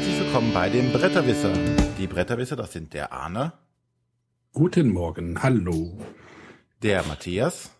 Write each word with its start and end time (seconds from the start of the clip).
Herzlich 0.00 0.20
willkommen 0.20 0.54
bei 0.54 0.70
den 0.70 0.92
Bretterwisser. 0.92 1.52
Die 1.98 2.06
Bretterwisser, 2.06 2.56
das 2.56 2.72
sind 2.72 2.94
der 2.94 3.12
Arne. 3.12 3.52
Guten 4.54 4.88
Morgen, 4.94 5.42
hallo. 5.42 5.98
Der 6.82 7.02
Matthias. 7.02 7.70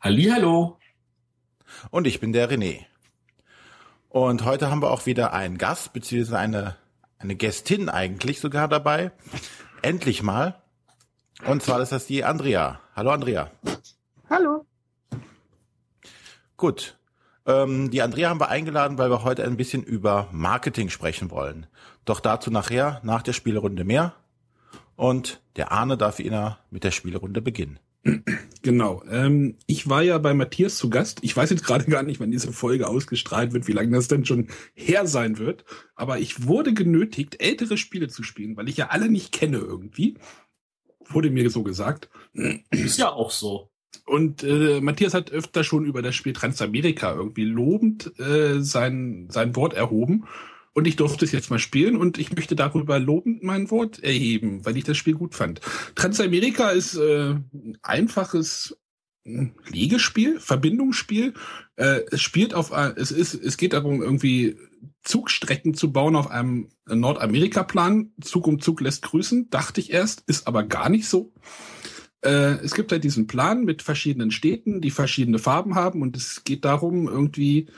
Hallihallo. 0.00 0.78
Und 1.90 2.06
ich 2.06 2.20
bin 2.20 2.32
der 2.32 2.50
René. 2.50 2.86
Und 4.08 4.46
heute 4.46 4.70
haben 4.70 4.80
wir 4.80 4.90
auch 4.90 5.04
wieder 5.04 5.34
einen 5.34 5.58
Gast, 5.58 5.92
beziehungsweise 5.92 6.38
eine, 6.38 6.76
eine 7.18 7.36
Gästin 7.36 7.90
eigentlich 7.90 8.40
sogar 8.40 8.66
dabei. 8.68 9.12
Endlich 9.82 10.22
mal. 10.22 10.62
Und 11.44 11.62
zwar 11.62 11.82
ist 11.82 11.92
das 11.92 12.06
die 12.06 12.24
Andrea. 12.24 12.80
Hallo 12.96 13.10
Andrea. 13.10 13.50
Hallo. 14.30 14.64
Gut. 16.56 16.97
Ähm, 17.48 17.90
die 17.90 18.02
Andrea 18.02 18.28
haben 18.28 18.40
wir 18.40 18.50
eingeladen, 18.50 18.98
weil 18.98 19.10
wir 19.10 19.24
heute 19.24 19.42
ein 19.44 19.56
bisschen 19.56 19.82
über 19.82 20.28
Marketing 20.32 20.90
sprechen 20.90 21.30
wollen. 21.30 21.66
Doch 22.04 22.20
dazu 22.20 22.50
nachher, 22.50 23.00
nach 23.02 23.22
der 23.22 23.32
Spielerunde 23.32 23.84
mehr. 23.84 24.14
Und 24.96 25.40
der 25.56 25.72
Arne 25.72 25.96
darf 25.96 26.20
Ihnen 26.20 26.56
mit 26.70 26.84
der 26.84 26.90
Spielerunde 26.90 27.40
beginnen. 27.40 27.80
Genau. 28.62 29.02
Ähm, 29.08 29.56
ich 29.66 29.88
war 29.88 30.02
ja 30.02 30.18
bei 30.18 30.34
Matthias 30.34 30.76
zu 30.76 30.90
Gast. 30.90 31.20
Ich 31.22 31.36
weiß 31.36 31.50
jetzt 31.50 31.64
gerade 31.64 31.84
gar 31.86 32.02
nicht, 32.02 32.20
wann 32.20 32.30
diese 32.30 32.52
Folge 32.52 32.88
ausgestrahlt 32.88 33.52
wird, 33.52 33.68
wie 33.68 33.72
lange 33.72 33.96
das 33.96 34.08
denn 34.08 34.24
schon 34.24 34.48
her 34.74 35.06
sein 35.06 35.38
wird. 35.38 35.64
Aber 35.94 36.18
ich 36.18 36.46
wurde 36.46 36.74
genötigt, 36.74 37.40
ältere 37.40 37.76
Spiele 37.76 38.08
zu 38.08 38.22
spielen, 38.22 38.56
weil 38.56 38.68
ich 38.68 38.76
ja 38.76 38.88
alle 38.88 39.08
nicht 39.08 39.32
kenne 39.32 39.58
irgendwie. 39.58 40.18
Wurde 41.06 41.30
mir 41.30 41.48
so 41.50 41.62
gesagt. 41.62 42.10
Ist 42.70 42.98
ja 42.98 43.10
auch 43.10 43.30
so. 43.30 43.70
Und 44.06 44.42
äh, 44.42 44.80
Matthias 44.80 45.14
hat 45.14 45.30
öfter 45.30 45.64
schon 45.64 45.84
über 45.84 46.02
das 46.02 46.14
Spiel 46.14 46.32
Transamerika 46.32 47.14
irgendwie 47.14 47.44
lobend 47.44 48.18
äh, 48.18 48.60
sein, 48.60 49.28
sein 49.30 49.54
Wort 49.56 49.74
erhoben. 49.74 50.24
Und 50.72 50.86
ich 50.86 50.96
durfte 50.96 51.24
es 51.24 51.32
jetzt 51.32 51.50
mal 51.50 51.58
spielen 51.58 51.96
und 51.96 52.18
ich 52.18 52.34
möchte 52.34 52.54
darüber 52.54 52.98
lobend 52.98 53.42
mein 53.42 53.70
Wort 53.70 54.02
erheben, 54.02 54.64
weil 54.64 54.76
ich 54.76 54.84
das 54.84 54.96
Spiel 54.96 55.14
gut 55.14 55.34
fand. 55.34 55.60
Transamerika 55.94 56.70
ist 56.70 56.94
äh, 56.94 57.34
ein 57.52 57.78
einfaches 57.82 58.76
Legespiel, 59.24 60.40
Verbindungsspiel. 60.40 61.34
Äh, 61.76 62.00
es 62.10 62.22
spielt 62.22 62.54
auf, 62.54 62.72
es 62.96 63.10
ist, 63.10 63.34
es 63.34 63.56
geht 63.56 63.72
darum, 63.72 64.02
irgendwie 64.02 64.56
Zugstrecken 65.02 65.74
zu 65.74 65.92
bauen 65.92 66.16
auf 66.16 66.30
einem 66.30 66.68
Nordamerika-Plan. 66.86 68.12
Zug 68.20 68.46
um 68.46 68.60
Zug 68.60 68.80
lässt 68.80 69.02
grüßen, 69.02 69.50
dachte 69.50 69.80
ich 69.80 69.92
erst, 69.92 70.22
ist 70.26 70.46
aber 70.46 70.64
gar 70.64 70.88
nicht 70.88 71.08
so. 71.08 71.32
Äh, 72.22 72.58
es 72.64 72.74
gibt 72.74 72.90
halt 72.90 73.04
diesen 73.04 73.26
Plan 73.26 73.64
mit 73.64 73.82
verschiedenen 73.82 74.30
Städten, 74.30 74.80
die 74.80 74.90
verschiedene 74.90 75.38
Farben 75.38 75.74
haben 75.74 76.02
und 76.02 76.16
es 76.16 76.42
geht 76.44 76.64
darum, 76.64 77.06
irgendwie, 77.06 77.68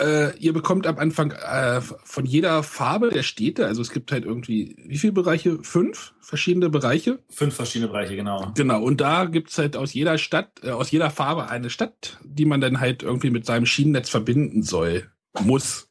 äh, 0.00 0.36
ihr 0.38 0.52
bekommt 0.52 0.86
am 0.86 0.98
Anfang 0.98 1.32
äh, 1.32 1.80
von 1.80 2.24
jeder 2.24 2.62
Farbe 2.62 3.10
der 3.10 3.24
Städte, 3.24 3.66
also 3.66 3.82
es 3.82 3.90
gibt 3.90 4.12
halt 4.12 4.24
irgendwie, 4.24 4.76
wie 4.86 4.98
viele 4.98 5.12
Bereiche? 5.12 5.58
Fünf 5.62 6.14
verschiedene 6.20 6.70
Bereiche? 6.70 7.18
Fünf 7.28 7.54
verschiedene 7.54 7.90
Bereiche, 7.90 8.14
genau. 8.14 8.52
Genau, 8.54 8.82
und 8.82 9.00
da 9.00 9.24
gibt's 9.24 9.58
halt 9.58 9.76
aus 9.76 9.94
jeder 9.94 10.16
Stadt, 10.16 10.60
äh, 10.62 10.70
aus 10.70 10.92
jeder 10.92 11.10
Farbe 11.10 11.48
eine 11.48 11.70
Stadt, 11.70 12.18
die 12.24 12.44
man 12.44 12.60
dann 12.60 12.78
halt 12.78 13.02
irgendwie 13.02 13.30
mit 13.30 13.46
seinem 13.46 13.66
Schienennetz 13.66 14.08
verbinden 14.08 14.62
soll, 14.62 15.10
muss. 15.40 15.89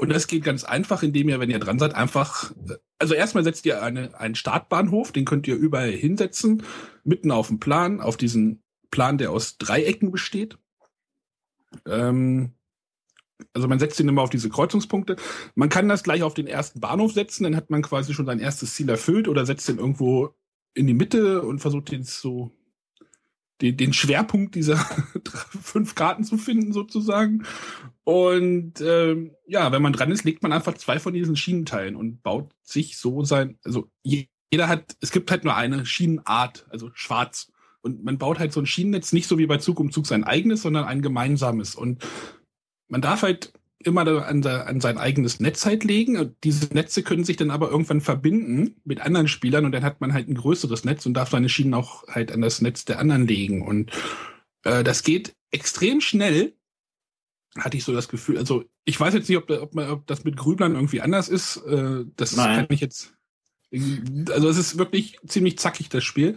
Und 0.00 0.08
das 0.08 0.26
geht 0.26 0.44
ganz 0.44 0.64
einfach, 0.64 1.02
indem 1.02 1.28
ihr, 1.28 1.40
wenn 1.40 1.50
ihr 1.50 1.58
dran 1.58 1.78
seid, 1.78 1.94
einfach, 1.94 2.52
also 2.98 3.14
erstmal 3.14 3.44
setzt 3.44 3.66
ihr 3.66 3.82
eine, 3.82 4.18
einen 4.18 4.34
Startbahnhof, 4.34 5.12
den 5.12 5.26
könnt 5.26 5.46
ihr 5.46 5.56
überall 5.56 5.90
hinsetzen, 5.90 6.62
mitten 7.04 7.30
auf 7.30 7.48
dem 7.48 7.60
Plan, 7.60 8.00
auf 8.00 8.16
diesen 8.16 8.62
Plan, 8.90 9.18
der 9.18 9.30
aus 9.30 9.58
Dreiecken 9.58 10.10
besteht. 10.10 10.58
Ähm, 11.86 12.54
also 13.52 13.68
man 13.68 13.78
setzt 13.78 14.00
ihn 14.00 14.08
immer 14.08 14.22
auf 14.22 14.30
diese 14.30 14.48
Kreuzungspunkte. 14.48 15.16
Man 15.54 15.68
kann 15.68 15.88
das 15.88 16.02
gleich 16.02 16.22
auf 16.22 16.34
den 16.34 16.46
ersten 16.46 16.80
Bahnhof 16.80 17.12
setzen, 17.12 17.44
dann 17.44 17.56
hat 17.56 17.70
man 17.70 17.82
quasi 17.82 18.14
schon 18.14 18.26
sein 18.26 18.40
erstes 18.40 18.74
Ziel 18.74 18.88
erfüllt 18.88 19.28
oder 19.28 19.44
setzt 19.44 19.68
den 19.68 19.78
irgendwo 19.78 20.34
in 20.74 20.86
die 20.86 20.94
Mitte 20.94 21.42
und 21.42 21.58
versucht 21.58 21.90
den 21.90 22.04
so 22.04 22.56
den, 23.60 23.76
den 23.76 23.92
Schwerpunkt 23.92 24.54
dieser 24.54 24.76
fünf 25.62 25.94
Karten 25.94 26.24
zu 26.24 26.38
finden 26.38 26.72
sozusagen. 26.72 27.44
Und 28.04 28.80
ähm, 28.80 29.32
ja, 29.46 29.72
wenn 29.72 29.82
man 29.82 29.92
dran 29.92 30.10
ist, 30.10 30.24
legt 30.24 30.42
man 30.42 30.52
einfach 30.52 30.74
zwei 30.74 30.98
von 30.98 31.12
diesen 31.12 31.36
Schienenteilen 31.36 31.96
und 31.96 32.22
baut 32.22 32.52
sich 32.62 32.98
so 32.98 33.24
sein, 33.24 33.58
also 33.62 33.88
jeder 34.02 34.68
hat, 34.68 34.96
es 35.00 35.12
gibt 35.12 35.30
halt 35.30 35.44
nur 35.44 35.54
eine 35.54 35.86
Schienenart, 35.86 36.66
also 36.70 36.90
schwarz. 36.94 37.52
Und 37.82 38.04
man 38.04 38.18
baut 38.18 38.38
halt 38.38 38.52
so 38.52 38.60
ein 38.60 38.66
Schienennetz 38.66 39.12
nicht 39.12 39.28
so 39.28 39.38
wie 39.38 39.46
bei 39.46 39.58
Zug 39.58 39.80
um 39.80 39.92
Zug 39.92 40.06
sein 40.06 40.24
eigenes, 40.24 40.62
sondern 40.62 40.84
ein 40.84 41.02
gemeinsames. 41.02 41.74
Und 41.74 42.04
man 42.88 43.00
darf 43.00 43.22
halt 43.22 43.52
immer 43.82 44.06
an, 44.26 44.44
an 44.44 44.80
sein 44.80 44.98
eigenes 44.98 45.40
Netz 45.40 45.64
halt 45.64 45.84
legen. 45.84 46.18
Und 46.18 46.36
diese 46.44 46.72
Netze 46.74 47.02
können 47.02 47.24
sich 47.24 47.36
dann 47.36 47.50
aber 47.50 47.70
irgendwann 47.70 48.00
verbinden 48.00 48.76
mit 48.84 49.00
anderen 49.00 49.28
Spielern 49.28 49.64
und 49.64 49.72
dann 49.72 49.84
hat 49.84 50.00
man 50.00 50.12
halt 50.12 50.28
ein 50.28 50.34
größeres 50.34 50.84
Netz 50.84 51.06
und 51.06 51.14
darf 51.14 51.30
seine 51.30 51.48
Schienen 51.48 51.74
auch 51.74 52.06
halt 52.08 52.32
an 52.32 52.42
das 52.42 52.60
Netz 52.60 52.84
der 52.84 52.98
anderen 52.98 53.26
legen. 53.26 53.62
Und 53.62 53.90
äh, 54.64 54.84
das 54.84 55.02
geht 55.02 55.34
extrem 55.50 56.00
schnell, 56.00 56.54
hatte 57.58 57.76
ich 57.76 57.84
so 57.84 57.92
das 57.92 58.08
Gefühl. 58.08 58.38
Also 58.38 58.64
ich 58.84 58.98
weiß 58.98 59.14
jetzt 59.14 59.28
nicht, 59.28 59.38
ob, 59.38 59.50
ob, 59.50 59.74
man, 59.74 59.90
ob 59.90 60.06
das 60.06 60.24
mit 60.24 60.36
Grüblern 60.36 60.74
irgendwie 60.74 61.00
anders 61.00 61.28
ist. 61.28 61.56
Äh, 61.66 62.04
das 62.16 62.36
Nein. 62.36 62.56
kann 62.56 62.66
ich 62.70 62.80
jetzt. 62.80 63.14
Also 64.30 64.48
es 64.48 64.58
ist 64.58 64.78
wirklich 64.78 65.18
ziemlich 65.26 65.58
zackig, 65.58 65.88
das 65.88 66.04
Spiel. 66.04 66.36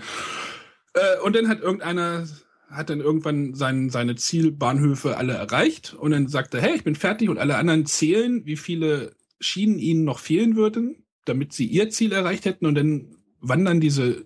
Äh, 0.93 1.19
und 1.23 1.35
dann 1.35 1.47
hat 1.47 1.61
irgendeiner 1.61 2.25
hat 2.73 2.89
dann 2.89 3.01
irgendwann 3.01 3.53
sein, 3.53 3.89
seine 3.89 4.15
Zielbahnhöfe 4.15 5.17
alle 5.17 5.33
erreicht 5.33 5.93
und 5.93 6.11
dann 6.11 6.27
sagte, 6.27 6.59
hey, 6.59 6.75
ich 6.75 6.83
bin 6.83 6.95
fertig 6.95 7.29
und 7.29 7.37
alle 7.37 7.57
anderen 7.57 7.85
zählen, 7.85 8.45
wie 8.45 8.57
viele 8.57 9.15
Schienen 9.39 9.77
ihnen 9.77 10.03
noch 10.03 10.17
fehlen 10.17 10.55
würden, 10.55 11.05
damit 11.25 11.53
sie 11.53 11.67
ihr 11.67 11.91
Ziel 11.91 12.11
erreicht 12.11 12.45
hätten 12.45 12.65
und 12.65 12.75
dann 12.75 13.15
wandern 13.39 13.79
diese 13.79 14.25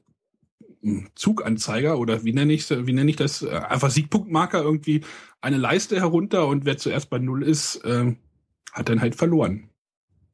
Zuganzeiger 1.15 1.99
oder 1.99 2.23
wie 2.23 2.33
nenne 2.33 2.53
ich 2.53 2.69
wie 2.69 2.93
nenne 2.93 3.09
ich 3.09 3.15
das 3.15 3.41
äh, 3.41 3.49
einfach 3.49 3.89
Siegpunktmarker 3.89 4.61
irgendwie 4.61 5.01
eine 5.41 5.57
Leiste 5.57 5.97
herunter 5.97 6.47
und 6.47 6.65
wer 6.65 6.77
zuerst 6.77 7.09
bei 7.09 7.19
null 7.19 7.43
ist, 7.43 7.77
äh, 7.85 8.15
hat 8.73 8.89
dann 8.89 9.01
halt 9.01 9.15
verloren. 9.15 9.69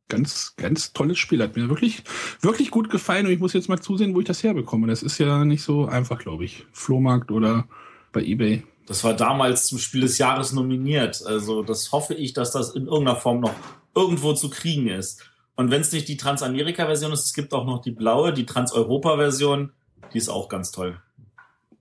Ganz, 0.09 0.55
ganz 0.57 0.93
tolles 0.93 1.17
Spiel. 1.17 1.41
Hat 1.41 1.55
mir 1.55 1.69
wirklich, 1.69 2.03
wirklich 2.41 2.71
gut 2.71 2.89
gefallen 2.89 3.25
und 3.25 3.31
ich 3.31 3.39
muss 3.39 3.53
jetzt 3.53 3.69
mal 3.69 3.79
zusehen, 3.79 4.13
wo 4.13 4.19
ich 4.19 4.27
das 4.27 4.43
herbekomme. 4.43 4.87
Das 4.87 5.01
ist 5.01 5.17
ja 5.17 5.45
nicht 5.45 5.63
so 5.63 5.85
einfach, 5.85 6.19
glaube 6.19 6.45
ich. 6.45 6.65
Flohmarkt 6.71 7.31
oder 7.31 7.67
bei 8.11 8.21
eBay. 8.21 8.63
Das 8.85 9.03
war 9.03 9.13
damals 9.13 9.67
zum 9.67 9.79
Spiel 9.79 10.01
des 10.01 10.17
Jahres 10.17 10.51
nominiert. 10.51 11.23
Also 11.25 11.63
das 11.63 11.91
hoffe 11.91 12.13
ich, 12.13 12.33
dass 12.33 12.51
das 12.51 12.75
in 12.75 12.85
irgendeiner 12.85 13.17
Form 13.17 13.39
noch 13.39 13.53
irgendwo 13.95 14.33
zu 14.33 14.49
kriegen 14.49 14.87
ist. 14.87 15.23
Und 15.55 15.71
wenn 15.71 15.81
es 15.81 15.91
nicht 15.91 16.07
die 16.07 16.17
Transamerika-Version 16.17 17.13
ist, 17.13 17.25
es 17.25 17.33
gibt 17.33 17.53
auch 17.53 17.65
noch 17.65 17.81
die 17.81 17.91
blaue, 17.91 18.33
die 18.33 18.45
Trans-Europa-Version, 18.45 19.71
die 20.13 20.17
ist 20.17 20.29
auch 20.29 20.49
ganz 20.49 20.71
toll. 20.71 20.99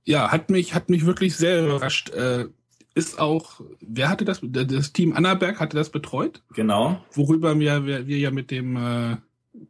Ja, 0.04 0.32
hat 0.32 0.50
mich, 0.50 0.74
hat 0.74 0.88
mich 0.88 1.06
wirklich 1.06 1.36
sehr 1.36 1.64
überrascht. 1.64 2.10
Äh, 2.10 2.46
ist 2.94 3.18
auch, 3.18 3.60
wer 3.80 4.08
hatte 4.08 4.24
das? 4.24 4.40
Das 4.42 4.92
Team 4.92 5.14
Annaberg 5.14 5.60
hatte 5.60 5.76
das 5.76 5.90
betreut. 5.90 6.42
Genau. 6.54 7.02
Worüber 7.12 7.58
wir, 7.58 7.86
wir, 7.86 8.06
wir 8.06 8.18
ja 8.18 8.30
mit 8.30 8.50
dem 8.50 8.76
äh, 8.76 9.16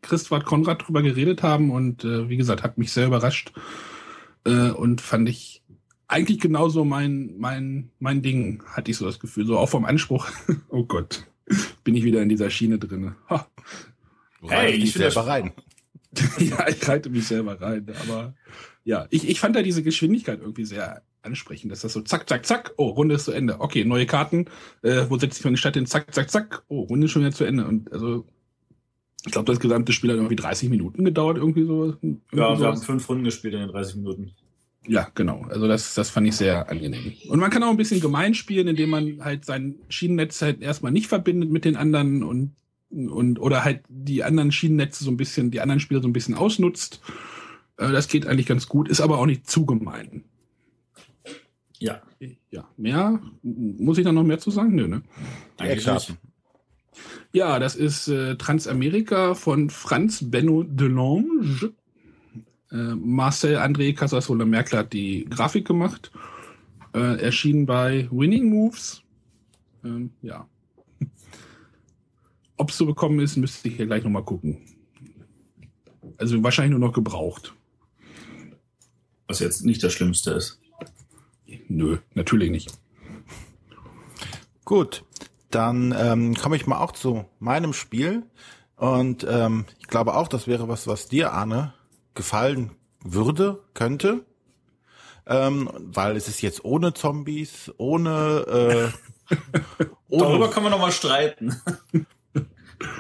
Christwart 0.01 0.45
Konrad 0.45 0.87
drüber 0.87 1.03
geredet 1.03 1.43
haben 1.43 1.71
und 1.71 2.05
äh, 2.05 2.29
wie 2.29 2.37
gesagt, 2.37 2.63
hat 2.63 2.79
mich 2.79 2.93
sehr 2.93 3.07
überrascht 3.07 3.53
äh, 4.45 4.71
und 4.71 5.01
fand 5.01 5.29
ich 5.29 5.63
eigentlich 6.09 6.41
genauso 6.41 6.85
mein, 6.85 7.35
mein, 7.39 7.91
mein 7.99 8.23
Ding, 8.23 8.63
hatte 8.67 8.91
ich 8.91 8.97
so 8.97 9.07
das 9.07 9.19
Gefühl. 9.19 9.47
So 9.47 9.59
auch 9.59 9.69
vom 9.69 9.85
Anspruch. 9.85 10.29
oh 10.69 10.85
Gott, 10.85 11.25
bin 11.85 11.95
ich 11.95 12.05
wieder 12.05 12.23
in 12.23 12.29
dieser 12.29 12.51
Schiene 12.51 12.79
drinne. 12.79 13.17
Ha. 13.31 13.47
Hey, 14.49 14.73
ich 14.73 14.93
selber 14.93 15.27
rein. 15.27 15.53
ja, 16.39 16.69
ich 16.69 16.87
reite 16.89 17.11
mich 17.11 17.27
selber 17.27 17.61
rein. 17.61 17.87
Aber 18.03 18.35
ja, 18.85 19.07
ich, 19.11 19.29
ich 19.29 19.41
fand 19.41 19.57
da 19.57 19.63
diese 19.63 19.83
Geschwindigkeit 19.83 20.41
irgendwie 20.41 20.65
sehr 20.65 21.03
ansprechend, 21.23 21.71
dass 21.71 21.81
das 21.81 21.93
so 21.93 22.01
zack, 22.01 22.29
zack, 22.29 22.45
zack, 22.45 22.75
oh, 22.77 22.89
Runde 22.89 23.15
ist 23.15 23.25
zu 23.25 23.33
Ende. 23.33 23.61
Okay, 23.61 23.85
neue 23.85 24.07
Karten, 24.07 24.47
äh, 24.83 25.05
wo 25.09 25.19
setze 25.19 25.39
ich 25.39 25.45
meine 25.45 25.57
Stadt 25.57 25.75
hin? 25.75 25.87
Zack, 25.87 26.13
zack, 26.13 26.31
zack, 26.31 26.65
oh, 26.69 26.81
Runde 26.81 27.07
ist 27.07 27.13
schon 27.13 27.23
wieder 27.23 27.33
zu 27.33 27.45
Ende. 27.45 27.67
Und 27.67 27.93
also, 27.93 28.27
ich 29.25 29.33
glaube, 29.33 29.51
das 29.51 29.61
gesamte 29.61 29.93
Spiel 29.93 30.11
hat 30.11 30.17
irgendwie 30.17 30.37
30 30.37 30.69
Minuten 30.69 31.05
gedauert, 31.05 31.37
irgendwie 31.37 31.65
so. 31.65 31.85
Irgendwie 31.85 32.19
ja, 32.33 32.59
wir 32.59 32.67
haben 32.67 32.81
fünf 32.81 33.09
Runden 33.09 33.25
gespielt 33.25 33.55
in 33.55 33.61
den 33.61 33.69
30 33.69 33.97
Minuten. 33.97 34.33
Ja, 34.89 35.09
genau. 35.15 35.47
Also 35.49 35.69
das, 35.69 35.95
das 35.95 36.11
fand 36.11 36.27
ich 36.27 36.37
sehr 36.37 36.69
angenehm. 36.69 37.13
Und 37.29 37.39
man 37.39 37.51
kann 37.51 37.63
auch 37.63 37.71
ein 37.71 37.77
bisschen 37.77 38.01
gemein 38.01 38.35
spielen, 38.35 38.67
indem 38.67 38.91
man 38.91 39.25
halt 39.25 39.45
sein 39.45 39.77
Schienennetz 39.89 40.43
halt 40.43 40.61
erstmal 40.61 40.91
nicht 40.91 41.07
verbindet 41.07 41.51
mit 41.51 41.65
den 41.65 41.77
anderen 41.77 42.25
und, 42.25 42.53
und 42.93 43.39
oder 43.41 43.65
halt 43.65 43.83
die 43.89 44.23
anderen 44.23 44.53
Schienennetze 44.53 45.05
so 45.05 45.11
ein 45.11 45.17
bisschen, 45.17 45.51
die 45.51 45.61
anderen 45.61 45.81
Spieler 45.81 46.03
so 46.03 46.09
ein 46.09 46.13
bisschen 46.13 46.35
ausnutzt. 46.35 47.01
Äh, 47.79 47.91
das 47.91 48.09
geht 48.09 48.27
eigentlich 48.27 48.47
ganz 48.47 48.69
gut, 48.69 48.89
ist 48.89 49.01
aber 49.01 49.19
auch 49.19 49.27
nicht 49.27 49.49
zu 49.49 49.67
gemein. 49.67 50.25
Ja. 51.79 52.01
Ja. 52.51 52.69
Mehr? 52.77 53.21
Muss 53.43 53.99
ich 53.99 54.05
da 54.05 54.13
noch 54.13 54.23
mehr 54.23 54.39
zu 54.39 54.51
sagen? 54.51 54.75
Nö, 54.75 54.87
ne? 54.87 55.03
Eigentlich 55.59 55.87
nicht. 55.87 56.15
Ja, 57.33 57.59
das 57.59 57.75
ist 57.75 58.09
äh, 58.09 58.37
Transamerika 58.37 59.35
von 59.35 59.71
Franz 59.71 60.31
Benno 60.31 60.63
Delange. 60.63 61.73
Äh, 62.71 62.95
Marcel 62.95 63.57
André 63.57 63.95
Casasola 63.95 64.45
Merkel 64.45 64.79
hat 64.79 64.93
die 64.93 65.25
Grafik 65.25 65.67
gemacht. 65.67 66.13
Äh, 66.95 67.21
erschienen 67.23 67.67
bei 67.67 68.07
Winning 68.11 68.51
Moves. 68.51 69.03
Ähm, 69.83 70.11
ja. 70.21 70.47
Ob 72.57 72.71
es 72.71 72.77
zu 72.77 72.87
bekommen 72.87 73.21
ist, 73.21 73.37
müsste 73.37 73.69
ich 73.69 73.77
hier 73.77 73.87
gleich 73.87 74.05
nochmal 74.05 74.25
gucken. 74.25 74.61
Also 76.17 76.43
wahrscheinlich 76.43 76.79
nur 76.79 76.87
noch 76.87 76.95
gebraucht. 76.95 77.55
Was 79.27 79.41
jetzt 79.41 79.65
nicht 79.65 79.83
das 79.83 79.93
Schlimmste 79.93 80.33
ist. 80.33 80.61
Nö, 81.69 81.99
natürlich 82.15 82.51
nicht. 82.51 82.73
Gut, 84.65 85.05
dann 85.51 85.95
ähm, 85.97 86.35
komme 86.35 86.57
ich 86.57 86.67
mal 86.67 86.79
auch 86.79 86.93
zu 86.93 87.25
meinem 87.39 87.73
Spiel. 87.73 88.25
Und 88.77 89.27
ähm, 89.29 89.65
ich 89.81 89.87
glaube 89.87 90.15
auch, 90.15 90.29
das 90.29 90.47
wäre 90.47 90.69
was, 90.69 90.87
was 90.87 91.09
dir, 91.09 91.33
Arne, 91.33 91.75
gefallen 92.15 92.73
würde, 93.03 93.63
könnte. 93.75 94.25
Ähm, 95.27 95.71
weil 95.79 96.17
es 96.17 96.29
ist 96.29 96.43
jetzt 96.43 96.65
ohne 96.65 96.95
Zombies, 96.95 97.73
ohne, 97.77 98.93
äh, 99.31 99.37
ohne 100.09 100.25
Darüber 100.25 100.51
kann 100.51 100.63
man 100.65 100.73
noch 100.73 100.81
mal 100.81 100.93
streiten. 100.93 101.61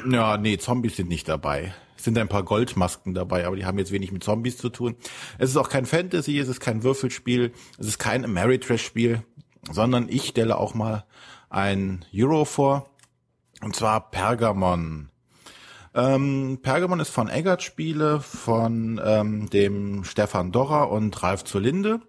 ja, 0.09 0.37
nee, 0.37 0.59
Zombies 0.59 0.97
sind 0.97 1.09
nicht 1.09 1.29
dabei. 1.29 1.75
Es 1.97 2.05
sind 2.05 2.19
ein 2.19 2.29
paar 2.29 2.43
Goldmasken 2.43 3.15
dabei, 3.15 3.47
aber 3.47 3.57
die 3.57 3.65
haben 3.65 3.79
jetzt 3.79 3.93
wenig 3.93 4.11
mit 4.11 4.25
Zombies 4.25 4.57
zu 4.59 4.71
tun. 4.71 4.97
Es 5.39 5.51
ist 5.51 5.57
auch 5.57 5.69
kein 5.69 5.87
Fantasy, 5.87 6.39
es 6.39 6.49
ist 6.49 6.61
kein 6.61 6.83
Würfelspiel, 6.83 7.53
es 7.79 7.87
ist 7.87 7.99
kein 7.99 8.25
Ameritrash-Spiel, 8.25 9.23
sondern 9.71 10.09
ich 10.09 10.29
stelle 10.29 10.57
auch 10.57 10.75
mal 10.75 11.05
ein 11.49 12.05
Euro 12.13 12.45
vor, 12.45 12.91
und 13.63 13.77
zwar 13.77 14.11
Pergamon. 14.11 15.11
Ähm, 15.95 16.59
Pergamon 16.63 17.01
ist 17.01 17.11
von 17.11 17.29
Eggert 17.29 17.63
Spiele, 17.63 18.21
von 18.21 19.01
ähm, 19.05 19.51
dem 19.51 20.05
Stefan 20.05 20.51
Dorrer 20.51 20.91
und 20.91 21.23
Ralf 21.23 21.45
zur 21.45 21.61
Linde 21.61 22.01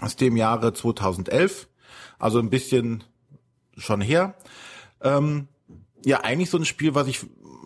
aus 0.00 0.16
dem 0.16 0.36
Jahre 0.36 0.72
2011, 0.72 1.68
also 2.18 2.38
ein 2.38 2.48
bisschen 2.48 3.04
schon 3.76 4.00
her. 4.00 4.36
Ähm, 5.02 5.48
ja, 6.04 6.20
eigentlich 6.20 6.50
so 6.50 6.58
ein 6.58 6.64
Spiel, 6.64 6.94
was 6.94 7.06
ich 7.06 7.20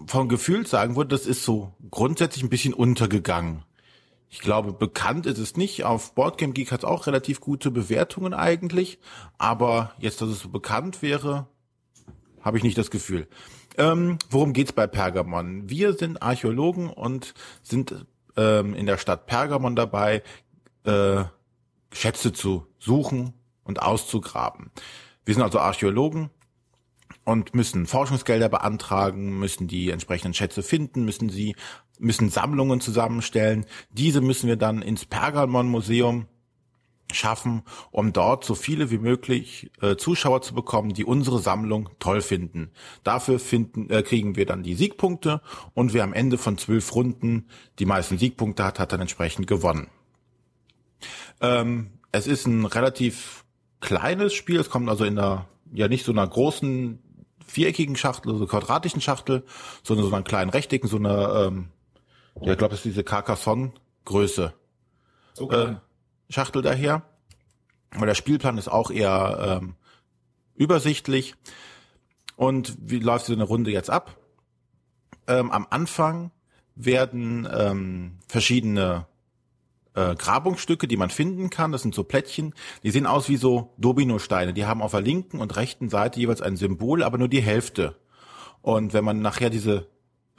von 0.07 0.29
Gefühl 0.29 0.67
sagen 0.67 0.97
würde, 0.97 1.17
das 1.17 1.27
ist 1.27 1.45
so 1.45 1.73
grundsätzlich 1.91 2.45
ein 2.45 2.51
bisschen 2.51 2.75
untergegangen. 2.75 3.65
Ich 4.29 4.41
glaube, 4.41 4.73
bekannt 4.73 5.27
ist 5.27 5.39
es 5.39 5.57
nicht. 5.57 5.85
Auf 5.85 6.15
Boardgame 6.15 6.53
Geek 6.53 6.73
hat 6.73 6.81
es 6.81 6.85
auch 6.85 7.07
relativ 7.07 7.41
gute 7.41 7.71
Bewertungen 7.71 8.35
eigentlich. 8.35 8.99
Aber 9.39 9.93
jetzt, 9.99 10.21
dass 10.21 10.29
es 10.29 10.41
so 10.41 10.49
bekannt 10.49 11.01
wäre, 11.01 11.47
habe 12.43 12.59
ich 12.59 12.65
nicht 12.65 12.77
das 12.77 12.91
Gefühl. 12.91 13.29
Ähm, 13.79 14.19
worum 14.31 14.53
geht's 14.53 14.73
bei 14.73 14.87
Pergamon? 14.87 15.69
Wir 15.69 15.95
sind 15.95 16.23
Archäologen 16.23 16.91
und 16.91 17.35
sind 17.63 18.07
ähm, 18.37 18.75
in 18.75 18.87
der 18.87 18.99
Stadt 18.99 19.27
Pergamon 19.27 19.77
dabei, 19.77 20.23
äh, 20.85 21.25
Schätze 21.93 22.33
zu 22.33 22.67
suchen 22.79 23.33
und 23.65 23.83
auszugraben. 23.83 24.71
Wir 25.25 25.35
sind 25.35 25.43
also 25.43 25.59
Archäologen 25.59 26.31
und 27.27 27.55
müssen 27.55 27.87
Forschungsgelder 27.87 28.49
beantragen, 28.49 29.39
müssen 29.39 29.67
die 29.67 29.91
entsprechenden 29.91 30.33
Schätze 30.33 30.63
finden, 30.63 31.05
müssen 31.05 31.29
sie, 31.29 31.57
müssen 31.99 32.31
Sammlungen 32.31 32.81
zusammenstellen. 32.81 33.67
Diese 33.91 34.21
müssen 34.21 34.47
wir 34.49 34.57
dann 34.57 34.81
ins 34.81 35.05
Pergamon 35.05 35.69
Museum 35.69 36.27
schaffen, 37.13 37.63
um 37.91 38.13
dort 38.13 38.45
so 38.45 38.55
viele 38.55 38.93
wie 38.93 38.99
möglich 38.99 39.73
äh, 39.81 39.97
Zuschauer 39.97 40.41
zu 40.43 40.55
bekommen, 40.55 40.95
die 40.95 41.05
unsere 41.05 41.41
Sammlung 41.41 41.91
toll 41.99 42.21
finden. 42.21 42.71
Dafür 43.03 43.41
finden, 43.41 43.91
äh, 43.91 44.03
kriegen 44.03 44.37
wir 44.37 44.47
dann 44.47 44.63
die 44.63 44.75
Siegpunkte 44.75 45.41
und 45.75 45.95
wer 45.95 46.05
am 46.05 46.13
Ende 46.13 46.39
von 46.39 46.59
zwölf 46.59 46.95
Runden 46.95 47.49
die 47.81 47.87
meisten 47.87 48.19
Siegpunkte 48.19 48.65
hat, 48.65 48.79
hat 48.79 48.93
dann 48.93 49.01
entsprechend 49.01 49.49
gewonnen. 49.49 49.89
Ähm, 51.41 51.91
es 52.13 52.29
ist 52.29 52.47
ein 52.47 52.65
relativ 52.65 53.45
kleines 53.81 54.33
Spiel. 54.33 54.61
Es 54.61 54.71
kommt 54.71 54.89
also 54.89 55.05
in 55.05 55.19
einer, 55.19 55.49
ja 55.73 55.89
nicht 55.89 56.05
so 56.05 56.13
einer 56.13 56.27
großen 56.27 57.01
viereckigen 57.47 57.97
Schachtel, 57.97 58.37
so 58.37 58.47
quadratischen 58.47 59.01
Schachtel, 59.01 59.45
sondern 59.83 60.09
so 60.09 60.15
einer 60.15 60.25
kleinen 60.25 60.51
rechtecken, 60.51 60.89
so 60.89 60.97
einer, 60.97 61.47
ähm, 61.47 61.69
ja, 62.41 62.53
ich 62.53 62.59
glaube, 62.59 62.75
es 62.75 62.81
ist 62.81 62.87
diese 62.87 63.05
Carcassonne-Größe. 63.05 64.53
Okay. 65.39 65.65
Äh, 65.65 65.77
Schachtel 66.29 66.63
daher. 66.63 67.03
Aber 67.91 68.07
der 68.07 68.15
Spielplan 68.15 68.59
ist 68.59 68.69
auch 68.69 68.91
eher 68.91 69.61
ähm, 69.63 69.75
übersichtlich. 70.55 71.35
Und 72.37 72.77
wie 72.81 72.99
läuft 72.99 73.27
so 73.27 73.33
eine 73.33 73.45
Runde 73.45 73.71
jetzt 73.71 73.91
ab? 73.91 74.17
Ähm, 75.27 75.51
am 75.51 75.67
Anfang 75.71 76.31
werden 76.75 77.49
ähm, 77.51 78.19
verschiedene 78.29 79.07
äh, 79.97 80.15
Grabungsstücke, 80.15 80.87
die 80.87 80.97
man 80.97 81.11
finden 81.11 81.51
kann. 81.51 81.73
Das 81.73 81.83
sind 81.83 81.95
so 81.95 82.05
Plättchen. 82.05 82.55
Die 82.85 82.91
sehen 82.91 83.07
aus 83.07 83.29
wie 83.29 83.37
so 83.37 83.75
Dominosteine. 83.79 84.53
Die 84.53 84.67
haben 84.67 84.83
auf 84.83 84.93
der 84.93 85.01
linken 85.01 85.41
und 85.41 85.57
rechten 85.57 85.89
Seite 85.89 86.21
jeweils 86.21 86.43
ein 86.43 86.57
Symbol, 86.57 87.03
aber 87.03 87.19
nur 87.19 87.29
die 87.29 87.41
Hälfte. 87.41 87.97
Und 88.63 88.93
wenn 88.93 89.05
man 89.05 89.21
nachher 89.21 89.51
diese 89.51 89.89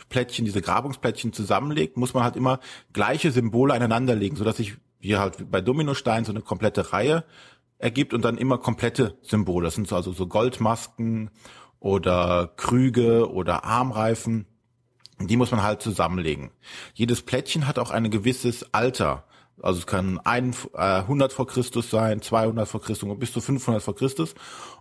Plättchen, 0.10 0.46
diese 0.46 0.62
Grabungsplättchen 0.62 1.34
zusammenlegt, 1.34 1.98
muss 1.98 2.14
man 2.14 2.24
halt 2.24 2.36
immer 2.36 2.60
gleiche 2.94 3.32
Symbole 3.32 3.74
aneinanderlegen, 3.74 4.38
sodass 4.38 4.58
sich 4.58 4.78
wie 5.00 5.18
halt 5.18 5.52
bei 5.52 5.62
Dominosteinen 5.62 6.26
so 6.26 6.32
eine 6.32 6.42
komplette 6.42 6.94
Reihe 6.94 7.24
ergibt 7.78 8.14
und 8.14 8.24
dann 8.24 8.38
immer 8.38 8.58
komplette 8.58 9.18
Symbole. 9.22 9.66
Das 9.66 9.76
sind 9.76 9.88
so 9.88 9.96
also 9.96 10.12
so 10.12 10.28
Goldmasken 10.28 11.30
oder 11.80 12.52
Krüge 12.58 13.32
oder 13.32 13.64
Armreifen. 13.64 14.46
Die 15.20 15.38
muss 15.38 15.52
man 15.52 15.64
halt 15.64 15.82
zusammenlegen. 15.82 16.52
Jedes 16.94 17.24
Plättchen 17.24 17.68
hat 17.68 17.80
auch 17.80 17.92
ein 17.92 18.10
gewisses 18.12 18.74
Alter. 18.74 19.26
Also 19.62 19.80
es 19.80 19.88
kann 19.88 20.20
ein, 20.24 20.56
äh, 20.74 21.02
100 21.02 21.34
vor 21.34 21.48
Christus 21.48 21.90
sein, 21.90 22.22
200 22.22 22.68
vor 22.68 22.82
Christus 22.82 23.10
und 23.10 23.20
bis 23.20 23.34
zu 23.34 23.42
500 23.42 23.82
vor 23.82 23.96
Christus. 23.96 24.36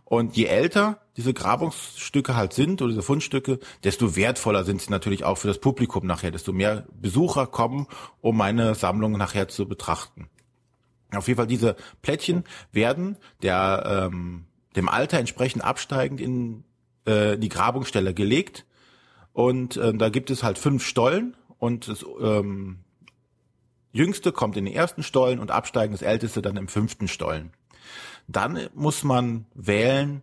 Und 0.05 0.37
je 0.37 0.45
älter 0.45 1.01
diese 1.17 1.33
Grabungsstücke 1.33 2.37
halt 2.37 2.53
sind 2.53 2.83
oder 2.83 2.91
diese 2.91 3.03
Fundstücke, 3.03 3.59
desto 3.85 4.17
wertvoller 4.17 4.65
sind 4.65 4.83
sie 4.83 4.91
natürlich 4.91 5.25
auch 5.25 5.39
für 5.39 5.49
das 5.49 5.59
Publikum 5.59 6.07
nachher, 6.07 6.31
desto 6.31 6.53
mehr 6.53 6.87
Besucher 7.01 7.47
kommen, 7.47 7.87
um 8.21 8.37
meine 8.37 8.75
Sammlung 8.75 9.13
nachher 9.13 9.49
zu 9.49 9.67
betrachten. 9.67 10.29
Auf 11.15 11.29
jeden 11.29 11.39
Fall 11.39 11.47
diese 11.47 11.77
Plättchen 12.03 12.45
werden 12.73 13.17
der 13.43 14.09
ähm, 14.11 14.47
dem 14.75 14.89
Alter 14.89 15.19
entsprechend 15.19 15.65
absteigend 15.65 16.21
in 16.21 16.65
äh, 17.07 17.39
die 17.39 17.49
Grabungsstelle 17.49 18.13
gelegt 18.13 18.67
und 19.33 19.77
ähm, 19.77 19.99
da 19.99 20.09
gibt 20.09 20.31
es 20.31 20.43
halt 20.43 20.59
fünf 20.59 20.85
Stollen 20.85 21.37
und 21.59 21.89
das 21.89 22.05
ähm, 22.21 22.81
Jüngste 23.97 24.31
kommt 24.31 24.57
in 24.57 24.67
den 24.67 24.75
ersten 24.75 25.03
Stollen 25.03 25.39
und 25.39 25.51
absteigendes 25.51 26.03
Älteste 26.03 26.43
dann 26.43 26.57
im 26.57 26.69
fünften 26.69 27.09
Stollen. 27.09 27.53
Dann 28.29 28.69
muss 28.75 29.05
man 29.05 29.47
wählen, 29.55 30.23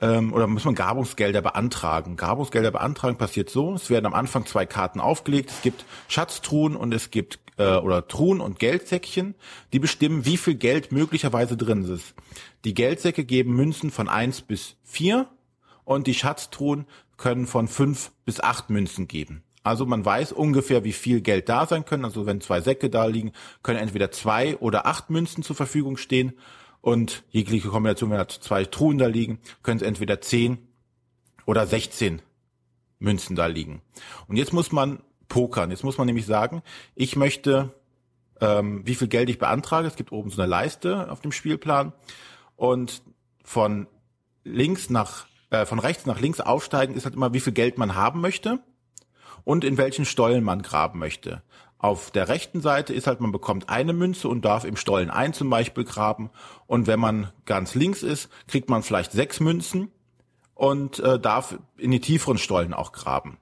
ähm, 0.00 0.32
oder 0.32 0.46
muss 0.46 0.64
man 0.64 0.74
Grabungsgelder 0.74 1.42
beantragen. 1.42 2.16
Grabungsgelder 2.16 2.70
beantragen 2.70 3.18
passiert 3.18 3.50
so, 3.50 3.74
es 3.74 3.90
werden 3.90 4.06
am 4.06 4.14
Anfang 4.14 4.46
zwei 4.46 4.64
Karten 4.64 4.98
aufgelegt, 5.00 5.50
es 5.50 5.60
gibt 5.62 5.84
Schatztruhen 6.08 6.74
und 6.74 6.94
es 6.94 7.10
gibt 7.10 7.38
äh, 7.58 7.76
oder 7.76 8.08
Truhen 8.08 8.40
und 8.40 8.58
Geldsäckchen, 8.58 9.34
die 9.72 9.78
bestimmen, 9.78 10.24
wie 10.24 10.38
viel 10.38 10.54
Geld 10.54 10.90
möglicherweise 10.90 11.56
drin 11.56 11.84
ist. 11.84 12.14
Die 12.64 12.74
Geldsäcke 12.74 13.24
geben 13.24 13.54
Münzen 13.54 13.90
von 13.90 14.08
eins 14.08 14.40
bis 14.40 14.76
vier 14.82 15.28
und 15.84 16.06
die 16.06 16.14
Schatztruhen 16.14 16.86
können 17.18 17.46
von 17.46 17.68
fünf 17.68 18.10
bis 18.24 18.40
acht 18.40 18.70
Münzen 18.70 19.06
geben. 19.06 19.42
Also 19.64 19.86
man 19.86 20.04
weiß 20.04 20.32
ungefähr, 20.32 20.82
wie 20.84 20.92
viel 20.92 21.20
Geld 21.20 21.48
da 21.48 21.66
sein 21.66 21.84
können. 21.84 22.04
Also 22.04 22.26
wenn 22.26 22.40
zwei 22.40 22.60
Säcke 22.60 22.90
da 22.90 23.06
liegen, 23.06 23.32
können 23.62 23.78
entweder 23.78 24.10
zwei 24.10 24.56
oder 24.56 24.86
acht 24.86 25.08
Münzen 25.10 25.42
zur 25.42 25.56
Verfügung 25.56 25.96
stehen. 25.96 26.32
Und 26.80 27.22
jegliche 27.30 27.68
Kombination, 27.68 28.10
wenn 28.10 28.18
da 28.18 28.26
zwei 28.26 28.64
Truhen 28.64 28.98
da 28.98 29.06
liegen, 29.06 29.38
können 29.62 29.76
es 29.76 29.86
entweder 29.86 30.20
zehn 30.20 30.58
oder 31.46 31.66
sechzehn 31.66 32.22
Münzen 32.98 33.36
da 33.36 33.46
liegen. 33.46 33.82
Und 34.26 34.36
jetzt 34.36 34.52
muss 34.52 34.72
man 34.72 35.00
pokern. 35.28 35.70
Jetzt 35.70 35.84
muss 35.84 35.98
man 35.98 36.06
nämlich 36.06 36.26
sagen, 36.26 36.62
ich 36.96 37.14
möchte, 37.14 37.72
ähm, 38.40 38.82
wie 38.84 38.96
viel 38.96 39.08
Geld 39.08 39.30
ich 39.30 39.38
beantrage. 39.38 39.86
Es 39.86 39.94
gibt 39.94 40.10
oben 40.10 40.30
so 40.30 40.42
eine 40.42 40.50
Leiste 40.50 41.10
auf 41.10 41.20
dem 41.20 41.30
Spielplan. 41.30 41.92
Und 42.56 43.02
von 43.44 43.86
links 44.42 44.90
nach, 44.90 45.26
äh, 45.50 45.66
von 45.66 45.78
rechts 45.78 46.04
nach 46.06 46.20
links 46.20 46.40
aufsteigen 46.40 46.94
ist 46.94 47.04
halt 47.04 47.14
immer, 47.14 47.32
wie 47.32 47.40
viel 47.40 47.52
Geld 47.52 47.78
man 47.78 47.94
haben 47.94 48.20
möchte 48.20 48.58
und 49.44 49.64
in 49.64 49.76
welchen 49.76 50.04
Stollen 50.04 50.44
man 50.44 50.62
graben 50.62 50.98
möchte. 50.98 51.42
Auf 51.78 52.12
der 52.12 52.28
rechten 52.28 52.60
Seite 52.60 52.94
ist 52.94 53.08
halt, 53.08 53.20
man 53.20 53.32
bekommt 53.32 53.68
eine 53.68 53.92
Münze 53.92 54.28
und 54.28 54.44
darf 54.44 54.64
im 54.64 54.76
Stollen 54.76 55.10
ein 55.10 55.32
zum 55.32 55.50
Beispiel 55.50 55.82
graben. 55.84 56.30
Und 56.68 56.86
wenn 56.86 57.00
man 57.00 57.32
ganz 57.44 57.74
links 57.74 58.04
ist, 58.04 58.28
kriegt 58.46 58.70
man 58.70 58.84
vielleicht 58.84 59.10
sechs 59.10 59.40
Münzen 59.40 59.90
und 60.54 61.00
äh, 61.00 61.18
darf 61.18 61.58
in 61.76 61.90
die 61.90 62.00
tieferen 62.00 62.38
Stollen 62.38 62.72
auch 62.72 62.92
graben. 62.92 63.38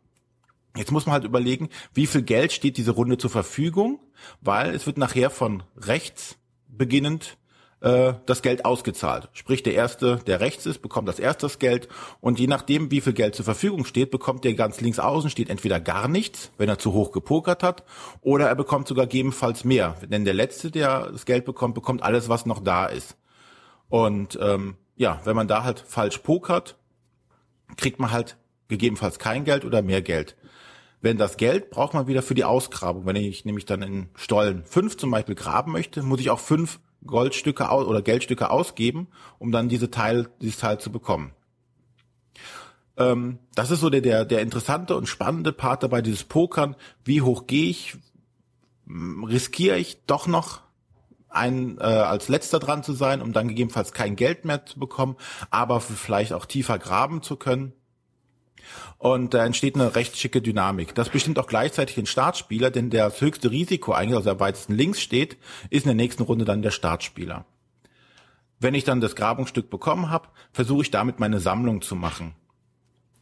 Jetzt 0.76 0.92
muss 0.92 1.04
man 1.04 1.14
halt 1.14 1.24
überlegen, 1.24 1.68
wie 1.92 2.06
viel 2.06 2.22
Geld 2.22 2.52
steht 2.52 2.76
diese 2.78 2.92
Runde 2.92 3.18
zur 3.18 3.28
Verfügung, 3.28 4.00
weil 4.40 4.74
es 4.74 4.86
wird 4.86 4.96
nachher 4.96 5.28
von 5.28 5.62
rechts 5.76 6.38
beginnend 6.68 7.36
äh, 7.80 8.14
das 8.26 8.42
Geld 8.42 8.64
ausgezahlt. 8.64 9.28
Sprich, 9.32 9.62
der 9.62 9.74
Erste, 9.74 10.20
der 10.26 10.40
rechts 10.40 10.66
ist, 10.66 10.82
bekommt 10.82 11.08
das 11.08 11.18
erste 11.18 11.46
das 11.46 11.58
Geld 11.58 11.88
und 12.20 12.38
je 12.38 12.46
nachdem, 12.46 12.90
wie 12.90 13.00
viel 13.00 13.14
Geld 13.14 13.34
zur 13.34 13.44
Verfügung 13.44 13.84
steht, 13.84 14.10
bekommt 14.10 14.44
der 14.44 14.54
ganz 14.54 14.80
links 14.80 14.98
außen 14.98 15.30
steht 15.30 15.48
entweder 15.48 15.80
gar 15.80 16.06
nichts, 16.06 16.52
wenn 16.58 16.68
er 16.68 16.78
zu 16.78 16.92
hoch 16.92 17.12
gepokert 17.12 17.62
hat, 17.62 17.84
oder 18.20 18.48
er 18.48 18.54
bekommt 18.54 18.88
sogar 18.88 19.06
gegebenenfalls 19.06 19.64
mehr. 19.64 19.96
Denn 20.02 20.24
der 20.24 20.34
Letzte, 20.34 20.70
der 20.70 21.10
das 21.10 21.24
Geld 21.24 21.44
bekommt, 21.44 21.74
bekommt 21.74 22.02
alles, 22.02 22.28
was 22.28 22.46
noch 22.46 22.60
da 22.60 22.86
ist. 22.86 23.16
Und 23.88 24.38
ähm, 24.40 24.76
ja, 24.96 25.20
wenn 25.24 25.36
man 25.36 25.48
da 25.48 25.64
halt 25.64 25.80
falsch 25.80 26.18
pokert, 26.18 26.76
kriegt 27.76 27.98
man 27.98 28.10
halt 28.10 28.36
gegebenenfalls 28.68 29.18
kein 29.18 29.44
Geld 29.44 29.64
oder 29.64 29.82
mehr 29.82 30.02
Geld. 30.02 30.36
Wenn 31.00 31.16
das 31.16 31.38
Geld 31.38 31.70
braucht 31.70 31.94
man 31.94 32.06
wieder 32.06 32.22
für 32.22 32.34
die 32.34 32.44
Ausgrabung. 32.44 33.06
Wenn 33.06 33.16
ich 33.16 33.46
nämlich 33.46 33.64
dann 33.64 33.80
in 33.80 34.10
Stollen 34.14 34.64
fünf 34.64 34.98
zum 34.98 35.10
Beispiel 35.10 35.34
graben 35.34 35.72
möchte, 35.72 36.02
muss 36.02 36.20
ich 36.20 36.28
auch 36.28 36.38
fünf 36.38 36.78
Goldstücke 37.06 37.64
oder 37.64 38.02
Geldstücke 38.02 38.50
ausgeben, 38.50 39.08
um 39.38 39.52
dann 39.52 39.68
diese 39.68 39.90
Teil, 39.90 40.28
dieses 40.40 40.58
Teil 40.58 40.78
zu 40.78 40.92
bekommen. 40.92 41.32
Ähm, 42.96 43.38
das 43.54 43.70
ist 43.70 43.80
so 43.80 43.90
der, 43.90 44.02
der, 44.02 44.24
der 44.24 44.42
interessante 44.42 44.96
und 44.96 45.08
spannende 45.08 45.52
Part 45.52 45.82
dabei, 45.82 46.02
dieses 46.02 46.24
Pokern. 46.24 46.76
Wie 47.04 47.22
hoch 47.22 47.46
gehe 47.46 47.70
ich? 47.70 47.96
Riskiere 48.86 49.78
ich 49.78 50.04
doch 50.06 50.26
noch 50.26 50.60
ein, 51.28 51.78
äh, 51.78 51.82
als 51.82 52.28
letzter 52.28 52.58
dran 52.58 52.82
zu 52.82 52.92
sein, 52.92 53.22
um 53.22 53.32
dann 53.32 53.48
gegebenenfalls 53.48 53.92
kein 53.92 54.16
Geld 54.16 54.44
mehr 54.44 54.66
zu 54.66 54.78
bekommen, 54.78 55.16
aber 55.50 55.80
vielleicht 55.80 56.32
auch 56.32 56.44
tiefer 56.44 56.78
graben 56.78 57.22
zu 57.22 57.36
können. 57.36 57.72
Und 58.98 59.34
da 59.34 59.44
entsteht 59.44 59.74
eine 59.74 59.94
recht 59.94 60.16
schicke 60.16 60.42
Dynamik. 60.42 60.94
Das 60.94 61.08
bestimmt 61.08 61.38
auch 61.38 61.46
gleichzeitig 61.46 61.94
den 61.94 62.06
Startspieler, 62.06 62.70
denn 62.70 62.90
das 62.90 63.20
höchste 63.20 63.50
Risiko 63.50 63.92
eigentlich, 63.92 64.16
also 64.16 64.30
der 64.30 64.40
weitesten 64.40 64.74
links 64.74 65.00
steht, 65.00 65.38
ist 65.70 65.84
in 65.84 65.88
der 65.88 65.94
nächsten 65.94 66.22
Runde 66.22 66.44
dann 66.44 66.62
der 66.62 66.70
Startspieler. 66.70 67.46
Wenn 68.58 68.74
ich 68.74 68.84
dann 68.84 69.00
das 69.00 69.16
Grabungsstück 69.16 69.70
bekommen 69.70 70.10
habe, 70.10 70.28
versuche 70.52 70.82
ich 70.82 70.90
damit 70.90 71.18
meine 71.18 71.40
Sammlung 71.40 71.80
zu 71.80 71.96
machen. 71.96 72.34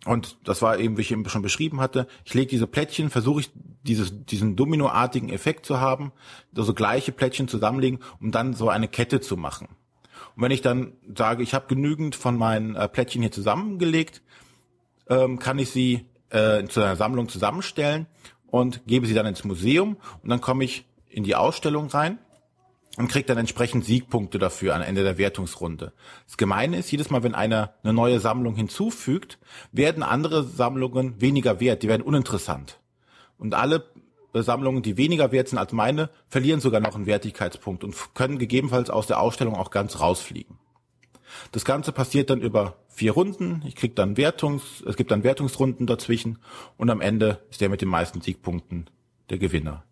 Und 0.05 0.37
das 0.45 0.63
war 0.63 0.79
eben, 0.79 0.97
wie 0.97 1.03
ich 1.03 1.13
eben 1.13 1.29
schon 1.29 1.43
beschrieben 1.43 1.81
hatte, 1.81 2.07
ich 2.25 2.35
lege 2.35 2.51
diese 2.51 2.67
Plättchen, 2.67 3.11
versuche 3.11 3.41
ich 3.41 3.51
dieses, 3.83 4.25
diesen 4.25 4.57
dominoartigen 4.57 5.29
Effekt 5.29 5.67
zu 5.67 5.81
haben, 5.81 6.13
also 6.57 6.73
gleiche 6.73 7.13
Plättchen 7.13 7.49
zusammenlegen, 7.49 8.01
um 8.21 8.31
dann 8.31 8.55
so 8.55 8.69
eine 8.69 8.89
Kette 8.89 9.21
zu 9.21 9.37
machen. 9.37 9.69
Und 10.37 10.43
wenn 10.43 10.51
ich 10.53 10.63
dann 10.63 10.93
sage, 11.17 11.43
ich 11.43 11.55
habe 11.55 11.67
genügend 11.69 12.15
von 12.15 12.37
meinen 12.37 12.77
äh, 12.77 12.89
Plättchen 12.89 13.23
hier 13.23 13.33
zusammengelegt, 13.33 14.23
ähm, 15.09 15.39
kann 15.39 15.59
ich 15.59 15.71
sie 15.71 16.07
äh, 16.31 16.65
zu 16.65 16.81
einer 16.81 16.97
Sammlung 16.97 17.29
zusammenstellen 17.29 18.07
und 18.47 18.87
gebe 18.87 19.07
sie 19.07 19.15
dann 19.15 19.27
ins 19.27 19.45
Museum 19.45 19.97
und 20.23 20.31
dann 20.31 20.41
komme 20.41 20.65
ich 20.65 20.87
in 21.09 21.25
die 21.25 21.35
Ausstellung 21.35 21.89
rein 21.89 22.19
und 22.97 23.09
kriege 23.09 23.27
dann 23.27 23.39
entsprechend 23.39 23.85
Siegpunkte 23.85 24.39
dafür 24.39 24.75
am 24.75 24.83
Ende 24.83 25.05
der 25.05 25.19
Wertungsrunde. 25.19 25.93
Das 26.27 26.37
Gemeine 26.37 26.79
ist, 26.79 26.91
jedes 26.91 27.11
Mal, 27.11 27.23
wenn 27.23 27.35
einer 27.35 27.75
eine 27.83 27.93
neue 27.93 28.21
Sammlung 28.21 28.57
hinzufügt, 28.57 29.39
werden 29.73 30.03
andere 30.03 30.45
Sammlungen 30.45 31.21
weniger 31.21 31.61
wert, 31.61 31.83
die 31.83 31.89
werden 31.89 32.03
uninteressant. 32.03 32.81
Und 33.39 33.55
alle 33.55 33.85
Sammlungen, 34.35 34.83
die 34.83 34.97
weniger 34.97 35.33
wert 35.33 35.49
sind 35.49 35.59
als 35.59 35.73
meine, 35.73 36.11
verlieren 36.29 36.61
sogar 36.61 36.81
noch 36.81 36.95
einen 36.95 37.07
Wertigkeitspunkt 37.07 37.85
und 37.85 37.95
können 38.15 38.39
gegebenenfalls 38.39 38.91
aus 38.91 39.07
der 39.07 39.21
Ausstellung 39.21 39.55
auch 39.55 39.71
ganz 39.71 40.01
rausfliegen. 40.01 40.59
Das 41.53 41.65
Ganze 41.65 41.93
passiert 41.93 42.31
dann 42.31 42.41
über 42.41 42.77
vier 42.89 43.13
Runden. 43.13 43.63
Ich 43.67 43.77
krieg 43.77 43.95
dann 43.97 44.17
Wertungs, 44.17 44.83
es 44.87 44.97
gibt 44.97 45.11
dann 45.11 45.25
Wertungsrunden 45.25 45.87
dazwischen 45.87 46.39
und 46.77 46.91
am 46.91 47.01
Ende 47.01 47.41
ist 47.51 47.61
der 47.61 47.69
mit 47.69 47.81
den 47.81 47.89
meisten 47.89 48.21
Siegpunkten 48.21 48.91
der 49.31 49.39
Gewinner. 49.39 49.85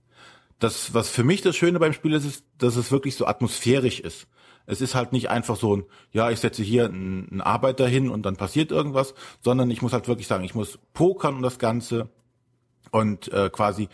Das, 0.59 0.95
was 0.95 1.11
für 1.11 1.25
mich 1.25 1.43
das 1.43 1.57
Schöne 1.57 1.79
beim 1.79 1.93
Spiel 1.93 2.15
ist, 2.15 2.25
ist, 2.25 2.45
dass 2.59 2.77
es 2.77 2.91
wirklich 2.91 3.15
so 3.15 3.27
atmosphärisch 3.27 4.01
ist. 4.01 4.27
Es 4.65 4.81
ist 4.81 4.95
halt 4.95 5.13
nicht 5.13 5.31
einfach 5.31 5.57
so 5.57 5.77
ein, 5.77 5.85
ja, 6.13 6.31
ich 6.31 6.41
setze 6.41 6.63
hier 6.63 6.87
einen, 6.87 7.41
Arbeiter 7.41 7.87
hin 7.87 8.11
und 8.11 8.27
dann 8.27 8.37
passiert 8.37 8.73
irgendwas, 8.73 9.15
sondern 9.41 9.71
ich 9.71 9.83
muss 9.83 9.93
halt 9.93 10.09
wirklich 10.09 10.27
sagen, 10.27 10.45
ich 10.45 10.55
muss 10.55 10.79
pokern 10.93 11.37
um 11.37 11.43
das 11.43 11.59
Ganze 11.59 12.09
und 12.91 13.33
äh, 13.33 13.51
quasi 13.51 13.89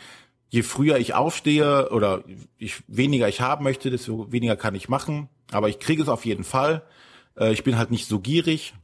je 0.49 0.63
früher 0.63 0.99
ich 0.99 1.15
aufstehe 1.15 1.91
oder 1.91 2.25
ich 2.59 2.83
weniger 2.87 3.29
ich 3.29 3.41
haben 3.41 3.65
möchte, 3.65 3.91
desto 3.91 4.31
weniger 4.33 4.57
kann 4.57 4.75
ich 4.75 4.89
machen. 4.89 5.29
Aber 5.51 5.69
ich 5.69 5.79
kriege 5.79 6.03
es 6.03 6.09
auf 6.09 6.25
jeden 6.25 6.45
Fall. 6.45 6.83
Äh, 7.39 7.53
ich 7.53 7.65
bin 7.65 7.79
halt 7.79 7.91
nicht 7.91 8.09
so 8.09 8.21
gierig. 8.21 8.75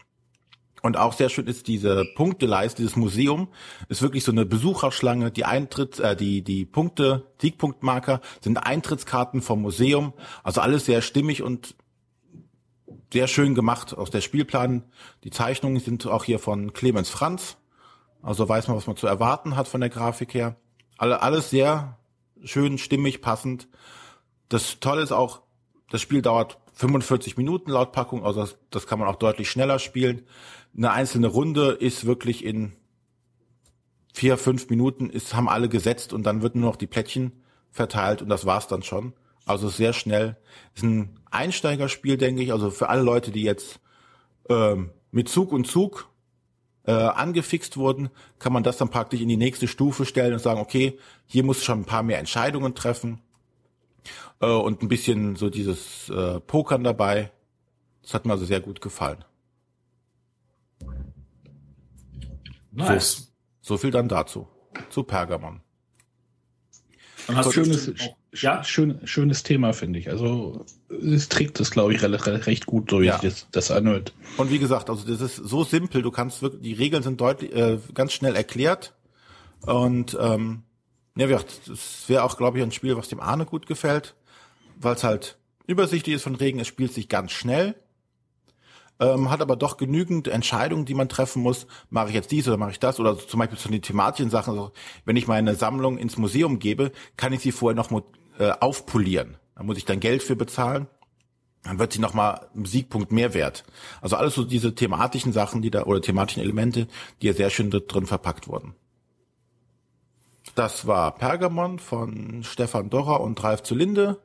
Und 0.82 0.96
auch 0.96 1.12
sehr 1.12 1.28
schön 1.28 1.46
ist 1.46 1.66
diese 1.66 2.04
Punkteleiste, 2.14 2.82
dieses 2.82 2.96
Museum, 2.96 3.48
ist 3.88 4.00
wirklich 4.00 4.22
so 4.22 4.30
eine 4.30 4.46
Besucherschlange. 4.46 5.30
Die 5.30 5.44
Eintritt, 5.44 5.98
äh, 5.98 6.14
die 6.14 6.42
die 6.42 6.64
Punkte, 6.64 7.26
Siegpunktmarker 7.40 8.20
sind 8.40 8.58
Eintrittskarten 8.58 9.42
vom 9.42 9.62
Museum. 9.62 10.12
Also 10.42 10.60
alles 10.60 10.84
sehr 10.84 11.02
stimmig 11.02 11.42
und 11.42 11.74
sehr 13.12 13.26
schön 13.26 13.54
gemacht 13.54 13.96
aus 13.96 14.10
der 14.10 14.20
Spielplan. 14.20 14.84
Die 15.24 15.30
Zeichnungen 15.30 15.80
sind 15.80 16.06
auch 16.06 16.24
hier 16.24 16.38
von 16.38 16.72
Clemens 16.72 17.10
Franz. 17.10 17.56
Also 18.22 18.48
weiß 18.48 18.68
man, 18.68 18.76
was 18.76 18.86
man 18.86 18.96
zu 18.96 19.06
erwarten 19.06 19.56
hat 19.56 19.68
von 19.68 19.80
der 19.80 19.90
Grafik 19.90 20.34
her. 20.34 20.56
Alle, 20.96 21.22
alles 21.22 21.50
sehr 21.50 21.98
schön, 22.44 22.78
stimmig, 22.78 23.20
passend. 23.20 23.68
Das 24.48 24.80
Tolle 24.80 25.02
ist 25.02 25.12
auch, 25.12 25.42
das 25.90 26.02
Spiel 26.02 26.22
dauert 26.22 26.58
45 26.78 27.36
Minuten 27.36 27.72
laut 27.72 27.90
Packung, 27.90 28.24
also 28.24 28.40
das, 28.40 28.56
das 28.70 28.86
kann 28.86 29.00
man 29.00 29.08
auch 29.08 29.16
deutlich 29.16 29.50
schneller 29.50 29.80
spielen. 29.80 30.22
Eine 30.76 30.92
einzelne 30.92 31.26
Runde 31.26 31.72
ist 31.72 32.06
wirklich 32.06 32.44
in 32.44 32.72
vier, 34.14 34.38
fünf 34.38 34.70
Minuten 34.70 35.10
ist, 35.10 35.34
haben 35.34 35.48
alle 35.48 35.68
gesetzt 35.68 36.12
und 36.12 36.22
dann 36.22 36.40
wird 36.40 36.54
nur 36.54 36.70
noch 36.70 36.76
die 36.76 36.86
Plättchen 36.86 37.32
verteilt 37.72 38.22
und 38.22 38.28
das 38.28 38.46
war's 38.46 38.68
dann 38.68 38.84
schon. 38.84 39.12
Also 39.44 39.68
sehr 39.68 39.92
schnell. 39.92 40.36
Ist 40.76 40.84
ein 40.84 41.18
Einsteigerspiel, 41.32 42.16
denke 42.16 42.42
ich. 42.42 42.52
Also 42.52 42.70
für 42.70 42.88
alle 42.88 43.02
Leute, 43.02 43.32
die 43.32 43.42
jetzt 43.42 43.80
ähm, 44.48 44.90
mit 45.10 45.28
Zug 45.28 45.50
und 45.50 45.66
Zug 45.66 46.08
äh, 46.84 46.92
angefixt 46.92 47.76
wurden, 47.76 48.08
kann 48.38 48.52
man 48.52 48.62
das 48.62 48.76
dann 48.76 48.90
praktisch 48.90 49.20
in 49.20 49.28
die 49.28 49.36
nächste 49.36 49.66
Stufe 49.66 50.06
stellen 50.06 50.32
und 50.32 50.38
sagen, 50.38 50.60
okay, 50.60 50.96
hier 51.26 51.42
muss 51.42 51.64
schon 51.64 51.80
ein 51.80 51.86
paar 51.86 52.04
mehr 52.04 52.20
Entscheidungen 52.20 52.76
treffen 52.76 53.20
äh, 54.40 54.46
und 54.46 54.82
ein 54.82 54.88
bisschen 54.88 55.36
so 55.36 55.50
dieses 55.50 56.08
äh, 56.10 56.40
Pokern 56.40 56.84
dabei. 56.84 57.30
Das 58.02 58.14
hat 58.14 58.26
mir 58.26 58.32
also 58.32 58.44
sehr 58.44 58.60
gut 58.60 58.80
gefallen. 58.80 59.24
Nice. 62.72 63.32
So, 63.60 63.74
so 63.74 63.78
viel 63.78 63.90
dann 63.90 64.08
dazu. 64.08 64.48
Zu 64.90 65.02
Pergamon. 65.02 65.60
Und 67.26 67.36
hast 67.36 67.52
schönes, 67.52 67.92
auch, 68.00 68.16
ja? 68.32 68.64
schön, 68.64 69.00
schönes 69.04 69.42
Thema, 69.42 69.74
finde 69.74 69.98
ich. 69.98 70.08
Also 70.08 70.64
es 70.88 71.28
trägt 71.28 71.60
das, 71.60 71.70
glaube 71.70 71.92
ich, 71.92 72.02
recht, 72.02 72.46
recht 72.46 72.66
gut 72.66 72.90
durch, 72.90 73.06
ja. 73.06 73.18
das, 73.18 73.46
das 73.52 73.70
anhört. 73.70 74.14
Und 74.38 74.50
wie 74.50 74.58
gesagt, 74.58 74.88
also 74.88 75.06
das 75.06 75.20
ist 75.20 75.36
so 75.36 75.62
simpel, 75.62 76.00
du 76.00 76.10
kannst 76.10 76.40
wirklich, 76.40 76.62
die 76.62 76.72
Regeln 76.72 77.02
sind 77.02 77.20
deutlich, 77.20 77.54
äh, 77.54 77.78
ganz 77.92 78.14
schnell 78.14 78.34
erklärt. 78.34 78.94
Und 79.66 80.16
ähm, 80.18 80.62
ja, 81.18 81.40
das 81.66 82.08
wäre 82.08 82.22
auch, 82.22 82.36
glaube 82.36 82.58
ich, 82.58 82.64
ein 82.64 82.72
Spiel, 82.72 82.96
was 82.96 83.08
dem 83.08 83.20
Arne 83.20 83.44
gut 83.44 83.66
gefällt 83.66 84.14
weil 84.80 84.94
es 84.94 85.04
halt 85.04 85.38
übersichtlich 85.66 86.16
ist 86.16 86.22
von 86.22 86.34
Regen, 86.34 86.60
es 86.60 86.66
spielt 86.66 86.92
sich 86.92 87.08
ganz 87.08 87.32
schnell, 87.32 87.74
ähm, 89.00 89.30
hat 89.30 89.40
aber 89.40 89.56
doch 89.56 89.76
genügend 89.76 90.28
Entscheidungen, 90.28 90.84
die 90.84 90.94
man 90.94 91.08
treffen 91.08 91.42
muss. 91.42 91.66
Mache 91.88 92.08
ich 92.08 92.14
jetzt 92.14 92.32
dies 92.32 92.48
oder 92.48 92.56
mache 92.56 92.72
ich 92.72 92.80
das? 92.80 92.98
Oder 92.98 93.16
zum 93.16 93.38
Beispiel 93.38 93.58
zu 93.58 93.68
den 93.68 93.82
thematischen 93.82 94.30
Sachen. 94.30 94.54
Also, 94.54 94.72
wenn 95.04 95.14
ich 95.14 95.28
meine 95.28 95.54
Sammlung 95.54 95.98
ins 95.98 96.16
Museum 96.16 96.58
gebe, 96.58 96.90
kann 97.16 97.32
ich 97.32 97.40
sie 97.40 97.52
vorher 97.52 97.76
noch 97.76 97.92
äh, 98.40 98.50
aufpolieren. 98.58 99.36
Da 99.54 99.62
muss 99.62 99.76
ich 99.78 99.84
dann 99.84 100.00
Geld 100.00 100.24
für 100.24 100.34
bezahlen. 100.34 100.88
Dann 101.62 101.78
wird 101.78 101.92
sie 101.92 102.00
nochmal 102.00 102.48
einen 102.54 102.64
Siegpunkt 102.64 103.12
mehr 103.12 103.34
wert. 103.34 103.64
Also 104.00 104.16
alles 104.16 104.34
so 104.34 104.44
diese 104.44 104.74
thematischen 104.74 105.32
Sachen, 105.32 105.62
die 105.62 105.70
da, 105.70 105.84
oder 105.84 106.00
thematischen 106.00 106.42
Elemente, 106.42 106.88
die 107.20 107.26
ja 107.26 107.34
sehr 107.34 107.50
schön 107.50 107.70
drin 107.70 108.06
verpackt 108.06 108.48
wurden. 108.48 108.74
Das 110.58 110.88
war 110.88 111.14
Pergamon 111.14 111.78
von 111.78 112.42
Stefan 112.42 112.90
Dorrer 112.90 113.20
und 113.20 113.40
Ralf 113.44 113.62
Zulinde. 113.62 114.20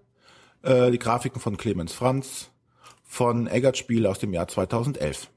Äh, 0.63 0.89
die 0.89 0.97
Grafiken 0.97 1.39
von 1.39 1.57
Clemens 1.57 1.93
Franz 1.93 2.49
von 3.03 3.45
Eggert 3.45 3.77
Spiele 3.77 4.09
aus 4.09 4.17
dem 4.17 4.33
Jahr 4.33 4.47
2011. 4.47 5.29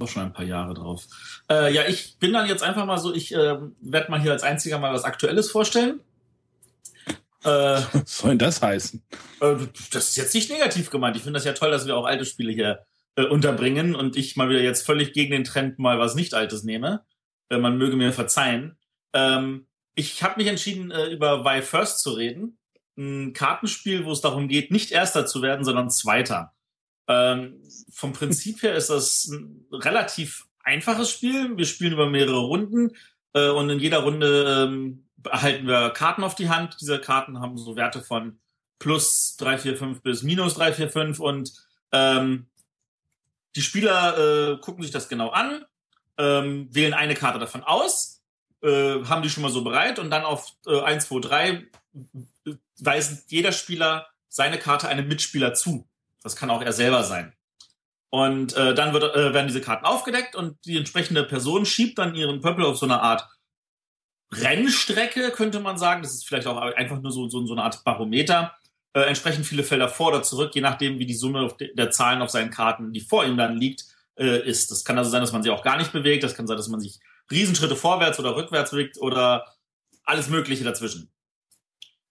Auch 0.00 0.08
schon 0.08 0.24
ein 0.24 0.32
paar 0.32 0.44
Jahre 0.44 0.74
drauf. 0.74 1.04
Äh, 1.48 1.72
ja, 1.72 1.82
ich 1.86 2.18
bin 2.18 2.32
dann 2.32 2.48
jetzt 2.48 2.64
einfach 2.64 2.84
mal 2.84 2.98
so, 2.98 3.14
ich 3.14 3.32
äh, 3.32 3.58
werde 3.80 4.10
mal 4.10 4.20
hier 4.20 4.32
als 4.32 4.42
einziger 4.42 4.80
mal 4.80 4.92
was 4.92 5.04
Aktuelles 5.04 5.52
vorstellen. 5.52 6.00
Äh, 7.44 7.48
was 7.92 8.18
soll 8.18 8.30
denn 8.30 8.38
das 8.40 8.60
heißen? 8.60 9.04
Äh, 9.40 9.54
das 9.92 10.08
ist 10.08 10.16
jetzt 10.16 10.34
nicht 10.34 10.50
negativ 10.50 10.90
gemeint. 10.90 11.16
Ich 11.16 11.22
finde 11.22 11.36
das 11.36 11.44
ja 11.44 11.52
toll, 11.52 11.70
dass 11.70 11.86
wir 11.86 11.96
auch 11.96 12.06
alte 12.06 12.24
Spiele 12.24 12.50
hier 12.50 12.86
äh, 13.14 13.22
unterbringen 13.22 13.94
und 13.94 14.16
ich 14.16 14.34
mal 14.34 14.48
wieder 14.48 14.62
jetzt 14.62 14.84
völlig 14.84 15.12
gegen 15.12 15.30
den 15.30 15.44
Trend 15.44 15.78
mal 15.78 16.00
was 16.00 16.16
nicht 16.16 16.34
Altes 16.34 16.64
nehme. 16.64 17.04
Äh, 17.50 17.58
man 17.58 17.78
möge 17.78 17.94
mir 17.94 18.12
verzeihen. 18.12 18.78
Ähm, 19.12 19.66
ich 19.94 20.22
habe 20.22 20.38
mich 20.38 20.46
entschieden, 20.46 20.90
äh, 20.90 21.06
über 21.06 21.44
Why 21.44 21.62
First 21.62 22.00
zu 22.00 22.12
reden 22.12 22.58
ein 22.96 23.32
Kartenspiel, 23.32 24.04
wo 24.04 24.12
es 24.12 24.20
darum 24.20 24.48
geht, 24.48 24.70
nicht 24.70 24.92
Erster 24.92 25.26
zu 25.26 25.42
werden, 25.42 25.64
sondern 25.64 25.90
Zweiter. 25.90 26.52
Ähm, 27.08 27.62
vom 27.90 28.12
Prinzip 28.12 28.62
her 28.62 28.74
ist 28.74 28.90
das 28.90 29.26
ein 29.26 29.66
relativ 29.72 30.46
einfaches 30.62 31.10
Spiel. 31.10 31.56
Wir 31.56 31.64
spielen 31.64 31.92
über 31.92 32.08
mehrere 32.08 32.40
Runden 32.40 32.92
äh, 33.32 33.48
und 33.48 33.70
in 33.70 33.80
jeder 33.80 34.00
Runde 34.00 34.68
ähm, 34.68 35.08
erhalten 35.24 35.66
wir 35.66 35.90
Karten 35.90 36.22
auf 36.22 36.34
die 36.34 36.48
Hand. 36.48 36.76
Diese 36.80 37.00
Karten 37.00 37.40
haben 37.40 37.56
so 37.56 37.76
Werte 37.76 38.02
von 38.02 38.38
plus 38.78 39.36
3, 39.38 39.58
4, 39.58 39.76
5 39.76 40.02
bis 40.02 40.22
minus 40.22 40.54
3, 40.54 40.72
4, 40.72 40.90
5 40.90 41.20
und 41.20 41.52
ähm, 41.92 42.46
die 43.56 43.62
Spieler 43.62 44.52
äh, 44.52 44.58
gucken 44.58 44.82
sich 44.82 44.92
das 44.92 45.08
genau 45.08 45.30
an, 45.30 45.64
ähm, 46.18 46.68
wählen 46.74 46.94
eine 46.94 47.14
Karte 47.14 47.38
davon 47.38 47.62
aus, 47.62 48.21
äh, 48.62 49.04
haben 49.04 49.22
die 49.22 49.30
schon 49.30 49.42
mal 49.42 49.50
so 49.50 49.64
bereit 49.64 49.98
und 49.98 50.10
dann 50.10 50.24
auf 50.24 50.52
äh, 50.66 50.80
1, 50.80 51.08
2, 51.08 51.20
3 51.20 51.66
weist 52.78 53.30
jeder 53.30 53.52
Spieler 53.52 54.06
seine 54.28 54.58
Karte 54.58 54.88
einem 54.88 55.08
Mitspieler 55.08 55.54
zu. 55.54 55.88
Das 56.22 56.36
kann 56.36 56.50
auch 56.50 56.62
er 56.62 56.72
selber 56.72 57.02
sein. 57.04 57.34
Und 58.10 58.54
äh, 58.54 58.74
dann 58.74 58.92
wird, 58.92 59.14
äh, 59.14 59.32
werden 59.32 59.46
diese 59.46 59.60
Karten 59.60 59.86
aufgedeckt 59.86 60.36
und 60.36 60.56
die 60.66 60.76
entsprechende 60.76 61.24
Person 61.24 61.64
schiebt 61.64 61.98
dann 61.98 62.14
ihren 62.14 62.40
Pöppel 62.40 62.64
auf 62.64 62.76
so 62.76 62.86
eine 62.86 63.00
Art 63.00 63.26
Rennstrecke, 64.32 65.30
könnte 65.30 65.60
man 65.60 65.78
sagen. 65.78 66.02
Das 66.02 66.12
ist 66.12 66.26
vielleicht 66.26 66.46
auch 66.46 66.58
einfach 66.58 67.00
nur 67.00 67.12
so, 67.12 67.28
so, 67.28 67.44
so 67.46 67.54
eine 67.54 67.62
Art 67.62 67.84
Barometer. 67.84 68.54
Äh, 68.94 69.02
entsprechend 69.02 69.46
viele 69.46 69.64
Felder 69.64 69.88
vor 69.88 70.08
oder 70.08 70.22
zurück, 70.22 70.54
je 70.54 70.60
nachdem, 70.60 70.98
wie 70.98 71.06
die 71.06 71.14
Summe 71.14 71.54
der 71.74 71.90
Zahlen 71.90 72.20
auf 72.20 72.30
seinen 72.30 72.50
Karten, 72.50 72.92
die 72.92 73.00
vor 73.00 73.24
ihm 73.24 73.38
dann 73.38 73.56
liegt, 73.56 73.86
äh, 74.16 74.46
ist. 74.46 74.70
Das 74.70 74.84
kann 74.84 74.98
also 74.98 75.10
sein, 75.10 75.22
dass 75.22 75.32
man 75.32 75.42
sich 75.42 75.50
auch 75.50 75.62
gar 75.62 75.78
nicht 75.78 75.92
bewegt. 75.92 76.22
Das 76.22 76.34
kann 76.34 76.46
sein, 76.46 76.58
dass 76.58 76.68
man 76.68 76.80
sich 76.80 77.00
Riesenschritte 77.32 77.76
vorwärts 77.76 78.18
oder 78.18 78.36
rückwärts 78.36 78.70
bewegt 78.70 78.98
oder 78.98 79.46
alles 80.04 80.28
Mögliche 80.28 80.64
dazwischen. 80.64 81.10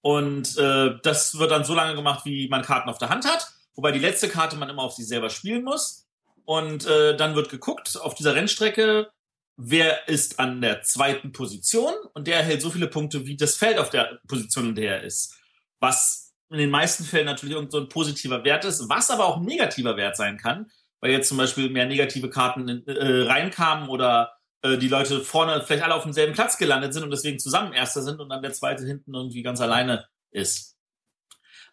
Und 0.01 0.57
äh, 0.57 0.97
das 1.03 1.37
wird 1.37 1.51
dann 1.51 1.63
so 1.63 1.75
lange 1.75 1.95
gemacht, 1.95 2.25
wie 2.25 2.47
man 2.49 2.63
Karten 2.63 2.89
auf 2.89 2.97
der 2.97 3.09
Hand 3.09 3.25
hat, 3.25 3.47
wobei 3.75 3.91
die 3.91 3.99
letzte 3.99 4.29
Karte 4.29 4.55
man 4.55 4.69
immer 4.69 4.83
auf 4.83 4.93
sich 4.93 5.07
selber 5.07 5.29
spielen 5.29 5.63
muss. 5.63 6.07
Und 6.43 6.85
äh, 6.87 7.15
dann 7.15 7.35
wird 7.35 7.49
geguckt 7.49 7.97
auf 8.01 8.15
dieser 8.15 8.35
Rennstrecke, 8.35 9.11
wer 9.57 10.07
ist 10.07 10.39
an 10.39 10.59
der 10.59 10.81
zweiten 10.81 11.31
Position 11.31 11.93
und 12.13 12.27
der 12.27 12.37
erhält 12.37 12.61
so 12.61 12.71
viele 12.71 12.87
Punkte, 12.87 13.27
wie 13.27 13.37
das 13.37 13.55
Feld 13.55 13.77
auf 13.77 13.91
der 13.91 14.19
Position, 14.27 14.69
in 14.69 14.75
der 14.75 14.97
er 14.97 15.03
ist. 15.03 15.35
Was 15.79 16.33
in 16.49 16.57
den 16.57 16.71
meisten 16.71 17.03
Fällen 17.03 17.27
natürlich 17.27 17.55
so 17.69 17.79
ein 17.79 17.89
positiver 17.89 18.43
Wert 18.43 18.65
ist, 18.65 18.89
was 18.89 19.11
aber 19.11 19.25
auch 19.25 19.37
ein 19.37 19.45
negativer 19.45 19.97
Wert 19.97 20.17
sein 20.17 20.37
kann, 20.37 20.69
weil 20.99 21.11
jetzt 21.11 21.29
zum 21.29 21.37
Beispiel 21.37 21.69
mehr 21.69 21.85
negative 21.85 22.29
Karten 22.29 22.85
äh, 22.87 23.23
reinkamen 23.23 23.87
oder 23.89 24.33
äh, 24.63 24.77
die 24.77 24.87
Leute 24.87 25.21
vorne 25.21 25.61
vielleicht 25.65 25.83
alle 25.83 25.95
auf 25.95 26.03
demselben 26.03 26.33
Platz 26.33 26.57
gelandet 26.57 26.93
sind 26.93 27.03
und 27.03 27.11
deswegen 27.11 27.39
zusammen 27.39 27.73
Erster 27.73 28.01
sind 28.01 28.19
und 28.19 28.29
dann 28.29 28.41
der 28.41 28.53
Zweite 28.53 28.85
hinten 28.85 29.13
irgendwie 29.13 29.41
ganz 29.41 29.61
alleine 29.61 30.07
ist. 30.31 30.77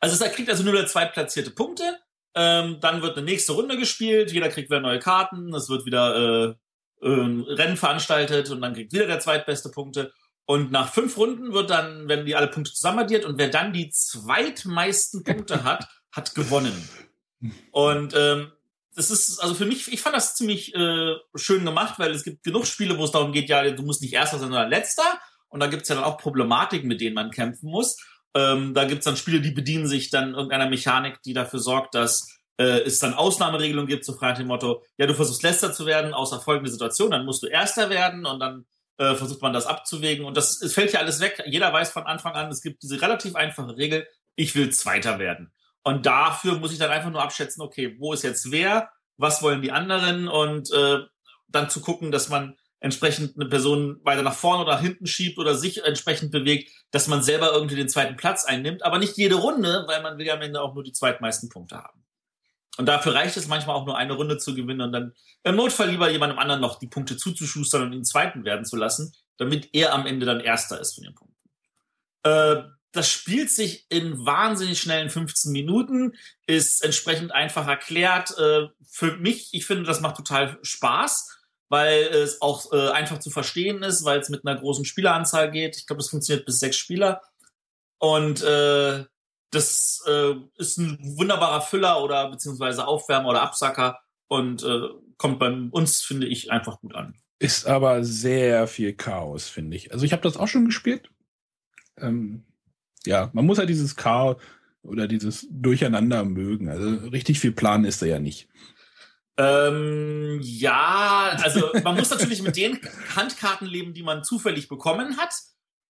Also 0.01 0.23
es 0.23 0.33
kriegt 0.33 0.49
also 0.49 0.63
nur 0.63 0.75
der 0.75 0.87
zweitplatzierte 0.87 1.51
Punkte. 1.51 1.99
Ähm, 2.35 2.79
dann 2.81 3.03
wird 3.03 3.17
eine 3.17 3.25
nächste 3.25 3.53
Runde 3.53 3.77
gespielt, 3.77 4.33
jeder 4.33 4.49
kriegt 4.49 4.71
wieder 4.71 4.81
neue 4.81 5.01
Karten, 5.01 5.53
es 5.55 5.69
wird 5.69 5.87
wieder 5.87 6.15
äh, 6.15 6.55
äh, 7.01 7.09
Rennen 7.09 7.77
veranstaltet 7.77 8.51
und 8.51 8.61
dann 8.61 8.75
kriegt 8.75 8.93
wieder 8.93 9.07
der 9.07 9.21
zweitbeste 9.21 9.71
Punkte. 9.71 10.13
Und 10.45 10.71
nach 10.71 10.93
fünf 10.93 11.17
Runden 11.17 11.53
wird 11.53 11.69
dann, 11.69 12.09
werden 12.09 12.27
die 12.27 12.37
alle 12.37 12.49
Punkte 12.49 12.73
zusammenaddiert 12.73 13.25
und 13.25 13.39
wer 13.39 13.49
dann 13.49 13.73
die 13.73 13.91
zweitmeisten 13.91 15.25
Punkte 15.25 15.65
hat, 15.65 15.87
hat 16.13 16.35
gewonnen. 16.35 16.89
Und 17.71 18.15
ähm, 18.17 18.51
das 18.99 19.13
ist, 19.13 19.39
also 19.39 19.55
für 19.55 19.65
mich, 19.65 19.91
ich 19.93 20.01
fand 20.01 20.17
das 20.17 20.35
ziemlich 20.35 20.75
äh, 20.75 21.15
schön 21.37 21.65
gemacht, 21.65 22.01
weil 22.01 22.11
es 22.11 22.25
gibt 22.25 22.43
genug 22.43 22.67
Spiele, 22.67 22.99
wo 22.99 23.05
es 23.05 23.13
darum 23.13 23.33
geht, 23.33 23.49
ja, 23.49 23.71
du 23.71 23.83
musst 23.85 24.03
nicht 24.03 24.13
erster, 24.13 24.41
sondern 24.41 24.69
letzter. 24.69 25.21
Und 25.49 25.61
da 25.61 25.69
gibt 25.69 25.83
es 25.83 25.89
ja 25.89 25.95
dann 25.95 26.05
auch 26.05 26.19
Problematiken, 26.19 26.89
mit 26.89 27.01
denen 27.01 27.15
man 27.15 27.31
kämpfen 27.31 27.71
muss. 27.71 27.97
Ähm, 28.35 28.75
da 28.75 28.85
gibt 28.85 28.99
es 28.99 29.05
dann 29.05 29.17
Spiele, 29.17 29.41
die 29.41 29.53
bedienen 29.53 29.87
sich 29.87 30.11
dann 30.11 30.35
irgendeiner 30.35 30.69
Mechanik, 30.69 31.23
die 31.23 31.33
dafür 31.33 31.61
sorgt, 31.61 31.95
dass 31.95 32.27
äh, 32.59 32.81
es 32.81 32.99
dann 32.99 33.15
Ausnahmeregelungen 33.15 33.89
gibt, 33.89 34.05
so 34.05 34.15
frei 34.15 34.33
dem 34.33 34.49
Motto, 34.49 34.83
ja, 34.97 35.07
du 35.07 35.15
versuchst 35.15 35.45
letzter 35.45 35.73
zu 35.73 35.87
werden, 35.87 36.13
außer 36.13 36.41
folgende 36.41 36.71
Situation, 36.71 37.13
dann 37.13 37.25
musst 37.25 37.45
du 37.45 37.47
erster 37.47 37.91
werden 37.91 38.27
und 38.27 38.41
dann 38.41 38.67
äh, 38.99 39.15
versucht 39.15 39.43
man 39.43 39.53
das 39.53 39.67
abzuwägen. 39.67 40.27
Und 40.27 40.37
das 40.37 40.61
es 40.61 40.75
fällt 40.75 40.93
ja 40.93 40.99
alles 40.99 41.21
weg. 41.21 41.41
Jeder 41.47 41.73
weiß 41.73 41.93
von 41.93 42.03
Anfang 42.03 42.35
an, 42.35 42.51
es 42.51 42.63
gibt 42.63 42.83
diese 42.83 43.01
relativ 43.01 43.37
einfache 43.37 43.77
Regel, 43.77 44.09
ich 44.35 44.57
will 44.57 44.71
Zweiter 44.71 45.21
werden. 45.21 45.53
Und 45.89 46.05
dafür 46.05 46.59
muss 46.59 46.71
ich 46.73 46.79
dann 46.79 46.91
einfach 46.91 47.09
nur 47.09 47.23
abschätzen, 47.23 47.63
okay, 47.63 47.97
wo 47.99 48.13
ist 48.13 48.23
jetzt 48.23 48.51
wer, 48.51 48.91
was 49.17 49.43
wollen 49.43 49.63
die 49.63 49.73
anderen 49.73 50.29
und 50.29 50.71
äh, 50.71 50.99
dann 51.49 51.71
zu 51.71 51.81
gucken, 51.81 52.13
dass 52.13 52.29
man 52.29 52.59
entsprechend 52.79 53.37
eine 53.37 53.49
Person 53.49 53.99
weiter 54.05 54.23
nach 54.23 54.35
vorne 54.35 54.65
oder 54.65 54.75
nach 54.75 54.83
hinten 54.83 55.07
schiebt 55.07 55.39
oder 55.39 55.55
sich 55.55 55.83
entsprechend 55.83 56.31
bewegt, 56.31 56.71
dass 56.91 57.09
man 57.09 57.23
selber 57.23 57.53
irgendwie 57.55 57.75
den 57.75 57.89
zweiten 57.89 58.17
Platz 58.17 58.45
einnimmt, 58.45 58.83
aber 58.83 58.99
nicht 58.99 59.17
jede 59.17 59.37
Runde, 59.37 59.85
weil 59.89 60.03
man 60.03 60.19
will 60.19 60.27
ja 60.27 60.35
am 60.35 60.43
Ende 60.43 60.61
auch 60.61 60.75
nur 60.75 60.85
die 60.85 60.93
zweitmeisten 60.93 61.49
Punkte 61.49 61.79
haben. 61.79 62.05
Und 62.77 62.85
dafür 62.85 63.15
reicht 63.15 63.39
es 63.39 63.49
manchmal 63.49 63.75
auch 63.75 63.87
nur 63.87 63.97
eine 63.97 64.13
Runde 64.13 64.37
zu 64.37 64.55
gewinnen 64.55 64.83
und 64.83 64.93
dann 64.93 65.15
im 65.43 65.57
Notfall 65.57 65.89
lieber 65.89 66.11
jemandem 66.11 66.39
anderen 66.39 66.61
noch 66.61 66.79
die 66.79 66.89
Punkte 66.89 67.17
zuzuschustern 67.17 67.81
und 67.81 67.95
ihn 67.95 68.05
zweiten 68.05 68.45
werden 68.45 68.67
zu 68.67 68.77
lassen, 68.77 69.15
damit 69.39 69.71
er 69.73 69.95
am 69.95 70.05
Ende 70.05 70.27
dann 70.27 70.41
Erster 70.41 70.79
ist 70.79 70.97
von 70.97 71.05
den 71.05 71.15
Punkten. 71.15 71.49
Äh, 72.25 72.78
das 72.93 73.11
spielt 73.11 73.51
sich 73.51 73.87
in 73.91 74.25
wahnsinnig 74.25 74.81
schnellen 74.81 75.11
15 75.11 75.53
Minuten, 75.53 76.15
ist 76.47 76.83
entsprechend 76.83 77.33
einfach 77.33 77.67
erklärt. 77.67 78.37
Äh, 78.39 78.69
für 78.91 79.17
mich, 79.17 79.51
ich 79.53 79.67
finde, 79.67 79.85
das 79.85 80.01
macht 80.01 80.17
total 80.17 80.59
Spaß, 80.63 81.39
weil 81.69 82.05
es 82.05 82.41
auch 82.41 82.73
äh, 82.73 82.91
einfach 82.91 83.19
zu 83.19 83.31
verstehen 83.31 83.83
ist, 83.83 84.05
weil 84.05 84.21
es 84.21 84.31
mit 84.31 84.47
einer 84.47 84.59
großen 84.59 84.85
Spieleranzahl 84.85 85.51
geht. 85.51 85.77
Ich 85.77 85.87
glaube, 85.87 86.01
es 86.01 86.09
funktioniert 86.09 86.47
bis 86.47 86.61
sechs 86.61 86.77
Spieler. 86.77 87.21
Und 87.99 88.43
äh, 88.43 89.05
das 89.51 90.03
äh, 90.07 90.35
ist 90.57 90.79
ein 90.79 90.99
wunderbarer 91.17 91.61
Füller 91.61 92.03
oder 92.03 92.31
beziehungsweise 92.31 92.87
Aufwärmer 92.87 93.31
oder 93.31 93.43
Absacker 93.43 93.99
und 94.29 94.63
äh, 94.63 94.89
kommt 95.17 95.39
bei 95.39 95.51
uns, 95.71 96.03
finde 96.03 96.27
ich, 96.27 96.51
einfach 96.51 96.81
gut 96.81 96.95
an. 96.95 97.15
Ist 97.39 97.67
aber 97.67 98.05
sehr 98.05 98.67
viel 98.67 98.95
Chaos, 98.95 99.49
finde 99.49 99.77
ich. 99.77 99.93
Also 99.93 100.05
ich 100.05 100.13
habe 100.13 100.23
das 100.23 100.37
auch 100.37 100.49
schon 100.49 100.65
gespielt. 100.65 101.11
Ähm, 101.97 102.45
ja, 103.07 103.31
man 103.33 103.47
muss 103.47 103.59
halt 103.59 103.69
dieses 103.69 103.97
Chaos 103.97 104.37
oder 104.83 105.07
dieses 105.09 105.47
Durcheinander 105.51 106.25
mögen. 106.25 106.69
Also 106.69 107.09
richtig 107.09 107.41
viel 107.41 107.53
Plan 107.53 107.85
ist 107.85 108.03
da 108.03 108.07
ja 108.07 108.19
nicht. 108.19 108.49
Ähm, 109.37 110.41
ja, 110.43 111.37
also 111.43 111.71
man 111.85 111.97
muss 111.97 112.11
natürlich 112.11 112.43
mit 112.43 112.57
den 112.57 112.81
Handkarten 113.15 113.69
leben, 113.69 113.95
die 113.95 114.03
man 114.03 114.25
zufällig 114.25 114.69
bekommen 114.69 115.17
hat. 115.17 115.33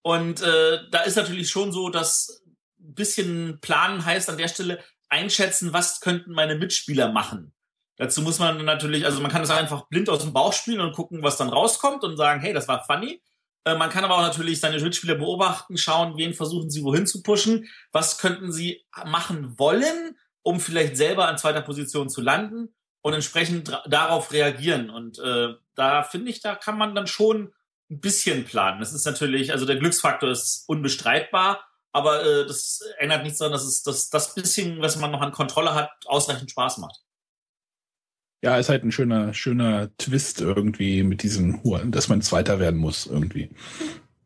Und 0.03 0.43
äh, 0.43 0.81
da 0.91 1.01
ist 1.03 1.17
natürlich 1.17 1.49
schon 1.49 1.73
so, 1.73 1.89
dass 1.89 2.43
ein 2.79 2.95
bisschen 2.95 3.59
planen 3.61 4.05
heißt 4.05 4.29
an 4.29 4.39
der 4.39 4.49
Stelle 4.49 4.83
einschätzen, 5.09 5.73
was 5.73 6.01
könnten 6.01 6.33
meine 6.33 6.57
Mitspieler 6.57 7.11
machen. 7.11 7.53
Dazu 7.97 8.23
muss 8.23 8.39
man 8.39 8.65
natürlich, 8.65 9.05
also 9.05 9.21
man 9.21 9.31
kann 9.31 9.43
das 9.43 9.51
einfach 9.51 9.89
blind 9.89 10.09
aus 10.09 10.21
dem 10.21 10.33
Bauch 10.33 10.53
spielen 10.53 10.81
und 10.81 10.93
gucken, 10.93 11.23
was 11.23 11.37
dann 11.37 11.49
rauskommt 11.49 12.05
und 12.05 12.17
sagen, 12.17 12.41
hey, 12.41 12.53
das 12.53 12.69
war 12.69 12.85
funny. 12.85 13.21
Äh, 13.65 13.77
man 13.77 13.91
kann 13.91 14.05
aber 14.05 14.17
auch 14.17 14.23
natürlich 14.23 14.61
seine 14.61 14.81
Mitspieler 14.81 15.15
beobachten, 15.15 15.77
schauen, 15.77 16.17
wen 16.17 16.35
versuchen 16.35 16.71
sie 16.71 16.85
wohin 16.85 17.07
zu 17.07 17.23
pushen, 17.23 17.69
was 17.93 18.19
könnten 18.19 18.53
sie 18.53 18.85
machen 19.07 19.59
wollen, 19.59 20.17
um 20.43 20.61
vielleicht 20.61 20.97
selber 20.97 21.29
an 21.29 21.39
zweiter 21.39 21.63
Position 21.63 22.09
zu 22.09 22.21
landen 22.21 22.75
und 23.03 23.15
entsprechend 23.15 23.79
darauf 23.87 24.33
reagieren. 24.33 24.91
Und 24.91 25.19
äh, 25.19 25.55
da 25.75 26.03
finde 26.03 26.31
ich, 26.31 26.41
da 26.41 26.55
kann 26.55 26.79
man 26.79 26.95
dann 26.95 27.07
schon 27.07 27.53
ein 27.91 28.01
bisschen 28.01 28.45
planen. 28.45 28.81
Das 28.81 28.93
ist 28.93 29.07
natürlich, 29.07 29.53
also 29.53 29.67
der 29.67 29.77
Glücksfaktor 29.77 30.31
ist 30.31 30.65
unbestreitbar, 30.67 31.65
aber 31.93 32.25
äh, 32.25 32.47
das 32.47 32.81
ändert 32.99 33.23
nichts 33.23 33.39
daran, 33.39 33.53
dass 33.53 33.65
es 33.65 33.83
dass 33.83 34.11
das 34.11 34.35
bisschen, 34.35 34.81
was 34.81 34.97
man 34.97 35.11
noch 35.11 35.23
an 35.23 35.33
Kontrolle 35.33 35.75
hat, 35.75 35.91
ausreichend 36.07 36.51
Spaß 36.51 36.79
macht. 36.79 37.01
Ja, 38.43 38.57
ist 38.57 38.69
halt 38.69 38.85
ein 38.85 38.93
schöner, 38.93 39.35
schöner 39.35 39.91
Twist 39.99 40.41
irgendwie 40.41 41.03
mit 41.03 41.23
diesem, 41.23 41.61
dass 41.91 42.09
man 42.09 42.23
Zweiter 42.23 42.61
werden 42.61 42.79
muss 42.79 43.07
irgendwie. 43.07 43.51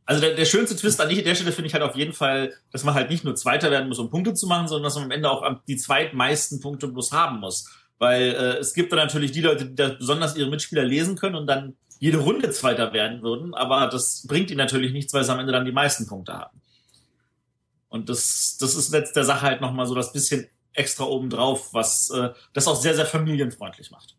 Also 0.05 0.20
der, 0.20 0.35
der 0.35 0.44
schönste 0.44 0.77
Twist 0.77 1.01
an 1.01 1.09
der 1.09 1.35
Stelle 1.35 1.53
finde 1.53 1.68
ich 1.68 1.75
halt 1.75 1.83
auf 1.83 1.96
jeden 1.96 2.12
Fall, 2.12 2.53
dass 2.70 2.85
man 2.85 2.94
halt 2.94 3.09
nicht 3.09 3.25
nur 3.25 3.35
Zweiter 3.37 3.70
werden 3.70 3.88
muss, 3.88 3.98
um 3.98 4.11
Punkte 4.11 4.35
zu 4.35 4.46
machen, 4.46 4.68
sondern 4.68 4.85
dass 4.85 4.96
man 4.96 5.05
am 5.05 5.11
Ende 5.11 5.31
auch 5.31 5.48
die 5.66 5.77
zweitmeisten 5.77 6.61
Punkte 6.61 6.88
bloß 6.88 7.12
haben 7.12 7.40
muss. 7.40 7.70
Weil 7.98 8.22
äh, 8.22 8.59
es 8.59 8.75
gibt 8.75 8.92
dann 8.92 8.98
natürlich 8.98 9.33
die 9.33 9.40
Leute, 9.40 9.66
die 9.66 9.77
da 9.77 9.90
besonders 9.90 10.37
ihre 10.37 10.51
Mitspieler 10.51 10.85
lesen 10.85 11.16
können 11.16 11.37
und 11.37 11.46
dann 11.46 11.77
jede 12.01 12.18
Runde 12.18 12.51
Zweiter 12.51 12.92
werden 12.92 13.22
würden, 13.22 13.55
aber 13.55 13.87
das 13.87 14.27
bringt 14.27 14.51
ihnen 14.51 14.59
natürlich 14.59 14.92
nichts, 14.92 15.14
weil 15.14 15.22
sie 15.22 15.33
am 15.33 15.38
Ende 15.38 15.53
dann 15.53 15.64
die 15.64 15.70
meisten 15.70 16.05
Punkte 16.09 16.33
haben. 16.33 16.61
Und 17.88 18.09
das, 18.09 18.57
das 18.59 18.75
ist 18.75 18.92
jetzt 18.92 19.14
der 19.14 19.22
Sache 19.22 19.42
halt 19.42 19.61
nochmal 19.61 19.87
so 19.87 19.94
das 19.94 20.12
bisschen 20.12 20.48
extra 20.75 21.05
obendrauf, 21.05 21.73
was 21.75 22.11
äh, 22.11 22.31
das 22.53 22.67
auch 22.67 22.81
sehr, 22.81 22.95
sehr 22.95 23.07
familienfreundlich 23.07 23.91
macht. 23.91 24.17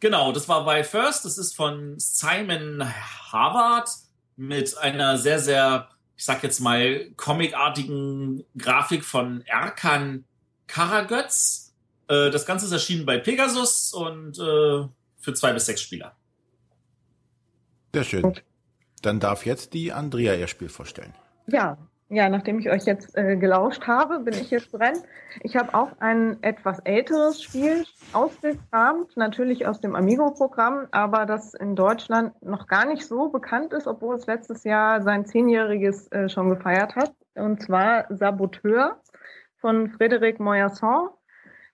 Genau, 0.00 0.32
das 0.32 0.48
war 0.48 0.66
Why 0.66 0.82
First. 0.82 1.24
Das 1.24 1.38
ist 1.38 1.54
von 1.54 1.94
Simon 1.98 2.84
Harvard 3.30 3.88
mit 4.36 4.76
einer 4.78 5.16
sehr, 5.16 5.38
sehr, 5.38 5.88
ich 6.16 6.24
sag 6.24 6.42
jetzt 6.42 6.60
mal, 6.60 7.10
comicartigen 7.16 8.44
Grafik 8.56 9.04
von 9.04 9.42
Erkan 9.46 10.24
Karagöz. 10.66 11.72
Äh, 12.08 12.30
das 12.30 12.46
Ganze 12.46 12.66
ist 12.66 12.72
erschienen 12.72 13.06
bei 13.06 13.18
Pegasus 13.18 13.92
und 13.92 14.38
äh, 14.38 14.88
für 15.18 15.34
zwei 15.34 15.52
bis 15.52 15.66
sechs 15.66 15.82
Spieler. 15.82 16.16
Sehr 17.94 18.04
schön. 18.04 18.40
Dann 19.02 19.20
darf 19.20 19.46
jetzt 19.46 19.74
die 19.74 19.92
Andrea 19.92 20.34
ihr 20.34 20.48
Spiel 20.48 20.68
vorstellen. 20.68 21.14
Ja, 21.46 21.76
ja, 22.12 22.28
nachdem 22.28 22.58
ich 22.58 22.68
euch 22.68 22.84
jetzt 22.84 23.16
äh, 23.16 23.36
gelauscht 23.36 23.86
habe, 23.86 24.20
bin 24.20 24.34
ich 24.34 24.50
jetzt 24.50 24.70
dran. 24.70 24.98
Ich 25.40 25.56
habe 25.56 25.74
auch 25.74 25.92
ein 25.98 26.42
etwas 26.42 26.78
älteres 26.80 27.42
Spiel 27.42 27.84
ausgekramt, 28.12 29.16
natürlich 29.16 29.66
aus 29.66 29.80
dem 29.80 29.94
Amigo-Programm, 29.94 30.88
aber 30.90 31.24
das 31.24 31.54
in 31.54 31.74
Deutschland 31.74 32.34
noch 32.42 32.66
gar 32.66 32.84
nicht 32.84 33.06
so 33.06 33.30
bekannt 33.30 33.72
ist, 33.72 33.86
obwohl 33.86 34.16
es 34.16 34.26
letztes 34.26 34.62
Jahr 34.64 35.00
sein 35.00 35.24
Zehnjähriges 35.24 36.12
äh, 36.12 36.28
schon 36.28 36.50
gefeiert 36.50 36.96
hat. 36.96 37.14
Und 37.34 37.62
zwar 37.62 38.04
Saboteur 38.10 39.00
von 39.56 39.88
Frédéric 39.88 40.42
Moyasson. 40.42 41.08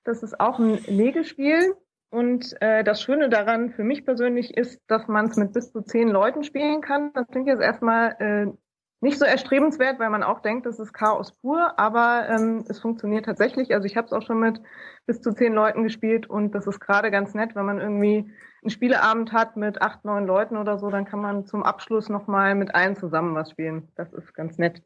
Das 0.04 0.22
ist 0.22 0.38
auch 0.38 0.60
ein 0.60 0.78
Legespiel. 0.84 1.74
Und 2.10 2.54
äh, 2.62 2.84
das 2.84 3.02
Schöne 3.02 3.28
daran 3.28 3.70
für 3.70 3.82
mich 3.82 4.04
persönlich 4.04 4.56
ist, 4.56 4.80
dass 4.86 5.08
man 5.08 5.26
es 5.26 5.36
mit 5.36 5.52
bis 5.52 5.72
zu 5.72 5.82
zehn 5.82 6.08
Leuten 6.08 6.44
spielen 6.44 6.80
kann. 6.80 7.12
Das 7.12 7.26
klingt 7.26 7.48
jetzt 7.48 7.60
erstmal 7.60 8.16
äh, 8.20 8.52
nicht 9.00 9.18
so 9.18 9.24
erstrebenswert, 9.24 9.98
weil 9.98 10.10
man 10.10 10.22
auch 10.22 10.40
denkt, 10.40 10.66
das 10.66 10.78
ist 10.80 10.92
Chaos 10.92 11.32
pur, 11.32 11.78
aber 11.78 12.28
ähm, 12.28 12.64
es 12.68 12.80
funktioniert 12.80 13.26
tatsächlich. 13.26 13.72
Also 13.72 13.86
ich 13.86 13.96
habe 13.96 14.06
es 14.06 14.12
auch 14.12 14.22
schon 14.22 14.40
mit 14.40 14.60
bis 15.06 15.20
zu 15.20 15.32
zehn 15.32 15.52
Leuten 15.52 15.84
gespielt 15.84 16.28
und 16.28 16.54
das 16.54 16.66
ist 16.66 16.80
gerade 16.80 17.10
ganz 17.10 17.34
nett, 17.34 17.54
wenn 17.54 17.64
man 17.64 17.80
irgendwie 17.80 18.30
einen 18.62 18.70
Spieleabend 18.70 19.32
hat 19.32 19.56
mit 19.56 19.80
acht, 19.82 20.04
neun 20.04 20.26
Leuten 20.26 20.56
oder 20.56 20.78
so, 20.78 20.90
dann 20.90 21.04
kann 21.04 21.20
man 21.20 21.46
zum 21.46 21.62
Abschluss 21.62 22.08
nochmal 22.08 22.56
mit 22.56 22.74
allen 22.74 22.96
zusammen 22.96 23.34
was 23.34 23.50
spielen. 23.50 23.88
Das 23.94 24.12
ist 24.12 24.34
ganz 24.34 24.58
nett. 24.58 24.82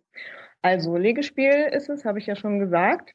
Also 0.61 0.96
Legespiel 0.96 1.68
ist 1.72 1.88
es, 1.88 2.05
habe 2.05 2.18
ich 2.18 2.27
ja 2.27 2.37
schon 2.37 2.59
gesagt. 2.59 3.14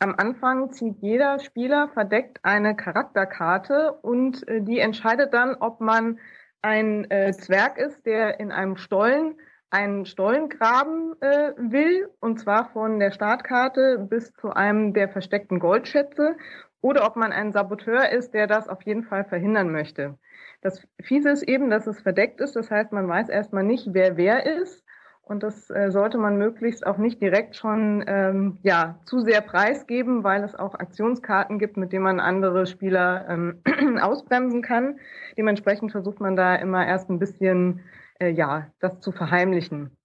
Am 0.00 0.14
Anfang 0.16 0.70
zieht 0.70 0.96
jeder 1.00 1.38
Spieler 1.38 1.88
verdeckt 1.88 2.40
eine 2.42 2.74
Charakterkarte 2.74 3.92
und 4.02 4.46
äh, 4.48 4.60
die 4.62 4.80
entscheidet 4.80 5.34
dann, 5.34 5.54
ob 5.54 5.80
man 5.80 6.18
ein 6.62 7.10
äh, 7.10 7.32
Zwerg 7.32 7.78
ist, 7.78 8.04
der 8.06 8.40
in 8.40 8.50
einem 8.50 8.76
Stollen 8.76 9.36
einen 9.70 10.04
Stollen 10.04 10.48
graben 10.48 11.14
äh, 11.20 11.52
will, 11.56 12.08
und 12.20 12.40
zwar 12.40 12.70
von 12.70 12.98
der 12.98 13.12
Startkarte 13.12 14.06
bis 14.10 14.32
zu 14.34 14.50
einem 14.50 14.92
der 14.92 15.08
versteckten 15.08 15.60
Goldschätze, 15.60 16.36
oder 16.80 17.06
ob 17.06 17.16
man 17.16 17.32
ein 17.32 17.52
Saboteur 17.52 18.10
ist, 18.10 18.32
der 18.34 18.46
das 18.46 18.68
auf 18.68 18.82
jeden 18.82 19.04
Fall 19.04 19.24
verhindern 19.24 19.70
möchte. 19.70 20.18
Das 20.62 20.86
Fiese 21.00 21.30
ist 21.30 21.42
eben, 21.42 21.70
dass 21.70 21.86
es 21.86 22.00
verdeckt 22.00 22.40
ist, 22.40 22.56
das 22.56 22.70
heißt, 22.70 22.92
man 22.92 23.08
weiß 23.08 23.28
erstmal 23.28 23.64
nicht, 23.64 23.88
wer 23.92 24.16
wer 24.16 24.46
ist. 24.46 24.84
Und 25.22 25.44
das 25.44 25.70
äh, 25.70 25.92
sollte 25.92 26.18
man 26.18 26.38
möglichst 26.38 26.84
auch 26.84 26.98
nicht 26.98 27.22
direkt 27.22 27.54
schon 27.54 28.02
ähm, 28.08 28.58
ja, 28.62 28.98
zu 29.04 29.20
sehr 29.20 29.40
preisgeben, 29.40 30.24
weil 30.24 30.42
es 30.42 30.56
auch 30.56 30.74
Aktionskarten 30.74 31.60
gibt, 31.60 31.76
mit 31.76 31.92
denen 31.92 32.02
man 32.02 32.18
andere 32.18 32.66
Spieler 32.66 33.26
ähm, 33.28 33.62
ausbremsen 34.00 34.60
kann. 34.60 34.98
Dementsprechend 35.38 35.92
versucht 35.92 36.18
man 36.18 36.34
da 36.34 36.56
immer 36.56 36.84
erst 36.84 37.10
ein 37.10 37.20
bisschen 37.20 37.80
äh, 38.20 38.30
ja, 38.30 38.70
das 38.78 39.00
zu 39.00 39.12
verheimlichen. 39.12 39.96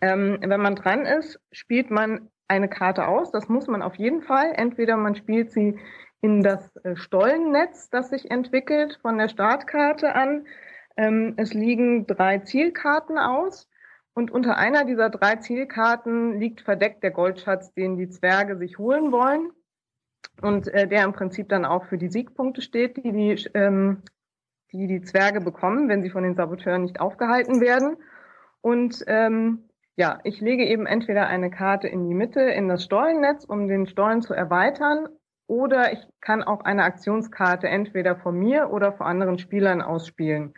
Ähm, 0.00 0.38
wenn 0.40 0.60
man 0.60 0.76
dran 0.76 1.04
ist, 1.06 1.40
spielt 1.52 1.90
man 1.90 2.30
eine 2.48 2.68
Karte 2.68 3.06
aus. 3.06 3.30
Das 3.30 3.48
muss 3.48 3.66
man 3.66 3.82
auf 3.82 3.94
jeden 3.96 4.22
Fall. 4.22 4.52
Entweder 4.56 4.96
man 4.96 5.14
spielt 5.14 5.52
sie 5.52 5.78
in 6.20 6.42
das 6.42 6.74
äh, 6.76 6.96
Stollennetz, 6.96 7.90
das 7.90 8.10
sich 8.10 8.30
entwickelt 8.30 8.98
von 9.02 9.18
der 9.18 9.28
Startkarte 9.28 10.14
an. 10.14 10.46
Ähm, 10.96 11.34
es 11.36 11.54
liegen 11.54 12.06
drei 12.06 12.38
Zielkarten 12.38 13.18
aus. 13.18 13.68
Und 14.12 14.30
unter 14.30 14.56
einer 14.56 14.84
dieser 14.84 15.08
drei 15.08 15.36
Zielkarten 15.36 16.38
liegt 16.40 16.62
verdeckt 16.62 17.02
der 17.02 17.12
Goldschatz, 17.12 17.72
den 17.72 17.96
die 17.96 18.08
Zwerge 18.08 18.56
sich 18.58 18.78
holen 18.78 19.12
wollen. 19.12 19.50
Und 20.42 20.68
äh, 20.68 20.88
der 20.88 21.04
im 21.04 21.12
Prinzip 21.12 21.48
dann 21.48 21.64
auch 21.64 21.84
für 21.86 21.98
die 21.98 22.08
Siegpunkte 22.08 22.62
steht, 22.62 22.96
die 22.96 23.12
die 23.12 23.48
ähm, 23.54 24.02
die 24.72 24.86
die 24.86 25.02
Zwerge 25.02 25.40
bekommen, 25.40 25.88
wenn 25.88 26.02
sie 26.02 26.10
von 26.10 26.22
den 26.22 26.34
Saboteuren 26.34 26.82
nicht 26.82 27.00
aufgehalten 27.00 27.60
werden. 27.60 27.96
Und 28.60 29.02
ähm, 29.06 29.70
ja, 29.96 30.18
ich 30.24 30.40
lege 30.40 30.64
eben 30.64 30.86
entweder 30.86 31.26
eine 31.26 31.50
Karte 31.50 31.88
in 31.88 32.08
die 32.08 32.14
Mitte 32.14 32.40
in 32.40 32.68
das 32.68 32.84
Stollennetz, 32.84 33.44
um 33.44 33.68
den 33.68 33.86
Stollen 33.86 34.22
zu 34.22 34.34
erweitern, 34.34 35.08
oder 35.50 35.92
ich 35.92 35.98
kann 36.20 36.44
auch 36.44 36.60
eine 36.60 36.84
Aktionskarte 36.84 37.66
entweder 37.66 38.14
von 38.14 38.38
mir 38.38 38.70
oder 38.70 38.92
von 38.92 39.06
anderen 39.06 39.40
Spielern 39.40 39.82
ausspielen. 39.82 40.54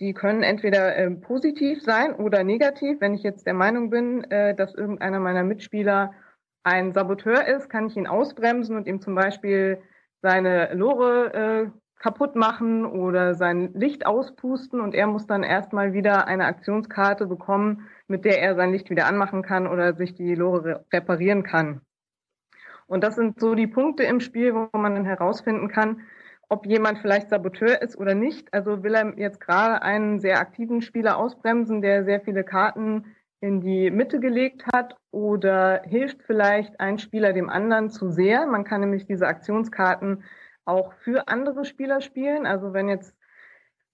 Die 0.00 0.14
können 0.14 0.42
entweder 0.42 0.96
äh, 0.96 1.10
positiv 1.10 1.82
sein 1.82 2.14
oder 2.14 2.42
negativ. 2.42 2.98
Wenn 3.02 3.12
ich 3.12 3.22
jetzt 3.22 3.46
der 3.46 3.52
Meinung 3.52 3.90
bin, 3.90 4.24
äh, 4.30 4.54
dass 4.54 4.74
irgendeiner 4.74 5.20
meiner 5.20 5.44
Mitspieler 5.44 6.14
ein 6.62 6.92
Saboteur 6.94 7.46
ist, 7.46 7.68
kann 7.68 7.88
ich 7.88 7.96
ihn 7.96 8.06
ausbremsen 8.06 8.74
und 8.74 8.86
ihm 8.86 9.02
zum 9.02 9.14
Beispiel 9.14 9.82
seine 10.22 10.72
Lore 10.72 11.34
äh, 11.34 11.79
kaputt 12.00 12.34
machen 12.34 12.86
oder 12.86 13.34
sein 13.34 13.72
Licht 13.74 14.06
auspusten 14.06 14.80
und 14.80 14.94
er 14.94 15.06
muss 15.06 15.26
dann 15.26 15.42
erstmal 15.42 15.92
wieder 15.92 16.26
eine 16.26 16.46
Aktionskarte 16.46 17.26
bekommen, 17.26 17.88
mit 18.08 18.24
der 18.24 18.40
er 18.40 18.56
sein 18.56 18.72
Licht 18.72 18.90
wieder 18.90 19.06
anmachen 19.06 19.42
kann 19.42 19.66
oder 19.66 19.94
sich 19.94 20.14
die 20.14 20.34
Lore 20.34 20.84
reparieren 20.92 21.42
kann. 21.42 21.82
Und 22.86 23.04
das 23.04 23.14
sind 23.14 23.38
so 23.38 23.54
die 23.54 23.68
Punkte 23.68 24.02
im 24.02 24.20
Spiel, 24.20 24.54
wo 24.54 24.76
man 24.76 24.94
dann 24.94 25.04
herausfinden 25.04 25.68
kann, 25.68 26.00
ob 26.48 26.66
jemand 26.66 26.98
vielleicht 26.98 27.28
Saboteur 27.28 27.80
ist 27.82 27.96
oder 27.96 28.14
nicht. 28.14 28.52
Also 28.52 28.82
will 28.82 28.94
er 28.94 29.16
jetzt 29.16 29.38
gerade 29.38 29.82
einen 29.82 30.20
sehr 30.20 30.40
aktiven 30.40 30.82
Spieler 30.82 31.18
ausbremsen, 31.18 31.82
der 31.82 32.04
sehr 32.04 32.20
viele 32.20 32.44
Karten 32.44 33.14
in 33.40 33.60
die 33.60 33.90
Mitte 33.90 34.20
gelegt 34.20 34.64
hat 34.72 34.96
oder 35.12 35.82
hilft 35.84 36.22
vielleicht 36.22 36.80
ein 36.80 36.98
Spieler 36.98 37.32
dem 37.32 37.48
anderen 37.48 37.90
zu 37.90 38.10
sehr. 38.10 38.46
Man 38.46 38.64
kann 38.64 38.80
nämlich 38.80 39.06
diese 39.06 39.28
Aktionskarten 39.28 40.24
auch 40.70 40.92
für 40.94 41.28
andere 41.28 41.64
Spieler 41.64 42.00
spielen. 42.00 42.46
Also 42.46 42.72
wenn 42.72 42.88
jetzt 42.88 43.14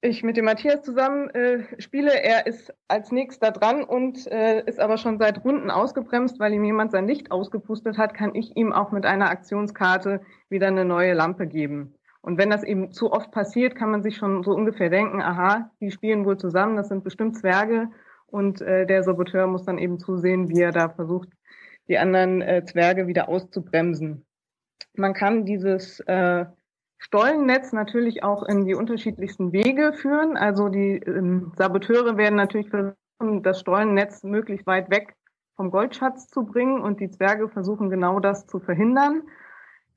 ich 0.03 0.23
mit 0.23 0.37
dem 0.37 0.45
Matthias 0.45 0.83
zusammen 0.83 1.31
äh, 1.31 1.65
spiele, 1.81 2.23
er 2.23 2.47
ist 2.47 2.73
als 2.87 3.11
nächster 3.13 3.51
dran 3.51 3.83
und 3.83 4.27
äh, 4.31 4.63
ist 4.65 4.79
aber 4.79 4.99
schon 4.99 5.19
seit 5.19 5.45
Runden 5.45 5.71
ausgebremst, 5.71 6.39
weil 6.39 6.53
ihm 6.53 6.65
jemand 6.65 6.93
sein 6.93 7.09
Licht 7.09 7.31
ausgepustet 7.31 7.99
hat, 7.99 8.15
kann 8.15 8.35
ich 8.35 8.57
ihm 8.57 8.73
auch 8.73 8.93
mit 8.93 9.07
einer 9.07 9.31
Aktionskarte 9.31 10.21
wieder 10.49 10.69
eine 10.69 10.85
neue 10.85 11.15
Lampe 11.15 11.47
geben. 11.47 11.95
Und 12.21 12.39
wenn 12.39 12.51
das 12.51 12.63
eben 12.63 12.93
zu 12.93 13.13
oft 13.13 13.31
passiert, 13.31 13.75
kann 13.75 13.91
man 13.91 14.03
sich 14.03 14.17
schon 14.17 14.43
so 14.43 14.53
ungefähr 14.53 14.91
denken, 14.91 15.23
aha, 15.23 15.71
die 15.81 15.91
spielen 15.91 16.25
wohl 16.25 16.37
zusammen, 16.37 16.77
das 16.77 16.89
sind 16.89 17.05
bestimmt 17.05 17.39
Zwerge 17.39 17.89
und 18.27 18.61
äh, 18.61 18.87
der 18.87 19.03
Saboteur 19.03 19.47
muss 19.47 19.65
dann 19.65 19.79
eben 19.79 19.99
zusehen, 19.99 20.49
wie 20.49 20.61
er 20.61 20.73
da 20.73 20.89
versucht, 20.89 21.29
die 21.89 21.99
anderen 21.99 22.43
äh, 22.43 22.65
Zwerge 22.65 23.07
wieder 23.07 23.29
auszubremsen. 23.29 24.27
Man 24.95 25.15
kann 25.15 25.45
dieses 25.45 26.01
äh, 26.01 26.47
Stollennetz 26.99 27.73
natürlich 27.73 28.23
auch 28.23 28.43
in 28.43 28.65
die 28.65 28.75
unterschiedlichsten 28.75 29.53
Wege 29.53 29.93
führen. 29.93 30.37
Also 30.37 30.69
die 30.69 30.97
ähm, 30.99 31.53
Saboteure 31.57 32.17
werden 32.17 32.37
natürlich 32.37 32.71
versuchen, 32.71 33.43
das 33.43 33.61
Stollennetz 33.61 34.23
möglichst 34.25 34.67
weit 34.67 34.91
weg 34.91 35.15
vom 35.57 35.71
Goldschatz 35.71 36.29
zu 36.29 36.45
bringen 36.45 36.81
und 36.83 37.01
die 37.01 37.11
Zwerge 37.11 37.49
versuchen 37.49 37.91
genau 37.91 38.21
das 38.21 38.47
zu 38.47 38.61
verhindern. 38.61 39.23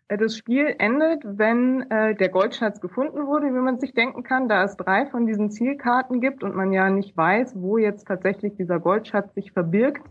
Äh, 0.07 0.17
das 0.17 0.35
Spiel 0.35 0.75
endet, 0.77 1.23
wenn 1.25 1.89
äh, 1.89 2.15
der 2.15 2.29
Goldschatz 2.29 2.81
gefunden 2.81 3.27
wurde, 3.27 3.47
wie 3.47 3.59
man 3.59 3.79
sich 3.79 3.93
denken 3.93 4.23
kann, 4.23 4.49
da 4.49 4.63
es 4.63 4.75
drei 4.75 5.05
von 5.05 5.25
diesen 5.25 5.51
Zielkarten 5.51 6.19
gibt 6.19 6.43
und 6.43 6.55
man 6.55 6.73
ja 6.73 6.89
nicht 6.89 7.15
weiß, 7.15 7.53
wo 7.55 7.77
jetzt 7.77 8.07
tatsächlich 8.07 8.55
dieser 8.55 8.79
Goldschatz 8.79 9.33
sich 9.33 9.51
verbirgt, 9.51 10.05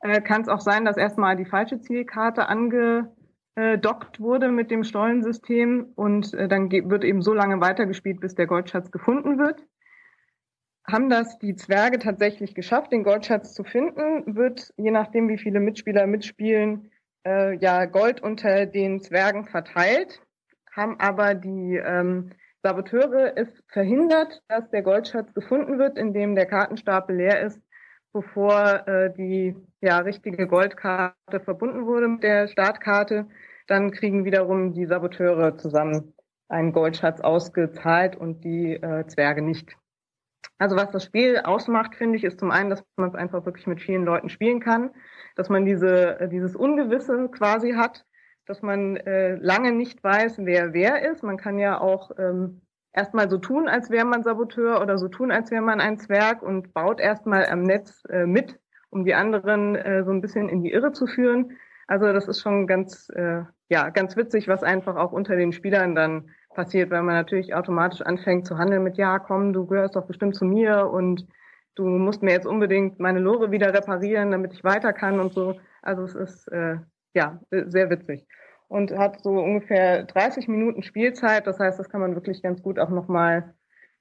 äh, 0.00 0.20
kann 0.20 0.42
es 0.42 0.48
auch 0.48 0.60
sein, 0.60 0.84
dass 0.84 0.96
erstmal 0.96 1.36
die 1.36 1.44
falsche 1.44 1.80
Zielkarte 1.80 2.48
ange 2.48 3.12
äh, 3.58 3.76
dockt 3.76 4.20
wurde 4.20 4.52
mit 4.52 4.70
dem 4.70 4.84
Stollensystem 4.84 5.92
und 5.96 6.32
äh, 6.32 6.46
dann 6.46 6.70
wird 6.70 7.02
eben 7.02 7.22
so 7.22 7.34
lange 7.34 7.60
weitergespielt, 7.60 8.20
bis 8.20 8.36
der 8.36 8.46
Goldschatz 8.46 8.92
gefunden 8.92 9.36
wird. 9.36 9.66
Haben 10.86 11.10
das 11.10 11.40
die 11.40 11.56
Zwerge 11.56 11.98
tatsächlich 11.98 12.54
geschafft, 12.54 12.92
den 12.92 13.02
Goldschatz 13.02 13.54
zu 13.54 13.64
finden, 13.64 14.36
wird, 14.36 14.72
je 14.76 14.92
nachdem 14.92 15.28
wie 15.28 15.38
viele 15.38 15.58
Mitspieler 15.58 16.06
mitspielen, 16.06 16.92
äh, 17.26 17.56
ja 17.56 17.86
Gold 17.86 18.22
unter 18.22 18.64
den 18.64 19.00
Zwergen 19.00 19.44
verteilt, 19.48 20.20
haben 20.70 21.00
aber 21.00 21.34
die 21.34 21.82
ähm, 21.84 22.30
Saboteure 22.62 23.36
es 23.36 23.48
verhindert, 23.72 24.40
dass 24.46 24.70
der 24.70 24.82
Goldschatz 24.82 25.34
gefunden 25.34 25.80
wird, 25.80 25.98
indem 25.98 26.36
der 26.36 26.46
Kartenstapel 26.46 27.16
leer 27.16 27.42
ist, 27.42 27.60
bevor 28.12 28.86
äh, 28.86 29.12
die 29.14 29.56
ja, 29.80 29.98
richtige 29.98 30.46
Goldkarte 30.46 31.40
verbunden 31.40 31.86
wurde 31.86 32.06
mit 32.06 32.22
der 32.22 32.46
Startkarte 32.46 33.26
dann 33.68 33.92
kriegen 33.92 34.24
wiederum 34.24 34.72
die 34.72 34.86
Saboteure 34.86 35.56
zusammen 35.56 36.14
einen 36.48 36.72
Goldschatz 36.72 37.20
ausgezahlt 37.20 38.16
und 38.16 38.42
die 38.42 38.72
äh, 38.74 39.06
Zwerge 39.06 39.42
nicht. 39.42 39.76
Also 40.58 40.76
was 40.76 40.90
das 40.90 41.04
Spiel 41.04 41.38
ausmacht, 41.38 41.94
finde 41.94 42.16
ich, 42.16 42.24
ist 42.24 42.40
zum 42.40 42.50
einen, 42.50 42.70
dass 42.70 42.82
man 42.96 43.10
es 43.10 43.14
einfach 43.14 43.44
wirklich 43.44 43.66
mit 43.66 43.80
vielen 43.80 44.04
Leuten 44.04 44.28
spielen 44.28 44.60
kann, 44.60 44.90
dass 45.36 45.48
man 45.48 45.64
diese, 45.64 46.18
äh, 46.18 46.28
dieses 46.28 46.56
Ungewisse 46.56 47.28
quasi 47.28 47.72
hat, 47.72 48.04
dass 48.46 48.62
man 48.62 48.96
äh, 48.96 49.36
lange 49.36 49.72
nicht 49.72 50.02
weiß, 50.02 50.38
wer 50.38 50.72
wer 50.72 51.10
ist. 51.10 51.22
Man 51.22 51.36
kann 51.36 51.58
ja 51.58 51.80
auch 51.80 52.10
ähm, 52.18 52.62
erstmal 52.92 53.28
so 53.28 53.38
tun, 53.38 53.68
als 53.68 53.90
wäre 53.90 54.06
man 54.06 54.22
Saboteur 54.22 54.80
oder 54.80 54.98
so 54.98 55.08
tun, 55.08 55.30
als 55.30 55.50
wäre 55.50 55.62
man 55.62 55.80
ein 55.80 55.98
Zwerg 55.98 56.42
und 56.42 56.72
baut 56.72 56.98
erstmal 56.98 57.46
am 57.46 57.62
Netz 57.62 58.02
äh, 58.08 58.26
mit, 58.26 58.58
um 58.90 59.04
die 59.04 59.14
anderen 59.14 59.76
äh, 59.76 60.02
so 60.04 60.10
ein 60.10 60.22
bisschen 60.22 60.48
in 60.48 60.62
die 60.62 60.72
Irre 60.72 60.92
zu 60.92 61.06
führen. 61.06 61.58
Also 61.86 62.12
das 62.12 62.26
ist 62.26 62.40
schon 62.40 62.66
ganz, 62.66 63.10
äh, 63.10 63.42
ja, 63.68 63.90
ganz 63.90 64.16
witzig, 64.16 64.48
was 64.48 64.62
einfach 64.62 64.96
auch 64.96 65.12
unter 65.12 65.36
den 65.36 65.52
Spielern 65.52 65.94
dann 65.94 66.30
passiert, 66.54 66.90
weil 66.90 67.02
man 67.02 67.14
natürlich 67.14 67.54
automatisch 67.54 68.02
anfängt 68.02 68.46
zu 68.46 68.58
handeln 68.58 68.82
mit, 68.82 68.96
ja, 68.96 69.18
komm, 69.18 69.52
du 69.52 69.66
gehörst 69.66 69.96
doch 69.96 70.06
bestimmt 70.06 70.36
zu 70.36 70.44
mir 70.44 70.88
und 70.90 71.26
du 71.74 71.84
musst 71.86 72.22
mir 72.22 72.32
jetzt 72.32 72.46
unbedingt 72.46 72.98
meine 72.98 73.20
Lore 73.20 73.50
wieder 73.50 73.72
reparieren, 73.72 74.30
damit 74.30 74.54
ich 74.54 74.64
weiter 74.64 74.92
kann 74.92 75.20
und 75.20 75.32
so. 75.32 75.60
Also 75.82 76.02
es 76.02 76.14
ist, 76.14 76.48
äh, 76.48 76.78
ja, 77.14 77.40
sehr 77.50 77.90
witzig. 77.90 78.26
Und 78.66 78.90
hat 78.96 79.22
so 79.22 79.30
ungefähr 79.30 80.04
30 80.04 80.48
Minuten 80.48 80.82
Spielzeit. 80.82 81.46
Das 81.46 81.58
heißt, 81.58 81.78
das 81.78 81.88
kann 81.88 82.00
man 82.00 82.14
wirklich 82.14 82.42
ganz 82.42 82.62
gut 82.62 82.78
auch 82.78 82.90
nochmal 82.90 83.54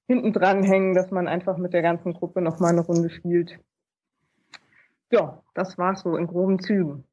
hinten 0.08 0.34
dran 0.34 0.64
hängen, 0.64 0.94
dass 0.94 1.12
man 1.12 1.28
einfach 1.28 1.58
mit 1.58 1.74
der 1.74 1.82
ganzen 1.82 2.14
Gruppe 2.14 2.42
nochmal 2.42 2.72
eine 2.72 2.82
Runde 2.82 3.10
spielt. 3.10 3.60
Ja, 5.12 5.42
das 5.54 5.78
war's 5.78 6.02
so 6.02 6.18
in 6.18 6.28
groben 6.28 6.60
Zügen. 6.60 7.06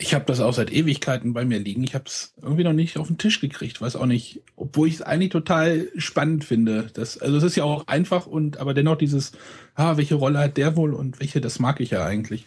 Ich 0.00 0.14
habe 0.14 0.24
das 0.26 0.38
auch 0.38 0.54
seit 0.54 0.72
Ewigkeiten 0.72 1.32
bei 1.32 1.44
mir 1.44 1.58
liegen. 1.58 1.82
Ich 1.82 1.94
habe 1.94 2.04
es 2.06 2.32
irgendwie 2.40 2.62
noch 2.62 2.72
nicht 2.72 2.98
auf 2.98 3.08
den 3.08 3.18
Tisch 3.18 3.40
gekriegt, 3.40 3.80
weiß 3.80 3.96
auch 3.96 4.06
nicht, 4.06 4.42
obwohl 4.54 4.86
ich 4.86 4.94
es 4.94 5.02
eigentlich 5.02 5.32
total 5.32 5.88
spannend 5.96 6.44
finde. 6.44 6.88
Das, 6.94 7.18
also 7.18 7.36
es 7.36 7.42
ist 7.42 7.56
ja 7.56 7.64
auch 7.64 7.88
einfach 7.88 8.26
und 8.26 8.58
aber 8.58 8.74
dennoch 8.74 8.96
dieses, 8.96 9.32
ah, 9.74 9.96
welche 9.96 10.14
Rolle 10.14 10.38
hat 10.38 10.56
der 10.56 10.76
wohl 10.76 10.94
und 10.94 11.18
welche, 11.18 11.40
das 11.40 11.58
mag 11.58 11.80
ich 11.80 11.90
ja 11.90 12.04
eigentlich. 12.04 12.46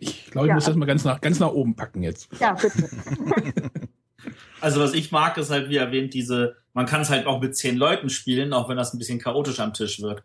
Ich 0.00 0.26
glaube, 0.32 0.48
ich 0.48 0.50
ja. 0.50 0.54
muss 0.56 0.64
das 0.64 0.74
mal 0.74 0.86
ganz 0.86 1.04
nach, 1.04 1.20
ganz 1.20 1.38
nach 1.38 1.52
oben 1.52 1.76
packen 1.76 2.02
jetzt. 2.02 2.28
Ja, 2.40 2.54
bitte. 2.54 2.88
also 4.60 4.80
was 4.80 4.94
ich 4.94 5.12
mag, 5.12 5.38
ist 5.38 5.50
halt, 5.50 5.70
wie 5.70 5.76
erwähnt, 5.76 6.14
diese, 6.14 6.56
man 6.74 6.86
kann 6.86 7.02
es 7.02 7.10
halt 7.10 7.26
auch 7.26 7.40
mit 7.40 7.56
zehn 7.56 7.76
Leuten 7.76 8.10
spielen, 8.10 8.52
auch 8.52 8.68
wenn 8.68 8.76
das 8.76 8.92
ein 8.92 8.98
bisschen 8.98 9.20
chaotisch 9.20 9.60
am 9.60 9.72
Tisch 9.72 10.00
wirkt. 10.00 10.24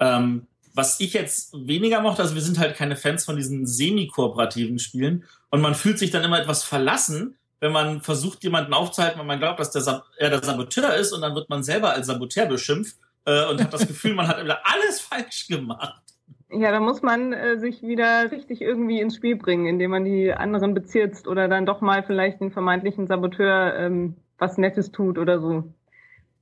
Ähm, 0.00 0.48
was 0.74 0.98
ich 1.00 1.12
jetzt 1.12 1.54
weniger 1.54 2.00
mochte, 2.00 2.20
also 2.20 2.34
wir 2.34 2.42
sind 2.42 2.58
halt 2.58 2.76
keine 2.76 2.96
Fans 2.96 3.24
von 3.24 3.36
diesen 3.36 3.66
semi-kooperativen 3.66 4.78
Spielen 4.78 5.24
und 5.54 5.60
man 5.60 5.76
fühlt 5.76 6.00
sich 6.00 6.10
dann 6.10 6.24
immer 6.24 6.40
etwas 6.40 6.64
verlassen, 6.64 7.38
wenn 7.60 7.70
man 7.70 8.00
versucht, 8.00 8.42
jemanden 8.42 8.74
aufzuhalten, 8.74 9.20
weil 9.20 9.26
man 9.26 9.38
glaubt, 9.38 9.60
dass 9.60 9.70
der 9.70 9.82
Sab 9.82 10.04
er 10.18 10.30
der 10.30 10.42
Saboteur 10.42 10.96
ist 10.96 11.12
und 11.12 11.20
dann 11.20 11.36
wird 11.36 11.48
man 11.48 11.62
selber 11.62 11.92
als 11.92 12.08
Saboteur 12.08 12.46
beschimpft 12.46 12.96
äh, 13.24 13.48
und 13.48 13.62
hat 13.62 13.72
das 13.72 13.86
Gefühl, 13.86 14.14
man 14.14 14.26
hat 14.26 14.38
alles 14.38 15.00
falsch 15.08 15.46
gemacht. 15.46 16.02
Ja, 16.50 16.72
da 16.72 16.80
muss 16.80 17.02
man 17.02 17.32
äh, 17.32 17.56
sich 17.60 17.82
wieder 17.82 18.32
richtig 18.32 18.62
irgendwie 18.62 19.00
ins 19.00 19.14
Spiel 19.14 19.36
bringen, 19.36 19.66
indem 19.66 19.92
man 19.92 20.04
die 20.04 20.32
anderen 20.32 20.74
bezirzt 20.74 21.28
oder 21.28 21.46
dann 21.46 21.66
doch 21.66 21.80
mal 21.80 22.02
vielleicht 22.02 22.40
den 22.40 22.50
vermeintlichen 22.50 23.06
Saboteur 23.06 23.76
ähm, 23.76 24.16
was 24.38 24.58
Nettes 24.58 24.90
tut 24.90 25.18
oder 25.18 25.38
so. 25.38 25.72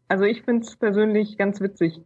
Also 0.09 0.25
ich 0.25 0.41
finde 0.41 0.65
es 0.67 0.75
persönlich 0.75 1.37
ganz 1.37 1.61
witzig. 1.61 2.01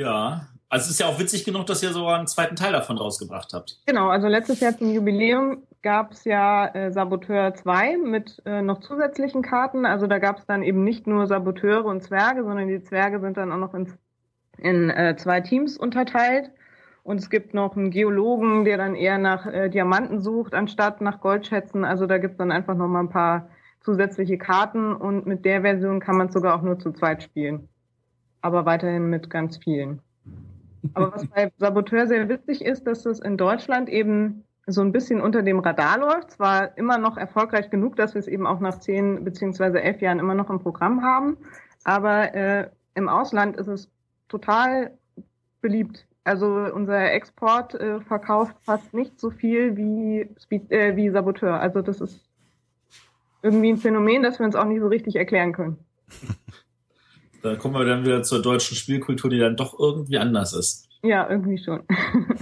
Ja, 0.00 0.48
also 0.72 0.84
es 0.84 0.92
ist 0.92 1.00
ja 1.00 1.06
auch 1.06 1.18
witzig 1.18 1.44
genug, 1.44 1.66
dass 1.66 1.82
ihr 1.82 1.90
sogar 1.90 2.16
einen 2.16 2.26
zweiten 2.26 2.56
Teil 2.56 2.72
davon 2.72 2.96
rausgebracht 2.96 3.52
habt. 3.52 3.78
Genau, 3.84 4.08
also 4.08 4.26
letztes 4.26 4.60
Jahr 4.60 4.74
zum 4.74 4.90
Jubiläum 4.90 5.64
gab 5.82 6.12
es 6.12 6.24
ja 6.24 6.66
äh, 6.68 6.90
Saboteur 6.90 7.52
2 7.52 7.98
mit 7.98 8.40
äh, 8.46 8.62
noch 8.62 8.80
zusätzlichen 8.80 9.42
Karten. 9.42 9.84
Also 9.84 10.06
da 10.06 10.18
gab 10.18 10.38
es 10.38 10.46
dann 10.46 10.62
eben 10.62 10.82
nicht 10.82 11.06
nur 11.06 11.26
Saboteure 11.26 11.84
und 11.84 12.02
Zwerge, 12.02 12.42
sondern 12.42 12.68
die 12.68 12.82
Zwerge 12.82 13.20
sind 13.20 13.36
dann 13.36 13.52
auch 13.52 13.58
noch 13.58 13.74
in, 13.74 13.92
in 14.56 14.88
äh, 14.88 15.14
zwei 15.18 15.42
Teams 15.42 15.76
unterteilt. 15.76 16.50
Und 17.02 17.18
es 17.18 17.28
gibt 17.28 17.52
noch 17.52 17.76
einen 17.76 17.90
Geologen, 17.90 18.64
der 18.64 18.78
dann 18.78 18.94
eher 18.94 19.18
nach 19.18 19.44
äh, 19.44 19.68
Diamanten 19.68 20.22
sucht, 20.22 20.54
anstatt 20.54 21.02
nach 21.02 21.20
Goldschätzen. 21.20 21.84
Also 21.84 22.06
da 22.06 22.16
gibt 22.16 22.32
es 22.32 22.38
dann 22.38 22.50
einfach 22.50 22.76
noch 22.76 22.88
mal 22.88 23.00
ein 23.00 23.10
paar 23.10 23.50
zusätzliche 23.82 24.38
Karten 24.38 24.94
und 24.94 25.26
mit 25.26 25.44
der 25.44 25.60
Version 25.60 26.00
kann 26.00 26.16
man 26.16 26.30
sogar 26.30 26.56
auch 26.56 26.62
nur 26.62 26.78
zu 26.78 26.92
zweit 26.92 27.22
spielen 27.22 27.68
aber 28.42 28.66
weiterhin 28.66 29.08
mit 29.08 29.30
ganz 29.30 29.56
vielen. 29.56 30.02
Aber 30.94 31.12
was 31.12 31.26
bei 31.26 31.52
Saboteur 31.58 32.06
sehr 32.06 32.28
witzig 32.28 32.64
ist, 32.64 32.86
dass 32.86 33.06
es 33.06 33.20
in 33.20 33.36
Deutschland 33.36 33.88
eben 33.88 34.44
so 34.66 34.80
ein 34.80 34.92
bisschen 34.92 35.20
unter 35.20 35.42
dem 35.42 35.58
Radar 35.58 35.98
läuft. 35.98 36.32
Zwar 36.32 36.76
immer 36.76 36.98
noch 36.98 37.16
erfolgreich 37.16 37.70
genug, 37.70 37.96
dass 37.96 38.14
wir 38.14 38.20
es 38.20 38.28
eben 38.28 38.46
auch 38.46 38.60
nach 38.60 38.78
zehn 38.78 39.24
beziehungsweise 39.24 39.82
elf 39.82 40.00
Jahren 40.00 40.18
immer 40.18 40.34
noch 40.34 40.50
im 40.50 40.60
Programm 40.60 41.02
haben, 41.02 41.36
aber 41.84 42.34
äh, 42.34 42.70
im 42.94 43.08
Ausland 43.08 43.56
ist 43.56 43.68
es 43.68 43.90
total 44.28 44.92
beliebt. 45.60 46.06
Also 46.24 46.46
unser 46.46 47.12
Export 47.12 47.74
äh, 47.74 48.00
verkauft 48.00 48.54
fast 48.62 48.94
nicht 48.94 49.18
so 49.18 49.30
viel 49.30 49.76
wie, 49.76 50.28
Speed, 50.40 50.70
äh, 50.70 50.94
wie 50.94 51.10
Saboteur. 51.10 51.58
Also 51.58 51.82
das 51.82 52.00
ist 52.00 52.20
irgendwie 53.42 53.70
ein 53.70 53.78
Phänomen, 53.78 54.22
das 54.22 54.38
wir 54.38 54.46
uns 54.46 54.54
auch 54.54 54.64
nicht 54.64 54.80
so 54.80 54.86
richtig 54.86 55.16
erklären 55.16 55.52
können. 55.52 55.78
Da 57.42 57.56
kommen 57.56 57.74
wir 57.74 57.84
dann 57.84 58.04
wieder 58.04 58.22
zur 58.22 58.40
deutschen 58.40 58.76
Spielkultur, 58.76 59.30
die 59.30 59.38
dann 59.38 59.56
doch 59.56 59.78
irgendwie 59.78 60.18
anders 60.18 60.52
ist. 60.52 60.88
Ja, 61.02 61.28
irgendwie 61.28 61.58
schon. 61.58 61.82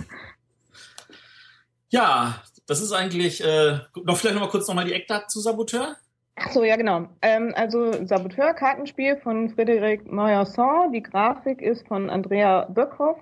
ja, 1.88 2.34
das 2.66 2.82
ist 2.82 2.92
eigentlich, 2.92 3.42
äh, 3.42 3.78
noch 4.04 4.16
vielleicht 4.16 4.34
noch 4.34 4.42
mal 4.42 4.50
kurz 4.50 4.68
nochmal 4.68 4.84
die 4.84 4.92
Eckdaten 4.92 5.28
zu 5.28 5.40
Saboteur. 5.40 5.96
Ach 6.36 6.52
so, 6.52 6.64
ja 6.64 6.76
genau. 6.76 7.08
Ähm, 7.22 7.52
also 7.54 8.06
Saboteur, 8.06 8.54
Kartenspiel 8.54 9.16
von 9.16 9.54
Frédéric 9.54 10.10
Moyasson. 10.10 10.92
Die 10.92 11.02
Grafik 11.02 11.60
ist 11.60 11.86
von 11.88 12.08
Andrea 12.08 12.66
Böckhoff 12.66 13.18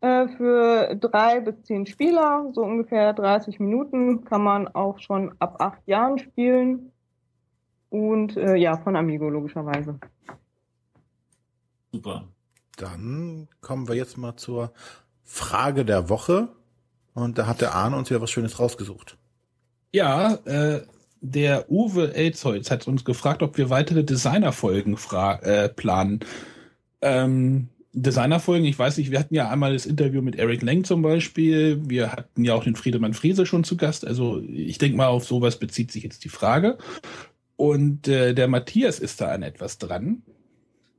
äh, 0.00 0.28
für 0.36 0.96
drei 0.96 1.40
bis 1.40 1.62
zehn 1.62 1.86
Spieler, 1.86 2.50
so 2.52 2.62
ungefähr 2.62 3.12
30 3.12 3.58
Minuten, 3.58 4.24
kann 4.24 4.42
man 4.42 4.68
auch 4.68 4.98
schon 4.98 5.34
ab 5.38 5.56
acht 5.60 5.86
Jahren 5.86 6.18
spielen. 6.18 6.92
Und 7.90 8.36
äh, 8.36 8.56
ja, 8.56 8.76
von 8.76 8.96
Amigo 8.96 9.28
logischerweise. 9.28 10.00
Super. 11.94 12.24
Dann 12.76 13.46
kommen 13.60 13.86
wir 13.86 13.94
jetzt 13.94 14.18
mal 14.18 14.36
zur 14.36 14.72
Frage 15.22 15.84
der 15.84 16.08
Woche. 16.08 16.48
Und 17.14 17.38
da 17.38 17.46
hat 17.46 17.60
der 17.60 17.76
Arne 17.76 17.96
uns 17.96 18.08
ja 18.08 18.20
was 18.20 18.32
Schönes 18.32 18.58
rausgesucht. 18.58 19.16
Ja, 19.92 20.34
äh, 20.44 20.80
der 21.20 21.70
Uwe 21.70 22.12
Elzholz 22.12 22.72
hat 22.72 22.88
uns 22.88 23.04
gefragt, 23.04 23.44
ob 23.44 23.56
wir 23.58 23.70
weitere 23.70 24.02
Designerfolgen 24.02 24.98
äh, 25.42 25.68
planen. 25.68 26.18
Ähm, 27.00 27.68
Designerfolgen, 27.92 28.66
ich 28.66 28.76
weiß 28.76 28.96
nicht, 28.96 29.12
wir 29.12 29.20
hatten 29.20 29.36
ja 29.36 29.48
einmal 29.48 29.72
das 29.72 29.86
Interview 29.86 30.20
mit 30.20 30.34
Eric 30.34 30.62
Lang 30.62 30.82
zum 30.82 31.00
Beispiel. 31.00 31.80
Wir 31.88 32.10
hatten 32.10 32.42
ja 32.42 32.54
auch 32.54 32.64
den 32.64 32.74
Friedemann 32.74 33.14
Friese 33.14 33.46
schon 33.46 33.62
zu 33.62 33.76
Gast. 33.76 34.04
Also 34.04 34.40
ich 34.40 34.78
denke 34.78 34.96
mal, 34.96 35.06
auf 35.06 35.24
sowas 35.26 35.60
bezieht 35.60 35.92
sich 35.92 36.02
jetzt 36.02 36.24
die 36.24 36.28
Frage. 36.28 36.76
Und 37.54 38.08
äh, 38.08 38.34
der 38.34 38.48
Matthias 38.48 38.98
ist 38.98 39.20
da 39.20 39.28
an 39.28 39.44
etwas 39.44 39.78
dran. 39.78 40.24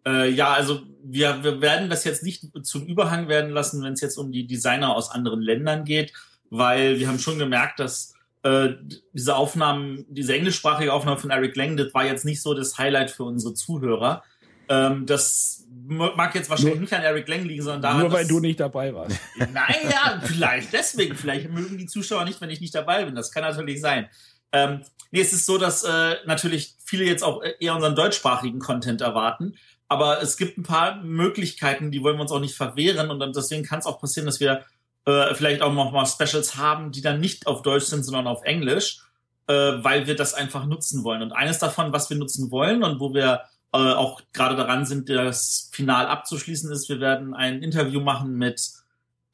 Äh, 0.07 0.29
ja, 0.29 0.53
also 0.53 0.81
wir, 1.03 1.43
wir 1.43 1.61
werden 1.61 1.89
das 1.89 2.03
jetzt 2.03 2.23
nicht 2.23 2.45
zum 2.63 2.85
Überhang 2.85 3.27
werden 3.27 3.51
lassen, 3.51 3.83
wenn 3.83 3.93
es 3.93 4.01
jetzt 4.01 4.17
um 4.17 4.31
die 4.31 4.47
Designer 4.47 4.95
aus 4.95 5.11
anderen 5.11 5.41
Ländern 5.41 5.85
geht, 5.85 6.13
weil 6.49 6.99
wir 6.99 7.07
haben 7.07 7.19
schon 7.19 7.39
gemerkt, 7.39 7.79
dass 7.79 8.13
äh, 8.43 8.75
diese 9.13 9.35
Aufnahmen, 9.35 10.05
diese 10.09 10.35
englischsprachige 10.35 10.93
Aufnahme 10.93 11.17
von 11.17 11.31
Eric 11.31 11.55
Lang, 11.55 11.77
das 11.77 11.93
war 11.93 12.05
jetzt 12.05 12.25
nicht 12.25 12.41
so 12.41 12.53
das 12.53 12.77
Highlight 12.77 13.11
für 13.11 13.23
unsere 13.23 13.53
Zuhörer. 13.53 14.23
Ähm, 14.69 15.05
das 15.05 15.65
mag 15.87 16.33
jetzt 16.35 16.49
wahrscheinlich 16.49 16.75
nur, 16.75 16.81
nicht 16.81 16.93
an 16.93 17.01
Eric 17.01 17.27
Lang 17.27 17.43
liegen, 17.43 17.63
sondern 17.63 17.81
daran, 17.81 17.99
Nur 18.01 18.11
weil 18.11 18.27
du 18.27 18.39
nicht 18.39 18.59
dabei 18.59 18.93
warst. 18.93 19.19
Naja, 19.37 20.21
vielleicht 20.23 20.73
deswegen. 20.73 21.15
Vielleicht 21.15 21.49
mögen 21.49 21.77
die 21.77 21.85
Zuschauer 21.85 22.25
nicht, 22.25 22.41
wenn 22.41 22.49
ich 22.49 22.61
nicht 22.61 22.73
dabei 22.73 23.05
bin. 23.05 23.15
Das 23.15 23.31
kann 23.31 23.43
natürlich 23.43 23.81
sein. 23.81 24.09
Ähm, 24.51 24.81
nee, 25.11 25.21
es 25.21 25.33
ist 25.33 25.45
so, 25.45 25.57
dass 25.57 25.83
äh, 25.83 26.15
natürlich 26.25 26.75
viele 26.83 27.05
jetzt 27.05 27.23
auch 27.23 27.43
eher 27.59 27.75
unseren 27.75 27.95
deutschsprachigen 27.95 28.59
Content 28.59 29.01
erwarten. 29.01 29.55
Aber 29.87 30.21
es 30.21 30.37
gibt 30.37 30.57
ein 30.57 30.63
paar 30.63 31.03
Möglichkeiten, 31.03 31.91
die 31.91 32.01
wollen 32.01 32.17
wir 32.17 32.21
uns 32.21 32.31
auch 32.31 32.39
nicht 32.39 32.55
verwehren. 32.55 33.11
Und 33.11 33.35
deswegen 33.35 33.63
kann 33.63 33.79
es 33.79 33.85
auch 33.85 33.99
passieren, 33.99 34.25
dass 34.25 34.39
wir 34.39 34.65
äh, 35.05 35.33
vielleicht 35.35 35.61
auch 35.61 35.73
noch 35.73 35.91
mal 35.91 36.05
Specials 36.05 36.57
haben, 36.57 36.91
die 36.91 37.01
dann 37.01 37.19
nicht 37.19 37.47
auf 37.47 37.61
Deutsch 37.61 37.85
sind, 37.85 38.03
sondern 38.03 38.27
auf 38.27 38.43
Englisch, 38.43 39.01
äh, 39.47 39.53
weil 39.53 40.07
wir 40.07 40.15
das 40.15 40.33
einfach 40.33 40.65
nutzen 40.65 41.03
wollen. 41.03 41.21
Und 41.21 41.31
eines 41.31 41.59
davon, 41.59 41.93
was 41.93 42.09
wir 42.09 42.17
nutzen 42.17 42.49
wollen 42.51 42.83
und 42.83 42.99
wo 42.99 43.13
wir 43.13 43.43
äh, 43.73 43.77
auch 43.77 44.21
gerade 44.33 44.55
daran 44.55 44.85
sind, 44.85 45.09
das 45.09 45.69
Final 45.71 46.07
abzuschließen, 46.07 46.71
ist, 46.71 46.89
wir 46.89 46.99
werden 46.99 47.33
ein 47.35 47.61
Interview 47.61 48.01
machen 48.01 48.35
mit 48.35 48.71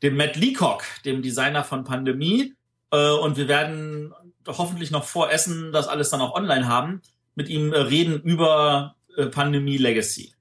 dem 0.04 0.18
Matt 0.18 0.36
Leacock, 0.36 0.84
dem 1.06 1.22
Designer 1.22 1.64
von 1.64 1.86
Pandemie. 1.86 2.56
Äh, 2.92 3.12
und 3.12 3.38
wir 3.38 3.48
werden 3.48 4.14
hoffentlich 4.48 4.92
noch 4.92 5.06
vor 5.06 5.32
Essen 5.32 5.72
das 5.72 5.88
alles 5.88 6.10
dann 6.10 6.22
auch 6.22 6.36
online 6.36 6.68
haben, 6.68 7.02
mit 7.36 7.50
ihm 7.50 7.72
äh, 7.72 7.78
reden 7.78 8.22
über 8.22 8.96
äh, 9.16 9.28
Pandemie 9.28 9.78
Legacy. 9.78 10.34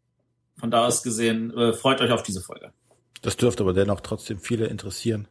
Von 0.61 0.71
da 0.71 0.87
aus 0.87 1.03
gesehen, 1.03 1.57
äh, 1.57 1.73
freut 1.73 2.03
euch 2.03 2.13
auf 2.13 2.23
diese 2.23 2.43
Folge. 2.43 2.73
Das 3.23 3.37
dürfte 3.37 3.63
aber 3.63 3.73
dennoch 3.73 4.01
trotzdem 4.01 4.39
viele 4.39 4.67
interessieren. 4.67 5.27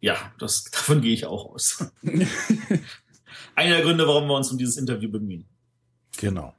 Ja, 0.00 0.16
das, 0.38 0.64
davon 0.72 1.00
gehe 1.00 1.14
ich 1.14 1.26
auch 1.26 1.46
aus. 1.46 1.90
Einer 3.54 3.76
der 3.76 3.82
Gründe, 3.82 4.06
warum 4.06 4.28
wir 4.28 4.34
uns 4.34 4.50
um 4.52 4.58
dieses 4.58 4.76
Interview 4.76 5.10
bemühen. 5.10 5.48
Genau. 6.18 6.54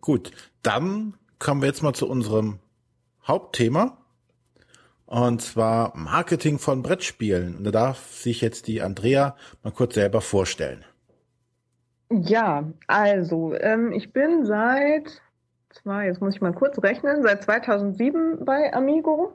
Gut, 0.00 0.32
dann 0.62 1.14
kommen 1.38 1.62
wir 1.62 1.68
jetzt 1.68 1.82
mal 1.82 1.94
zu 1.94 2.08
unserem 2.08 2.58
Hauptthema. 3.26 3.98
Und 5.06 5.40
zwar 5.40 5.96
Marketing 5.96 6.58
von 6.58 6.82
Brettspielen. 6.82 7.58
Und 7.58 7.64
da 7.64 7.70
darf 7.70 8.12
sich 8.12 8.40
jetzt 8.40 8.66
die 8.66 8.82
Andrea 8.82 9.36
mal 9.62 9.70
kurz 9.70 9.94
selber 9.94 10.20
vorstellen. 10.20 10.84
Ja, 12.10 12.72
also 12.88 13.54
ähm, 13.54 13.92
ich 13.92 14.12
bin 14.12 14.44
seit 14.46 15.22
zwei, 15.82 16.06
jetzt 16.06 16.20
muss 16.20 16.34
ich 16.34 16.40
mal 16.40 16.52
kurz 16.52 16.82
rechnen, 16.82 17.22
seit 17.22 17.42
2007 17.42 18.44
bei 18.44 18.72
Amigo. 18.72 19.32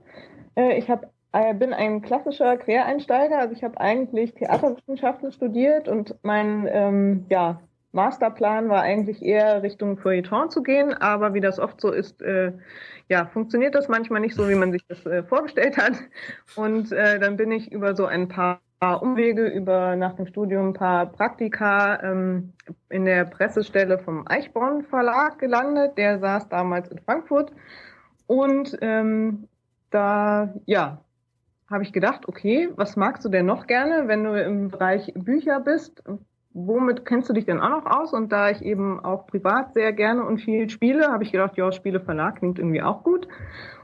Äh, 0.56 0.78
ich 0.78 0.90
hab, 0.90 1.12
äh, 1.32 1.54
bin 1.54 1.74
ein 1.74 2.02
klassischer 2.02 2.58
Quereinsteiger, 2.58 3.40
also 3.40 3.54
ich 3.54 3.64
habe 3.64 3.80
eigentlich 3.80 4.34
Theaterwissenschaften 4.34 5.32
studiert 5.32 5.88
und 5.88 6.16
mein 6.24 6.68
ähm, 6.72 7.26
ja, 7.30 7.62
Masterplan 7.94 8.70
war 8.70 8.82
eigentlich 8.82 9.22
eher 9.22 9.64
Richtung 9.64 9.98
Feuilleton 9.98 10.50
zu 10.50 10.64
gehen, 10.64 10.94
aber 10.94 11.34
wie 11.34 11.42
das 11.42 11.60
oft 11.60 11.82
so 11.82 11.92
ist, 11.92 12.22
äh, 12.22 12.54
ja, 13.10 13.26
funktioniert 13.26 13.76
das 13.76 13.90
manchmal 13.90 14.22
nicht 14.22 14.36
so, 14.36 14.48
wie 14.50 14.56
man 14.56 14.72
sich 14.72 14.86
das 14.88 15.06
äh, 15.06 15.24
vorgestellt 15.24 15.78
hat. 15.78 15.94
Und 16.56 16.92
äh, 16.92 17.20
dann 17.20 17.36
bin 17.38 17.52
ich 17.52 17.72
über 17.72 17.96
so 17.96 18.06
ein 18.06 18.30
paar 18.30 18.62
Umwege 18.82 19.46
über 19.46 19.96
nach 19.96 20.16
dem 20.16 20.26
Studium 20.26 20.70
ein 20.70 20.74
paar 20.74 21.06
Praktika 21.06 22.02
ähm, 22.02 22.54
in 22.90 23.06
der 23.06 23.26
Pressestelle 23.26 24.00
vom 24.00 24.28
Eichborn 24.28 24.82
Verlag 24.82 25.38
gelandet. 25.38 26.00
Der 26.00 26.18
saß 26.18 26.50
damals 26.50 26.90
in 26.90 26.98
Frankfurt 26.98 27.52
und 28.26 28.76
ähm, 28.82 29.48
da 29.92 30.52
ja 30.66 31.00
habe 31.70 31.84
ich 31.84 31.94
gedacht, 31.94 32.28
okay, 32.28 32.70
was 32.76 32.96
magst 32.96 33.24
du 33.24 33.30
denn 33.30 33.46
noch 33.46 33.68
gerne, 33.68 34.08
wenn 34.08 34.24
du 34.24 34.34
im 34.34 34.70
Bereich 34.70 35.14
Bücher 35.16 35.60
bist? 35.60 36.04
Womit 36.54 37.06
kennst 37.06 37.30
du 37.30 37.34
dich 37.34 37.46
denn 37.46 37.62
auch 37.62 37.70
noch 37.70 37.86
aus? 37.86 38.14
Und 38.14 38.32
da 38.32 38.50
ich 38.50 38.62
eben 38.62 39.00
auch 39.00 39.28
privat 39.28 39.74
sehr 39.74 39.94
gerne 39.94 40.26
und 40.26 40.40
viel 40.40 40.70
spiele, 40.70 41.08
habe 41.08 41.24
ich 41.24 41.32
gedacht, 41.32 41.56
ja, 41.56 41.72
Spieleverlag 41.72 42.38
klingt 42.38 42.60
irgendwie 42.60 42.82
auch 42.82 43.04
gut. 43.04 43.28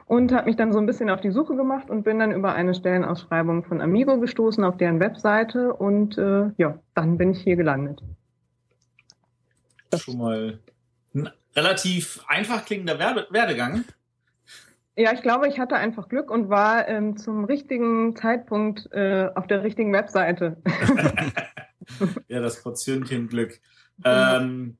Und 0.08 0.32
habe 0.32 0.46
mich 0.46 0.56
dann 0.56 0.72
so 0.72 0.80
ein 0.80 0.86
bisschen 0.86 1.10
auf 1.10 1.20
die 1.20 1.32
Suche 1.32 1.56
gemacht 1.56 1.90
und 1.90 2.04
bin 2.04 2.20
dann 2.20 2.32
über 2.32 2.54
eine 2.54 2.74
Stellenausschreibung 2.74 3.66
von 3.66 3.82
Amigo 3.82 4.20
gestoßen 4.20 4.64
auf 4.64 4.78
deren 4.78 5.02
Webseite 5.02 5.74
und 5.74 6.18
äh, 6.18 6.50
ja, 6.58 6.80
dann 6.94 7.18
bin 7.18 7.32
ich 7.32 7.42
hier 7.42 7.58
gelandet. 7.58 8.02
Das 9.90 10.02
schon 10.02 10.18
mal 10.18 10.60
ein 11.14 11.30
relativ 11.56 12.24
einfach 12.28 12.64
klingender 12.66 12.98
Werdegang. 13.00 13.84
Ja, 14.96 15.14
ich 15.14 15.22
glaube, 15.22 15.48
ich 15.48 15.60
hatte 15.60 15.76
einfach 15.76 16.08
Glück 16.08 16.32
und 16.32 16.50
war 16.50 16.88
ähm, 16.88 17.18
zum 17.18 17.44
richtigen 17.44 18.16
Zeitpunkt 18.16 18.90
äh, 18.94 19.30
auf 19.36 19.46
der 19.46 19.64
richtigen 19.64 19.92
Webseite. 19.94 20.58
ja, 22.28 22.40
das 22.40 22.64
Portionchen 22.64 23.28
Glück. 23.28 23.60
Ähm, 24.04 24.78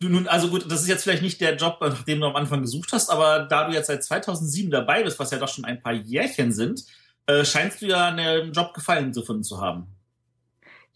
du 0.00 0.08
nun, 0.08 0.26
also 0.28 0.48
gut, 0.48 0.70
das 0.70 0.82
ist 0.82 0.88
jetzt 0.88 1.04
vielleicht 1.04 1.22
nicht 1.22 1.40
der 1.40 1.56
Job, 1.56 1.78
nach 1.80 2.02
dem 2.02 2.20
du 2.20 2.26
am 2.26 2.36
Anfang 2.36 2.62
gesucht 2.62 2.92
hast, 2.92 3.10
aber 3.10 3.40
da 3.40 3.66
du 3.68 3.74
jetzt 3.74 3.86
seit 3.86 4.02
2007 4.02 4.70
dabei 4.70 5.02
bist, 5.02 5.18
was 5.18 5.30
ja 5.30 5.38
doch 5.38 5.48
schon 5.48 5.64
ein 5.64 5.82
paar 5.82 5.92
Jährchen 5.92 6.52
sind, 6.52 6.84
äh, 7.26 7.44
scheinst 7.44 7.82
du 7.82 7.86
ja 7.86 8.08
einen 8.08 8.52
Job 8.52 8.74
gefallen 8.74 9.12
zu 9.12 9.22
finden 9.22 9.44
zu 9.44 9.60
haben. 9.60 9.86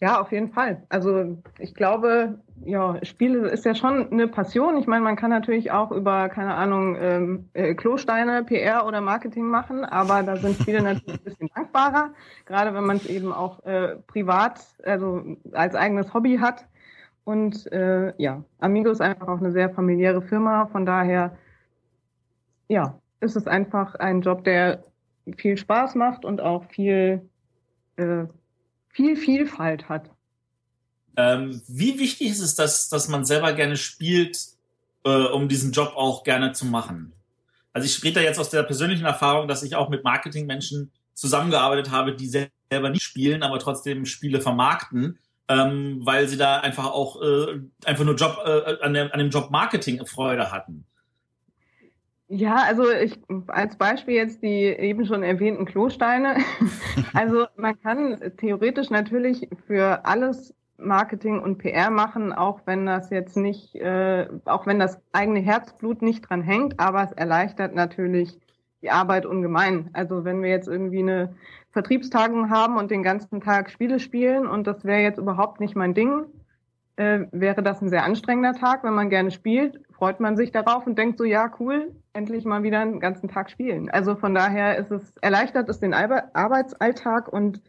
Ja, 0.01 0.21
auf 0.21 0.31
jeden 0.31 0.53
Fall. 0.53 0.83
Also 0.87 1.43
ich 1.57 1.75
glaube, 1.75 2.39
ja, 2.63 3.03
Spiele 3.03 3.49
ist 3.49 3.65
ja 3.65 3.75
schon 3.75 4.09
eine 4.11 4.29
Passion. 4.29 4.77
Ich 4.77 4.87
meine, 4.87 5.03
man 5.03 5.17
kann 5.17 5.29
natürlich 5.29 5.71
auch 5.71 5.91
über, 5.91 6.29
keine 6.29 6.55
Ahnung, 6.55 6.95
ähm, 6.97 7.49
äh, 7.51 7.75
Klosteine, 7.75 8.45
PR 8.45 8.85
oder 8.85 9.01
Marketing 9.01 9.43
machen, 9.43 9.83
aber 9.83 10.23
da 10.23 10.37
sind 10.37 10.57
Spiele 10.61 10.81
natürlich 10.83 11.19
ein 11.19 11.23
bisschen 11.25 11.49
dankbarer, 11.53 12.13
gerade 12.45 12.73
wenn 12.73 12.85
man 12.85 12.95
es 12.95 13.07
eben 13.07 13.33
auch 13.33 13.65
äh, 13.65 13.97
privat, 14.07 14.61
also 14.83 15.35
als 15.51 15.75
eigenes 15.75 16.13
Hobby 16.13 16.37
hat. 16.37 16.65
Und 17.23 17.71
äh, 17.71 18.13
ja, 18.17 18.43
Amigo 18.59 18.89
ist 18.89 19.01
einfach 19.01 19.27
auch 19.27 19.39
eine 19.39 19.51
sehr 19.51 19.69
familiäre 19.69 20.21
Firma, 20.21 20.67
von 20.67 20.85
daher, 20.85 21.37
ja, 22.67 22.99
ist 23.19 23.35
es 23.35 23.47
einfach 23.47 23.95
ein 23.95 24.21
Job, 24.21 24.43
der 24.43 24.83
viel 25.37 25.57
Spaß 25.57 25.95
macht 25.95 26.25
und 26.25 26.41
auch 26.41 26.65
viel 26.65 27.29
äh, 27.97 28.25
viel 28.89 29.15
Vielfalt 29.15 29.87
hat. 29.87 30.09
Ähm, 31.15 31.61
wie 31.67 31.99
wichtig 31.99 32.29
ist 32.29 32.39
es, 32.39 32.55
dass, 32.55 32.89
dass 32.89 33.07
man 33.07 33.25
selber 33.25 33.53
gerne 33.53 33.77
spielt, 33.77 34.39
äh, 35.03 35.09
um 35.09 35.47
diesen 35.47 35.71
Job 35.71 35.93
auch 35.95 36.23
gerne 36.23 36.53
zu 36.53 36.65
machen? 36.65 37.13
Also 37.73 37.85
ich 37.85 38.03
rede 38.03 38.15
da 38.15 38.21
jetzt 38.21 38.39
aus 38.39 38.49
der 38.49 38.63
persönlichen 38.63 39.05
Erfahrung, 39.05 39.47
dass 39.47 39.63
ich 39.63 39.75
auch 39.75 39.89
mit 39.89 40.03
Marketingmenschen 40.03 40.91
zusammengearbeitet 41.13 41.91
habe, 41.91 42.15
die 42.15 42.27
selber 42.27 42.89
nicht 42.89 43.03
spielen, 43.03 43.43
aber 43.43 43.59
trotzdem 43.59 44.05
Spiele 44.05 44.41
vermarkten, 44.41 45.19
ähm, 45.49 46.01
weil 46.03 46.27
sie 46.27 46.37
da 46.37 46.59
einfach 46.59 46.85
auch 46.85 47.21
äh, 47.21 47.59
einfach 47.83 48.05
nur 48.05 48.15
Job 48.15 48.37
äh, 48.45 48.77
an, 48.81 48.93
dem, 48.93 49.11
an 49.11 49.19
dem 49.19 49.29
Job 49.29 49.49
Marketing 49.49 50.05
Freude 50.05 50.51
hatten. 50.51 50.85
Ja, 52.27 52.57
also 52.57 52.91
ich 52.91 53.19
als 53.47 53.75
Beispiel 53.75 54.13
jetzt 54.13 54.43
die 54.43 54.65
eben 54.65 55.07
schon 55.07 55.23
erwähnten 55.23 55.65
Klosteine. 55.65 56.37
also 57.13 57.47
man 57.57 57.81
kann 57.81 58.19
theoretisch 58.37 58.91
natürlich 58.91 59.49
für 59.65 60.05
alles 60.05 60.53
Marketing 60.77 61.39
und 61.39 61.57
PR 61.57 61.89
machen, 61.89 62.31
auch 62.31 62.61
wenn 62.65 62.85
das 62.85 63.09
jetzt 63.09 63.35
nicht, 63.35 63.75
äh, 63.75 64.27
auch 64.45 64.67
wenn 64.67 64.77
das 64.77 65.01
eigene 65.11 65.39
Herzblut 65.39 66.03
nicht 66.03 66.29
dran 66.29 66.43
hängt, 66.43 66.79
aber 66.79 67.03
es 67.03 67.11
erleichtert 67.11 67.73
natürlich 67.73 68.37
die 68.83 68.91
Arbeit 68.91 69.25
ungemein. 69.25 69.89
Also 69.93 70.23
wenn 70.23 70.43
wir 70.43 70.51
jetzt 70.51 70.67
irgendwie 70.67 70.99
eine 70.99 71.35
Vertriebstagung 71.71 72.49
haben 72.49 72.77
und 72.77 72.91
den 72.91 73.03
ganzen 73.03 73.41
Tag 73.41 73.69
Spiele 73.69 73.99
spielen 73.99 74.47
und 74.47 74.65
das 74.65 74.83
wäre 74.85 75.01
jetzt 75.01 75.19
überhaupt 75.19 75.59
nicht 75.59 75.75
mein 75.75 75.93
Ding, 75.93 76.25
äh, 76.95 77.27
wäre 77.31 77.61
das 77.61 77.81
ein 77.81 77.89
sehr 77.89 78.03
anstrengender 78.03 78.53
Tag. 78.53 78.83
Wenn 78.83 78.93
man 78.93 79.09
gerne 79.09 79.31
spielt, 79.31 79.79
freut 79.91 80.19
man 80.19 80.35
sich 80.35 80.51
darauf 80.51 80.87
und 80.87 80.97
denkt 80.97 81.17
so, 81.17 81.23
ja, 81.23 81.51
cool, 81.59 81.93
endlich 82.13 82.43
mal 82.43 82.63
wieder 82.63 82.79
einen 82.79 82.99
ganzen 82.99 83.29
Tag 83.29 83.51
spielen. 83.51 83.89
Also 83.89 84.15
von 84.15 84.33
daher 84.33 84.77
ist 84.77 84.91
es, 84.91 85.13
erleichtert 85.21 85.69
es 85.69 85.79
den 85.79 85.93
Arbeitsalltag 85.93 87.27
und 87.27 87.61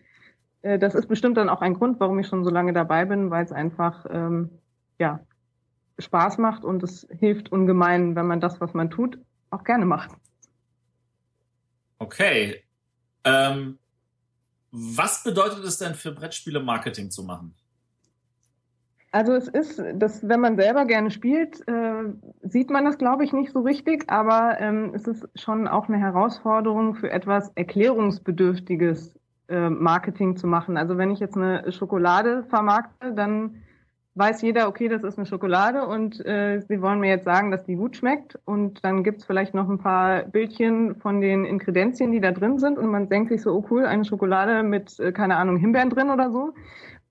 äh, 0.63 0.79
das 0.79 0.95
ist 0.95 1.07
bestimmt 1.07 1.37
dann 1.37 1.49
auch 1.49 1.61
ein 1.61 1.75
Grund, 1.75 2.01
warum 2.01 2.19
ich 2.19 2.27
schon 2.27 2.45
so 2.45 2.51
lange 2.51 2.73
dabei 2.73 3.05
bin, 3.05 3.31
weil 3.31 3.45
es 3.45 3.53
einfach, 3.53 4.07
ähm, 4.11 4.51
ja, 4.99 5.21
Spaß 5.99 6.39
macht 6.39 6.65
und 6.65 6.83
es 6.83 7.07
hilft 7.11 7.53
ungemein, 7.53 8.17
wenn 8.17 8.27
man 8.27 8.41
das, 8.41 8.61
was 8.61 8.73
man 8.73 8.91
tut, 8.91 9.19
auch 9.51 9.65
gerne 9.65 9.85
macht. 9.85 10.11
Okay. 11.99 12.63
Ähm, 13.25 13.79
was 14.72 15.22
bedeutet 15.22 15.64
es 15.64 15.78
denn 15.78 15.94
für 15.94 16.12
Brettspiele 16.12 16.61
Marketing 16.61 17.11
zu 17.11 17.24
machen? 17.24 17.54
Also 19.12 19.33
es 19.35 19.48
ist, 19.48 19.83
dass 19.94 20.28
wenn 20.28 20.40
man 20.40 20.56
selber 20.56 20.85
gerne 20.85 21.11
spielt, 21.11 21.66
äh, 21.66 22.04
sieht 22.42 22.70
man 22.70 22.85
das, 22.85 22.96
glaube 22.96 23.24
ich, 23.24 23.33
nicht 23.33 23.52
so 23.52 23.61
richtig, 23.61 24.09
aber 24.09 24.61
ähm, 24.61 24.92
es 24.94 25.09
ist 25.09 25.28
schon 25.35 25.66
auch 25.66 25.88
eine 25.88 25.98
Herausforderung 25.98 26.94
für 26.94 27.11
etwas 27.11 27.50
erklärungsbedürftiges 27.56 29.18
äh, 29.48 29.68
Marketing 29.68 30.37
zu 30.37 30.46
machen. 30.46 30.76
Also 30.76 30.96
wenn 30.96 31.11
ich 31.11 31.18
jetzt 31.18 31.37
eine 31.37 31.72
Schokolade 31.72 32.44
vermarkte, 32.44 33.12
dann 33.12 33.56
weiß 34.14 34.42
jeder, 34.42 34.68
okay, 34.68 34.88
das 34.88 35.05
ist 35.05 35.18
eine 35.18 35.27
Schokolade 35.27 35.87
und 35.87 36.25
äh, 36.27 36.61
sie 36.61 36.83
wollen 36.83 37.01
mir 37.01 37.11
jetzt 37.11 37.25
sagen, 37.25 37.51
dass 37.51 37.64
die 37.64 37.77
gut 37.77 37.96
schmeckt 37.96 38.38
und 38.44 38.85
dann 38.85 39.05
gibt's 39.05 39.25
vielleicht 39.25 39.55
noch 39.55 39.68
ein 39.68 39.79
paar 39.79 40.25
Bildchen 40.25 40.96
von 40.96 41.20
den 41.20 41.44
Inkredenzien, 41.44 42.11
die 42.11 42.20
da 42.20 42.33
drin 42.33 42.59
sind 42.59 42.79
und 42.79 42.88
man 42.90 43.09
denkt 43.09 43.31
sich 43.31 43.42
so, 43.42 43.53
oh 43.55 43.66
cool, 43.70 43.87
eine 43.87 44.05
Schokolade 44.05 44.62
mit, 44.62 44.99
äh, 44.99 45.12
keine 45.12 45.37
Ahnung, 45.37 45.57
Himbeeren 45.57 45.90
drin 45.90 46.11
oder 46.11 46.31
so. 46.31 46.55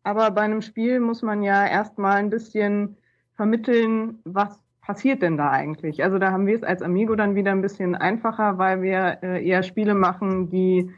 Aber 0.03 0.31
bei 0.31 0.41
einem 0.41 0.61
Spiel 0.61 0.99
muss 0.99 1.21
man 1.21 1.43
ja 1.43 1.65
erstmal 1.65 2.17
ein 2.17 2.29
bisschen 2.29 2.97
vermitteln, 3.35 4.19
was 4.25 4.59
passiert 4.81 5.21
denn 5.21 5.37
da 5.37 5.51
eigentlich? 5.51 6.03
Also 6.03 6.17
da 6.17 6.31
haben 6.31 6.47
wir 6.47 6.55
es 6.55 6.63
als 6.63 6.81
Amigo 6.81 7.15
dann 7.15 7.35
wieder 7.35 7.51
ein 7.51 7.61
bisschen 7.61 7.95
einfacher, 7.95 8.57
weil 8.57 8.81
wir 8.81 9.19
äh, 9.21 9.47
eher 9.47 9.63
Spiele 9.63 9.93
machen, 9.93 10.49
die 10.49 10.91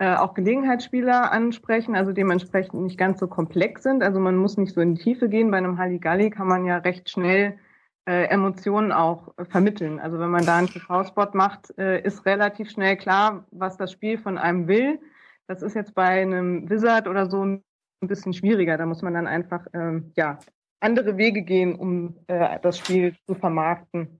äh, 0.00 0.16
auch 0.16 0.32
Gelegenheitsspieler 0.32 1.30
ansprechen, 1.30 1.94
also 1.94 2.12
dementsprechend 2.12 2.82
nicht 2.82 2.96
ganz 2.96 3.20
so 3.20 3.28
komplex 3.28 3.82
sind. 3.82 4.02
Also 4.02 4.18
man 4.18 4.34
muss 4.34 4.56
nicht 4.56 4.72
so 4.72 4.80
in 4.80 4.94
die 4.94 5.02
Tiefe 5.02 5.28
gehen. 5.28 5.50
Bei 5.50 5.58
einem 5.58 5.76
Halligalli 5.76 6.30
kann 6.30 6.48
man 6.48 6.64
ja 6.64 6.78
recht 6.78 7.10
schnell 7.10 7.58
äh, 8.06 8.24
Emotionen 8.28 8.92
auch 8.92 9.36
äh, 9.36 9.44
vermitteln. 9.44 10.00
Also 10.00 10.18
wenn 10.18 10.30
man 10.30 10.46
da 10.46 10.56
einen 10.56 10.68
TV-Spot 10.68 11.28
macht, 11.34 11.76
äh, 11.76 12.00
ist 12.00 12.24
relativ 12.24 12.70
schnell 12.70 12.96
klar, 12.96 13.44
was 13.50 13.76
das 13.76 13.92
Spiel 13.92 14.16
von 14.16 14.38
einem 14.38 14.68
will. 14.68 14.98
Das 15.46 15.60
ist 15.60 15.74
jetzt 15.74 15.94
bei 15.94 16.22
einem 16.22 16.70
Wizard 16.70 17.06
oder 17.06 17.28
so 17.28 17.44
ein 17.44 17.62
bisschen 18.00 18.32
schwieriger. 18.32 18.78
Da 18.78 18.86
muss 18.86 19.02
man 19.02 19.12
dann 19.12 19.26
einfach 19.26 19.66
ähm, 19.74 20.12
ja, 20.16 20.38
andere 20.80 21.18
Wege 21.18 21.42
gehen, 21.42 21.74
um 21.74 22.16
äh, 22.26 22.58
das 22.62 22.78
Spiel 22.78 23.14
zu 23.26 23.34
vermarkten. 23.34 24.18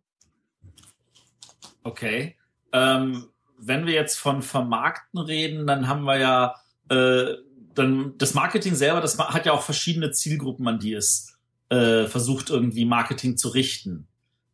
Okay. 1.84 2.36
Ähm, 2.74 3.29
wenn 3.60 3.86
wir 3.86 3.94
jetzt 3.94 4.18
von 4.18 4.42
Vermarkten 4.42 5.20
reden, 5.20 5.66
dann 5.66 5.88
haben 5.88 6.04
wir 6.04 6.18
ja 6.18 6.54
äh, 6.88 7.34
dann 7.74 8.14
das 8.18 8.34
Marketing 8.34 8.74
selber, 8.74 9.00
das 9.00 9.18
hat 9.18 9.46
ja 9.46 9.52
auch 9.52 9.62
verschiedene 9.62 10.10
Zielgruppen, 10.10 10.66
an 10.66 10.78
die 10.78 10.94
es 10.94 11.38
äh, 11.68 12.04
versucht, 12.06 12.50
irgendwie 12.50 12.84
Marketing 12.84 13.36
zu 13.36 13.48
richten. 13.48 14.06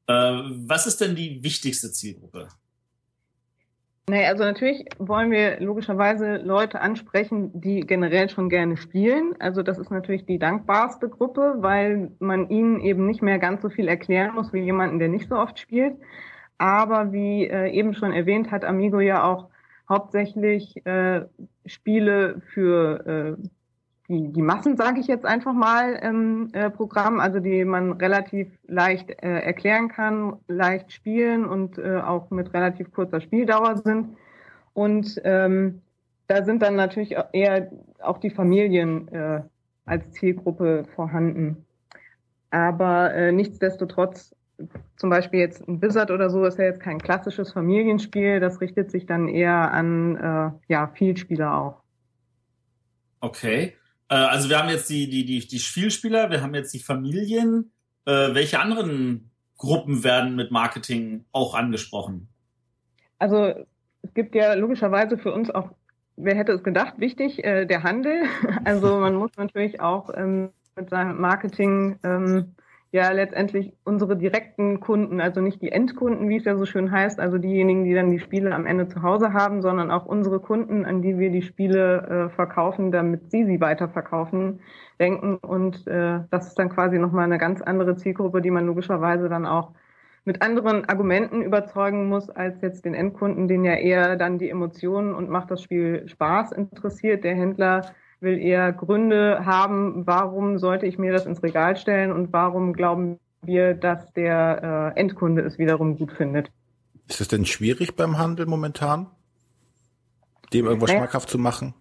Äh, 0.07 0.13
was 0.13 0.87
ist 0.87 1.01
denn 1.01 1.17
die 1.17 1.43
wichtigste 1.43 1.91
Zielgruppe? 1.91 2.49
Nee, 4.09 4.25
also 4.25 4.45
natürlich 4.45 4.85
wollen 4.99 5.33
wir 5.33 5.59
logischerweise 5.59 6.37
Leute 6.37 6.81
ansprechen, 6.81 7.51
die 7.61 7.81
generell 7.81 8.31
schon 8.31 8.49
gerne 8.49 8.77
spielen. 8.77 9.35
Also 9.41 9.65
das 9.65 9.79
ist 9.79 9.91
natürlich 9.91 10.25
die 10.27 10.39
dankbarste 10.39 11.09
Gruppe, 11.09 11.55
weil 11.57 12.13
man 12.21 12.49
ihnen 12.49 12.81
eben 12.81 13.07
nicht 13.07 13.21
mehr 13.21 13.41
ganz 13.41 13.63
so 13.63 13.69
viel 13.69 13.89
erklären 13.89 14.37
muss 14.37 14.53
wie 14.53 14.61
jemanden, 14.61 15.01
der 15.01 15.09
nicht 15.09 15.29
so 15.29 15.35
oft 15.35 15.59
spielt. 15.59 15.97
Aber 16.59 17.13
wie 17.13 17.47
äh, 17.47 17.71
eben 17.71 17.95
schon 17.95 18.13
erwähnt, 18.13 18.51
hat 18.51 18.65
Amigo 18.65 19.01
ja 19.01 19.25
auch 19.25 19.49
hauptsächlich 19.89 20.85
äh, 20.87 21.27
Spiele 21.67 22.41
für 22.53 23.37
äh, 23.39 23.49
die, 24.09 24.33
die 24.33 24.43
Massen, 24.43 24.77
sage 24.77 25.01
ich 25.01 25.07
jetzt 25.07 25.27
einfach 25.27 25.53
mal, 25.53 25.95
im 25.95 26.49
äh, 26.53 26.71
Programm, 26.71 27.21
also 27.21 27.41
die 27.41 27.65
man 27.65 27.93
relativ 27.93 28.49
leicht 28.67 29.11
äh, 29.11 29.41
erklären 29.41 29.89
kann, 29.89 30.37
leicht 30.49 30.93
spielen 30.93 31.45
und 31.45 31.79
äh, 31.79 31.97
auch 31.97 32.31
mit 32.31 32.55
relativ 32.55 32.93
kurzer 32.93 33.21
Spieldauer 33.21 33.77
sind. 33.79 34.17
Und 34.75 35.21
ähm, 35.25 35.83
da 36.29 36.45
sind 36.45 36.63
dann 36.63 36.77
natürlich 36.77 37.17
eher 37.33 37.71
auch 38.01 38.19
die 38.19 38.31
Familien 38.31 39.09
äh, 39.09 39.43
als 39.87 40.11
Zielgruppe 40.13 40.85
vorhanden. 40.95 41.65
Aber 42.51 43.13
äh, 43.15 43.33
nichtsdestotrotz, 43.33 44.35
zum 44.97 45.11
Beispiel 45.11 45.41
jetzt 45.41 45.67
ein 45.69 45.83
Wizard 45.83 46.11
oder 46.11 46.31
so, 46.31 46.45
ist 46.45 46.59
ja 46.59 46.65
jetzt 46.65 46.81
kein 46.81 46.99
klassisches 46.99 47.53
Familienspiel. 47.53 48.41
Das 48.41 48.61
richtet 48.61 48.91
sich 48.91 49.07
dann 49.07 49.29
eher 49.29 49.73
an 49.73 50.17
äh, 50.17 50.73
ja, 50.73 50.89
Vielspieler 50.95 51.55
auch. 51.55 51.83
Okay. 53.21 53.75
Äh, 54.09 54.15
also 54.15 54.49
wir 54.49 54.59
haben 54.59 54.69
jetzt 54.69 54.89
die, 54.89 55.09
die, 55.09 55.25
die, 55.25 55.47
die 55.47 55.59
Spielspieler, 55.59 56.31
wir 56.31 56.43
haben 56.43 56.55
jetzt 56.55 56.73
die 56.73 56.79
Familien. 56.79 57.73
Äh, 58.07 58.35
welche 58.35 58.61
anderen 58.61 59.31
Gruppen 59.59 60.05
werden 60.05 60.37
mit 60.37 60.51
Marketing 60.51 61.25
auch 61.33 61.55
angesprochen? 61.55 62.29
Also 63.19 63.55
es 64.03 64.15
gibt 64.15 64.35
ja 64.35 64.55
logischerweise 64.55 65.19
für 65.19 65.33
uns 65.33 65.51
auch, 65.51 65.71
wer 66.17 66.37
hätte 66.37 66.53
es 66.53 66.63
gedacht, 66.63 66.95
wichtig, 66.99 67.45
äh, 67.45 67.67
der 67.67 67.83
Handel. 67.83 68.23
Also 68.65 68.99
man 68.99 69.15
muss 69.15 69.31
natürlich 69.37 69.81
auch 69.81 70.11
ähm, 70.15 70.51
mit 70.77 70.91
seinem 70.91 71.21
Marketing 71.21 71.99
ähm, 72.03 72.56
ja 72.93 73.11
letztendlich 73.11 73.73
unsere 73.85 74.17
direkten 74.17 74.81
Kunden, 74.81 75.21
also 75.21 75.41
nicht 75.41 75.61
die 75.61 75.73
Endkunden, 75.73 76.29
wie 76.29 76.37
es 76.37 76.45
ja 76.45 76.57
so 76.57 76.65
schön 76.67 76.91
heißt, 76.91 77.21
also 77.21 77.39
diejenigen, 77.39 77.85
die 77.85 77.95
dann 77.95 78.11
die 78.11 78.21
Spiele 78.21 78.55
am 78.55 78.67
Ende 78.67 78.89
zu 78.89 79.03
Hause 79.03 79.33
haben, 79.33 79.61
sondern 79.61 79.91
auch 79.91 80.07
unsere 80.07 80.41
Kunden, 80.41 80.85
an 80.85 81.03
die 81.03 81.19
wir 81.19 81.31
die 81.31 81.43
Spiele 81.43 82.29
äh, 82.29 82.35
verkaufen, 82.35 82.93
damit 82.93 83.31
sie 83.31 83.45
sie 83.45 83.61
weiterverkaufen, 83.61 84.61
denken. 85.01 85.37
Und 85.37 85.87
äh, 85.87 86.21
das 86.31 86.49
ist 86.49 86.59
dann 86.59 86.71
quasi 86.71 86.99
nochmal 86.99 87.25
eine 87.25 87.39
ganz 87.39 87.61
andere 87.61 87.97
Zielgruppe, 87.97 88.41
die 88.41 88.51
man 88.51 88.67
logischerweise 88.67 89.29
dann 89.29 89.47
auch 89.47 89.73
mit 90.25 90.43
anderen 90.43 90.85
Argumenten 90.89 91.43
überzeugen 91.43 92.09
muss, 92.09 92.29
als 92.31 92.61
jetzt 92.61 92.85
den 92.85 92.95
Endkunden, 92.95 93.47
den 93.47 93.65
ja 93.65 93.75
eher 93.75 94.17
dann 94.17 94.39
die 94.39 94.51
Emotionen 94.51 95.15
und 95.15 95.31
macht 95.31 95.51
das 95.51 95.63
Spiel 95.63 96.09
Spaß 96.09 96.53
interessiert. 96.53 97.25
Der 97.25 97.37
Händler 97.37 97.83
will 98.27 98.39
eher 98.39 98.73
Gründe 98.73 99.47
haben, 99.47 100.07
warum 100.07 100.59
sollte 100.59 100.85
ich 100.85 100.99
mir 100.99 101.13
das 101.13 101.25
ins 101.25 101.43
Regal 101.43 101.77
stellen 101.77 102.13
und 102.13 102.33
warum 102.33 102.75
glauben 102.75 103.19
wir, 103.43 103.75
dass 103.75 104.13
der 104.13 104.93
äh, 104.95 105.01
Endkunde 105.01 105.43
es 105.43 105.59
wiederum 105.59 105.97
gut 105.97 106.13
findet. 106.13 106.51
Ist 107.09 107.21
es 107.21 107.29
denn 107.29 107.47
schwierig 107.47 107.97
beim 107.97 108.19
Handel 108.19 108.47
momentan, 108.47 109.07
dem 110.53 110.67
irgendwas 110.67 110.91
naja. 110.91 111.01
schmackhaft 111.01 111.31
zu 111.31 111.39
machen? 111.39 111.75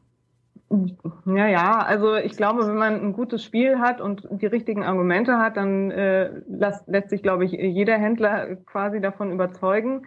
Ja, 1.25 1.47
ja, 1.47 1.79
also 1.79 2.15
ich 2.15 2.35
glaube, 2.37 2.67
wenn 2.67 2.77
man 2.77 3.01
ein 3.01 3.13
gutes 3.13 3.43
Spiel 3.43 3.79
hat 3.79 4.01
und 4.01 4.27
die 4.29 4.45
richtigen 4.45 4.83
Argumente 4.83 5.37
hat, 5.37 5.57
dann 5.57 5.91
äh, 5.91 6.29
lässt, 6.47 6.87
lässt 6.87 7.09
sich, 7.09 7.21
glaube 7.21 7.45
ich, 7.45 7.51
jeder 7.51 7.97
Händler 7.97 8.55
quasi 8.65 8.99
davon 8.99 9.31
überzeugen. 9.31 10.05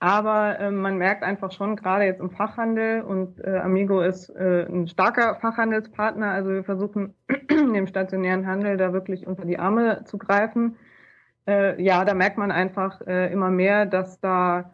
Aber 0.00 0.58
äh, 0.58 0.70
man 0.70 0.98
merkt 0.98 1.22
einfach 1.22 1.52
schon, 1.52 1.76
gerade 1.76 2.04
jetzt 2.04 2.20
im 2.20 2.30
Fachhandel 2.30 3.02
und 3.02 3.42
äh, 3.42 3.58
Amigo 3.58 4.00
ist 4.00 4.28
äh, 4.30 4.66
ein 4.66 4.86
starker 4.88 5.36
Fachhandelspartner. 5.36 6.30
Also 6.30 6.50
wir 6.50 6.64
versuchen 6.64 7.14
dem 7.50 7.86
stationären 7.86 8.46
Handel 8.46 8.76
da 8.76 8.92
wirklich 8.92 9.26
unter 9.26 9.44
die 9.44 9.58
Arme 9.58 10.04
zu 10.04 10.18
greifen. 10.18 10.76
Äh, 11.46 11.80
ja, 11.82 12.04
da 12.04 12.14
merkt 12.14 12.38
man 12.38 12.50
einfach 12.50 13.00
äh, 13.06 13.32
immer 13.32 13.50
mehr, 13.50 13.86
dass 13.86 14.20
da 14.20 14.72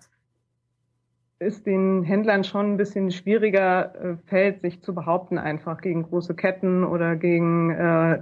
ist 1.39 1.65
den 1.65 2.03
Händlern 2.03 2.45
schon 2.45 2.73
ein 2.73 2.77
bisschen 2.77 3.11
schwieriger 3.11 3.95
äh, 3.95 4.17
fällt, 4.27 4.61
sich 4.61 4.83
zu 4.83 4.95
behaupten 4.95 5.39
einfach 5.39 5.81
gegen 5.81 6.03
große 6.03 6.35
Ketten 6.35 6.85
oder 6.85 7.17
gegen 7.17 7.69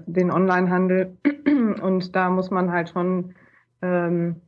den 0.07 0.31
Onlinehandel. 0.31 1.17
Und 1.83 2.15
da 2.15 2.31
muss 2.31 2.51
man 2.51 2.71
halt 2.71 2.91
schon 2.91 3.35
ähm, 3.83 4.43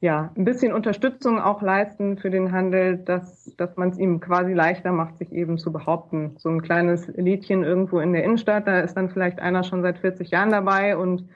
ja, 0.00 0.32
ein 0.34 0.44
bisschen 0.44 0.72
Unterstützung 0.72 1.38
auch 1.38 1.60
leisten 1.60 2.16
für 2.16 2.30
den 2.30 2.52
Handel, 2.52 2.96
dass, 2.96 3.54
dass 3.56 3.76
man 3.76 3.90
es 3.90 3.98
ihm 3.98 4.20
quasi 4.20 4.54
leichter 4.54 4.92
macht, 4.92 5.18
sich 5.18 5.30
eben 5.30 5.58
zu 5.58 5.72
behaupten. 5.72 6.36
So 6.38 6.48
ein 6.48 6.62
kleines 6.62 7.06
Liedchen 7.16 7.64
irgendwo 7.64 8.00
in 8.00 8.14
der 8.14 8.24
Innenstadt, 8.24 8.66
da 8.66 8.80
ist 8.80 8.94
dann 8.94 9.10
vielleicht 9.10 9.40
einer 9.40 9.62
schon 9.62 9.82
seit 9.82 9.98
40 9.98 10.30
Jahren 10.30 10.50
dabei 10.50 10.96
und 10.96 11.28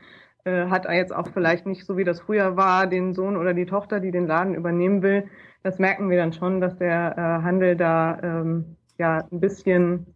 äh, 0.45 0.67
hat 0.69 0.87
er 0.87 0.95
jetzt 0.95 1.15
auch 1.15 1.29
vielleicht 1.29 1.67
nicht 1.67 1.85
so 1.85 1.99
wie 1.99 2.05
das 2.05 2.21
früher 2.21 2.57
war, 2.57 2.87
den 2.87 3.13
Sohn 3.13 3.37
oder 3.37 3.53
die 3.53 3.67
Tochter, 3.67 4.01
die 4.01 4.11
den 4.11 4.27
Laden 4.27 4.55
übernehmen 4.55 5.03
will. 5.03 5.25
Das 5.63 5.79
merken 5.79 6.09
wir 6.09 6.17
dann 6.17 6.33
schon, 6.33 6.63
dass 6.63 6.77
der 6.79 7.15
äh, 7.19 7.21
Handel 7.45 7.77
da 7.77 8.19
ähm, 8.23 8.77
ja 8.99 9.27
ein 9.31 9.41
bisschen, 9.41 10.07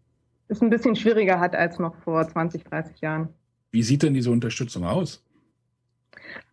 ist 0.48 0.62
ein 0.62 0.70
bisschen 0.70 0.96
schwieriger 0.96 1.38
hat 1.38 1.54
als 1.54 1.78
noch 1.78 1.94
vor 1.96 2.26
20, 2.26 2.64
30 2.64 3.00
Jahren. 3.02 3.28
Wie 3.72 3.82
sieht 3.82 4.02
denn 4.02 4.14
diese 4.14 4.30
Unterstützung 4.30 4.84
aus? 4.84 5.22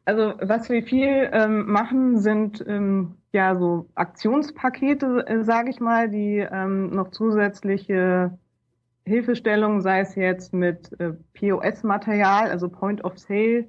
Also 0.06 0.34
was 0.40 0.70
wir 0.70 0.84
viel 0.84 1.30
ähm, 1.34 1.66
machen, 1.66 2.20
sind 2.20 2.64
ähm, 2.68 3.16
ja 3.32 3.56
so 3.56 3.90
Aktionspakete, 3.96 5.26
äh, 5.28 5.44
sage 5.44 5.72
ich 5.72 5.80
mal, 5.80 6.10
die 6.10 6.38
ähm, 6.38 6.92
noch 6.92 7.10
zusätzliche 7.10 8.38
Hilfestellungen, 9.06 9.82
sei 9.82 10.02
es 10.02 10.16
jetzt 10.16 10.54
mit 10.54 10.92
äh, 11.00 11.14
POS-Material, 11.34 12.50
also 12.50 12.70
Point 12.70 13.04
of 13.04 13.18
Sale, 13.18 13.68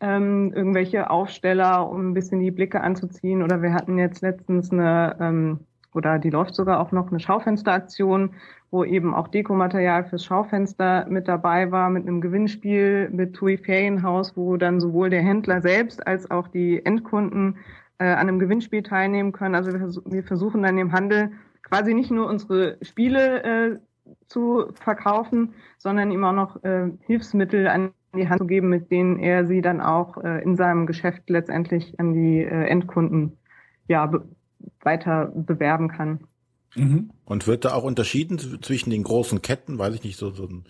ähm, 0.00 0.52
irgendwelche 0.54 1.10
Aufsteller, 1.10 1.88
um 1.90 2.10
ein 2.10 2.14
bisschen 2.14 2.40
die 2.40 2.50
Blicke 2.50 2.80
anzuziehen. 2.80 3.42
Oder 3.42 3.60
wir 3.62 3.74
hatten 3.74 3.98
jetzt 3.98 4.22
letztens 4.22 4.70
eine, 4.70 5.16
ähm, 5.20 5.60
oder 5.96 6.18
die 6.18 6.30
läuft 6.30 6.54
sogar 6.54 6.80
auch 6.80 6.92
noch 6.92 7.10
eine 7.10 7.20
Schaufensteraktion, 7.20 8.34
wo 8.70 8.84
eben 8.84 9.14
auch 9.14 9.28
Dekomaterial 9.28 10.04
fürs 10.04 10.24
Schaufenster 10.24 11.06
mit 11.08 11.28
dabei 11.28 11.70
war, 11.70 11.88
mit 11.90 12.06
einem 12.06 12.20
Gewinnspiel 12.20 13.08
mit 13.10 13.34
TUI 13.34 13.58
Ferienhaus, 13.58 14.36
wo 14.36 14.56
dann 14.56 14.80
sowohl 14.80 15.10
der 15.10 15.22
Händler 15.22 15.60
selbst 15.60 16.06
als 16.06 16.30
auch 16.30 16.48
die 16.48 16.84
Endkunden 16.84 17.58
äh, 17.98 18.04
an 18.04 18.28
einem 18.28 18.38
Gewinnspiel 18.38 18.82
teilnehmen 18.82 19.32
können. 19.32 19.54
Also 19.54 19.72
wir, 19.72 20.12
wir, 20.12 20.24
versuchen 20.24 20.62
dann 20.62 20.78
im 20.78 20.92
Handel 20.92 21.32
quasi 21.62 21.94
nicht 21.94 22.10
nur 22.10 22.26
unsere 22.26 22.76
Spiele 22.82 23.42
äh, 23.42 23.78
zu 24.28 24.66
verkaufen, 24.74 25.54
sondern 25.78 26.10
ihm 26.10 26.24
auch 26.24 26.32
noch 26.32 26.62
äh, 26.62 26.90
Hilfsmittel 27.06 27.68
an 27.68 27.92
die 28.14 28.28
Hand 28.28 28.40
zu 28.40 28.46
geben, 28.46 28.68
mit 28.68 28.90
denen 28.90 29.18
er 29.18 29.46
sie 29.46 29.60
dann 29.60 29.80
auch 29.80 30.16
äh, 30.22 30.42
in 30.42 30.56
seinem 30.56 30.86
Geschäft 30.86 31.28
letztendlich 31.28 31.98
an 31.98 32.12
die 32.12 32.42
äh, 32.42 32.66
Endkunden 32.66 33.38
ja, 33.88 34.12
weiter 34.82 35.32
bewerben 35.34 35.88
kann. 35.88 36.20
Mhm. 36.74 37.10
Und 37.24 37.46
wird 37.46 37.64
da 37.64 37.74
auch 37.74 37.84
unterschieden 37.84 38.38
zwischen 38.38 38.90
den 38.90 39.02
großen 39.02 39.42
Ketten, 39.42 39.78
weiß 39.78 39.94
ich 39.94 40.04
nicht, 40.04 40.18
so, 40.18 40.30
so 40.30 40.44
ein 40.44 40.64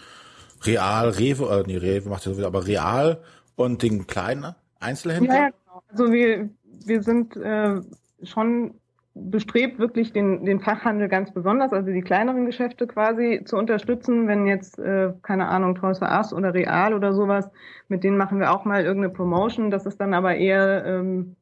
Real, 0.64 1.10
Rewe, 1.10 1.44
äh, 1.50 1.64
nee, 1.66 1.76
Rewe 1.76 2.08
macht 2.08 2.26
ja 2.26 2.32
so, 2.32 2.46
aber 2.46 2.66
Real 2.66 3.20
und 3.56 3.82
den 3.82 4.06
kleinen 4.06 4.54
Einzelhändlern? 4.80 5.36
Ja, 5.36 5.48
genau. 5.48 5.82
Also 5.88 6.12
wir, 6.12 6.48
wir 6.84 7.02
sind 7.02 7.36
äh, 7.36 7.80
schon 8.22 8.74
bestrebt, 9.14 9.78
wirklich 9.78 10.12
den, 10.12 10.44
den 10.44 10.60
Fachhandel 10.60 11.08
ganz 11.08 11.32
besonders, 11.32 11.72
also 11.72 11.90
die 11.90 12.02
kleineren 12.02 12.44
Geschäfte 12.44 12.86
quasi 12.86 13.42
zu 13.44 13.56
unterstützen, 13.56 14.28
wenn 14.28 14.46
jetzt, 14.46 14.78
äh, 14.78 15.12
keine 15.22 15.48
Ahnung, 15.48 15.74
Toys 15.74 16.00
R 16.00 16.18
Us 16.18 16.32
oder 16.32 16.52
Real 16.52 16.92
oder 16.92 17.14
sowas, 17.14 17.50
mit 17.88 18.04
denen 18.04 18.18
machen 18.18 18.40
wir 18.40 18.52
auch 18.52 18.64
mal 18.64 18.84
irgendeine 18.84 19.14
Promotion. 19.14 19.70
Das 19.70 19.86
ist 19.86 20.00
dann 20.00 20.12
aber 20.12 20.36
eher 20.36 20.84
ähm, 20.84 21.35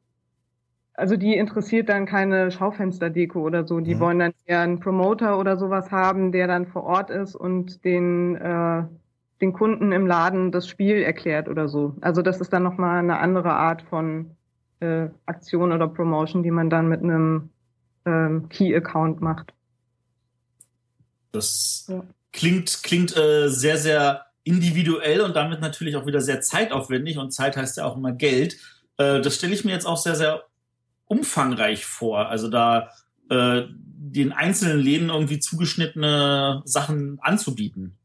also 0.97 1.17
die 1.17 1.35
interessiert 1.35 1.89
dann 1.89 2.05
keine 2.05 2.51
Schaufensterdeko 2.51 3.41
oder 3.41 3.67
so. 3.67 3.79
Die 3.79 3.95
mhm. 3.95 3.99
wollen 3.99 4.19
dann 4.19 4.33
eher 4.45 4.61
einen 4.61 4.79
Promoter 4.79 5.37
oder 5.37 5.57
sowas 5.57 5.91
haben, 5.91 6.31
der 6.31 6.47
dann 6.47 6.67
vor 6.67 6.83
Ort 6.83 7.09
ist 7.09 7.35
und 7.35 7.83
den, 7.83 8.35
äh, 8.35 8.83
den 9.41 9.53
Kunden 9.53 9.91
im 9.91 10.07
Laden 10.07 10.51
das 10.51 10.67
Spiel 10.67 10.97
erklärt 10.97 11.49
oder 11.49 11.67
so. 11.67 11.95
Also 12.01 12.21
das 12.21 12.39
ist 12.39 12.53
dann 12.53 12.63
nochmal 12.63 12.99
eine 12.99 13.19
andere 13.19 13.51
Art 13.51 13.81
von 13.83 14.31
äh, 14.79 15.07
Aktion 15.25 15.71
oder 15.73 15.87
Promotion, 15.87 16.43
die 16.43 16.51
man 16.51 16.69
dann 16.69 16.87
mit 16.87 17.03
einem 17.03 17.49
ähm, 18.05 18.47
Key-Account 18.49 19.21
macht. 19.21 19.53
Das 21.33 21.87
ja. 21.89 22.03
klingt, 22.31 22.83
klingt 22.83 23.17
äh, 23.17 23.49
sehr, 23.49 23.77
sehr 23.77 24.25
individuell 24.45 25.21
und 25.21 25.35
damit 25.35 25.59
natürlich 25.59 25.97
auch 25.97 26.05
wieder 26.05 26.21
sehr 26.21 26.39
zeitaufwendig 26.39 27.17
und 27.17 27.31
Zeit 27.31 27.57
heißt 27.57 27.77
ja 27.77 27.85
auch 27.85 27.97
immer 27.97 28.13
Geld. 28.13 28.57
Äh, 28.97 29.19
das 29.19 29.35
stelle 29.35 29.53
ich 29.53 29.65
mir 29.65 29.71
jetzt 29.71 29.85
auch 29.85 29.97
sehr, 29.97 30.15
sehr 30.15 30.43
umfangreich 31.07 31.85
vor. 31.85 32.29
Also 32.29 32.49
da 32.49 32.89
äh, 33.29 33.63
den 33.69 34.31
einzelnen 34.31 34.79
Läden 34.79 35.09
irgendwie 35.09 35.39
zugeschnittene 35.39 36.61
Sachen 36.65 37.19
anzubieten. 37.21 37.97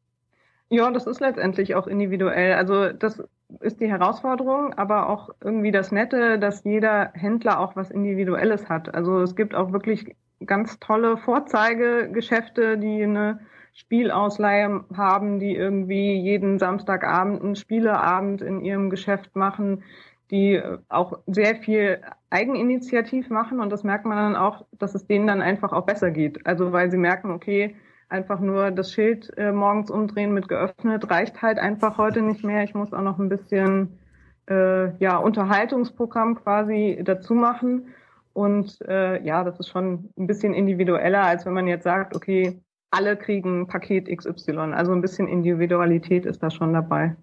Ja, 0.70 0.90
das 0.90 1.06
ist 1.06 1.20
letztendlich 1.20 1.74
auch 1.74 1.86
individuell. 1.86 2.54
Also 2.54 2.90
das 2.90 3.22
ist 3.60 3.80
die 3.80 3.88
Herausforderung, 3.88 4.74
aber 4.74 5.08
auch 5.08 5.30
irgendwie 5.42 5.72
das 5.72 5.90
Nette, 5.90 6.38
dass 6.38 6.64
jeder 6.64 7.10
Händler 7.14 7.58
auch 7.58 7.74
was 7.76 7.90
Individuelles 7.90 8.68
hat. 8.68 8.94
Also 8.94 9.20
es 9.20 9.34
gibt 9.34 9.54
auch 9.54 9.72
wirklich 9.72 10.14
ganz 10.46 10.78
tolle 10.78 11.16
Vorzeigegeschäfte, 11.16 12.78
die 12.78 13.02
eine 13.02 13.40
Spielausleihe 13.74 14.84
haben, 14.96 15.38
die 15.38 15.54
irgendwie 15.54 16.20
jeden 16.20 16.58
Samstagabend 16.58 17.42
einen 17.42 17.56
Spieleabend 17.56 18.40
in 18.42 18.60
ihrem 18.60 18.90
Geschäft 18.90 19.34
machen 19.36 19.82
die 20.30 20.60
auch 20.88 21.18
sehr 21.26 21.56
viel 21.56 22.00
Eigeninitiativ 22.30 23.30
machen 23.30 23.60
und 23.60 23.70
das 23.70 23.84
merkt 23.84 24.04
man 24.04 24.16
dann 24.16 24.36
auch, 24.36 24.64
dass 24.78 24.94
es 24.94 25.06
denen 25.06 25.26
dann 25.26 25.42
einfach 25.42 25.72
auch 25.72 25.86
besser 25.86 26.10
geht. 26.10 26.46
Also 26.46 26.72
weil 26.72 26.90
sie 26.90 26.98
merken, 26.98 27.30
okay, 27.30 27.76
einfach 28.08 28.40
nur 28.40 28.70
das 28.70 28.92
Schild 28.92 29.36
äh, 29.36 29.52
morgens 29.52 29.90
umdrehen 29.90 30.32
mit 30.32 30.48
geöffnet 30.48 31.10
reicht 31.10 31.42
halt 31.42 31.58
einfach 31.58 31.98
heute 31.98 32.22
nicht 32.22 32.44
mehr. 32.44 32.62
Ich 32.64 32.74
muss 32.74 32.92
auch 32.92 33.02
noch 33.02 33.18
ein 33.18 33.28
bisschen 33.28 33.98
äh, 34.48 34.96
ja 34.98 35.16
Unterhaltungsprogramm 35.16 36.36
quasi 36.36 37.00
dazu 37.04 37.34
machen 37.34 37.94
und 38.32 38.80
äh, 38.88 39.22
ja, 39.22 39.44
das 39.44 39.58
ist 39.60 39.68
schon 39.68 40.10
ein 40.16 40.26
bisschen 40.26 40.54
individueller, 40.54 41.22
als 41.24 41.46
wenn 41.46 41.54
man 41.54 41.66
jetzt 41.66 41.84
sagt, 41.84 42.14
okay, 42.14 42.60
alle 42.90 43.16
kriegen 43.16 43.66
Paket 43.66 44.08
XY. 44.08 44.72
Also 44.72 44.92
ein 44.92 45.00
bisschen 45.00 45.28
Individualität 45.28 46.26
ist 46.26 46.42
da 46.42 46.50
schon 46.50 46.72
dabei. 46.72 47.16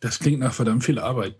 Das 0.00 0.18
klingt 0.18 0.40
nach 0.40 0.52
verdammt 0.52 0.84
viel 0.84 0.98
Arbeit. 0.98 1.36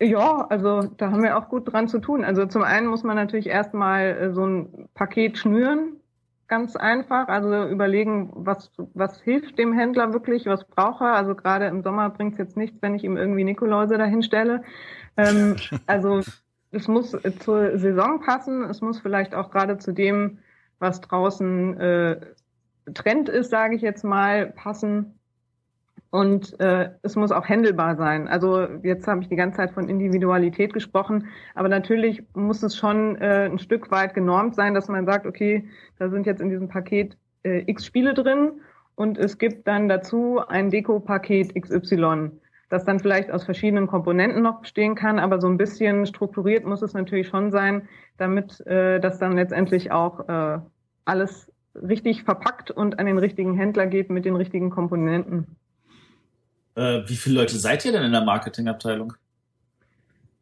Ja, 0.00 0.46
also 0.48 0.82
da 0.96 1.10
haben 1.10 1.22
wir 1.22 1.38
auch 1.38 1.48
gut 1.48 1.72
dran 1.72 1.88
zu 1.88 2.00
tun. 2.00 2.24
Also 2.24 2.46
zum 2.46 2.62
einen 2.62 2.88
muss 2.88 3.04
man 3.04 3.16
natürlich 3.16 3.46
erstmal 3.46 4.06
äh, 4.06 4.32
so 4.32 4.44
ein 4.44 4.88
Paket 4.94 5.38
schnüren, 5.38 6.00
ganz 6.48 6.74
einfach. 6.74 7.28
Also 7.28 7.68
überlegen, 7.68 8.30
was, 8.34 8.72
was 8.94 9.20
hilft 9.20 9.58
dem 9.58 9.72
Händler 9.72 10.12
wirklich, 10.12 10.46
was 10.46 10.64
braucht 10.64 11.00
er. 11.02 11.14
Also 11.14 11.34
gerade 11.36 11.66
im 11.66 11.82
Sommer 11.82 12.10
bringt 12.10 12.32
es 12.32 12.38
jetzt 12.38 12.56
nichts, 12.56 12.78
wenn 12.80 12.96
ich 12.96 13.04
ihm 13.04 13.16
irgendwie 13.16 13.44
Nikoläuse 13.44 13.96
dahin 13.96 14.22
stelle. 14.24 14.62
Ähm, 15.16 15.56
also 15.86 16.20
es 16.72 16.88
muss 16.88 17.16
zur 17.38 17.78
Saison 17.78 18.20
passen, 18.20 18.64
es 18.64 18.80
muss 18.80 18.98
vielleicht 18.98 19.34
auch 19.34 19.50
gerade 19.50 19.78
zu 19.78 19.92
dem, 19.92 20.38
was 20.78 21.00
draußen 21.00 21.78
äh, 21.78 22.20
Trend 22.92 23.28
ist, 23.28 23.50
sage 23.50 23.76
ich 23.76 23.82
jetzt 23.82 24.02
mal, 24.02 24.48
passen. 24.48 25.18
Und 26.12 26.60
äh, 26.60 26.90
es 27.00 27.16
muss 27.16 27.32
auch 27.32 27.48
händelbar 27.48 27.96
sein. 27.96 28.28
Also 28.28 28.68
jetzt 28.82 29.08
habe 29.08 29.22
ich 29.22 29.28
die 29.28 29.36
ganze 29.36 29.56
Zeit 29.56 29.70
von 29.70 29.88
Individualität 29.88 30.74
gesprochen, 30.74 31.28
aber 31.54 31.70
natürlich 31.70 32.22
muss 32.34 32.62
es 32.62 32.76
schon 32.76 33.16
äh, 33.16 33.48
ein 33.50 33.58
Stück 33.58 33.90
weit 33.90 34.12
genormt 34.12 34.54
sein, 34.54 34.74
dass 34.74 34.88
man 34.88 35.06
sagt, 35.06 35.24
okay, 35.24 35.64
da 35.98 36.10
sind 36.10 36.26
jetzt 36.26 36.42
in 36.42 36.50
diesem 36.50 36.68
Paket 36.68 37.16
äh, 37.44 37.64
x 37.66 37.86
Spiele 37.86 38.12
drin 38.12 38.60
und 38.94 39.16
es 39.16 39.38
gibt 39.38 39.66
dann 39.66 39.88
dazu 39.88 40.38
ein 40.46 40.68
Deko-Paket 40.68 41.54
XY, 41.54 42.32
das 42.68 42.84
dann 42.84 43.00
vielleicht 43.00 43.30
aus 43.30 43.44
verschiedenen 43.44 43.86
Komponenten 43.86 44.42
noch 44.42 44.60
bestehen 44.60 44.94
kann, 44.94 45.18
aber 45.18 45.40
so 45.40 45.46
ein 45.46 45.56
bisschen 45.56 46.04
strukturiert 46.04 46.66
muss 46.66 46.82
es 46.82 46.92
natürlich 46.92 47.28
schon 47.28 47.50
sein, 47.50 47.88
damit 48.18 48.60
äh, 48.66 49.00
das 49.00 49.18
dann 49.18 49.32
letztendlich 49.32 49.92
auch 49.92 50.28
äh, 50.28 50.58
alles 51.06 51.50
richtig 51.74 52.24
verpackt 52.24 52.70
und 52.70 52.98
an 52.98 53.06
den 53.06 53.16
richtigen 53.16 53.54
Händler 53.54 53.86
geht 53.86 54.10
mit 54.10 54.26
den 54.26 54.36
richtigen 54.36 54.68
Komponenten. 54.68 55.56
Äh, 56.74 57.02
wie 57.06 57.16
viele 57.16 57.40
Leute 57.40 57.56
seid 57.56 57.84
ihr 57.84 57.92
denn 57.92 58.02
in 58.02 58.12
der 58.12 58.24
Marketingabteilung? 58.24 59.14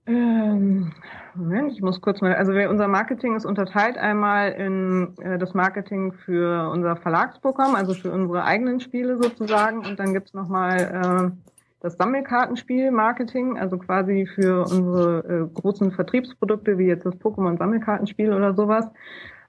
Ähm, 0.06 0.92
Moment, 1.34 1.72
ich 1.72 1.82
muss 1.82 2.00
kurz 2.00 2.20
mal. 2.20 2.34
Also 2.34 2.52
wir, 2.52 2.70
unser 2.70 2.88
Marketing 2.88 3.36
ist 3.36 3.44
unterteilt 3.44 3.96
einmal 3.96 4.52
in 4.52 5.16
äh, 5.18 5.38
das 5.38 5.54
Marketing 5.54 6.12
für 6.12 6.70
unser 6.70 6.96
Verlagsprogramm, 6.96 7.74
also 7.74 7.94
für 7.94 8.10
unsere 8.10 8.44
eigenen 8.44 8.80
Spiele 8.80 9.22
sozusagen. 9.22 9.86
Und 9.86 10.00
dann 10.00 10.12
gibt's 10.12 10.34
nochmal 10.34 11.32
äh, 11.32 11.50
das 11.80 11.96
Sammelkartenspiel-Marketing, 11.96 13.58
also 13.58 13.78
quasi 13.78 14.26
für 14.26 14.62
unsere 14.62 15.48
äh, 15.50 15.60
großen 15.60 15.92
Vertriebsprodukte, 15.92 16.78
wie 16.78 16.86
jetzt 16.86 17.06
das 17.06 17.14
Pokémon-Sammelkartenspiel 17.14 18.32
oder 18.32 18.54
sowas. 18.54 18.86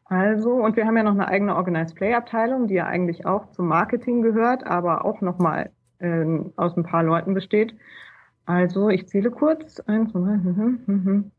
Also, 0.06 0.52
und 0.52 0.76
wir 0.76 0.86
haben 0.86 0.98
ja 0.98 1.04
noch 1.04 1.14
eine 1.14 1.28
eigene 1.28 1.56
Organized 1.56 1.96
Play-Abteilung, 1.96 2.68
die 2.68 2.76
ja 2.76 2.86
eigentlich 2.86 3.26
auch 3.26 3.50
zum 3.52 3.68
Marketing 3.68 4.22
gehört, 4.22 4.66
aber 4.66 5.06
auch 5.06 5.22
nochmal 5.22 5.72
äh, 6.02 6.26
aus 6.56 6.76
ein 6.76 6.84
paar 6.84 7.04
Leuten 7.04 7.34
besteht. 7.34 7.74
Also, 8.46 8.90
ich 8.90 9.08
zähle 9.08 9.32
kurz. 9.32 9.80
Eins, 9.82 10.12
zwei, 10.12 10.20
mhm, 10.20 10.80
mhm. 10.86 11.32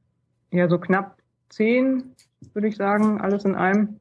Ja, 0.50 0.68
so 0.68 0.78
knapp 0.78 1.16
zehn, 1.48 2.14
würde 2.54 2.68
ich 2.68 2.76
sagen, 2.76 3.20
alles 3.20 3.44
in 3.44 3.54
einem. 3.54 4.00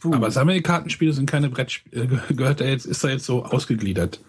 Puh. 0.00 0.14
Aber 0.14 0.30
Sammelkartenspiele 0.30 1.12
sind 1.12 1.30
keine 1.30 1.50
Brettspiele. 1.50 2.20
Äh, 2.28 2.34
gehört 2.34 2.60
da 2.60 2.64
jetzt, 2.64 2.86
ist 2.86 3.04
da 3.04 3.08
jetzt 3.08 3.26
so 3.26 3.44
ausgegliedert? 3.44 4.20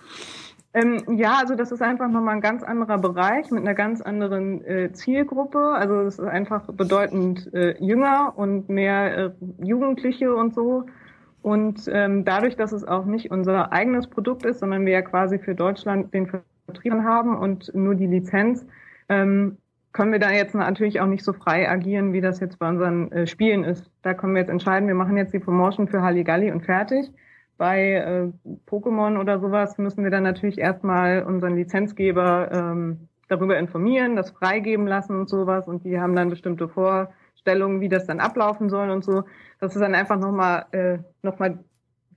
Ähm, 0.74 1.18
ja, 1.18 1.38
also 1.39 1.56
das 1.56 1.72
ist 1.72 1.82
einfach 1.82 2.08
nochmal 2.08 2.36
ein 2.36 2.41
ganz 2.41 2.64
anderer 2.64 2.97
Bereich 2.97 3.52
mit 3.52 3.62
einer 3.62 3.74
ganz 3.74 4.02
anderen 4.02 4.64
äh, 4.64 4.91
Zielgruppe. 4.93 5.60
Also 5.60 6.02
es 6.02 6.18
ist 6.18 6.26
einfach 6.26 6.66
bedeutend 6.74 7.54
äh, 7.54 7.76
jünger 7.84 8.34
und 8.38 8.70
mehr 8.70 9.18
äh, 9.18 9.32
Jugendliche 9.62 10.34
und 10.34 10.56
so. 10.56 10.86
Und 11.42 11.89
ähm, 11.92 12.24
dadurch, 12.24 12.56
dass 12.56 12.72
es 12.72 12.84
auch 12.84 13.06
nicht 13.06 13.32
unser 13.32 13.72
eigenes 13.72 14.08
Produkt 14.08 14.46
ist, 14.46 14.60
sondern 14.60 14.86
wir 14.86 14.94
ja 14.94 15.02
quasi 15.02 15.39
für 15.39 15.56
Deutschland 15.56 16.14
den 16.14 16.28
Vertrieb 16.28 16.94
haben 16.94 17.38
und 17.38 17.74
nur 17.74 17.96
die 17.96 18.08
Lizenz, 18.08 18.66
ähm, 19.10 19.58
können 19.92 20.12
wir 20.12 20.20
da 20.20 20.32
jetzt 20.32 20.56
natürlich 20.56 21.02
auch 21.02 21.08
nicht 21.08 21.24
so 21.24 21.34
frei 21.34 21.70
agieren, 21.70 22.14
wie 22.14 22.22
das 22.22 22.39
jetzt 22.39 22.60
bei 22.60 22.70
unseren 22.70 23.12
äh, 23.12 23.28
Spielen 23.28 23.64
ist. 23.64 23.89
Da 24.04 24.14
können 24.14 24.34
wir 24.34 24.39
jetzt 24.39 24.50
entscheiden, 24.50 24.88
wir 24.88 24.96
machen 24.96 25.18
jetzt 25.18 25.34
die 25.34 25.39
Promotion 25.39 25.88
für 25.88 26.02
Halligalli 26.02 26.52
und 26.52 26.64
fertig 26.64 27.12
bei 27.62 27.94
äh, 27.94 28.32
Pokémon 28.66 29.20
oder 29.20 29.39
sowas 29.39 29.78
müssen 29.78 30.04
wir 30.04 30.10
dann 30.10 30.24
natürlich 30.24 30.58
erstmal 30.58 31.22
unseren 31.22 31.56
Lizenzgeber 31.56 32.50
ähm, 32.52 33.08
darüber 33.28 33.60
informieren, 33.60 34.16
das 34.16 34.32
freigeben 34.32 34.88
lassen 34.88 35.20
und 35.20 35.30
sowas. 35.30 35.68
Und 35.68 35.86
die 35.86 36.00
haben 36.00 36.16
dann 36.16 36.32
bestimmte 36.32 36.68
Vorstellungen, 37.42 37.82
wie 37.82 37.89
das 37.89 38.06
dann 38.06 38.20
ablaufen 38.20 38.70
soll 38.70 38.89
und 38.89 39.04
so. 39.04 39.24
Das 39.60 39.76
ist 39.76 39.82
dann 39.82 39.96
einfach 39.96 40.18
nochmal 40.18 40.66
äh, 40.72 41.00
noch 41.24 41.39
mal 41.39 41.64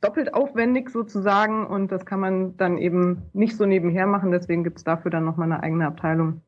doppelt 0.01 0.35
aufwendig 0.35 0.91
sozusagen 0.91 1.67
und 1.67 1.91
das 1.91 2.05
kann 2.05 2.21
man 2.21 2.57
dann 2.57 2.77
eben 2.77 3.23
nicht 3.33 3.57
so 3.57 3.65
nebenher 3.65 4.07
machen. 4.07 4.31
Deswegen 4.31 4.65
gibt's 4.65 4.85
dafür 4.85 5.11
dann 5.11 5.25
nochmal 5.25 5.51
eine 5.51 5.63
eigene 5.63 5.87
Abteilung. 5.87 6.43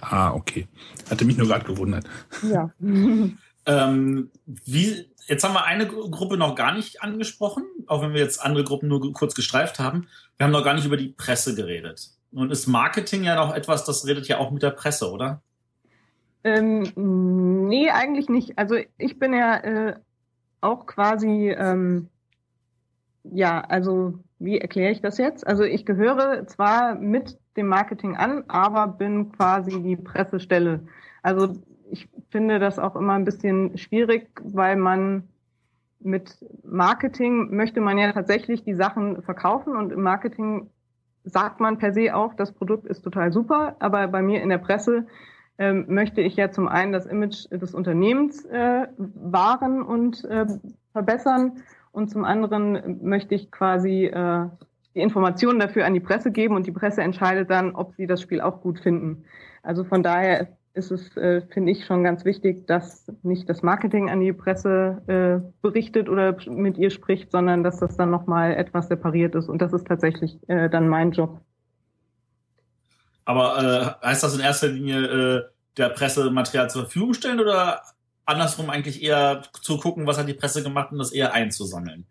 Ah, 0.00 0.32
okay. 0.32 0.66
Hatte 1.10 1.24
mich 1.24 1.36
nur 1.36 1.46
gerade 1.46 1.64
gewundert. 1.64 2.06
Ja. 2.42 2.70
ähm, 3.66 4.30
wie 4.46 5.06
jetzt 5.26 5.44
haben 5.44 5.54
wir 5.54 5.64
eine 5.64 5.86
Gruppe 5.86 6.36
noch 6.36 6.54
gar 6.54 6.72
nicht 6.72 7.02
angesprochen, 7.02 7.64
auch 7.86 8.00
wenn 8.00 8.14
wir 8.14 8.20
jetzt 8.20 8.42
andere 8.42 8.64
Gruppen 8.64 8.88
nur 8.88 9.12
kurz 9.12 9.34
gestreift 9.34 9.78
haben. 9.78 10.06
Wir 10.38 10.44
haben 10.44 10.52
noch 10.52 10.64
gar 10.64 10.74
nicht 10.74 10.86
über 10.86 10.96
die 10.96 11.08
Presse 11.08 11.54
geredet. 11.54 12.10
Nun 12.30 12.50
ist 12.50 12.66
Marketing 12.66 13.24
ja 13.24 13.34
noch 13.34 13.54
etwas, 13.54 13.84
das 13.84 14.06
redet 14.06 14.28
ja 14.28 14.38
auch 14.38 14.50
mit 14.50 14.62
der 14.62 14.70
Presse, 14.70 15.10
oder? 15.10 15.42
Ähm, 16.46 17.66
nee, 17.66 17.90
eigentlich 17.90 18.28
nicht. 18.28 18.56
Also 18.56 18.76
ich 18.98 19.18
bin 19.18 19.32
ja 19.32 19.56
äh, 19.56 19.96
auch 20.60 20.86
quasi, 20.86 21.50
ähm, 21.50 22.08
ja, 23.24 23.62
also 23.62 24.20
wie 24.38 24.60
erkläre 24.60 24.92
ich 24.92 25.00
das 25.00 25.18
jetzt? 25.18 25.44
Also 25.44 25.64
ich 25.64 25.84
gehöre 25.84 26.46
zwar 26.46 26.94
mit 26.94 27.36
dem 27.56 27.66
Marketing 27.66 28.14
an, 28.14 28.44
aber 28.46 28.86
bin 28.86 29.32
quasi 29.32 29.82
die 29.82 29.96
Pressestelle. 29.96 30.86
Also 31.20 31.54
ich 31.90 32.08
finde 32.30 32.60
das 32.60 32.78
auch 32.78 32.94
immer 32.94 33.14
ein 33.14 33.24
bisschen 33.24 33.76
schwierig, 33.76 34.28
weil 34.44 34.76
man 34.76 35.24
mit 35.98 36.38
Marketing 36.62 37.56
möchte 37.56 37.80
man 37.80 37.98
ja 37.98 38.12
tatsächlich 38.12 38.62
die 38.62 38.74
Sachen 38.74 39.20
verkaufen 39.22 39.74
und 39.74 39.90
im 39.90 40.02
Marketing 40.02 40.70
sagt 41.24 41.58
man 41.58 41.78
per 41.78 41.92
se 41.92 42.14
auch, 42.14 42.34
das 42.34 42.52
Produkt 42.52 42.86
ist 42.86 43.02
total 43.02 43.32
super, 43.32 43.74
aber 43.80 44.06
bei 44.06 44.22
mir 44.22 44.42
in 44.42 44.48
der 44.50 44.58
Presse 44.58 45.08
ähm, 45.58 45.86
möchte 45.88 46.20
ich 46.20 46.36
ja 46.36 46.50
zum 46.50 46.68
einen 46.68 46.92
das 46.92 47.06
Image 47.06 47.50
des 47.50 47.74
Unternehmens 47.74 48.44
äh, 48.46 48.86
wahren 48.96 49.82
und 49.82 50.24
äh, 50.24 50.46
verbessern 50.92 51.62
und 51.92 52.10
zum 52.10 52.24
anderen 52.24 53.00
möchte 53.02 53.34
ich 53.34 53.50
quasi 53.50 54.04
äh, 54.04 54.46
die 54.94 55.00
Informationen 55.00 55.58
dafür 55.58 55.86
an 55.86 55.94
die 55.94 56.00
Presse 56.00 56.30
geben 56.30 56.54
und 56.54 56.66
die 56.66 56.72
Presse 56.72 57.02
entscheidet 57.02 57.50
dann, 57.50 57.74
ob 57.74 57.94
sie 57.94 58.06
das 58.06 58.20
Spiel 58.20 58.40
auch 58.40 58.60
gut 58.60 58.80
finden. 58.80 59.24
Also 59.62 59.84
von 59.84 60.02
daher 60.02 60.48
ist 60.76 60.90
es, 60.90 61.16
äh, 61.16 61.40
finde 61.40 61.72
ich, 61.72 61.86
schon 61.86 62.04
ganz 62.04 62.24
wichtig, 62.24 62.66
dass 62.66 63.10
nicht 63.22 63.48
das 63.48 63.62
Marketing 63.62 64.10
an 64.10 64.20
die 64.20 64.32
Presse 64.34 65.02
äh, 65.06 65.50
berichtet 65.62 66.08
oder 66.08 66.36
mit 66.48 66.76
ihr 66.76 66.90
spricht, 66.90 67.32
sondern 67.32 67.62
dass 67.64 67.78
das 67.78 67.96
dann 67.96 68.10
nochmal 68.10 68.54
etwas 68.54 68.88
separiert 68.88 69.34
ist. 69.34 69.48
Und 69.48 69.62
das 69.62 69.72
ist 69.72 69.86
tatsächlich 69.86 70.38
äh, 70.48 70.68
dann 70.68 70.88
mein 70.88 71.12
Job. 71.12 71.40
Aber 73.26 73.98
äh, 74.02 74.06
heißt 74.06 74.22
das 74.22 74.34
in 74.34 74.40
erster 74.40 74.68
Linie 74.68 75.04
äh, 75.04 75.44
der 75.76 75.90
Presse 75.90 76.30
Material 76.30 76.70
zur 76.70 76.82
Verfügung 76.82 77.12
stellen 77.12 77.40
oder 77.40 77.82
andersrum 78.24 78.70
eigentlich 78.70 79.02
eher 79.02 79.42
zu 79.60 79.78
gucken, 79.78 80.06
was 80.06 80.18
hat 80.18 80.28
die 80.28 80.34
Presse 80.34 80.62
gemacht 80.62 80.90
und 80.92 80.98
das 80.98 81.12
eher 81.12 81.34
einzusammeln? 81.34 82.06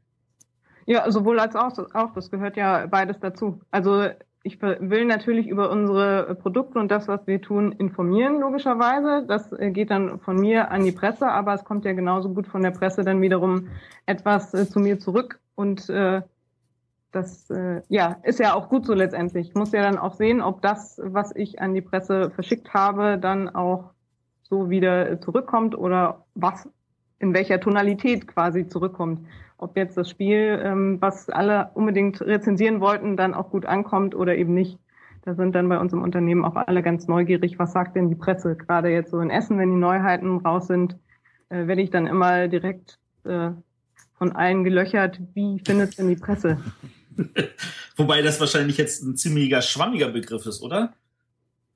Ja, 0.86 1.10
sowohl 1.12 1.40
als 1.40 1.56
auch, 1.56 1.72
auch. 1.94 2.14
Das 2.14 2.30
gehört 2.30 2.58
ja 2.58 2.86
beides 2.86 3.20
dazu. 3.20 3.60
Also 3.72 4.08
ich 4.44 4.62
will 4.62 5.06
natürlich 5.06 5.48
über 5.48 5.72
unsere 5.72 6.36
Produkte 6.36 6.78
und 6.78 6.92
das, 6.92 7.08
was 7.08 7.26
wir 7.26 7.42
tun, 7.42 7.72
informieren, 7.72 8.40
logischerweise. 8.40 9.26
Das 9.28 9.52
äh, 9.54 9.72
geht 9.72 9.90
dann 9.90 10.20
von 10.20 10.36
mir 10.36 10.70
an 10.70 10.84
die 10.84 10.92
Presse, 10.92 11.28
aber 11.28 11.56
es 11.56 11.64
kommt 11.64 11.86
ja 11.86 11.94
genauso 11.94 12.30
gut 12.30 12.46
von 12.46 12.62
der 12.62 12.70
Presse 12.72 13.04
dann 13.04 13.22
wiederum 13.22 13.70
etwas 14.06 14.54
äh, 14.54 14.70
zu 14.70 14.80
mir 14.80 15.00
zurück. 15.00 15.40
Und 15.56 15.90
äh, 15.90 16.22
das 17.16 17.50
äh, 17.50 17.82
ja, 17.90 18.18
ist 18.24 18.40
ja 18.40 18.54
auch 18.54 18.70
gut 18.70 18.86
so 18.86 18.94
letztendlich. 18.94 19.50
Ich 19.50 19.56
muss 19.56 19.72
ja 19.72 19.82
dann 19.82 19.98
auch 19.98 20.14
sehen, 20.14 20.42
ob 20.42 20.62
das, 20.62 21.00
was 21.04 21.36
ich 21.36 21.62
an 21.62 21.74
die 21.74 21.82
Presse 21.82 22.32
verschickt 22.32 22.74
habe, 22.74 23.18
dann 23.18 23.50
auch 23.50 23.92
so 24.44 24.70
wieder 24.70 25.20
zurückkommt 25.22 25.78
oder 25.78 26.26
was 26.36 26.70
in 27.20 27.34
welcher 27.34 27.60
Tonalität 27.60 28.28
quasi 28.28 28.68
zurückkommt 28.68 29.22
ob 29.58 29.78
jetzt 29.78 29.98
das 29.98 30.10
Spiel, 30.10 30.60
ähm, 30.64 30.98
was 31.00 31.30
alle 31.30 31.72
unbedingt 31.74 32.22
rezensieren 32.22 32.82
wollten, 32.82 33.18
dann 33.18 33.34
auch 33.34 33.50
gut 33.50 33.66
ankommt 33.66 34.16
oder 34.16 34.36
eben 34.36 34.54
nicht. 34.54 34.80
Da 35.24 35.34
sind 35.34 35.56
dann 35.56 35.70
bei 35.70 35.80
uns 35.80 35.92
im 35.94 36.04
Unternehmen 36.04 36.46
auch 36.46 36.56
alle 36.56 36.84
ganz 36.84 37.08
neugierig, 37.08 37.58
was 37.58 37.72
sagt 37.72 37.96
denn 37.96 38.10
die 38.10 38.16
Presse? 38.16 38.56
Gerade 38.56 38.90
jetzt 38.90 39.12
so 39.12 39.20
in 39.20 39.32
Essen, 39.32 39.58
wenn 39.58 39.72
die 39.72 39.80
Neuheiten 39.80 40.38
raus 40.38 40.68
sind, 40.68 40.98
äh, 41.50 41.68
werde 41.68 41.82
ich 41.82 41.90
dann 41.90 42.06
immer 42.06 42.48
direkt 42.48 43.00
äh, 43.24 43.52
von 44.14 44.32
allen 44.34 44.64
gelöchert, 44.64 45.20
wie 45.34 45.60
findet 45.66 45.98
denn 45.98 46.10
die 46.10 46.16
Presse? 46.16 46.58
Wobei 47.96 48.22
das 48.22 48.40
wahrscheinlich 48.40 48.78
jetzt 48.78 49.04
ein 49.04 49.16
ziemlicher 49.16 49.62
schwammiger 49.62 50.10
Begriff 50.10 50.46
ist, 50.46 50.62
oder? 50.62 50.94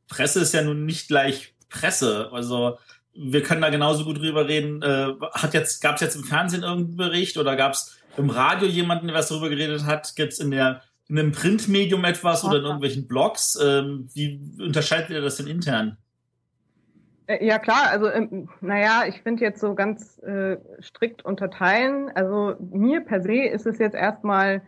Presse 0.07 0.41
ist 0.41 0.53
ja 0.53 0.63
nun 0.63 0.85
nicht 0.85 1.07
gleich 1.07 1.53
Presse. 1.69 2.29
Also 2.31 2.77
wir 3.13 3.43
können 3.43 3.61
da 3.61 3.69
genauso 3.69 4.05
gut 4.05 4.19
drüber 4.19 4.47
reden. 4.47 4.81
Äh, 4.81 5.13
hat 5.33 5.53
jetzt, 5.53 5.81
gab 5.81 5.95
es 5.95 6.01
jetzt 6.01 6.15
im 6.15 6.23
Fernsehen 6.23 6.63
irgendeinen 6.63 6.97
Bericht 6.97 7.37
oder 7.37 7.55
gab 7.55 7.73
es 7.73 7.97
im 8.17 8.29
Radio 8.29 8.67
jemanden, 8.67 9.07
der 9.07 9.15
was 9.15 9.29
darüber 9.29 9.49
geredet 9.49 9.85
hat? 9.85 10.15
Gibt 10.15 10.33
es 10.33 10.39
in 10.39 10.51
der 10.51 10.81
in 11.07 11.17
einem 11.17 11.31
Printmedium 11.31 12.05
etwas 12.05 12.43
oder 12.43 12.57
in 12.57 12.63
irgendwelchen 12.63 13.07
Blogs? 13.07 13.57
Ähm, 13.61 14.09
wie 14.13 14.39
unterscheidet 14.59 15.09
ihr 15.09 15.21
das 15.21 15.37
denn 15.37 15.47
intern? 15.47 15.97
Äh, 17.25 17.45
ja 17.45 17.57
klar, 17.57 17.89
also 17.89 18.09
ähm, 18.09 18.49
naja, 18.61 19.03
ich 19.07 19.21
finde 19.21 19.43
jetzt 19.43 19.59
so 19.59 19.73
ganz 19.73 20.19
äh, 20.19 20.57
strikt 20.81 21.25
unterteilen. 21.25 22.11
Also 22.13 22.55
mir 22.59 23.01
per 23.01 23.21
se 23.21 23.43
ist 23.43 23.65
es 23.65 23.79
jetzt 23.79 23.95
erstmal 23.95 24.61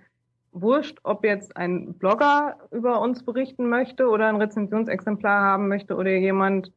wurscht, 0.51 0.99
ob 1.03 1.23
jetzt 1.23 1.55
ein 1.55 1.93
Blogger 1.93 2.57
über 2.71 3.01
uns 3.01 3.23
berichten 3.23 3.69
möchte 3.69 4.07
oder 4.07 4.27
ein 4.27 4.35
Rezensionsexemplar 4.35 5.41
haben 5.41 5.67
möchte 5.67 5.95
oder 5.95 6.11
jemand 6.11 6.71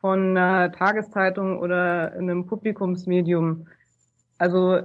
von 0.00 0.36
einer 0.36 0.72
Tageszeitung 0.72 1.58
oder 1.58 2.12
einem 2.12 2.46
Publikumsmedium. 2.46 3.66
Also 4.38 4.80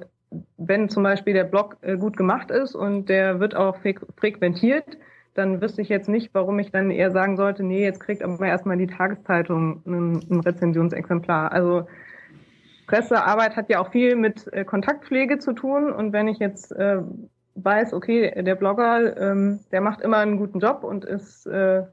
wenn 0.57 0.89
zum 0.89 1.03
Beispiel 1.03 1.33
der 1.33 1.45
Blog 1.45 1.77
äh, 1.81 1.97
gut 1.97 2.17
gemacht 2.17 2.51
ist 2.51 2.75
und 2.75 3.09
der 3.09 3.39
wird 3.39 3.55
auch 3.55 3.77
frequentiert, 4.17 4.97
dann 5.33 5.61
wüsste 5.61 5.81
ich 5.81 5.89
jetzt 5.89 6.09
nicht, 6.09 6.33
warum 6.33 6.59
ich 6.59 6.71
dann 6.71 6.91
eher 6.91 7.11
sagen 7.11 7.37
sollte, 7.37 7.63
nee, 7.63 7.83
jetzt 7.83 7.99
kriegt 7.99 8.23
aber 8.23 8.45
erstmal 8.45 8.77
die 8.77 8.87
Tageszeitung 8.87 9.81
ein, 9.85 10.41
Rezensionsexemplar. 10.41 11.51
Also 11.51 11.87
Pressearbeit 12.87 13.55
hat 13.55 13.69
ja 13.69 13.79
auch 13.79 13.91
viel 13.91 14.15
mit 14.15 14.51
äh, 14.53 14.63
Kontaktpflege 14.63 15.39
zu 15.39 15.53
tun 15.53 15.91
und 15.91 16.13
wenn 16.13 16.27
ich 16.27 16.39
jetzt 16.39 16.71
äh, 16.71 17.01
weiß, 17.55 17.93
okay, 17.93 18.43
der 18.43 18.55
Blogger, 18.55 19.17
ähm, 19.17 19.59
der 19.71 19.81
macht 19.81 20.01
immer 20.01 20.17
einen 20.17 20.37
guten 20.37 20.59
Job 20.59 20.83
und 20.83 21.05
ist, 21.05 21.45
äh, 21.47 21.83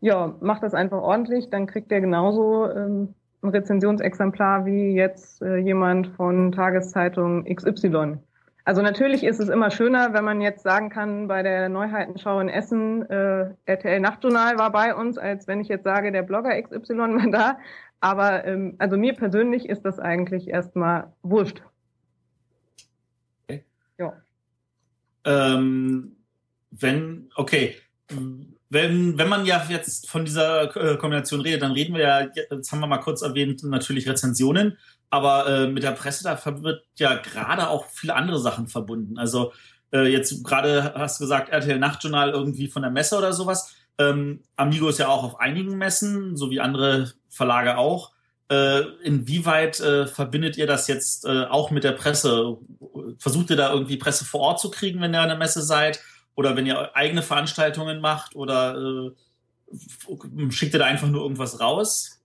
ja, 0.00 0.36
macht 0.40 0.62
das 0.62 0.74
einfach 0.74 1.00
ordentlich, 1.00 1.50
dann 1.50 1.66
kriegt 1.66 1.90
der 1.90 2.00
genauso 2.00 2.70
ähm, 2.70 3.14
ein 3.42 3.50
Rezensionsexemplar 3.50 4.66
wie 4.66 4.94
jetzt 4.94 5.42
äh, 5.42 5.56
jemand 5.56 6.08
von 6.08 6.52
Tageszeitung 6.52 7.44
XY. 7.44 8.18
Also 8.64 8.80
natürlich 8.80 9.24
ist 9.24 9.40
es 9.40 9.48
immer 9.48 9.70
schöner, 9.70 10.12
wenn 10.12 10.24
man 10.24 10.40
jetzt 10.40 10.62
sagen 10.62 10.88
kann, 10.88 11.26
bei 11.26 11.42
der 11.42 11.68
Neuheitenschau 11.68 12.38
in 12.38 12.48
Essen, 12.48 13.02
äh, 13.10 13.50
RTL 13.66 13.98
Nachtjournal 13.98 14.56
war 14.56 14.70
bei 14.70 14.94
uns, 14.94 15.18
als 15.18 15.48
wenn 15.48 15.60
ich 15.60 15.68
jetzt 15.68 15.82
sage, 15.82 16.12
der 16.12 16.22
Blogger 16.22 16.60
XY 16.62 16.96
war 16.98 17.30
da. 17.30 17.58
Aber 18.00 18.44
ähm, 18.44 18.76
also 18.78 18.96
mir 18.96 19.14
persönlich 19.14 19.68
ist 19.68 19.84
das 19.84 19.98
eigentlich 19.98 20.48
erstmal 20.48 21.12
wurscht. 21.22 21.62
Okay. 23.48 23.64
Ja. 23.98 24.12
Ähm, 25.24 26.16
wenn, 26.70 27.30
okay. 27.34 27.76
Wenn, 28.68 29.18
wenn 29.18 29.28
man 29.28 29.44
ja 29.44 29.64
jetzt 29.68 30.08
von 30.08 30.24
dieser 30.24 30.74
äh, 30.76 30.96
Kombination 30.96 31.40
redet, 31.40 31.62
dann 31.62 31.72
reden 31.72 31.94
wir 31.94 32.02
ja, 32.02 32.28
jetzt 32.50 32.72
haben 32.72 32.80
wir 32.80 32.86
mal 32.86 32.98
kurz 32.98 33.22
erwähnt, 33.22 33.62
natürlich 33.64 34.08
Rezensionen. 34.08 34.78
Aber 35.10 35.46
äh, 35.46 35.66
mit 35.66 35.82
der 35.82 35.90
Presse, 35.90 36.24
da 36.24 36.40
wird 36.62 36.84
ja 36.96 37.16
gerade 37.16 37.68
auch 37.68 37.86
viele 37.86 38.14
andere 38.14 38.38
Sachen 38.38 38.68
verbunden. 38.68 39.18
Also 39.18 39.52
äh, 39.92 40.06
jetzt 40.10 40.42
gerade 40.42 40.94
hast 40.96 41.20
du 41.20 41.24
gesagt, 41.24 41.50
RTL 41.50 41.78
Nachtjournal 41.78 42.30
irgendwie 42.30 42.68
von 42.68 42.82
der 42.82 42.90
Messe 42.90 43.18
oder 43.18 43.34
sowas. 43.34 43.74
Ähm, 43.98 44.40
Amigo 44.56 44.88
ist 44.88 44.98
ja 44.98 45.08
auch 45.08 45.22
auf 45.22 45.38
einigen 45.38 45.76
Messen, 45.76 46.36
so 46.36 46.50
wie 46.50 46.60
andere 46.60 47.12
Verlage 47.28 47.76
auch. 47.76 48.11
Äh, 48.52 48.82
inwieweit 49.02 49.80
äh, 49.80 50.06
verbindet 50.06 50.58
ihr 50.58 50.66
das 50.66 50.86
jetzt 50.86 51.24
äh, 51.24 51.44
auch 51.44 51.70
mit 51.70 51.84
der 51.84 51.92
Presse? 51.92 52.58
Versucht 53.18 53.48
ihr 53.48 53.56
da 53.56 53.72
irgendwie 53.72 53.96
Presse 53.96 54.26
vor 54.26 54.40
Ort 54.40 54.60
zu 54.60 54.70
kriegen, 54.70 55.00
wenn 55.00 55.14
ihr 55.14 55.22
an 55.22 55.28
der 55.28 55.38
Messe 55.38 55.62
seid? 55.62 56.00
Oder 56.34 56.54
wenn 56.54 56.66
ihr 56.66 56.94
eigene 56.94 57.22
Veranstaltungen 57.22 58.02
macht? 58.02 58.36
Oder 58.36 58.76
äh, 58.76 60.50
schickt 60.50 60.74
ihr 60.74 60.80
da 60.80 60.84
einfach 60.84 61.08
nur 61.08 61.22
irgendwas 61.22 61.60
raus? 61.60 62.21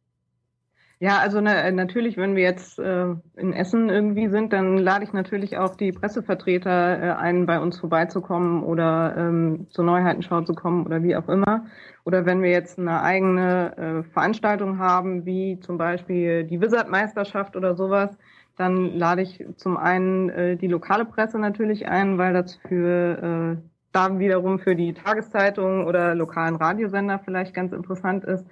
Ja, 0.99 1.19
also 1.19 1.41
na, 1.41 1.69
natürlich, 1.69 2.17
wenn 2.17 2.35
wir 2.35 2.41
jetzt 2.41 2.79
äh, 2.79 3.05
in 3.35 3.53
Essen 3.53 3.87
irgendwie 3.89 4.29
sind, 4.29 4.51
dann 4.51 4.79
lade 4.79 5.03
ich 5.03 5.13
natürlich 5.13 5.55
auch 5.59 5.75
die 5.75 5.91
Pressevertreter 5.91 6.99
äh, 6.99 7.11
ein, 7.11 7.45
bei 7.45 7.59
uns 7.59 7.79
vorbeizukommen 7.79 8.63
oder 8.63 9.15
ähm, 9.15 9.67
zur 9.69 9.85
Neuheitenschau 9.85 10.41
zu 10.41 10.55
kommen 10.55 10.87
oder 10.87 11.03
wie 11.03 11.15
auch 11.15 11.29
immer. 11.29 11.67
Oder 12.03 12.25
wenn 12.25 12.41
wir 12.41 12.49
jetzt 12.49 12.79
eine 12.79 13.03
eigene 13.03 13.77
äh, 13.77 14.11
Veranstaltung 14.11 14.79
haben, 14.79 15.23
wie 15.25 15.59
zum 15.59 15.77
Beispiel 15.77 16.45
die 16.45 16.59
Wizard-Meisterschaft 16.59 17.55
oder 17.55 17.75
sowas, 17.75 18.17
dann 18.57 18.97
lade 18.97 19.21
ich 19.21 19.45
zum 19.57 19.77
einen 19.77 20.29
äh, 20.29 20.57
die 20.57 20.67
lokale 20.67 21.05
Presse 21.05 21.37
natürlich 21.37 21.87
ein, 21.87 22.17
weil 22.17 22.33
das 22.33 22.55
für 22.55 23.55
äh, 23.55 23.61
da 23.91 24.17
wiederum 24.17 24.57
für 24.57 24.75
die 24.75 24.93
Tageszeitung 24.93 25.85
oder 25.85 26.15
lokalen 26.15 26.55
Radiosender 26.55 27.19
vielleicht 27.23 27.53
ganz 27.53 27.71
interessant 27.71 28.23
ist 28.23 28.47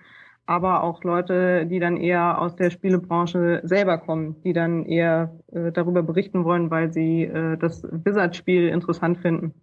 aber 0.46 0.84
auch 0.84 1.04
Leute, 1.04 1.66
die 1.66 1.80
dann 1.80 1.98
eher 1.98 2.40
aus 2.40 2.56
der 2.56 2.70
Spielebranche 2.70 3.62
selber 3.64 3.98
kommen, 3.98 4.36
die 4.44 4.54
dann 4.54 4.86
eher 4.86 5.36
äh, 5.52 5.72
darüber 5.72 6.04
berichten 6.04 6.44
wollen, 6.44 6.70
weil 6.70 6.94
sie 6.94 7.24
äh, 7.24 7.58
das 7.58 7.84
Wizard-Spiel 7.84 8.68
interessant 8.68 9.18
finden. 9.20 9.54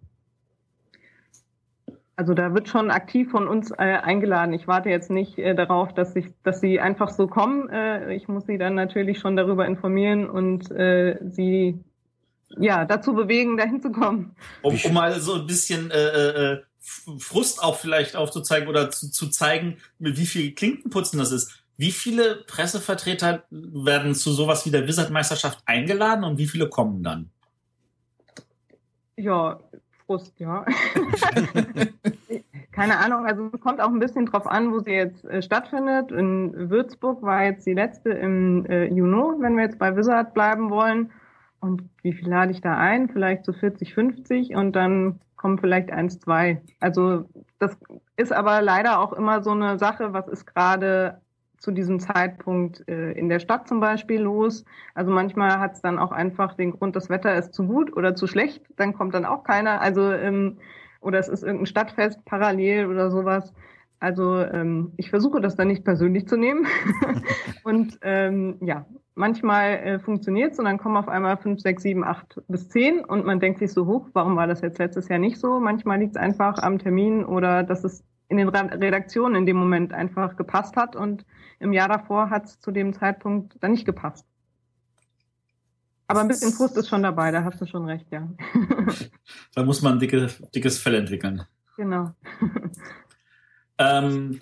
Also 2.15 2.33
da 2.33 2.53
wird 2.53 2.67
schon 2.67 2.91
aktiv 2.91 3.31
von 3.31 3.47
uns 3.47 3.71
äh, 3.71 3.75
eingeladen. 3.75 4.53
Ich 4.53 4.67
warte 4.67 4.89
jetzt 4.89 5.09
nicht 5.09 5.39
äh, 5.39 5.55
darauf, 5.55 5.93
dass 5.93 6.15
ich, 6.15 6.27
dass 6.43 6.59
sie 6.59 6.79
einfach 6.79 7.09
so 7.09 7.27
kommen. 7.27 7.69
Äh, 7.69 8.13
ich 8.13 8.27
muss 8.27 8.45
sie 8.45 8.57
dann 8.57 8.75
natürlich 8.75 9.19
schon 9.19 9.35
darüber 9.35 9.65
informieren 9.65 10.29
und 10.29 10.69
äh, 10.69 11.17
sie 11.23 11.79
ja 12.57 12.85
dazu 12.85 13.13
bewegen, 13.13 13.57
dahin 13.57 13.81
zu 13.81 13.91
kommen. 13.91 14.35
Um, 14.61 14.77
um 14.83 14.93
mal 14.93 15.13
so 15.13 15.33
ein 15.35 15.47
bisschen 15.47 15.91
Frust 16.83 17.63
auch 17.63 17.77
vielleicht 17.77 18.15
aufzuzeigen 18.15 18.67
oder 18.67 18.91
zu, 18.91 19.09
zu 19.09 19.29
zeigen, 19.29 19.77
wie 19.99 20.25
viel 20.25 20.53
Klinkenputzen 20.53 21.17
das 21.17 21.31
ist. 21.31 21.63
Wie 21.77 21.91
viele 21.91 22.43
Pressevertreter 22.47 23.43
werden 23.49 24.15
zu 24.15 24.31
sowas 24.31 24.65
wie 24.65 24.71
der 24.71 24.87
Wizard-Meisterschaft 24.87 25.59
eingeladen 25.65 26.23
und 26.23 26.37
wie 26.37 26.47
viele 26.47 26.69
kommen 26.69 27.01
dann? 27.01 27.29
Ja, 29.15 29.59
Frust, 30.05 30.39
ja. 30.39 30.65
Keine 32.71 32.97
Ahnung, 32.97 33.25
also 33.25 33.49
es 33.53 33.61
kommt 33.61 33.79
auch 33.79 33.89
ein 33.89 33.99
bisschen 33.99 34.25
drauf 34.25 34.47
an, 34.47 34.71
wo 34.71 34.79
sie 34.79 34.91
jetzt 34.91 35.23
äh, 35.25 35.41
stattfindet. 35.41 36.11
In 36.11 36.69
Würzburg 36.69 37.21
war 37.21 37.43
jetzt 37.43 37.65
die 37.65 37.73
letzte 37.73 38.09
im 38.09 38.65
äh, 38.65 38.85
Juni, 38.85 39.41
wenn 39.41 39.55
wir 39.55 39.63
jetzt 39.63 39.79
bei 39.79 39.95
Wizard 39.95 40.33
bleiben 40.33 40.69
wollen. 40.69 41.11
Und 41.59 41.83
wie 42.01 42.13
viel 42.13 42.27
lade 42.27 42.51
ich 42.51 42.61
da 42.61 42.75
ein? 42.75 43.09
Vielleicht 43.09 43.45
so 43.45 43.53
40, 43.53 43.93
50 43.93 44.55
und 44.55 44.75
dann 44.75 45.19
kommen 45.43 45.59
vielleicht 45.59 45.91
eins, 45.91 46.19
zwei. 46.19 46.61
Also 46.79 47.25
das 47.59 47.77
ist 48.15 48.31
aber 48.31 48.61
leider 48.61 48.99
auch 48.99 49.11
immer 49.11 49.43
so 49.43 49.51
eine 49.51 49.77
Sache, 49.77 50.13
was 50.13 50.29
ist 50.29 50.45
gerade 50.45 51.19
zu 51.57 51.71
diesem 51.71 51.99
Zeitpunkt 51.99 52.87
äh, 52.87 53.11
in 53.11 53.27
der 53.27 53.39
Stadt 53.39 53.67
zum 53.67 53.81
Beispiel 53.81 54.21
los. 54.21 54.63
Also 54.95 55.11
manchmal 55.11 55.59
hat 55.59 55.73
es 55.73 55.81
dann 55.81 55.99
auch 55.99 56.13
einfach 56.13 56.53
den 56.53 56.71
Grund, 56.71 56.95
das 56.95 57.09
Wetter 57.09 57.35
ist 57.35 57.53
zu 57.53 57.67
gut 57.67 57.95
oder 57.95 58.15
zu 58.15 58.25
schlecht, 58.25 58.61
dann 58.77 58.93
kommt 58.93 59.13
dann 59.15 59.25
auch 59.25 59.43
keiner. 59.43 59.81
Also 59.81 60.13
ähm, 60.13 60.59
oder 61.01 61.19
es 61.19 61.27
ist 61.27 61.43
irgendein 61.43 61.65
Stadtfest 61.65 62.23
parallel 62.23 62.85
oder 62.85 63.11
sowas. 63.11 63.53
Also 63.99 64.37
ähm, 64.37 64.93
ich 64.95 65.09
versuche 65.09 65.41
das 65.41 65.57
dann 65.57 65.67
nicht 65.67 65.83
persönlich 65.83 66.25
zu 66.25 66.37
nehmen. 66.37 66.67
und 67.65 67.99
ähm, 68.01 68.55
ja, 68.61 68.85
manchmal 69.15 69.71
äh, 69.73 69.99
funktioniert 69.99 70.53
es 70.53 70.59
und 70.59 70.65
dann 70.65 70.77
kommen 70.77 70.97
auf 70.97 71.07
einmal 71.07 71.37
fünf, 71.37 71.61
sechs, 71.61 71.83
sieben, 71.83 72.03
acht 72.03 72.41
bis 72.47 72.69
zehn 72.69 73.03
und 73.03 73.25
man 73.25 73.39
denkt 73.39 73.59
sich 73.59 73.71
so 73.71 73.85
hoch, 73.85 74.07
warum 74.13 74.35
war 74.35 74.47
das 74.47 74.61
jetzt 74.61 74.79
letztes 74.79 75.07
Jahr 75.07 75.19
nicht 75.19 75.37
so? 75.37 75.59
Manchmal 75.59 75.99
liegt 75.99 76.15
es 76.15 76.21
einfach 76.21 76.57
am 76.61 76.79
Termin 76.79 77.23
oder 77.25 77.63
dass 77.63 77.83
es 77.83 78.03
in 78.29 78.37
den 78.37 78.49
Redaktionen 78.49 79.35
in 79.35 79.45
dem 79.45 79.57
Moment 79.57 79.93
einfach 79.93 80.35
gepasst 80.35 80.75
hat 80.75 80.95
und 80.95 81.25
im 81.59 81.73
Jahr 81.73 81.87
davor 81.87 82.29
hat 82.29 82.45
es 82.45 82.59
zu 82.59 82.71
dem 82.71 82.93
Zeitpunkt 82.93 83.57
dann 83.61 83.71
nicht 83.71 83.85
gepasst. 83.85 84.25
Aber 86.07 86.21
ein 86.21 86.27
bisschen 86.27 86.51
Frust 86.51 86.77
ist 86.77 86.89
schon 86.89 87.03
dabei, 87.03 87.31
da 87.31 87.43
hast 87.43 87.61
du 87.61 87.65
schon 87.65 87.85
recht, 87.85 88.07
ja. 88.11 88.27
da 89.55 89.63
muss 89.63 89.81
man 89.81 89.93
ein 89.93 89.99
dicke, 89.99 90.27
dickes 90.53 90.79
Fell 90.79 90.95
entwickeln. 90.95 91.43
Genau. 91.77 92.11
ähm, 93.77 94.41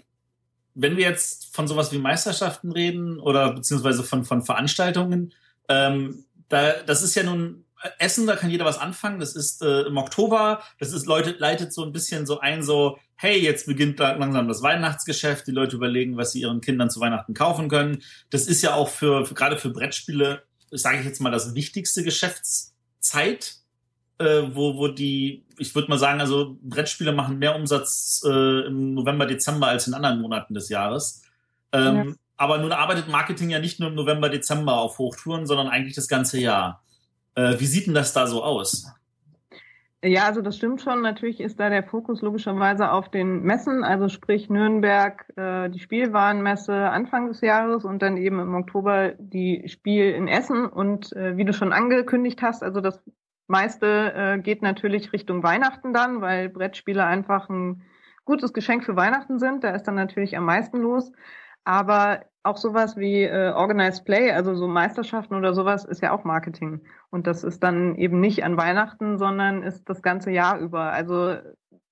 wenn 0.74 0.98
wir 0.98 1.04
jetzt 1.04 1.54
von 1.56 1.68
sowas 1.68 1.92
wie 1.92 1.98
Meisterschaften 1.98 2.72
reden 2.72 3.20
oder 3.20 3.54
beziehungsweise 3.54 4.04
von, 4.04 4.26
von 4.26 4.42
Veranstaltungen, 4.44 5.34
ähm, 5.70 6.26
da, 6.50 6.74
das 6.86 7.02
ist 7.02 7.16
ja 7.16 7.24
nun 7.24 7.66
Essen, 7.98 8.28
da 8.28 8.36
kann 8.36 8.50
jeder 8.50 8.66
was 8.66 8.78
anfangen. 8.78 9.20
Das 9.20 9.36
ist 9.36 9.62
äh, 9.62 9.82
im 9.82 9.98
Oktober. 9.98 10.62
Das 10.80 10.94
ist 10.94 11.06
Leute 11.06 11.32
leitet 11.38 11.74
so 11.74 11.84
ein 11.84 11.92
bisschen 11.92 12.26
so 12.26 12.40
ein 12.40 12.64
so, 12.64 13.00
hey, 13.16 13.40
jetzt 13.40 13.66
beginnt 13.66 14.00
da 14.00 14.14
langsam 14.14 14.48
das 14.48 14.62
Weihnachtsgeschäft. 14.62 15.48
Die 15.48 15.52
Leute 15.52 15.76
überlegen, 15.76 16.18
was 16.18 16.32
sie 16.32 16.42
ihren 16.42 16.62
Kindern 16.62 16.90
zu 16.90 17.00
Weihnachten 17.00 17.34
kaufen 17.34 17.70
können. 17.70 18.04
Das 18.30 18.48
ist 18.48 18.62
ja 18.62 18.76
auch 18.76 18.90
für, 18.90 19.26
für 19.26 19.34
gerade 19.34 19.58
für 19.58 19.70
Brettspiele, 19.70 20.44
sage 20.70 21.00
ich 21.00 21.06
jetzt 21.06 21.22
mal, 21.22 21.32
das 21.32 21.56
wichtigste 21.56 22.04
Geschäftszeit 22.04 23.61
äh, 24.22 24.56
wo, 24.56 24.78
wo 24.78 24.88
die, 24.88 25.44
ich 25.58 25.74
würde 25.76 25.90
mal 25.90 25.98
sagen, 25.98 26.22
also 26.22 26.58
Brettspiele 26.62 27.12
machen 27.12 27.40
mehr 27.40 27.56
Umsatz 27.56 28.24
äh, 28.26 28.68
im 28.68 28.94
November, 28.94 29.26
Dezember 29.26 29.68
als 29.68 29.88
in 29.88 29.94
anderen 29.94 30.22
Monaten 30.22 30.54
des 30.54 30.70
Jahres. 30.70 31.24
Ähm, 31.72 31.96
ja. 31.96 32.06
Aber 32.38 32.58
nun 32.58 32.72
arbeitet 32.72 33.08
Marketing 33.08 33.50
ja 33.50 33.60
nicht 33.60 33.80
nur 33.80 33.90
im 33.90 33.96
November, 33.96 34.30
Dezember 34.30 34.78
auf 34.78 34.98
Hochtouren, 34.98 35.46
sondern 35.46 35.68
eigentlich 35.68 35.96
das 35.96 36.08
ganze 36.08 36.40
Jahr. 36.40 36.84
Äh, 37.36 37.60
wie 37.60 37.66
sieht 37.66 37.88
denn 37.88 37.94
das 37.94 38.14
da 38.14 38.28
so 38.28 38.44
aus? 38.44 38.88
Ja, 40.04 40.26
also 40.26 40.42
das 40.42 40.58
stimmt 40.58 40.82
schon. 40.82 41.02
Natürlich 41.02 41.40
ist 41.40 41.60
da 41.60 41.70
der 41.70 41.84
Fokus 41.84 42.24
logischerweise 42.24 42.92
auf 42.92 43.10
den 43.10 43.44
Messen, 43.44 43.84
also 43.84 44.10
sprich 44.10 44.50
Nürnberg, 44.50 45.32
äh, 45.36 45.70
die 45.70 45.78
Spielwarenmesse 45.78 46.74
Anfang 46.74 47.28
des 47.28 47.42
Jahres 47.42 47.86
und 47.86 48.02
dann 48.02 48.18
eben 48.18 48.40
im 48.40 48.56
Oktober 48.56 49.12
die 49.20 49.68
Spiel 49.68 50.10
in 50.10 50.28
Essen. 50.28 50.66
Und 50.66 51.14
äh, 51.14 51.38
wie 51.38 51.46
du 51.46 51.54
schon 51.54 51.72
angekündigt 51.72 52.42
hast, 52.42 52.64
also 52.64 52.82
das 52.82 53.04
meiste 53.52 54.14
äh, 54.16 54.40
geht 54.40 54.62
natürlich 54.62 55.14
Richtung 55.14 55.44
Weihnachten 55.44 55.94
dann, 55.94 56.22
weil 56.22 56.50
Brettspiele 56.50 57.06
einfach 57.06 57.50
ein 57.50 57.84
gutes 58.26 58.54
Geschenk 58.54 58.84
für 58.84 58.96
Weihnachten 58.96 59.38
sind. 59.40 59.64
Da 59.64 59.72
ist 59.72 59.84
dann 59.84 59.96
natürlich 59.96 60.36
am 60.38 60.46
meisten 60.46 60.78
los. 60.78 61.12
Aber 61.64 62.22
auch 62.44 62.58
sowas 62.58 62.98
wie 62.98 63.24
äh, 63.24 63.52
Organized 63.52 64.06
Play, 64.06 64.32
also 64.32 64.56
so 64.56 64.68
Meisterschaften 64.68 65.36
oder 65.36 65.54
sowas, 65.54 65.86
ist 65.86 66.02
ja 66.02 66.12
auch 66.12 66.24
Marketing. 66.24 66.82
Und 67.12 67.28
das 67.28 67.44
ist 67.44 67.62
dann 67.62 67.96
eben 67.96 68.20
nicht 68.20 68.44
an 68.44 68.58
Weihnachten, 68.58 69.20
sondern 69.20 69.62
ist 69.62 69.88
das 69.88 70.02
ganze 70.02 70.32
Jahr 70.32 70.58
über. 70.58 70.92
Also 70.92 71.36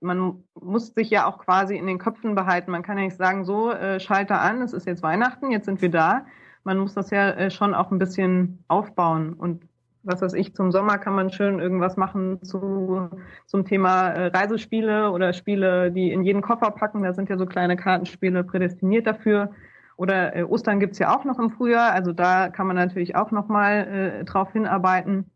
man 0.02 0.44
muss 0.60 0.94
sich 0.96 1.10
ja 1.10 1.28
auch 1.28 1.40
quasi 1.40 1.76
in 1.76 1.86
den 1.86 2.00
Köpfen 2.00 2.34
behalten. 2.34 2.72
Man 2.72 2.84
kann 2.84 2.98
ja 2.98 3.04
nicht 3.04 3.18
sagen, 3.18 3.44
so, 3.46 3.72
äh, 3.72 4.00
Schalter 4.00 4.42
an, 4.42 4.62
es 4.62 4.74
ist 4.74 4.88
jetzt 4.88 5.04
Weihnachten, 5.04 5.52
jetzt 5.52 5.66
sind 5.66 5.82
wir 5.82 5.92
da. 5.92 6.26
Man 6.64 6.80
muss 6.80 6.94
das 6.94 7.12
ja 7.12 7.32
äh, 7.32 7.52
schon 7.52 7.74
auch 7.76 7.92
ein 7.92 8.00
bisschen 8.00 8.64
aufbauen. 8.68 9.34
Und 9.34 9.69
was 10.10 10.22
weiß 10.22 10.34
ich, 10.34 10.54
zum 10.54 10.72
Sommer 10.72 10.98
kann 10.98 11.16
man 11.16 11.32
schön 11.32 11.60
irgendwas 11.60 11.96
machen 11.96 12.44
zu, 12.44 13.10
zum 13.46 13.66
Thema 13.66 14.10
äh, 14.10 14.28
Reisespiele 14.28 15.12
oder 15.12 15.32
Spiele, 15.34 15.92
die 15.92 16.12
in 16.12 16.24
jeden 16.24 16.42
Koffer 16.42 16.72
packen. 16.72 17.04
Da 17.04 17.14
sind 17.14 17.30
ja 17.30 17.38
so 17.38 17.46
kleine 17.46 17.78
Kartenspiele 17.78 18.44
prädestiniert 18.44 19.08
dafür. 19.08 19.52
Oder 19.96 20.36
äh, 20.36 20.44
Ostern 20.44 20.80
gibt's 20.80 21.00
ja 21.00 21.16
auch 21.16 21.24
noch 21.24 21.40
im 21.40 21.52
Frühjahr. 21.52 21.94
Also 21.94 22.12
da 22.12 22.50
kann 22.50 22.68
man 22.68 22.76
natürlich 22.76 23.16
auch 23.16 23.32
nochmal 23.32 24.22
äh, 24.22 24.26
drauf 24.26 24.52
hinarbeiten. 24.52 25.30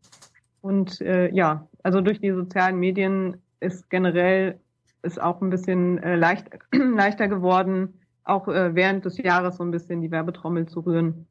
Und 0.62 1.02
äh, 1.02 1.30
ja, 1.30 1.68
also 1.84 2.02
durch 2.02 2.20
die 2.20 2.32
sozialen 2.32 2.78
Medien 2.80 3.42
ist 3.60 3.90
generell 3.90 4.60
ist 5.04 5.22
auch 5.22 5.42
ein 5.42 5.50
bisschen 5.50 6.02
äh, 6.02 6.16
leicht, 6.16 6.50
leichter 6.72 7.28
geworden, 7.28 8.00
auch 8.24 8.48
äh, 8.48 8.74
während 8.74 9.06
des 9.06 9.18
Jahres 9.18 9.58
so 9.58 9.64
ein 9.64 9.72
bisschen 9.72 10.02
die 10.02 10.12
Werbetrommel 10.12 10.66
zu 10.68 10.80
rühren. 10.80 11.28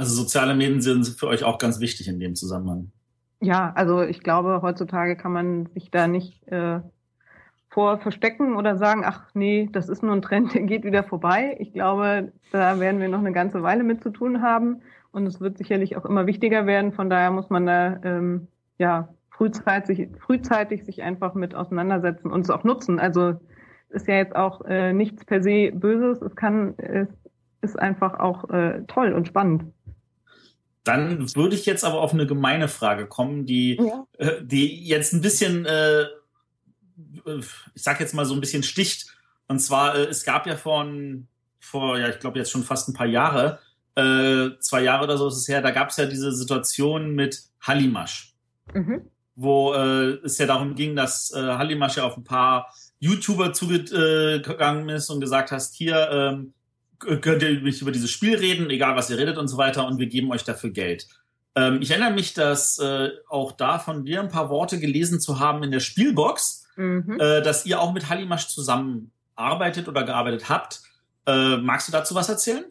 Also 0.00 0.14
soziale 0.14 0.54
Medien 0.54 0.80
sind 0.80 1.06
für 1.06 1.26
euch 1.26 1.44
auch 1.44 1.58
ganz 1.58 1.78
wichtig 1.78 2.08
in 2.08 2.18
dem 2.18 2.34
Zusammenhang. 2.34 2.90
Ja, 3.38 3.70
also 3.74 4.00
ich 4.00 4.22
glaube, 4.22 4.62
heutzutage 4.62 5.14
kann 5.14 5.30
man 5.30 5.66
sich 5.74 5.90
da 5.90 6.08
nicht 6.08 6.42
äh, 6.48 6.80
vor 7.68 7.98
verstecken 7.98 8.56
oder 8.56 8.78
sagen, 8.78 9.02
ach 9.04 9.28
nee, 9.34 9.68
das 9.70 9.90
ist 9.90 10.02
nur 10.02 10.14
ein 10.14 10.22
Trend, 10.22 10.54
der 10.54 10.62
geht 10.62 10.84
wieder 10.84 11.04
vorbei. 11.04 11.54
Ich 11.58 11.74
glaube, 11.74 12.32
da 12.50 12.80
werden 12.80 12.98
wir 12.98 13.10
noch 13.10 13.18
eine 13.18 13.32
ganze 13.32 13.62
Weile 13.62 13.84
mit 13.84 14.02
zu 14.02 14.08
tun 14.08 14.40
haben 14.40 14.80
und 15.12 15.26
es 15.26 15.38
wird 15.38 15.58
sicherlich 15.58 15.98
auch 15.98 16.06
immer 16.06 16.26
wichtiger 16.26 16.64
werden. 16.64 16.92
Von 16.92 17.10
daher 17.10 17.30
muss 17.30 17.50
man 17.50 17.66
da 17.66 18.00
ähm, 18.02 18.48
ja 18.78 19.10
frühzeitig, 19.28 20.08
frühzeitig 20.18 20.86
sich 20.86 21.02
einfach 21.02 21.34
mit 21.34 21.54
auseinandersetzen 21.54 22.30
und 22.30 22.40
es 22.40 22.48
auch 22.48 22.64
nutzen. 22.64 22.98
Also 22.98 23.34
ist 23.90 24.08
ja 24.08 24.14
jetzt 24.14 24.34
auch 24.34 24.64
äh, 24.64 24.94
nichts 24.94 25.26
per 25.26 25.42
se 25.42 25.72
Böses. 25.74 26.22
Es 26.22 26.34
kann, 26.36 26.72
es 26.78 27.08
ist 27.60 27.78
einfach 27.78 28.18
auch 28.18 28.48
äh, 28.48 28.82
toll 28.86 29.12
und 29.12 29.28
spannend. 29.28 29.64
Dann 30.90 31.36
würde 31.36 31.54
ich 31.54 31.66
jetzt 31.66 31.84
aber 31.84 32.00
auf 32.00 32.12
eine 32.12 32.26
gemeine 32.26 32.66
Frage 32.66 33.06
kommen, 33.06 33.46
die, 33.46 33.76
ja. 33.76 34.06
äh, 34.18 34.42
die 34.42 34.84
jetzt 34.86 35.12
ein 35.12 35.20
bisschen, 35.20 35.64
äh, 35.64 36.06
ich 37.74 37.82
sag 37.82 38.00
jetzt 38.00 38.12
mal 38.12 38.24
so 38.24 38.34
ein 38.34 38.40
bisschen 38.40 38.64
sticht. 38.64 39.06
Und 39.46 39.60
zwar, 39.60 39.94
äh, 39.94 40.06
es 40.06 40.24
gab 40.24 40.48
ja 40.48 40.56
von, 40.56 41.28
vor, 41.60 41.96
ja, 41.96 42.08
ich 42.08 42.18
glaube 42.18 42.40
jetzt 42.40 42.50
schon 42.50 42.64
fast 42.64 42.88
ein 42.88 42.94
paar 42.94 43.06
Jahre, 43.06 43.60
äh, 43.94 44.58
zwei 44.58 44.82
Jahre 44.82 45.04
oder 45.04 45.16
so 45.16 45.28
ist 45.28 45.36
es 45.36 45.46
her, 45.46 45.62
da 45.62 45.70
gab 45.70 45.90
es 45.90 45.96
ja 45.96 46.06
diese 46.06 46.32
Situation 46.32 47.14
mit 47.14 47.40
Hallimasch. 47.60 48.34
Mhm. 48.74 49.02
Wo 49.36 49.72
äh, 49.74 50.18
es 50.24 50.38
ja 50.38 50.46
darum 50.46 50.74
ging, 50.74 50.96
dass 50.96 51.32
Hallimasch 51.34 51.98
ja 51.98 52.02
auf 52.04 52.16
ein 52.16 52.24
paar 52.24 52.74
YouTuber 52.98 53.52
zugegangen 53.52 54.88
ist 54.88 55.08
und 55.08 55.20
gesagt 55.20 55.52
hast, 55.52 55.74
hier 55.74 56.10
ähm, 56.10 56.52
könnt 57.00 57.42
ihr 57.42 57.60
mich 57.60 57.82
über 57.82 57.92
dieses 57.92 58.10
Spiel 58.10 58.36
reden, 58.36 58.70
egal 58.70 58.96
was 58.96 59.10
ihr 59.10 59.18
redet 59.18 59.38
und 59.38 59.48
so 59.48 59.56
weiter, 59.56 59.86
und 59.86 59.98
wir 59.98 60.06
geben 60.06 60.30
euch 60.30 60.44
dafür 60.44 60.70
Geld. 60.70 61.08
Ähm, 61.56 61.78
ich 61.80 61.90
erinnere 61.90 62.12
mich, 62.12 62.34
dass 62.34 62.78
äh, 62.78 63.10
auch 63.28 63.52
da 63.52 63.78
von 63.78 64.04
dir 64.04 64.20
ein 64.20 64.28
paar 64.28 64.50
Worte 64.50 64.78
gelesen 64.78 65.20
zu 65.20 65.40
haben 65.40 65.62
in 65.62 65.70
der 65.70 65.80
Spielbox, 65.80 66.68
mhm. 66.76 67.18
äh, 67.18 67.42
dass 67.42 67.66
ihr 67.66 67.80
auch 67.80 67.92
mit 67.92 68.08
Hallimasch 68.08 68.48
zusammenarbeitet 68.48 69.88
oder 69.88 70.04
gearbeitet 70.04 70.48
habt. 70.48 70.82
Äh, 71.26 71.56
magst 71.56 71.88
du 71.88 71.92
dazu 71.92 72.14
was 72.14 72.28
erzählen? 72.28 72.64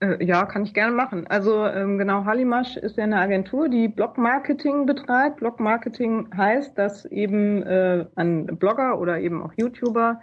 Äh, 0.00 0.24
ja, 0.24 0.44
kann 0.46 0.64
ich 0.64 0.74
gerne 0.74 0.94
machen. 0.94 1.26
Also 1.28 1.66
ähm, 1.66 1.98
genau, 1.98 2.24
Hallimasch 2.24 2.76
ist 2.76 2.96
ja 2.96 3.04
eine 3.04 3.18
Agentur, 3.18 3.68
die 3.68 3.88
Blog-Marketing 3.88 4.86
betreibt. 4.86 5.38
Blog-Marketing 5.38 6.30
heißt, 6.36 6.76
dass 6.76 7.04
eben 7.06 7.62
äh, 7.62 8.06
an 8.16 8.46
Blogger 8.46 8.98
oder 8.98 9.18
eben 9.18 9.42
auch 9.42 9.52
YouTuber 9.56 10.20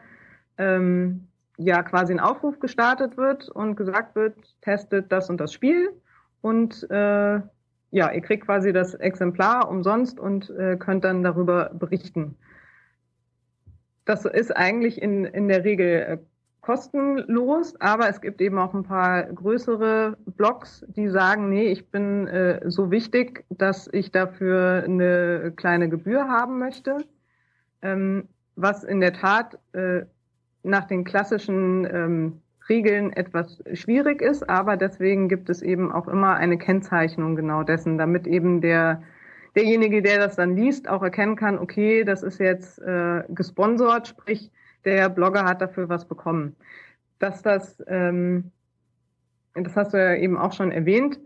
ähm, 0.58 1.28
ja 1.58 1.84
quasi 1.84 2.14
ein 2.14 2.20
Aufruf 2.20 2.60
gestartet 2.60 3.18
wird 3.18 3.50
und 3.50 3.76
gesagt 3.76 4.16
wird, 4.16 4.36
testet 4.62 5.12
das 5.12 5.30
und 5.30 5.40
das 5.40 5.54
Spiel 5.54 5.90
und 6.42 6.90
äh, 6.90 7.42
ja, 7.92 8.12
ihr 8.12 8.22
kriegt 8.22 8.46
quasi 8.46 8.74
das 8.74 8.94
Exemplar 8.94 9.70
umsonst 9.70 10.20
und 10.20 10.50
äh, 10.52 10.78
könnt 10.78 11.04
dann 11.04 11.24
darüber 11.24 11.72
berichten. 11.74 12.36
Das 14.06 14.26
ist 14.26 14.56
eigentlich 14.56 15.02
in, 15.02 15.26
in 15.26 15.48
der 15.48 15.64
Regel 15.64 15.88
äh, 15.88 16.18
kostenlos, 16.62 17.80
aber 17.80 18.10
es 18.10 18.20
gibt 18.20 18.42
eben 18.42 18.58
auch 18.60 18.74
ein 18.74 18.84
paar 18.84 19.24
größere 19.24 20.18
Blogs, 20.26 20.86
die 20.88 21.08
sagen, 21.08 21.50
nee, 21.50 21.68
ich 21.68 21.90
bin 21.92 22.28
äh, 22.28 22.60
so 22.70 22.92
wichtig, 22.92 23.46
dass 23.50 23.90
ich 23.94 24.12
dafür 24.12 24.84
eine 24.86 25.54
kleine 25.56 25.88
Gebühr 25.88 26.28
haben 26.28 26.60
möchte, 26.60 26.98
ähm, 27.82 28.28
was 28.56 28.84
in 28.84 29.00
der 29.00 29.14
Tat 29.14 29.58
äh, 29.72 30.02
nach 30.68 30.86
den 30.86 31.04
klassischen 31.04 31.86
ähm, 31.86 32.42
Regeln 32.70 33.14
etwas 33.14 33.64
schwierig 33.74 34.22
ist, 34.22 34.50
aber 34.50 34.78
deswegen 34.78 35.30
gibt 35.30 35.50
es 35.50 35.62
eben 35.62 35.92
auch 35.92 36.08
immer 36.08 36.36
eine 36.36 36.58
Kennzeichnung 36.58 37.36
genau 37.36 37.64
dessen, 37.64 37.98
damit 37.98 38.28
eben 38.28 38.62
der 38.62 39.02
derjenige, 39.56 40.04
der 40.04 40.20
das 40.20 40.36
dann 40.36 40.56
liest, 40.56 40.88
auch 40.88 41.02
erkennen 41.02 41.36
kann, 41.36 41.58
okay, 41.58 42.04
das 42.04 42.22
ist 42.22 42.40
jetzt 42.40 42.80
äh, 42.80 43.24
gesponsert, 43.30 44.08
sprich, 44.08 44.52
der 44.86 45.10
Blogger 45.10 45.46
hat 45.46 45.62
dafür 45.62 45.90
was 45.90 46.06
bekommen. 46.06 46.56
Dass 47.18 47.42
das, 47.42 47.84
ähm, 47.88 48.52
das 49.56 49.76
hast 49.76 49.94
du 49.94 49.98
ja 49.98 50.14
eben 50.14 50.38
auch 50.38 50.54
schon 50.54 50.72
erwähnt, 50.72 51.20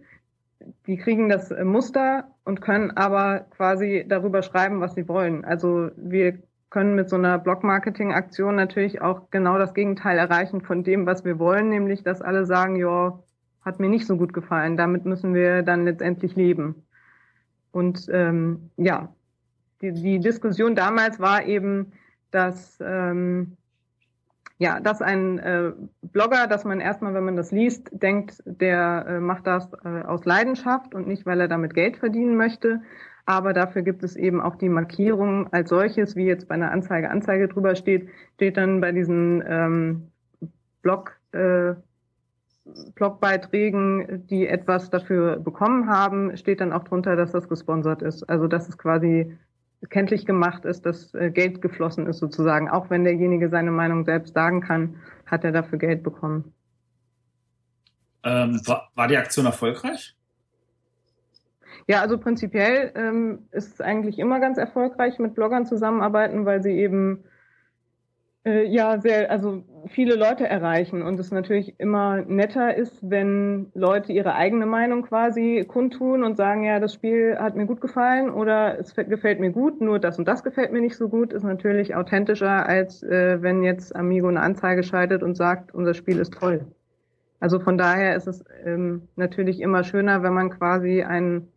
die 0.88 0.96
kriegen 0.96 1.28
das 1.28 1.54
Muster 1.64 2.32
und 2.46 2.62
können 2.62 2.92
aber 2.92 3.48
quasi 3.58 4.06
darüber 4.08 4.44
schreiben, 4.44 4.80
was 4.80 4.96
sie 4.96 5.08
wollen. 5.10 5.44
Also 5.44 5.90
wir 5.98 6.40
können 6.72 6.96
mit 6.96 7.10
so 7.10 7.18
einer 7.18 7.38
Blog-Marketing-Aktion 7.38 8.56
natürlich 8.56 9.02
auch 9.02 9.30
genau 9.30 9.60
das 9.60 9.76
Gegenteil 9.76 10.18
erreichen 10.18 10.62
von 10.62 10.84
dem, 10.84 11.06
was 11.06 11.24
wir 11.24 11.38
wollen, 11.38 11.70
nämlich 11.70 12.02
dass 12.04 12.22
alle 12.22 12.46
sagen, 12.46 12.78
ja, 12.78 13.20
hat 13.64 13.80
mir 13.80 13.90
nicht 13.90 14.08
so 14.08 14.18
gut 14.18 14.34
gefallen. 14.34 14.78
Damit 14.78 15.06
müssen 15.06 15.36
wir 15.36 15.62
dann 15.62 15.86
letztendlich 15.86 16.36
leben. 16.36 16.84
Und 17.72 18.08
ähm, 18.12 18.72
ja, 18.78 19.14
die, 19.82 19.92
die 19.92 20.20
Diskussion 20.20 20.76
damals 20.76 21.20
war 21.20 21.46
eben, 21.46 21.92
dass 22.32 22.80
ähm, 22.82 23.58
ja, 24.62 24.80
dass 24.80 25.02
ein 25.02 25.40
äh, 25.40 25.72
Blogger, 26.04 26.46
dass 26.46 26.66
man 26.66 26.82
erstmal, 26.82 27.16
wenn 27.16 27.26
man 27.26 27.36
das 27.36 27.52
liest, 27.52 27.90
denkt, 27.92 28.44
der 28.46 29.06
äh, 29.08 29.20
macht 29.20 29.48
das 29.48 29.68
äh, 29.84 30.04
aus 30.04 30.24
Leidenschaft 30.24 30.94
und 30.94 31.08
nicht, 31.08 31.26
weil 31.26 31.42
er 31.42 31.48
damit 31.48 31.74
Geld 31.74 31.98
verdienen 31.98 32.38
möchte. 32.38 32.82
Aber 33.26 33.54
dafür 33.54 33.82
gibt 33.82 34.04
es 34.04 34.16
eben 34.16 34.42
auch 34.42 34.56
die 34.56 34.70
Markierung 34.70 35.52
als 35.54 35.70
solches, 35.70 36.16
wie 36.16 36.26
jetzt 36.26 36.48
bei 36.48 36.56
einer 36.56 36.72
Anzeige 36.72 37.10
Anzeige 37.10 37.48
drüber 37.48 37.76
steht, 37.76 38.10
steht 38.36 38.58
dann 38.58 38.82
bei 38.82 38.92
diesen 38.92 39.44
ähm, 39.48 40.08
Blog, 40.82 41.20
äh, 41.32 41.74
Blogbeiträgen, 42.96 44.28
die 44.28 44.48
etwas 44.48 44.90
dafür 44.90 45.38
bekommen 45.38 45.90
haben, 45.90 46.36
steht 46.38 46.62
dann 46.62 46.74
auch 46.74 46.84
drunter, 46.84 47.16
dass 47.16 47.32
das 47.32 47.48
gesponsert 47.48 48.02
ist. 48.02 48.24
Also 48.30 48.48
das 48.48 48.70
ist 48.70 48.78
quasi 48.78 49.38
kenntlich 49.90 50.26
gemacht 50.26 50.66
ist, 50.66 50.86
dass 50.86 51.14
äh, 51.14 51.32
Geld 51.32 51.62
geflossen 51.62 52.08
ist 52.08 52.20
sozusagen. 52.20 52.70
Auch 52.70 52.90
wenn 52.90 53.04
derjenige 53.04 53.50
seine 53.50 53.72
Meinung 53.72 54.06
selbst 54.06 54.34
sagen 54.34 54.62
kann, 54.62 54.98
hat 55.26 55.44
er 55.44 55.52
dafür 55.52 55.80
Geld 55.80 56.04
bekommen. 56.04 56.54
Ähm, 58.24 58.62
war, 58.66 58.92
war 58.94 59.08
die 59.08 59.18
Aktion 59.18 59.46
erfolgreich? 59.46 60.16
Ja, 61.88 62.02
also 62.02 62.18
prinzipiell 62.18 62.92
ähm, 62.96 63.48
ist 63.52 63.74
es 63.74 63.82
eigentlich 63.82 64.20
immer 64.20 64.40
ganz 64.40 64.58
erfolgreich 64.58 65.20
mit 65.20 65.36
Bloggern 65.36 65.66
zusammenarbeiten, 65.66 66.46
weil 66.46 66.62
sie 66.62 66.72
eben 66.72 67.24
äh, 68.44 68.66
ja, 68.66 69.00
sehr, 69.00 69.30
also 69.30 69.64
viele 69.88 70.16
Leute 70.16 70.48
erreichen 70.48 71.04
und 71.04 71.20
es 71.20 71.32
natürlich 71.32 71.80
immer 71.80 72.22
netter 72.22 72.76
ist, 72.76 72.98
wenn 73.02 73.68
Leute 73.76 74.14
ihre 74.14 74.34
eigene 74.34 74.66
Meinung 74.66 75.04
quasi 75.04 75.64
kundtun 75.68 76.24
und 76.24 76.38
sagen, 76.38 76.64
ja, 76.64 76.80
das 76.80 76.94
Spiel 76.94 77.38
hat 77.40 77.56
mir 77.56 77.68
gut 77.68 77.82
gefallen 77.82 78.32
oder 78.32 78.80
es 78.80 78.96
gefällt 78.96 79.40
mir 79.40 79.52
gut, 79.52 79.80
nur 79.80 80.00
das 80.00 80.18
und 80.18 80.28
das 80.28 80.44
gefällt 80.44 80.72
mir 80.72 80.82
nicht 80.82 80.96
so 80.96 81.08
gut, 81.08 81.34
ist 81.34 81.44
natürlich 81.44 81.96
authentischer, 81.96 82.66
als 82.66 83.04
äh, 83.04 83.42
wenn 83.42 83.64
jetzt 83.64 83.96
Amigo 83.96 84.28
eine 84.28 84.42
Anzeige 84.42 84.84
schaltet 84.84 85.22
und 85.22 85.36
sagt, 85.36 85.74
unser 85.74 85.94
Spiel 85.94 86.18
ist 86.18 86.34
toll. 86.34 86.66
Also 87.40 87.60
von 87.60 87.78
daher 87.78 88.16
ist 88.16 88.28
es 88.28 88.44
ähm, 88.66 89.08
natürlich 89.16 89.62
immer 89.62 89.84
schöner, 89.84 90.24
wenn 90.24 90.34
man 90.34 90.50
quasi 90.52 91.04
einen 91.04 91.51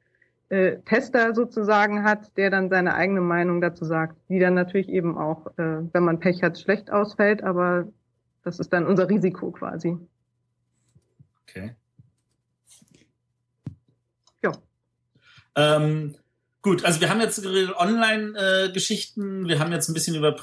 äh, 0.55 0.81
Tester 0.85 1.35
sozusagen 1.35 2.05
hat, 2.05 2.37
der 2.37 2.49
dann 2.49 2.71
seine 2.71 2.95
eigene 2.95 3.21
Meinung 3.21 3.61
dazu 3.61 3.85
sagt, 3.85 4.17
die 4.29 4.39
dann 4.39 4.55
natürlich 4.55 4.89
eben 4.89 5.19
auch, 5.19 5.47
äh, 5.59 5.83
wenn 5.93 6.05
man 6.05 6.21
Pech 6.21 6.43
hat, 6.43 6.61
schlecht 6.61 6.93
ausfällt, 6.93 7.43
aber 7.43 7.89
das 8.45 8.61
ist 8.61 8.73
dann 8.73 8.87
unser 8.87 9.09
Risiko 9.09 9.51
quasi. 9.51 9.97
Okay. 11.43 11.75
Ja. 14.45 14.53
Ähm, 15.57 16.15
gut, 16.63 16.85
also 16.85 17.01
wir 17.01 17.11
haben 17.11 17.21
jetzt 17.21 17.43
geredet 17.43 17.77
Online-Geschichten, 17.77 19.47
äh, 19.47 19.49
wir 19.49 19.59
haben 19.59 19.73
jetzt 19.73 19.89
ein 19.89 19.95
bisschen 19.95 20.15
über 20.15 20.37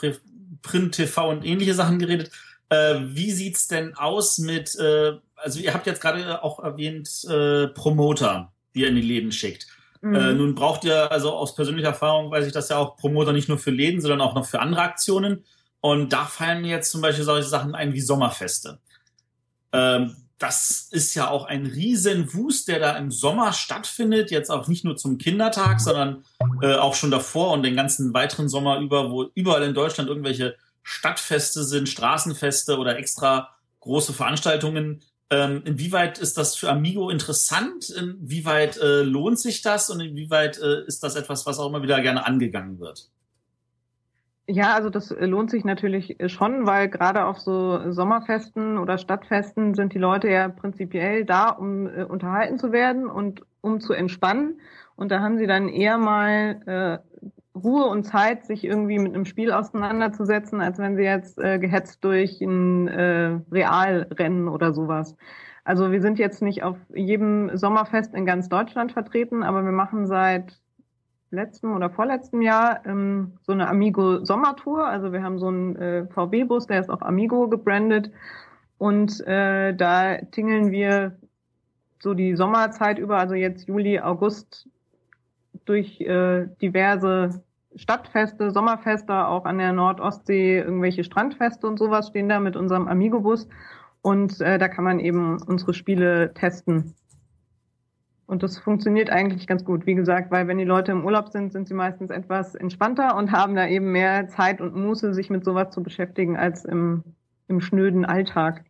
Print, 0.61 0.91
TV 0.93 1.29
und 1.29 1.45
ähnliche 1.45 1.73
Sachen 1.73 1.99
geredet. 1.99 2.31
Äh, 2.67 2.99
wie 3.03 3.31
sieht's 3.31 3.69
denn 3.69 3.95
aus 3.95 4.39
mit, 4.39 4.75
äh, 4.75 5.13
also 5.35 5.59
ihr 5.61 5.73
habt 5.73 5.87
jetzt 5.87 6.01
gerade 6.01 6.43
auch 6.43 6.59
erwähnt, 6.59 7.09
äh, 7.29 7.67
Promoter, 7.67 8.51
die 8.75 8.81
ihr 8.81 8.89
in 8.89 8.95
die 8.95 9.01
Läden 9.01 9.31
schickt. 9.31 9.67
Mhm. 10.01 10.15
Äh, 10.15 10.33
nun 10.33 10.55
braucht 10.55 10.83
ihr, 10.83 11.11
also 11.11 11.31
aus 11.31 11.55
persönlicher 11.55 11.89
Erfahrung 11.89 12.31
weiß 12.31 12.45
ich 12.45 12.53
das 12.53 12.69
ja 12.69 12.77
auch 12.77 12.97
Promoter 12.97 13.33
nicht 13.33 13.49
nur 13.49 13.57
für 13.57 13.71
Läden, 13.71 14.01
sondern 14.01 14.21
auch 14.21 14.35
noch 14.35 14.45
für 14.45 14.59
andere 14.59 14.81
Aktionen. 14.81 15.45
Und 15.79 16.13
da 16.13 16.25
fallen 16.25 16.61
mir 16.61 16.69
jetzt 16.69 16.91
zum 16.91 17.01
Beispiel 17.01 17.23
solche 17.23 17.47
Sachen 17.47 17.75
ein 17.75 17.93
wie 17.93 18.01
Sommerfeste. 18.01 18.79
Ähm, 19.71 20.15
das 20.37 20.87
ist 20.89 21.13
ja 21.13 21.29
auch 21.29 21.45
ein 21.45 21.67
riesen 21.67 22.33
Wust, 22.33 22.67
der 22.67 22.79
da 22.79 22.97
im 22.97 23.11
Sommer 23.11 23.53
stattfindet. 23.53 24.31
Jetzt 24.31 24.49
auch 24.49 24.67
nicht 24.67 24.83
nur 24.83 24.97
zum 24.97 25.19
Kindertag, 25.19 25.79
sondern 25.79 26.25
äh, 26.63 26.75
auch 26.75 26.95
schon 26.95 27.11
davor 27.11 27.51
und 27.51 27.61
den 27.61 27.75
ganzen 27.75 28.13
weiteren 28.13 28.49
Sommer 28.49 28.79
über, 28.79 29.11
wo 29.11 29.29
überall 29.35 29.61
in 29.63 29.75
Deutschland 29.75 30.09
irgendwelche 30.09 30.55
Stadtfeste 30.81 31.63
sind, 31.63 31.89
Straßenfeste 31.89 32.79
oder 32.79 32.97
extra 32.97 33.49
große 33.81 34.13
Veranstaltungen. 34.13 35.03
Ähm, 35.31 35.61
inwieweit 35.63 36.19
ist 36.19 36.37
das 36.37 36.57
für 36.57 36.69
Amigo 36.69 37.09
interessant? 37.09 37.89
Inwieweit 37.89 38.77
äh, 38.77 39.01
lohnt 39.01 39.39
sich 39.39 39.61
das 39.61 39.89
und 39.89 40.01
inwieweit 40.01 40.59
äh, 40.59 40.85
ist 40.85 41.03
das 41.03 41.15
etwas, 41.15 41.45
was 41.45 41.57
auch 41.57 41.69
immer 41.69 41.81
wieder 41.81 42.01
gerne 42.01 42.25
angegangen 42.27 42.79
wird? 42.81 43.09
Ja, 44.47 44.73
also 44.73 44.89
das 44.89 45.15
lohnt 45.17 45.49
sich 45.49 45.63
natürlich 45.63 46.17
schon, 46.25 46.65
weil 46.65 46.89
gerade 46.89 47.23
auf 47.23 47.39
so 47.39 47.93
Sommerfesten 47.93 48.77
oder 48.77 48.97
Stadtfesten 48.97 49.73
sind 49.75 49.93
die 49.93 49.99
Leute 49.99 50.27
ja 50.27 50.49
prinzipiell 50.49 51.23
da, 51.23 51.49
um 51.49 51.87
äh, 51.87 52.03
unterhalten 52.03 52.59
zu 52.59 52.73
werden 52.73 53.07
und 53.07 53.43
um 53.61 53.79
zu 53.79 53.93
entspannen. 53.93 54.59
Und 54.97 55.09
da 55.09 55.21
haben 55.21 55.37
sie 55.37 55.47
dann 55.47 55.69
eher 55.69 55.97
mal 55.97 56.61
äh, 56.65 57.10
Ruhe 57.55 57.85
und 57.85 58.03
Zeit, 58.03 58.45
sich 58.45 58.63
irgendwie 58.63 58.99
mit 58.99 59.13
einem 59.13 59.25
Spiel 59.25 59.51
auseinanderzusetzen, 59.51 60.61
als 60.61 60.77
wenn 60.79 60.95
sie 60.95 61.03
jetzt 61.03 61.37
äh, 61.39 61.59
gehetzt 61.59 62.03
durch 62.03 62.41
ein 62.41 62.87
äh, 62.87 63.39
Realrennen 63.51 64.47
oder 64.47 64.73
sowas. 64.73 65.15
Also 65.63 65.91
wir 65.91 66.01
sind 66.01 66.17
jetzt 66.17 66.41
nicht 66.41 66.63
auf 66.63 66.77
jedem 66.93 67.55
Sommerfest 67.55 68.13
in 68.13 68.25
ganz 68.25 68.49
Deutschland 68.49 68.93
vertreten, 68.93 69.43
aber 69.43 69.63
wir 69.63 69.71
machen 69.71 70.07
seit 70.07 70.59
letztem 71.29 71.75
oder 71.75 71.89
vorletztem 71.89 72.41
Jahr 72.41 72.85
ähm, 72.85 73.33
so 73.41 73.51
eine 73.51 73.67
Amigo 73.67 74.23
Sommertour. 74.25 74.85
Also 74.87 75.13
wir 75.13 75.23
haben 75.23 75.39
so 75.39 75.47
einen 75.47 75.75
äh, 75.75 76.05
VW-Bus, 76.07 76.67
der 76.67 76.79
ist 76.79 76.89
auch 76.89 77.01
Amigo 77.01 77.47
gebrandet. 77.47 78.11
Und 78.77 79.25
äh, 79.27 79.75
da 79.75 80.17
tingeln 80.17 80.71
wir 80.71 81.15
so 81.99 82.13
die 82.13 82.35
Sommerzeit 82.35 82.97
über, 82.97 83.17
also 83.17 83.35
jetzt 83.35 83.67
Juli, 83.67 83.99
August 83.99 84.67
durch 85.71 86.01
äh, 86.01 86.47
diverse 86.61 87.41
Stadtfeste, 87.75 88.51
Sommerfeste, 88.51 89.25
auch 89.25 89.45
an 89.45 89.57
der 89.57 89.71
Nordostsee, 89.71 90.59
irgendwelche 90.59 91.05
Strandfeste 91.05 91.65
und 91.65 91.79
sowas 91.79 92.09
stehen 92.09 92.27
da 92.27 92.41
mit 92.41 92.57
unserem 92.57 92.89
Amigo-Bus. 92.89 93.47
Und 94.01 94.41
äh, 94.41 94.57
da 94.57 94.67
kann 94.67 94.83
man 94.83 94.99
eben 94.99 95.41
unsere 95.41 95.73
Spiele 95.73 96.33
testen. 96.33 96.93
Und 98.25 98.43
das 98.43 98.57
funktioniert 98.57 99.09
eigentlich 99.09 99.47
ganz 99.47 99.63
gut. 99.63 99.85
Wie 99.85 99.95
gesagt, 99.95 100.29
weil 100.29 100.47
wenn 100.47 100.57
die 100.57 100.65
Leute 100.65 100.91
im 100.91 101.05
Urlaub 101.05 101.29
sind, 101.29 101.53
sind 101.53 101.69
sie 101.69 101.73
meistens 101.73 102.11
etwas 102.11 102.53
entspannter 102.55 103.15
und 103.15 103.31
haben 103.31 103.55
da 103.55 103.65
eben 103.65 103.93
mehr 103.93 104.27
Zeit 104.27 104.59
und 104.59 104.75
Muße, 104.75 105.13
sich 105.13 105.29
mit 105.29 105.45
sowas 105.45 105.69
zu 105.69 105.81
beschäftigen, 105.81 106.35
als 106.35 106.65
im, 106.65 107.03
im 107.47 107.61
schnöden 107.61 108.03
Alltag. 108.03 108.65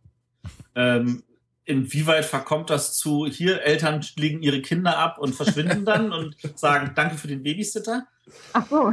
Ähm, 0.76 1.22
inwieweit 1.64 2.24
verkommt 2.24 2.70
das 2.70 2.96
zu, 2.96 3.26
hier 3.26 3.62
Eltern 3.62 4.04
legen 4.16 4.42
ihre 4.42 4.62
Kinder 4.62 4.98
ab 4.98 5.18
und 5.18 5.34
verschwinden 5.34 5.84
dann 5.84 6.12
und 6.12 6.36
sagen 6.58 6.92
Danke 6.94 7.16
für 7.16 7.28
den 7.28 7.42
Babysitter? 7.42 8.06
Ach 8.52 8.66
so. 8.66 8.92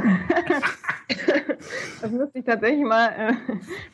das 2.01 2.11
müsste 2.11 2.39
ich 2.39 2.45
tatsächlich 2.45 2.84
mal, 2.84 3.07
äh, 3.09 3.34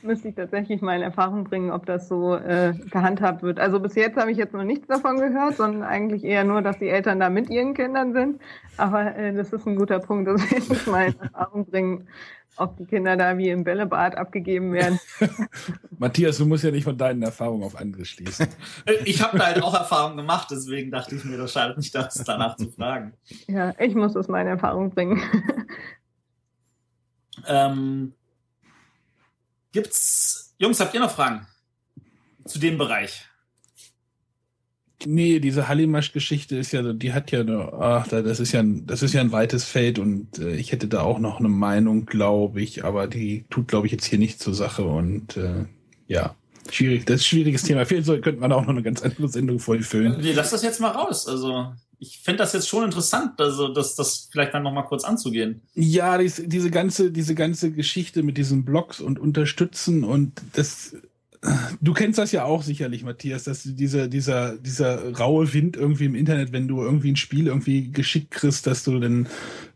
müsste 0.02 0.30
ich 0.30 0.36
tatsächlich 0.36 0.82
mal 0.82 0.96
in 0.96 1.02
Erfahrung 1.02 1.44
bringen, 1.44 1.72
ob 1.72 1.86
das 1.86 2.08
so 2.08 2.36
äh, 2.36 2.74
gehandhabt 2.90 3.44
wird. 3.44 3.60
Also 3.60 3.80
bis 3.80 3.96
jetzt 3.96 4.18
habe 4.18 4.32
ich 4.32 4.38
jetzt 4.38 4.54
noch 4.54 4.64
nichts 4.64 4.88
davon 4.88 5.18
gehört, 5.20 5.58
sondern 5.58 5.84
eigentlich 5.84 6.24
eher 6.24 6.44
nur, 6.44 6.62
dass 6.62 6.80
die 6.80 6.88
Eltern 6.88 7.20
da 7.20 7.30
mit 7.30 7.50
ihren 7.50 7.74
Kindern 7.74 8.14
sind. 8.14 8.42
Aber 8.78 9.16
äh, 9.16 9.34
das 9.34 9.52
ist 9.52 9.68
ein 9.68 9.76
guter 9.76 10.00
Punkt, 10.00 10.28
das 10.28 10.42
werde 10.52 10.74
ich 10.74 10.88
mal 10.88 11.08
in 11.08 11.20
Erfahrung 11.20 11.66
bringen, 11.66 12.08
ob 12.58 12.78
die 12.78 12.86
Kinder 12.86 13.18
da 13.18 13.38
wie 13.38 13.50
im 13.50 13.64
Bällebad 13.64 14.16
abgegeben 14.16 14.74
werden. 14.74 15.00
Matthias, 15.98 16.38
du 16.38 16.46
musst 16.46 16.64
ja 16.64 16.72
nicht 16.72 16.84
von 16.84 16.98
deinen 16.98 17.22
Erfahrungen 17.24 17.64
auf 17.64 17.76
andere 17.76 18.06
schließen. 18.06 18.48
Ich 19.06 19.22
habe 19.22 19.38
da 19.38 19.46
halt 19.48 19.62
auch 19.62 19.74
Erfahrungen 19.74 20.18
gemacht, 20.18 20.48
deswegen 20.52 20.92
dachte 20.92 21.16
ich 21.16 21.24
mir, 21.24 21.38
das 21.38 21.52
schadet 21.52 21.78
nicht, 21.78 21.94
das 21.94 22.16
danach 22.24 22.56
zu 22.58 22.70
fragen. 22.72 23.14
Ja, 23.48 23.74
ich 23.80 23.96
muss 23.96 24.16
es 24.16 24.28
in 24.28 24.36
Erfahrung 24.36 24.90
bringen. 24.92 25.22
Ähm, 27.48 28.14
gibt's, 29.72 30.56
Jungs, 30.58 30.80
habt 30.80 30.94
ihr 30.94 31.00
noch 31.00 31.12
Fragen 31.12 31.46
zu 32.46 32.60
dem 32.60 32.78
Bereich? 32.78 33.28
Nee, 35.06 35.40
diese 35.40 35.68
Hallimasch-Geschichte 35.68 36.58
ist 36.58 36.72
ja, 36.72 36.94
die 36.94 37.14
hat 37.14 37.32
ja, 37.32 37.44
ach, 37.74 38.08
das 38.08 38.40
ist 38.40 38.52
ja, 38.52 38.62
ein, 38.62 38.86
das 38.88 39.04
ist 39.04 39.14
ja 39.14 39.22
ein 39.22 39.32
weites 39.32 39.64
Feld 39.64 40.00
und 40.00 40.40
äh, 40.40 40.56
ich 40.56 40.72
hätte 40.72 40.88
da 40.88 41.02
auch 41.02 41.20
noch 41.20 41.40
eine 41.40 41.50
Meinung, 41.50 42.06
glaube 42.06 42.62
ich, 42.62 42.84
aber 42.84 43.08
die 43.08 43.46
tut, 43.50 43.68
glaube 43.68 43.88
ich, 43.88 43.94
jetzt 43.94 44.06
hier 44.06 44.20
nicht 44.20 44.40
zur 44.40 44.54
Sache 44.54 44.84
und 44.84 45.38
äh, 45.38 45.66
ja, 46.08 46.36
schwierig, 46.70 47.06
das 47.06 47.16
ist 47.16 47.22
ein 47.22 47.26
schwieriges 47.26 47.64
Thema. 47.64 47.86
Vielleicht 47.86 48.08
könnte 48.08 48.42
man 48.42 48.52
auch 48.52 48.64
noch 48.64 48.70
eine 48.70 48.84
ganz 48.84 49.02
andere 49.02 49.30
Sendung 49.30 49.60
vollfüllen. 49.60 50.18
Nee, 50.22 50.34
lass 50.34 50.52
das 50.52 50.64
jetzt 50.64 50.82
mal 50.82 50.92
raus. 50.92 51.28
Also 51.28 51.74
ich 52.00 52.20
fände 52.20 52.40
das 52.40 52.54
jetzt 52.54 52.68
schon 52.68 52.84
interessant, 52.84 53.40
also 53.40 53.70
das, 53.70 53.96
das 53.96 54.28
vielleicht 54.32 54.54
dann 54.54 54.64
noch 54.64 54.74
mal 54.74 54.84
kurz 54.84 55.04
anzugehen. 55.04 55.62
Ja, 55.74 56.18
dies, 56.18 56.42
diese 56.46 56.70
ganze, 56.70 57.12
diese 57.12 57.36
ganze 57.36 57.72
Geschichte 57.72 58.24
mit 58.24 58.38
diesen 58.38 58.66
Blogs 58.66 59.00
und 59.00 59.20
Unterstützen 59.20 60.04
und 60.04 60.42
das 60.54 60.96
Du 61.82 61.94
kennst 61.94 62.20
das 62.20 62.32
ja 62.32 62.44
auch 62.44 62.64
sicherlich, 62.64 63.04
Matthias, 63.04 63.44
dass 63.44 63.64
dieser, 63.64 64.08
dieser, 64.08 64.58
dieser 64.58 65.18
raue 65.18 65.54
Wind 65.54 65.78
irgendwie 65.78 66.06
im 66.06 66.16
Internet, 66.16 66.52
wenn 66.52 66.68
du 66.68 66.82
irgendwie 66.82 67.12
ein 67.12 67.16
Spiel 67.16 67.48
irgendwie 67.48 67.92
geschickt 67.92 68.32
kriegst, 68.32 68.66
dass 68.68 68.84
du 68.84 69.00
dann, 69.00 69.28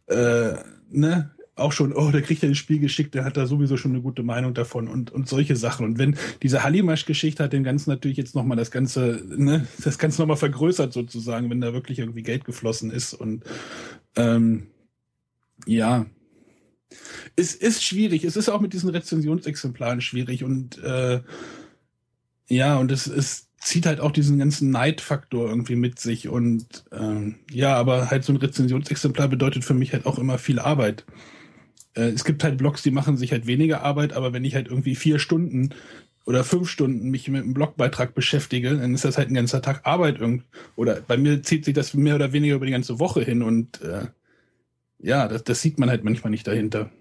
äh, 0.08 0.54
ne, 0.90 1.32
auch 1.56 1.72
schon, 1.74 1.94
oh, 1.94 2.10
der 2.10 2.22
kriegt 2.22 2.42
ja 2.42 2.50
ein 2.50 2.56
Spiel 2.56 2.80
geschickt, 2.80 3.14
der 3.14 3.26
hat 3.26 3.36
da 3.36 3.46
sowieso 3.46 3.76
schon 3.78 3.92
eine 3.92 4.02
gute 4.02 4.24
Meinung 4.24 4.54
davon 4.54 4.88
und, 4.88 5.12
und 5.12 5.28
solche 5.28 5.56
Sachen. 5.56 5.86
Und 5.86 6.00
wenn 6.00 6.18
diese 6.42 6.64
Hallimasch-Geschichte 6.64 7.44
hat 7.44 7.54
dem 7.54 7.64
Ganzen 7.64 7.90
natürlich 7.90 8.18
jetzt 8.18 8.34
nochmal 8.34 8.58
das 8.58 8.72
Ganze, 8.72 9.22
ne, 9.28 9.68
das 9.84 9.98
Ganze 9.98 10.22
nochmal 10.22 10.38
vergrößert 10.38 10.94
sozusagen, 10.94 11.50
wenn 11.50 11.62
da 11.62 11.74
wirklich 11.74 12.00
irgendwie 12.00 12.24
Geld 12.24 12.46
geflossen 12.46 12.92
ist 12.92 13.14
und, 13.14 13.44
ähm, 14.16 14.68
ja, 15.66 16.06
es 17.36 17.54
ist 17.54 17.84
schwierig. 17.84 18.24
Es 18.24 18.36
ist 18.36 18.50
auch 18.50 18.62
mit 18.62 18.74
diesen 18.74 18.90
Rezensionsexemplaren 18.90 20.02
schwierig 20.02 20.44
und 20.44 20.82
äh, 20.84 21.22
ja, 22.50 22.78
und 22.78 22.92
es, 22.92 23.08
es 23.08 23.48
zieht 23.60 23.86
halt 23.86 24.00
auch 24.00 24.12
diesen 24.12 24.40
ganzen 24.40 24.72
Neidfaktor 24.72 25.50
irgendwie 25.50 25.76
mit 25.76 26.00
sich 26.00 26.28
und 26.30 26.86
ähm, 26.92 27.36
ja, 27.52 27.76
aber 27.76 28.10
halt 28.10 28.24
so 28.24 28.34
ein 28.34 28.38
Rezensionsexemplar 28.38 29.28
bedeutet 29.28 29.64
für 29.64 29.74
mich 29.74 29.94
halt 29.94 30.06
auch 30.06 30.18
immer 30.18 30.38
viel 30.38 30.60
Arbeit. 30.60 31.06
Äh, 31.94 32.10
es 32.10 32.24
gibt 32.24 32.44
halt 32.44 32.58
Blogs, 32.58 32.82
die 32.82 32.92
machen 32.92 33.18
sich 33.18 33.32
halt 33.32 33.48
weniger 33.48 33.84
Arbeit, 33.84 34.14
aber 34.14 34.34
wenn 34.34 34.46
ich 34.46 34.56
halt 34.56 34.68
irgendwie 34.68 34.96
vier 34.96 35.20
Stunden 35.20 35.76
oder 36.26 36.44
fünf 36.44 36.70
Stunden 36.70 37.10
mich 37.10 37.28
mit 37.28 37.44
einem 37.44 37.54
Blogbeitrag 37.54 38.14
beschäftige, 38.16 38.78
dann 38.78 38.94
ist 38.94 39.06
das 39.06 39.18
halt 39.18 39.30
ein 39.30 39.34
ganzer 39.34 39.62
Tag 39.62 39.86
Arbeit 39.86 40.20
irgendwie. 40.20 40.46
Oder 40.76 41.02
bei 41.02 41.18
mir 41.18 41.44
zieht 41.44 41.66
sich 41.66 41.74
das 41.74 41.94
mehr 41.94 42.16
oder 42.16 42.34
weniger 42.34 42.56
über 42.56 42.66
die 42.66 42.72
ganze 42.72 43.00
Woche 43.00 43.22
hin 43.22 43.42
und 43.42 43.82
äh, 43.82 44.08
ja, 45.00 45.28
das, 45.28 45.44
das 45.44 45.62
sieht 45.62 45.80
man 45.80 45.90
halt 45.90 46.04
manchmal 46.04 46.32
nicht 46.32 46.48
dahinter. 46.48 46.92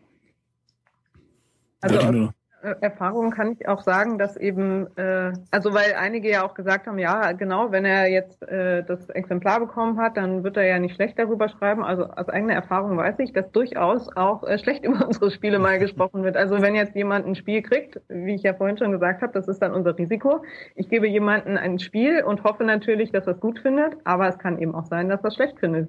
Also 1.81 2.35
Erfahrung 2.81 3.31
kann 3.31 3.53
ich 3.53 3.69
auch 3.69 3.83
sagen, 3.83 4.19
dass 4.19 4.37
eben, 4.37 4.87
äh, 4.97 5.33
also 5.51 5.75
weil 5.75 5.95
einige 5.99 6.31
ja 6.31 6.45
auch 6.45 6.55
gesagt 6.55 6.87
haben, 6.87 6.99
ja, 6.99 7.33
genau, 7.33 7.73
wenn 7.73 7.85
er 7.85 8.09
jetzt 8.09 8.43
äh, 8.43 8.83
das 8.85 9.09
Exemplar 9.11 9.61
bekommen 9.61 9.99
hat, 9.99 10.17
dann 10.17 10.45
wird 10.45 10.57
er 10.57 10.65
ja 10.65 10.79
nicht 10.79 10.95
schlecht 10.95 11.19
darüber 11.19 11.49
schreiben. 11.49 11.85
Also 11.85 12.05
aus 12.05 12.29
eigener 12.29 12.55
Erfahrung 12.55 12.97
weiß 12.97 13.19
ich, 13.21 13.33
dass 13.33 13.51
durchaus 13.53 14.09
auch 14.17 14.45
äh, 14.45 14.59
schlecht 14.59 14.85
über 14.87 15.07
unsere 15.07 15.31
Spiele 15.31 15.59
mal 15.59 15.79
gesprochen 15.79 16.25
wird. 16.25 16.37
Also 16.37 16.61
wenn 16.61 16.75
jetzt 16.75 16.95
jemand 16.95 17.27
ein 17.27 17.35
Spiel 17.35 17.63
kriegt, 17.63 18.01
wie 18.09 18.35
ich 18.35 18.43
ja 18.43 18.55
vorhin 18.55 18.79
schon 18.79 18.93
gesagt 18.93 19.23
habe, 19.23 19.33
das 19.33 19.49
ist 19.49 19.61
dann 19.61 19.73
unser 19.73 19.97
Risiko. 19.97 20.43
Ich 20.75 20.89
gebe 20.89 21.09
jemandem 21.09 21.57
ein 21.57 21.79
Spiel 21.79 22.23
und 22.23 22.45
hoffe 22.45 22.65
natürlich, 22.65 23.13
dass 23.13 23.27
er 23.27 23.35
es 23.35 23.41
gut 23.41 23.59
findet, 23.59 23.97
aber 24.05 24.29
es 24.29 24.39
kann 24.39 24.59
eben 24.59 24.75
auch 24.75 24.87
sein, 24.87 25.09
dass 25.09 25.23
er 25.23 25.29
es 25.29 25.35
schlecht 25.35 25.59
findet. 25.59 25.89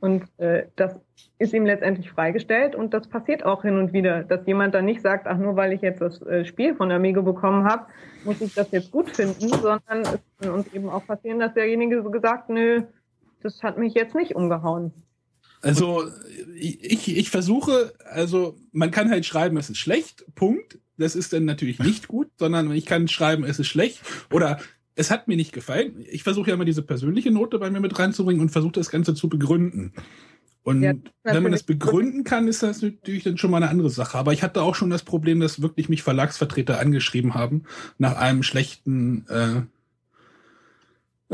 Und 0.00 0.24
äh, 0.38 0.64
das 0.76 0.98
ist 1.38 1.52
ihm 1.52 1.66
letztendlich 1.66 2.10
freigestellt 2.10 2.74
und 2.74 2.94
das 2.94 3.06
passiert 3.08 3.44
auch 3.44 3.62
hin 3.62 3.78
und 3.78 3.92
wieder, 3.92 4.24
dass 4.24 4.46
jemand 4.46 4.74
dann 4.74 4.86
nicht 4.86 5.02
sagt, 5.02 5.26
ach 5.26 5.36
nur 5.36 5.56
weil 5.56 5.72
ich 5.72 5.82
jetzt 5.82 6.00
das 6.00 6.22
äh, 6.22 6.44
Spiel 6.44 6.74
von 6.74 6.90
Amigo 6.90 7.22
bekommen 7.22 7.64
habe, 7.64 7.86
muss 8.24 8.40
ich 8.40 8.54
das 8.54 8.70
jetzt 8.72 8.90
gut 8.90 9.14
finden, 9.14 9.48
sondern 9.48 10.00
es 10.02 10.18
kann 10.40 10.50
uns 10.50 10.72
eben 10.72 10.88
auch 10.88 11.06
passieren, 11.06 11.38
dass 11.38 11.52
derjenige 11.54 12.02
so 12.02 12.10
gesagt, 12.10 12.48
nö, 12.48 12.82
das 13.42 13.62
hat 13.62 13.78
mich 13.78 13.94
jetzt 13.94 14.14
nicht 14.14 14.34
umgehauen. 14.34 14.92
Also 15.62 16.04
ich, 16.54 17.16
ich 17.16 17.30
versuche, 17.30 17.92
also 18.04 18.56
man 18.72 18.90
kann 18.90 19.10
halt 19.10 19.26
schreiben, 19.26 19.58
es 19.58 19.68
ist 19.68 19.78
schlecht, 19.78 20.24
Punkt. 20.34 20.78
Das 20.96 21.16
ist 21.16 21.32
dann 21.32 21.44
natürlich 21.44 21.78
nicht 21.78 22.08
gut, 22.08 22.28
sondern 22.38 22.70
ich 22.72 22.86
kann 22.86 23.08
schreiben, 23.08 23.44
es 23.44 23.58
ist 23.58 23.68
schlecht 23.68 24.00
oder 24.30 24.58
es 25.00 25.10
hat 25.10 25.28
mir 25.28 25.36
nicht 25.36 25.52
gefallen. 25.52 26.04
Ich 26.10 26.22
versuche 26.22 26.50
ja 26.50 26.54
immer 26.54 26.66
diese 26.66 26.82
persönliche 26.82 27.30
Note 27.30 27.58
bei 27.58 27.70
mir 27.70 27.80
mit 27.80 27.98
reinzubringen 27.98 28.42
und 28.42 28.50
versuche 28.50 28.72
das 28.72 28.90
Ganze 28.90 29.14
zu 29.14 29.30
begründen. 29.30 29.94
Und 30.62 30.82
ja, 30.82 30.92
wenn 31.24 31.42
man 31.42 31.52
das 31.52 31.62
begründen 31.62 32.22
kann, 32.22 32.46
ist 32.46 32.62
das 32.62 32.82
natürlich 32.82 33.24
dann 33.24 33.38
schon 33.38 33.50
mal 33.50 33.56
eine 33.56 33.70
andere 33.70 33.88
Sache. 33.88 34.18
Aber 34.18 34.34
ich 34.34 34.42
hatte 34.42 34.60
auch 34.60 34.74
schon 34.74 34.90
das 34.90 35.02
Problem, 35.02 35.40
dass 35.40 35.62
wirklich 35.62 35.88
mich 35.88 36.02
Verlagsvertreter 36.02 36.78
angeschrieben 36.78 37.32
haben 37.32 37.62
nach 37.96 38.16
einem 38.16 38.42
schlechten, 38.42 39.26
äh, 39.28 39.62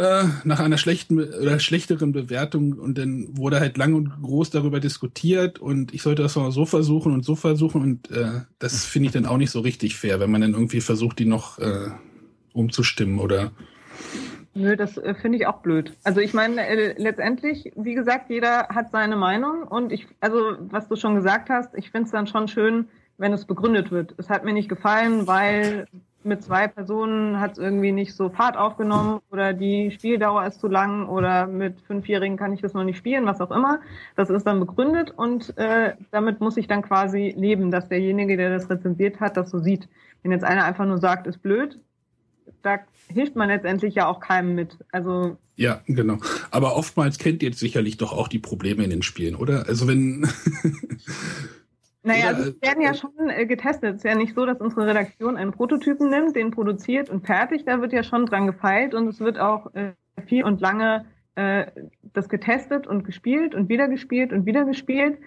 äh, 0.01 0.29
nach 0.45 0.61
einer 0.61 0.79
schlechten 0.79 1.19
oder 1.19 1.59
schlechteren 1.59 2.13
Bewertung 2.13 2.75
und 2.75 2.99
dann 2.99 3.37
wurde 3.37 3.59
halt 3.59 3.77
lang 3.79 3.95
und 3.95 4.23
groß 4.23 4.51
darüber 4.51 4.79
diskutiert 4.79 5.59
und 5.59 5.93
ich 5.93 6.03
sollte 6.03 6.23
das 6.23 6.37
mal 6.37 6.53
so 6.53 6.67
versuchen 6.67 7.13
und 7.13 7.25
so 7.25 7.35
versuchen 7.35 7.83
und 7.83 8.11
äh, 8.13 8.43
das 8.61 8.85
finde 8.85 9.07
ich 9.07 9.13
dann 9.13 9.27
auch 9.27 9.39
nicht 9.39 9.51
so 9.51 9.59
richtig 9.59 9.97
fair, 9.97 10.21
wenn 10.21 10.31
man 10.31 10.43
dann 10.43 10.53
irgendwie 10.53 10.83
versucht, 10.83 11.19
die 11.19 11.25
noch 11.25 11.59
äh, 11.59 11.89
umzustimmen 12.57 13.19
oder 13.19 13.53
Nö, 14.55 14.75
das 14.75 14.97
äh, 14.97 15.15
finde 15.15 15.37
ich 15.37 15.47
auch 15.47 15.59
blöd. 15.59 15.95
Also 16.03 16.21
ich 16.21 16.33
meine, 16.33 16.67
äh, 16.67 16.95
letztendlich, 16.97 17.73
wie 17.77 17.95
gesagt, 17.95 18.31
jeder 18.31 18.69
hat 18.69 18.91
seine 18.91 19.15
Meinung 19.15 19.65
und 19.65 19.93
ich, 19.93 20.07
also 20.21 20.57
was 20.71 20.89
du 20.89 20.97
schon 20.97 21.15
gesagt 21.15 21.51
hast, 21.51 21.75
ich 21.75 21.91
finde 21.91 22.07
es 22.07 22.13
dann 22.13 22.27
schon 22.27 22.49
schön, 22.49 22.89
wenn 23.19 23.35
es 23.35 23.45
begründet 23.45 23.91
wird. 23.91 24.15
Es 24.17 24.31
hat 24.31 24.45
mir 24.45 24.55
nicht 24.55 24.71
gefallen, 24.71 25.27
weil 25.27 25.87
mit 26.25 26.43
zwei 26.43 26.69
Personen 26.69 27.39
hat 27.39 27.53
es 27.53 27.59
irgendwie 27.59 27.93
nicht 27.93 28.15
so 28.15 28.31
Fahrt 28.31 28.57
aufgenommen 28.57 29.21
oder 29.31 29.53
die 29.53 29.91
Spieldauer 29.91 30.47
ist 30.47 30.59
zu 30.59 30.69
lang 30.69 31.07
oder 31.07 31.47
mit 31.47 31.81
Fünfjährigen 31.83 32.39
kann 32.39 32.53
ich 32.53 32.63
das 32.63 32.73
noch 32.73 32.85
nicht 32.85 32.97
spielen, 32.97 33.27
was 33.27 33.43
auch 33.43 33.51
immer. 33.51 33.81
Das 34.17 34.31
ist 34.31 34.47
dann 34.47 34.59
begründet 34.59 35.13
und 35.17 35.57
äh, 35.59 35.95
damit 36.11 36.41
muss 36.41 36.57
ich 36.57 36.67
dann 36.67 36.83
quasi 36.83 37.35
leben, 37.37 37.71
dass 37.71 37.89
derjenige, 37.89 38.39
der 38.39 38.51
das 38.51 38.69
rezensiert 38.71 39.21
hat, 39.21 39.37
das 39.37 39.51
so 39.51 39.59
sieht. 39.59 39.89
Wenn 40.23 40.33
jetzt 40.33 40.45
einer 40.45 40.65
einfach 40.65 40.87
nur 40.87 40.99
sagt, 40.99 41.27
ist 41.27 41.43
blöd, 41.43 41.79
da 42.63 42.79
hilft 43.09 43.37
man 43.37 43.49
letztendlich 43.49 43.95
ja 43.95 44.07
auch 44.07 44.21
keinem 44.21 44.55
mit. 44.55 44.79
Also 44.93 45.37
ja, 45.57 45.81
genau. 45.87 46.19
Aber 46.51 46.77
oftmals 46.77 47.19
kennt 47.19 47.43
ihr 47.43 47.49
jetzt 47.49 47.61
sicherlich 47.61 47.97
doch 47.97 48.13
auch 48.13 48.29
die 48.29 48.39
Probleme 48.39 48.85
in 48.85 48.91
den 48.91 49.03
Spielen, 49.03 49.37
oder? 49.37 49.67
Also 49.67 49.89
wenn 49.89 50.29
Naja, 52.07 52.31
Oder, 52.31 52.53
die 52.53 52.63
werden 52.63 52.83
ja 52.83 52.93
äh, 52.93 52.95
schon 52.95 53.11
äh, 53.31 53.47
getestet. 53.47 53.91
Es 53.91 53.97
ist 53.97 54.05
ja 54.05 54.15
nicht 54.15 54.37
so, 54.37 54.47
dass 54.47 54.61
unsere 54.61 54.87
Redaktion 54.87 55.37
einen 55.37 55.51
Prototypen 55.51 56.09
nimmt, 56.09 56.37
den 56.37 56.53
produziert 56.53 57.11
und 57.11 57.27
fertig. 57.27 57.65
Da 57.65 57.81
wird 57.81 57.93
ja 57.93 58.05
schon 58.05 58.27
dran 58.27 58.47
gefeilt 58.47 58.95
und 58.95 59.09
es 59.09 59.19
wird 59.19 59.41
auch 59.41 59.75
äh, 59.75 59.93
viel 60.27 60.45
und 60.45 60.61
lange 60.61 61.05
das 62.15 62.31
getestet 62.31 62.87
und 62.87 63.05
gespielt 63.05 63.55
und 63.55 63.69
wieder 63.69 63.89
gespielt 63.89 64.33
und 64.33 64.47
wieder 64.47 64.65
gespielt. 64.65 65.19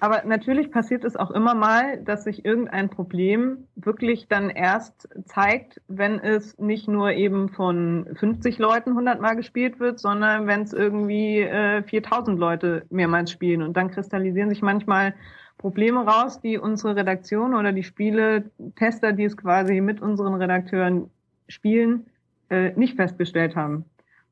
Aber 0.00 0.22
natürlich 0.24 0.70
passiert 0.70 1.04
es 1.04 1.16
auch 1.16 1.32
immer 1.32 1.54
mal, 1.54 1.98
dass 2.04 2.24
sich 2.24 2.44
irgendein 2.44 2.88
Problem 2.88 3.66
wirklich 3.74 4.28
dann 4.28 4.48
erst 4.48 5.08
zeigt, 5.24 5.80
wenn 5.88 6.20
es 6.20 6.56
nicht 6.58 6.86
nur 6.86 7.12
eben 7.12 7.48
von 7.48 8.06
50 8.14 8.58
Leuten 8.58 8.90
100 8.90 9.20
Mal 9.20 9.34
gespielt 9.34 9.80
wird, 9.80 9.98
sondern 9.98 10.46
wenn 10.46 10.62
es 10.62 10.72
irgendwie 10.72 11.40
äh, 11.40 11.82
4000 11.82 12.38
Leute 12.38 12.86
mehrmals 12.90 13.32
spielen. 13.32 13.62
Und 13.62 13.76
dann 13.76 13.90
kristallisieren 13.90 14.50
sich 14.50 14.62
manchmal 14.62 15.14
Probleme 15.58 16.06
raus, 16.06 16.40
die 16.40 16.58
unsere 16.58 16.94
Redaktion 16.94 17.54
oder 17.54 17.72
die 17.72 17.82
Spiele-Tester, 17.82 19.12
die 19.12 19.24
es 19.24 19.36
quasi 19.36 19.80
mit 19.80 20.00
unseren 20.00 20.34
Redakteuren 20.34 21.10
spielen, 21.48 22.06
äh, 22.50 22.70
nicht 22.76 22.94
festgestellt 22.94 23.56
haben. 23.56 23.84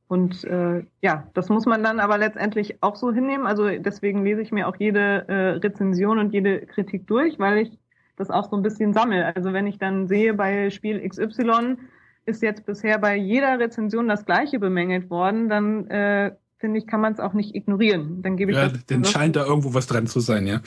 Und 0.09 0.45
äh, 0.45 0.85
ja, 1.03 1.29
das 1.35 1.49
muss 1.49 1.67
man 1.67 1.83
dann 1.83 1.99
aber 1.99 2.17
letztendlich 2.19 2.83
auch 2.83 2.97
so 2.97 3.13
hinnehmen. 3.13 3.47
Also 3.47 3.69
deswegen 3.69 4.25
lese 4.25 4.43
ich 4.43 4.53
mir 4.53 4.69
auch 4.69 4.77
jede 4.77 5.29
äh, 5.29 5.59
Rezension 5.59 6.19
und 6.19 6.33
jede 6.33 6.61
Kritik 6.67 7.07
durch, 7.07 7.39
weil 7.39 7.59
ich 7.59 7.79
das 8.17 8.31
auch 8.31 8.49
so 8.49 8.57
ein 8.57 8.63
bisschen 8.63 8.93
sammle. 8.93 9.35
Also 9.35 9.53
wenn 9.53 9.67
ich 9.67 9.79
dann 9.79 10.07
sehe, 10.07 10.33
bei 10.35 10.71
Spiel 10.71 11.07
XY 11.07 11.77
ist 12.25 12.43
jetzt 12.43 12.67
bisher 12.67 12.99
bei 12.99 13.17
jeder 13.17 13.59
Rezension 13.59 14.09
das 14.09 14.25
gleiche 14.25 14.59
bemängelt 14.59 15.11
worden, 15.11 15.49
dann 15.49 15.89
äh, 15.89 16.33
finde 16.59 16.79
ich, 16.79 16.87
kann 16.87 17.01
man 17.01 17.13
es 17.13 17.21
auch 17.21 17.35
nicht 17.35 17.55
ignorieren. 17.55 18.23
Dann 18.23 18.37
gebe 18.37 18.53
ich 18.53 18.57
ja, 18.57 18.69
das. 18.69 18.87
Dann 18.87 19.05
scheint 19.05 19.37
da 19.37 19.45
irgendwo 19.45 19.75
was 19.75 19.87
dran 19.87 20.07
zu 20.07 20.21
sein, 20.21 20.47
ja. 20.47 20.61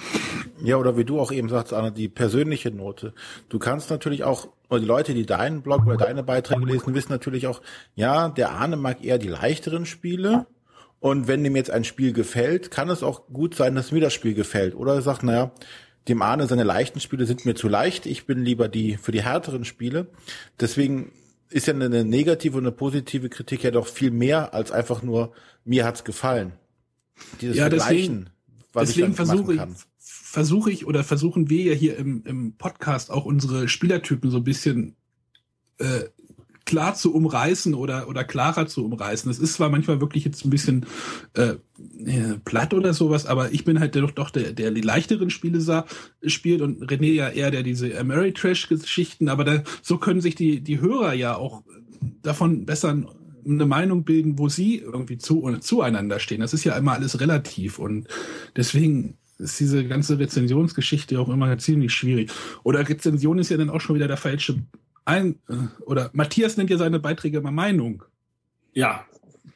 Ja, 0.64 0.78
oder 0.78 0.98
wie 0.98 1.06
du 1.06 1.20
auch 1.20 1.32
eben 1.32 1.50
sagst, 1.50 1.74
Anna, 1.74 1.90
die 1.90 2.10
persönliche 2.10 2.72
Note. 2.72 3.14
Du 3.50 3.60
kannst 3.60 3.90
natürlich 3.90 4.24
auch, 4.24 4.50
oder 4.70 4.80
die 4.80 4.86
Leute, 4.86 5.14
die 5.14 5.26
deinen 5.26 5.62
Blog 5.62 5.86
oder 5.86 5.98
deine 5.98 6.24
Beiträge 6.24 6.66
lesen, 6.66 6.94
wissen 6.94 7.12
natürlich 7.12 7.48
auch, 7.48 7.62
ja, 7.96 8.30
der 8.30 8.52
Arne 8.52 8.78
mag 8.78 9.04
eher 9.04 9.18
die 9.18 9.28
leichteren 9.28 9.86
Spiele. 9.86 10.46
Und 11.00 11.28
wenn 11.28 11.44
dem 11.44 11.56
jetzt 11.56 11.72
ein 11.72 11.86
Spiel 11.86 12.14
gefällt, 12.14 12.72
kann 12.72 12.90
es 12.90 13.04
auch 13.04 13.28
gut 13.28 13.56
sein, 13.56 13.74
dass 13.74 13.92
mir 13.92 14.02
das 14.02 14.14
Spiel 14.14 14.34
gefällt. 14.34 14.76
Oder 14.76 14.96
er 14.96 15.02
sagt, 15.02 15.24
naja, 15.24 15.52
dem 16.08 16.22
Arne 16.22 16.46
seine 16.48 16.64
leichten 16.64 17.00
Spiele 17.00 17.26
sind 17.26 17.46
mir 17.46 17.56
zu 17.56 17.68
leicht. 17.68 18.06
Ich 18.06 18.26
bin 18.26 18.44
lieber 18.44 18.68
die 18.68 18.98
für 18.98 19.12
die 19.12 19.24
härteren 19.24 19.64
Spiele. 19.64 20.08
Deswegen 20.60 21.12
ist 21.50 21.68
ja 21.68 21.74
eine 21.74 22.06
negative 22.06 22.58
und 22.58 22.64
eine 22.64 22.72
positive 22.72 23.30
Kritik 23.30 23.64
ja 23.64 23.72
doch 23.72 23.88
viel 23.88 24.12
mehr 24.12 24.54
als 24.54 24.72
einfach 24.72 25.02
nur, 25.02 25.34
mir 25.66 25.86
hat's 25.86 26.04
gefallen. 26.04 26.54
Dieses 27.42 27.58
ja, 27.58 27.70
Vergleichen, 27.70 28.30
was 28.72 28.90
deswegen 28.90 29.12
ich 29.12 29.16
versuche 29.16 29.54
ich, 29.56 29.62
versuche 29.98 30.72
ich 30.72 30.86
oder 30.86 31.04
versuchen 31.04 31.50
wir 31.50 31.64
ja 31.64 31.74
hier 31.74 31.98
im, 31.98 32.24
im 32.26 32.54
Podcast 32.54 33.12
auch 33.12 33.26
unsere 33.26 33.68
Spielertypen 33.68 34.30
so 34.30 34.38
ein 34.38 34.44
bisschen 34.44 34.96
äh, 35.80 36.04
klar 36.70 36.94
zu 36.94 37.16
umreißen 37.16 37.74
oder 37.74 38.08
oder 38.08 38.24
klarer 38.24 38.68
zu 38.68 38.86
umreißen. 38.86 39.30
Es 39.32 39.40
ist 39.40 39.54
zwar 39.54 39.72
manchmal 39.72 40.02
wirklich 40.02 40.24
jetzt 40.24 40.46
ein 40.46 40.52
bisschen 40.52 40.86
äh, 41.34 41.56
äh 42.06 42.38
platt 42.46 42.76
oder 42.76 42.94
sowas, 42.94 43.26
aber 43.26 43.52
ich 43.52 43.66
bin 43.66 43.80
halt 43.80 43.96
doch 43.96 44.12
doch 44.12 44.30
der 44.30 44.54
der 44.54 44.70
die 44.70 44.82
leichteren 44.82 45.32
Spiele 45.32 45.62
sah, 45.62 45.86
spielt 46.24 46.62
und 46.62 46.84
René 46.84 47.12
ja 47.12 47.30
eher 47.30 47.50
der 47.50 47.64
diese 47.64 47.98
Ameritrash 48.00 48.70
Geschichten, 48.70 49.30
aber 49.30 49.46
da, 49.46 49.64
so 49.82 49.98
können 49.98 50.22
sich 50.22 50.36
die 50.36 50.62
die 50.62 50.80
Hörer 50.80 51.16
ja 51.16 51.36
auch 51.36 51.64
davon 52.22 52.68
besser 52.68 52.90
eine 53.44 53.66
Meinung 53.66 54.04
bilden, 54.04 54.38
wo 54.38 54.48
sie 54.48 54.78
irgendwie 54.78 55.18
zu 55.18 55.42
zueinander 55.62 56.20
stehen. 56.20 56.42
Das 56.42 56.54
ist 56.54 56.66
ja 56.66 56.78
immer 56.78 56.94
alles 56.94 57.20
relativ 57.20 57.80
und 57.80 58.08
deswegen 58.56 59.18
ist 59.40 59.60
diese 59.60 59.88
ganze 59.88 60.20
Rezensionsgeschichte 60.20 61.20
auch 61.20 61.30
immer 61.30 61.58
ziemlich 61.58 61.94
schwierig. 61.94 62.32
Oder 62.62 62.88
Rezension 62.88 63.40
ist 63.40 63.50
ja 63.50 63.58
dann 63.58 63.72
auch 63.72 63.82
schon 63.82 63.96
wieder 63.96 64.08
der 64.08 64.18
falsche 64.18 64.62
ein, 65.06 65.40
äh, 65.50 65.84
oder 65.84 66.10
Matthias 66.14 66.58
nennt 66.58 66.70
ja 66.70 66.78
seine 66.78 67.00
Beiträge 67.00 67.38
immer 67.38 67.52
Meinung. 67.52 68.04
Ja, 68.74 69.06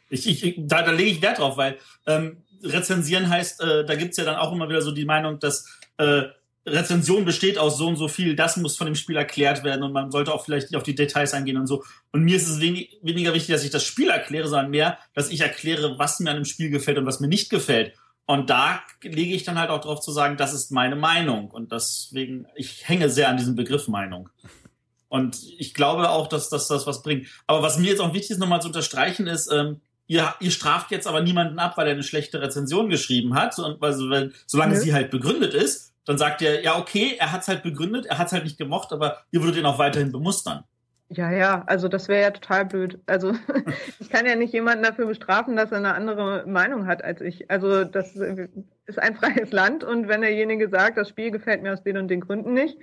ich, 0.10 0.28
ich, 0.28 0.56
da, 0.58 0.84
da 0.84 0.91
lege 0.91 1.10
ich 1.10 1.22
Wert 1.22 1.39
drauf, 1.39 1.58
weil 1.58 1.78
ähm, 2.06 2.44
rezensieren 2.64 3.30
heißt, 3.30 3.62
äh, 3.62 3.86
da 3.86 3.96
gibt's 3.96 4.18
ja 4.18 4.26
dann 4.26 4.36
auch 4.36 4.52
immer 4.52 4.70
wieder 4.70 4.82
so 4.82 4.91
die 4.91 5.06
Meinung, 5.06 5.39
dass 5.39 5.68
äh, 5.98 6.24
Rezension 6.66 7.26
besteht 7.26 7.58
aus 7.58 7.78
so 7.78 7.88
und 7.88 7.98
so 7.98 8.08
viel, 8.08 8.36
das 8.36 8.56
muss 8.58 8.78
von 8.78 8.86
dem 8.86 8.96
Spiel 8.96 9.18
erklärt 9.18 9.64
werden 9.64 9.84
und 9.84 9.91
man 9.91 10.12
sollte 10.12 10.34
auch 10.34 10.46
vielleicht 10.46 10.72
nicht 10.72 10.78
auf 10.78 10.84
die 10.84 10.96
Details 10.96 11.34
eingehen 11.34 11.58
und 11.58 11.68
so. 11.68 11.84
Und 12.12 12.24
mir 12.24 12.38
ist 12.38 12.48
es 12.48 12.62
wenig, 12.62 13.00
weniger 13.02 13.34
wichtig, 13.34 13.54
dass 13.54 13.66
ich 13.66 13.70
das 13.70 13.84
Spiel 13.84 14.10
erkläre, 14.10 14.48
sondern 14.48 14.72
mehr, 14.72 14.98
dass 15.14 15.30
ich 15.30 15.41
erkläre, 15.41 16.00
was 16.00 16.20
mir 16.20 16.30
an 16.30 16.38
dem 16.38 16.46
Spiel 16.46 16.70
gefällt 16.70 16.98
und 16.98 17.06
was 17.06 17.20
mir 17.20 17.28
nicht 17.28 17.50
gefällt. 17.50 17.94
Und 18.26 18.50
da 18.50 18.82
lege 19.02 19.36
ich 19.36 19.44
dann 19.44 19.60
halt 19.60 19.70
auch 19.70 19.82
drauf 19.82 20.00
zu 20.00 20.12
sagen, 20.14 20.38
das 20.38 20.54
ist 20.54 20.72
meine 20.72 20.96
Meinung. 20.96 21.52
Und 21.52 21.74
deswegen, 21.74 22.46
ich 22.56 22.88
hänge 22.88 23.10
sehr 23.10 23.28
an 23.28 23.36
diesem 23.36 23.56
Begriff 23.56 23.89
Meinung. 23.89 24.30
Und 25.14 25.43
ich 25.59 25.76
glaube 25.76 26.09
auch, 26.09 26.26
dass, 26.26 26.49
dass 26.49 26.68
das 26.68 26.88
was 26.88 27.03
bringt. 27.03 27.28
Aber 27.45 27.61
was 27.61 27.78
mir 27.78 27.86
jetzt 27.86 28.01
auch 28.01 28.16
wichtig 28.16 28.32
ist, 28.32 28.39
nochmal 28.39 28.64
zu 28.64 28.70
unterstreichen, 28.70 29.28
ist, 29.28 29.47
ähm, 29.53 29.80
ihr, 30.07 30.34
ihr 30.39 30.49
straft 30.49 30.89
jetzt 30.89 31.05
aber 31.05 31.22
niemanden 31.22 31.59
ab, 31.59 31.78
weil 31.78 31.86
er 31.86 31.93
eine 31.93 32.01
schlechte 32.01 32.41
Rezension 32.41 32.89
geschrieben 32.89 33.36
hat. 33.36 33.59
Und 33.59 33.84
also, 33.84 34.09
wenn, 34.09 34.34
solange 34.47 34.74
ja. 34.74 34.80
sie 34.80 34.91
halt 34.91 35.11
begründet 35.11 35.53
ist, 35.53 35.93
dann 36.05 36.18
sagt 36.18 36.41
ihr, 36.41 36.64
ja, 36.64 36.80
okay, 36.80 37.16
er 37.20 37.32
hat 37.32 37.41
es 37.41 37.47
halt 37.47 37.61
begründet, 37.61 38.07
er 38.07 38.18
hat 38.18 38.26
es 38.26 38.34
halt 38.34 38.43
nicht 38.43 38.57
gemocht, 38.57 38.91
aber 38.91 39.20
ihr 39.30 39.43
würdet 39.43 39.59
ihn 39.59 39.68
auch 39.68 39.78
weiterhin 39.78 40.11
bemustern. 40.11 40.64
Ja, 41.09 41.30
ja, 41.30 41.64
also 41.68 41.89
das 41.89 42.07
wäre 42.07 42.24
ja 42.24 42.32
total 42.32 42.66
blöd. 42.66 42.99
Also 43.05 43.36
ich 43.99 44.09
kann 44.09 44.26
ja 44.26 44.36
nicht 44.36 44.51
jemanden 44.51 44.84
dafür 44.84 45.05
bestrafen, 45.05 45.55
dass 45.55 45.72
er 45.72 45.78
eine 45.78 45.93
andere 45.93 46.43
Meinung 46.47 46.88
hat 46.88 47.03
als 47.03 47.22
ich. 47.22 47.51
Also 47.51 47.84
das 47.84 48.16
ist 48.16 48.97
ein 48.97 49.16
freies 49.16 49.51
Land 49.51 49.84
und 49.84 50.07
wenn 50.07 50.22
derjenige 50.22 50.70
sagt, 50.70 50.97
das 50.97 51.09
Spiel 51.09 51.30
gefällt 51.30 51.61
mir 51.61 51.72
aus 51.72 51.84
den 51.84 51.97
und 51.97 52.07
den 52.07 52.22
Gründen 52.22 52.53
nicht, 52.53 52.80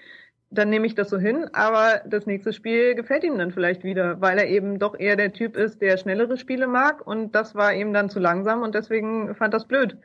dann 0.50 0.68
nehme 0.68 0.86
ich 0.86 0.96
das 0.96 1.08
so 1.08 1.18
hin, 1.18 1.46
aber 1.52 2.02
das 2.06 2.26
nächste 2.26 2.52
Spiel 2.52 2.94
gefällt 2.96 3.22
ihm 3.22 3.38
dann 3.38 3.52
vielleicht 3.52 3.84
wieder, 3.84 4.20
weil 4.20 4.36
er 4.36 4.48
eben 4.48 4.80
doch 4.80 4.98
eher 4.98 5.16
der 5.16 5.32
Typ 5.32 5.56
ist, 5.56 5.80
der 5.80 5.96
schnellere 5.96 6.36
Spiele 6.36 6.66
mag 6.66 7.06
und 7.06 7.34
das 7.34 7.54
war 7.54 7.72
ihm 7.72 7.92
dann 7.92 8.10
zu 8.10 8.18
langsam 8.18 8.62
und 8.62 8.74
deswegen 8.74 9.34
fand 9.36 9.54
das 9.54 9.66
blöd. 9.66 9.96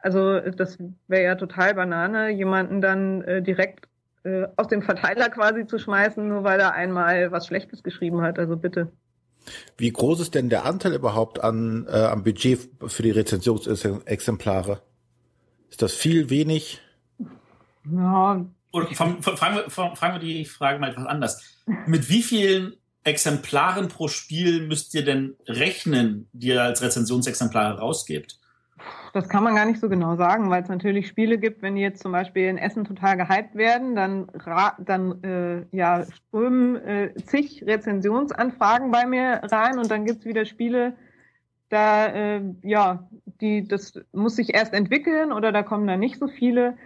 Also 0.00 0.40
das 0.40 0.78
wäre 1.06 1.22
ja 1.22 1.34
total 1.36 1.74
Banane, 1.74 2.30
jemanden 2.30 2.80
dann 2.80 3.22
äh, 3.22 3.42
direkt 3.42 3.86
äh, 4.24 4.48
aus 4.56 4.66
dem 4.66 4.82
Verteiler 4.82 5.28
quasi 5.30 5.66
zu 5.66 5.78
schmeißen, 5.78 6.26
nur 6.26 6.42
weil 6.42 6.58
er 6.58 6.72
einmal 6.72 7.30
was 7.30 7.46
Schlechtes 7.46 7.84
geschrieben 7.84 8.22
hat. 8.22 8.40
Also 8.40 8.56
bitte. 8.56 8.90
Wie 9.76 9.90
groß 9.90 10.20
ist 10.20 10.34
denn 10.34 10.48
der 10.48 10.64
Anteil 10.64 10.94
überhaupt 10.94 11.42
an 11.42 11.86
äh, 11.88 11.96
am 11.96 12.24
Budget 12.24 12.68
für 12.86 13.02
die 13.02 13.10
Rezensionsexemplare? 13.12 14.82
Ist 15.70 15.82
das 15.82 15.92
viel, 15.92 16.28
wenig? 16.28 16.80
Ja, 17.90 18.44
oder 18.72 18.86
fragen 18.94 19.18
wir, 19.22 19.70
fragen 19.70 20.14
wir 20.14 20.18
die 20.18 20.44
Frage 20.44 20.78
mal 20.78 20.90
etwas 20.90 21.06
anders. 21.06 21.62
Mit 21.86 22.08
wie 22.08 22.22
vielen 22.22 22.74
Exemplaren 23.04 23.88
pro 23.88 24.08
Spiel 24.08 24.66
müsst 24.66 24.94
ihr 24.94 25.04
denn 25.04 25.36
rechnen, 25.46 26.28
die 26.32 26.48
ihr 26.48 26.62
als 26.62 26.82
Rezensionsexemplare 26.82 27.78
rausgebt? 27.78 28.38
Das 29.12 29.28
kann 29.28 29.44
man 29.44 29.54
gar 29.54 29.66
nicht 29.66 29.80
so 29.80 29.88
genau 29.88 30.16
sagen, 30.16 30.48
weil 30.48 30.62
es 30.62 30.68
natürlich 30.68 31.06
Spiele 31.06 31.36
gibt, 31.36 31.60
wenn 31.60 31.76
die 31.76 31.82
jetzt 31.82 32.02
zum 32.02 32.12
Beispiel 32.12 32.48
in 32.48 32.56
Essen 32.56 32.84
total 32.84 33.16
gehypt 33.18 33.54
werden, 33.54 33.94
dann, 33.94 34.26
dann 34.78 35.22
äh, 35.22 35.76
ja, 35.76 36.06
strömen 36.10 36.76
äh, 36.76 37.14
zig 37.26 37.62
Rezensionsanfragen 37.66 38.90
bei 38.90 39.06
mir 39.06 39.40
rein 39.44 39.78
und 39.78 39.90
dann 39.90 40.06
gibt's 40.06 40.24
wieder 40.24 40.46
Spiele, 40.46 40.94
da 41.68 42.06
äh, 42.06 42.42
ja, 42.62 43.08
die 43.40 43.66
das 43.68 44.00
muss 44.12 44.36
sich 44.36 44.54
erst 44.54 44.72
entwickeln 44.72 45.32
oder 45.32 45.52
da 45.52 45.62
kommen 45.62 45.86
da 45.86 45.96
nicht 45.96 46.18
so 46.18 46.28
viele. 46.28 46.76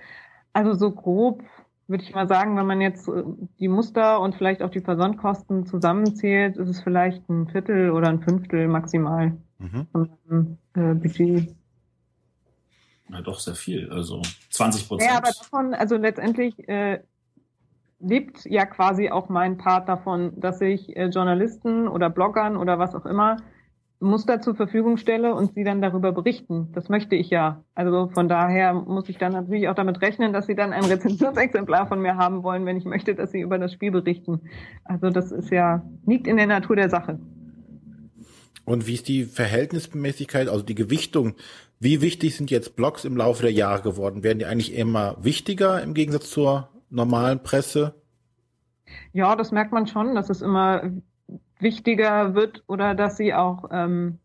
Also 0.52 0.72
so 0.74 0.90
grob 0.90 1.42
würde 1.88 2.02
ich 2.02 2.14
mal 2.14 2.28
sagen, 2.28 2.56
wenn 2.56 2.66
man 2.66 2.80
jetzt 2.80 3.08
äh, 3.08 3.22
die 3.58 3.68
Muster 3.68 4.20
und 4.20 4.34
vielleicht 4.34 4.62
auch 4.62 4.70
die 4.70 4.80
Versandkosten 4.80 5.66
zusammenzählt, 5.66 6.56
ist 6.56 6.68
es 6.68 6.82
vielleicht 6.82 7.28
ein 7.28 7.48
Viertel 7.48 7.90
oder 7.90 8.08
ein 8.08 8.20
Fünftel 8.20 8.68
maximal 8.68 9.36
mhm. 9.58 9.86
von 9.92 10.10
meinem 10.28 10.58
äh, 10.74 10.94
Budget. 10.94 11.54
Na 13.08 13.20
doch, 13.20 13.38
sehr 13.38 13.54
viel. 13.54 13.90
Also 13.90 14.20
20 14.50 14.88
Prozent. 14.88 15.10
Ja, 15.10 15.18
aber 15.18 15.30
davon, 15.30 15.74
also 15.74 15.96
letztendlich 15.96 16.68
äh, 16.68 17.00
lebt 18.00 18.44
ja 18.44 18.66
quasi 18.66 19.10
auch 19.10 19.28
mein 19.28 19.56
Part 19.56 19.88
davon, 19.88 20.38
dass 20.40 20.60
ich 20.60 20.96
äh, 20.96 21.06
Journalisten 21.06 21.86
oder 21.88 22.10
Bloggern 22.10 22.56
oder 22.56 22.78
was 22.78 22.94
auch 22.94 23.06
immer 23.06 23.36
Muster 23.98 24.40
zur 24.40 24.54
Verfügung 24.54 24.98
stelle 24.98 25.34
und 25.34 25.54
sie 25.54 25.64
dann 25.64 25.80
darüber 25.80 26.12
berichten. 26.12 26.68
Das 26.74 26.88
möchte 26.88 27.16
ich 27.16 27.30
ja. 27.30 27.64
Also 27.74 28.10
von 28.12 28.28
daher 28.28 28.74
muss 28.74 29.08
ich 29.08 29.16
dann 29.16 29.32
natürlich 29.32 29.68
auch 29.68 29.74
damit 29.74 30.02
rechnen, 30.02 30.32
dass 30.32 30.46
sie 30.46 30.54
dann 30.54 30.72
ein 30.72 30.84
Rezensionsexemplar 30.84 31.86
von 31.86 32.00
mir 32.00 32.16
haben 32.16 32.42
wollen, 32.42 32.66
wenn 32.66 32.76
ich 32.76 32.84
möchte, 32.84 33.14
dass 33.14 33.30
sie 33.30 33.40
über 33.40 33.58
das 33.58 33.72
Spiel 33.72 33.90
berichten. 33.90 34.42
Also 34.84 35.10
das 35.10 35.32
ist 35.32 35.50
ja, 35.50 35.82
liegt 36.06 36.26
in 36.26 36.36
der 36.36 36.46
Natur 36.46 36.76
der 36.76 36.90
Sache. 36.90 37.18
Und 38.66 38.86
wie 38.86 38.94
ist 38.94 39.08
die 39.08 39.24
Verhältnismäßigkeit, 39.24 40.48
also 40.48 40.64
die 40.64 40.74
Gewichtung? 40.74 41.34
Wie 41.78 42.00
wichtig 42.02 42.36
sind 42.36 42.50
jetzt 42.50 42.76
Blogs 42.76 43.04
im 43.04 43.16
Laufe 43.16 43.42
der 43.42 43.52
Jahre 43.52 43.82
geworden? 43.82 44.24
Werden 44.24 44.40
die 44.40 44.46
eigentlich 44.46 44.74
immer 44.74 45.16
wichtiger 45.20 45.82
im 45.82 45.94
Gegensatz 45.94 46.30
zur 46.30 46.68
normalen 46.90 47.42
Presse? 47.42 47.94
Ja, 49.12 49.36
das 49.36 49.52
merkt 49.52 49.72
man 49.72 49.86
schon, 49.86 50.14
dass 50.14 50.30
es 50.30 50.42
immer 50.42 50.82
wichtiger 51.58 52.34
wird 52.34 52.62
oder 52.66 52.94
dass 52.94 53.16
sie 53.16 53.34
auch 53.34 53.68
ähm, 53.70 54.18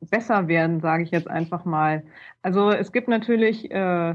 besser 0.00 0.48
werden, 0.48 0.80
sage 0.80 1.02
ich 1.04 1.10
jetzt 1.10 1.28
einfach 1.28 1.64
mal. 1.64 2.02
Also 2.42 2.70
es 2.70 2.92
gibt 2.92 3.08
natürlich 3.08 3.70
äh, 3.70 4.14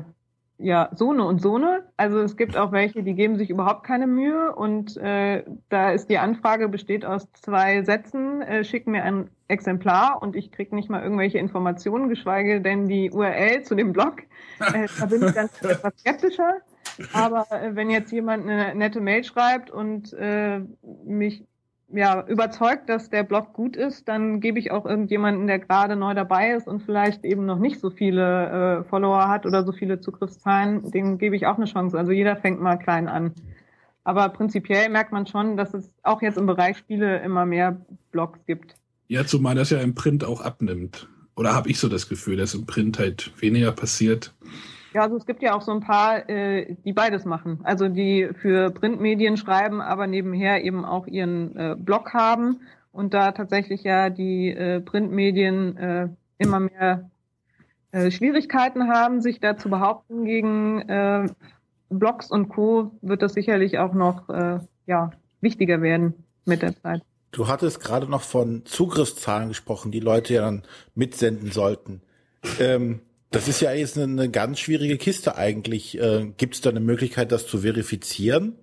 ja 0.58 0.90
Sohne 0.94 1.24
und 1.24 1.42
Sohne. 1.42 1.84
Also 1.98 2.20
es 2.20 2.36
gibt 2.36 2.58
auch 2.58 2.72
welche, 2.72 3.04
die 3.04 3.14
geben 3.14 3.38
sich 3.38 3.50
überhaupt 3.50 3.84
keine 3.84 4.08
Mühe 4.08 4.54
und 4.56 4.98
äh, 4.98 5.44
da 5.70 5.92
ist 5.92 6.10
die 6.10 6.18
Anfrage 6.18 6.68
besteht 6.68 7.06
aus 7.06 7.32
zwei 7.34 7.84
Sätzen: 7.84 8.42
äh, 8.42 8.64
Schick 8.64 8.88
mir 8.88 9.04
ein 9.04 9.30
Exemplar 9.48 10.22
und 10.22 10.36
ich 10.36 10.52
krieg 10.52 10.74
nicht 10.74 10.90
mal 10.90 11.02
irgendwelche 11.02 11.38
Informationen, 11.38 12.10
geschweige 12.10 12.62
denn 12.62 12.88
die 12.88 13.12
URL 13.12 13.64
zu 13.64 13.76
dem 13.76 13.94
Blog. 13.94 14.18
Äh, 14.74 14.88
da 15.00 15.06
bin 15.06 15.24
ich 15.24 15.34
dann 15.34 15.50
etwas 15.62 15.94
skeptischer. 16.00 16.56
Aber 17.14 17.46
äh, 17.52 17.76
wenn 17.76 17.92
jetzt 17.92 18.12
jemand 18.12 18.50
eine 18.50 18.74
nette 18.74 19.00
Mail 19.00 19.24
schreibt 19.24 19.70
und 19.70 20.14
äh, 20.14 20.62
mich 21.06 21.46
ja, 21.90 22.26
überzeugt, 22.28 22.90
dass 22.90 23.10
der 23.10 23.24
Blog 23.24 23.54
gut 23.54 23.78
ist, 23.78 24.08
dann 24.08 24.42
gebe 24.42 24.60
ich 24.60 24.72
auch 24.72 24.86
irgendjemanden, 24.86 25.48
der 25.48 25.60
gerade 25.60 25.96
neu 25.96 26.14
dabei 26.14 26.52
ist 26.52 26.68
und 26.68 26.84
vielleicht 26.84 27.24
eben 27.24 27.46
noch 27.46 27.60
nicht 27.60 27.80
so 27.80 27.90
viele 27.90 28.82
äh, 28.82 28.84
Follower 28.90 29.28
hat 29.30 29.46
oder 29.46 29.66
so 29.66 29.72
viele 29.72 30.02
Zugriffszahlen, 30.02 30.92
dem 30.92 31.18
gebe 31.18 31.36
ich 31.36 31.48
auch 31.48 31.56
eine 31.56 31.66
Chance. 31.66 31.98
Also 31.98 32.12
jeder 32.12 32.36
fängt 32.36 32.62
mal 32.62 32.78
klein 32.78 33.08
an. 33.08 33.34
Aber 34.04 34.30
prinzipiell 34.30 34.90
merkt 34.90 35.12
man 35.12 35.28
schon, 35.28 35.58
dass 35.58 35.74
es 35.74 35.92
auch 36.04 36.22
jetzt 36.22 36.38
im 36.38 36.46
Bereich 36.46 36.78
Spiele 36.78 37.22
immer 37.22 37.46
mehr 37.46 37.86
Blogs 38.12 38.40
gibt. 38.46 38.76
Ja, 39.08 39.26
zumal 39.26 39.56
das 39.56 39.70
ja 39.70 39.80
im 39.80 39.96
Print 39.96 40.24
auch 40.24 40.42
abnimmt. 40.42 41.10
Oder 41.36 41.54
habe 41.54 41.70
ich 41.70 41.80
so 41.80 41.88
das 41.88 42.10
Gefühl, 42.10 42.36
dass 42.38 42.54
im 42.54 42.66
Print 42.66 43.00
halt 43.00 43.32
weniger 43.40 43.72
passiert? 43.72 44.34
Ja, 44.94 45.02
also 45.02 45.18
es 45.18 45.26
gibt 45.26 45.42
ja 45.42 45.56
auch 45.56 45.62
so 45.62 45.72
ein 45.72 45.82
paar, 45.82 46.30
äh, 46.30 46.76
die 46.86 46.94
beides 46.94 47.26
machen. 47.26 47.60
Also 47.64 47.88
die 47.88 48.30
für 48.42 48.72
Printmedien 48.72 49.38
schreiben, 49.38 49.82
aber 49.82 50.08
nebenher 50.08 50.64
eben 50.64 50.86
auch 50.86 51.08
ihren 51.08 51.56
äh, 51.56 51.76
Blog 51.78 52.14
haben 52.14 52.62
und 52.92 53.14
da 53.14 53.32
tatsächlich 53.32 53.84
ja 53.84 54.10
die 54.10 54.50
äh, 54.50 54.80
Printmedien 54.82 55.78
äh, 55.78 56.10
immer 56.38 56.60
mehr 56.60 57.10
äh, 57.92 58.12
Schwierigkeiten 58.12 58.90
haben, 58.90 59.22
sich 59.22 59.40
da 59.40 59.58
zu 59.58 59.70
behaupten 59.70 60.26
gegen 60.26 60.82
äh, 60.90 61.28
Blogs 61.90 62.32
und 62.32 62.50
Co. 62.50 62.92
wird 63.02 63.22
das 63.22 63.34
sicherlich 63.34 63.78
auch 63.80 63.94
noch 63.94 64.30
äh, 64.30 64.60
ja, 64.86 65.12
wichtiger 65.42 65.82
werden 65.82 66.26
mit 66.46 66.62
der 66.62 66.76
Zeit. 66.82 67.02
Du 67.32 67.48
hattest 67.48 67.82
gerade 67.82 68.10
noch 68.10 68.24
von 68.24 68.66
Zugriffszahlen 68.66 69.50
gesprochen, 69.50 69.92
die 69.92 70.00
Leute 70.00 70.34
ja 70.34 70.42
dann 70.42 70.64
mitsenden 70.96 71.52
sollten. 71.52 72.02
Ähm, 72.60 73.02
das 73.32 73.48
ist 73.48 73.62
ja 73.62 73.74
jetzt 73.74 73.98
eine, 73.98 74.06
eine 74.06 74.32
ganz 74.32 74.60
schwierige 74.60 74.98
Kiste 74.98 75.36
eigentlich. 75.38 75.98
Äh, 76.00 76.32
Gibt 76.38 76.56
es 76.56 76.62
da 76.62 76.70
eine 76.70 76.80
Möglichkeit, 76.80 77.32
das 77.32 77.48
zu 77.48 77.60
verifizieren? 77.60 78.56